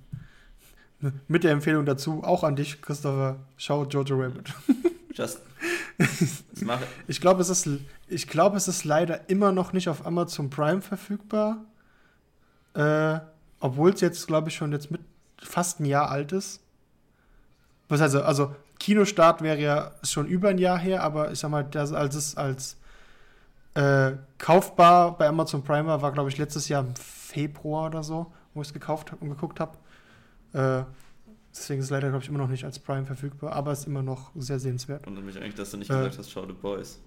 Mit 1.29 1.45
der 1.45 1.53
Empfehlung 1.53 1.87
dazu, 1.87 2.25
auch 2.25 2.43
an 2.43 2.57
dich, 2.57 2.83
Christopher, 2.83 3.39
schau 3.57 3.85
Jojo 3.85 4.17
Rabbit. 4.17 4.53
Just. 5.15 5.41
ich 7.09 7.21
glaube, 7.21 7.41
es, 7.41 7.49
ist, 7.49 8.29
glaub, 8.29 8.55
es 8.55 8.69
ist 8.69 8.85
leider 8.85 9.29
immer 9.29 9.53
noch 9.53 9.73
nicht 9.73 9.89
auf 9.89 10.07
Amazon 10.07 10.51
Prime 10.51 10.81
verfügbar. 10.81 11.65
Äh, 12.75 13.21
Obwohl 13.61 13.91
es 13.91 14.01
jetzt, 14.01 14.27
glaube 14.27 14.49
ich, 14.49 14.57
schon 14.57 14.73
jetzt 14.73 14.91
mit 14.91 15.01
fast 15.39 15.81
ein 15.81 15.85
Jahr 15.85 16.11
alt 16.11 16.33
ist. 16.33 16.61
Was 17.89 18.01
also, 18.01 18.23
also 18.23 18.55
Kinostart 18.79 19.43
wäre 19.43 19.59
ja 19.59 19.93
schon 20.03 20.27
über 20.27 20.51
ein 20.51 20.59
Jahr 20.59 20.79
her, 20.79 21.03
aber 21.03 21.33
ich 21.33 21.39
sag 21.39 21.51
mal, 21.51 21.65
das, 21.65 21.93
als 21.93 22.15
es 22.15 22.37
als 22.37 22.77
äh, 23.75 24.13
kaufbar 24.39 25.17
bei 25.17 25.27
Amazon 25.27 25.63
Prime 25.63 25.87
war, 25.87 26.03
war 26.03 26.13
glaube 26.13 26.29
ich 26.29 26.39
letztes 26.39 26.69
Jahr 26.69 26.85
im 26.85 26.95
Februar 26.97 27.87
oder 27.87 28.03
so, 28.03 28.33
wo 28.55 28.61
ich 28.61 28.69
es 28.69 28.75
gekauft 28.75 29.13
und 29.21 29.29
geguckt 29.29 29.61
habe. 29.61 29.79
Äh, 30.53 30.85
deswegen 31.59 31.81
ist 31.81 31.87
es 31.87 31.91
leider, 31.91 32.11
glaube 32.11 32.23
ich, 32.23 32.29
immer 32.29 32.39
noch 32.39 32.49
nicht 32.49 32.65
als 32.65 32.79
Prime 32.79 33.07
verfügbar, 33.07 33.53
aber 33.53 33.73
ist 33.73 33.87
immer 33.87 34.03
noch 34.03 34.33
sehr 34.37 34.59
sehenswert. 34.59 35.07
Und 35.07 35.25
mich 35.25 35.37
eigentlich, 35.37 35.55
dass 35.55 35.71
du 35.71 35.77
nicht 35.77 35.91
äh, 35.91 35.95
gesagt 35.95 36.19
hast, 36.19 36.31
schau 36.31 36.47
The 36.47 36.53
Boys. 36.53 37.01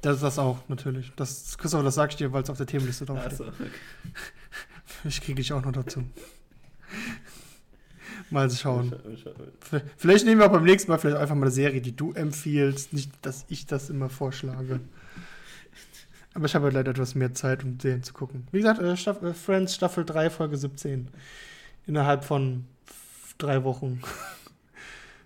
Das 0.00 0.16
ist 0.16 0.22
das 0.22 0.38
auch, 0.38 0.58
natürlich. 0.68 1.12
Das, 1.16 1.56
Christopher, 1.56 1.84
das 1.84 1.94
sag 1.94 2.10
ich 2.10 2.16
dir, 2.16 2.32
weil 2.32 2.42
es 2.42 2.50
auf 2.50 2.56
der 2.56 2.66
Themenliste 2.66 3.06
draufsteht. 3.06 3.38
So, 3.38 3.46
okay. 3.46 3.64
Ich 5.04 5.20
kriege 5.20 5.36
dich 5.36 5.52
auch 5.52 5.64
noch 5.64 5.72
dazu. 5.72 6.04
mal 8.30 8.50
schauen. 8.50 8.94
Vielleicht 9.96 10.24
nehmen 10.24 10.40
wir 10.40 10.46
auch 10.46 10.52
beim 10.52 10.64
nächsten 10.64 10.90
Mal 10.90 10.98
vielleicht 10.98 11.18
einfach 11.18 11.34
mal 11.34 11.42
eine 11.42 11.50
Serie, 11.50 11.80
die 11.80 11.94
du 11.94 12.12
empfiehlst, 12.12 12.92
nicht, 12.92 13.10
dass 13.22 13.44
ich 13.48 13.66
das 13.66 13.90
immer 13.90 14.08
vorschlage. 14.08 14.80
Aber 16.34 16.46
ich 16.46 16.54
habe 16.54 16.64
halt 16.64 16.74
leider 16.74 16.92
etwas 16.92 17.14
mehr 17.14 17.34
Zeit, 17.34 17.62
um 17.62 17.78
den 17.78 18.02
zu 18.02 18.14
gucken. 18.14 18.46
Wie 18.52 18.58
gesagt, 18.58 18.80
äh, 18.80 18.96
Staff 18.96 19.22
äh, 19.22 19.34
Friends 19.34 19.74
Staffel 19.74 20.04
3, 20.04 20.30
Folge 20.30 20.56
17. 20.56 21.08
Innerhalb 21.86 22.24
von 22.24 22.64
drei 23.38 23.64
Wochen. 23.64 24.02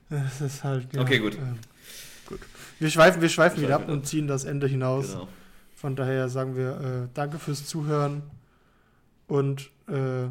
Das 0.08 0.40
ist 0.40 0.62
halt. 0.62 0.94
Ja, 0.94 1.00
okay, 1.00 1.18
gut. 1.18 1.34
Äh, 1.34 2.28
gut. 2.28 2.38
Wir 2.78 2.90
schweifen, 2.90 3.20
wir 3.20 3.28
schweifen 3.28 3.60
wieder 3.60 3.74
ab 3.74 3.88
und 3.88 4.06
ziehen 4.06 4.28
das 4.28 4.44
Ende 4.44 4.68
hinaus. 4.68 5.14
Genau. 5.14 5.26
Von 5.74 5.96
daher 5.96 6.28
sagen 6.28 6.54
wir 6.54 6.80
äh, 6.80 7.08
danke 7.12 7.40
fürs 7.40 7.66
Zuhören 7.66 8.22
und 9.26 9.68
äh, 9.88 10.28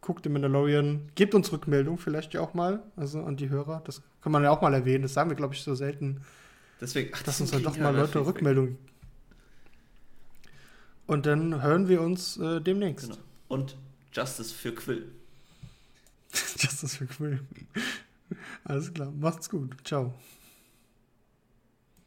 guckt 0.00 0.24
den 0.24 0.32
Mandalorian. 0.32 1.08
Gebt 1.14 1.36
uns 1.36 1.52
Rückmeldung 1.52 1.98
vielleicht 1.98 2.34
ja 2.34 2.40
auch 2.40 2.54
mal, 2.54 2.82
also 2.96 3.22
an 3.22 3.36
die 3.36 3.48
Hörer. 3.48 3.80
Das 3.84 4.02
kann 4.22 4.32
man 4.32 4.42
ja 4.42 4.50
auch 4.50 4.60
mal 4.60 4.74
erwähnen. 4.74 5.02
Das 5.02 5.14
sagen 5.14 5.30
wir, 5.30 5.36
glaube 5.36 5.54
ich, 5.54 5.62
so 5.62 5.76
selten. 5.76 6.22
Deswegen, 6.80 7.10
ach, 7.14 7.22
dass 7.22 7.40
uns 7.40 7.52
dann 7.52 7.62
doch 7.62 7.76
mal 7.76 7.94
Leute 7.94 8.26
Rückmeldung 8.26 8.76
und 11.06 11.26
dann 11.26 11.62
hören 11.62 11.88
wir 11.88 12.00
uns 12.00 12.38
äh, 12.38 12.60
demnächst. 12.60 13.10
Genau. 13.10 13.20
Und 13.48 13.76
Justice 14.12 14.52
für 14.52 14.74
Quill. 14.74 15.10
Justice 16.32 16.96
für 16.96 17.06
Quill. 17.06 17.40
Alles 18.64 18.92
klar. 18.92 19.10
Macht's 19.10 19.50
gut. 19.50 19.76
Ciao. 19.84 20.14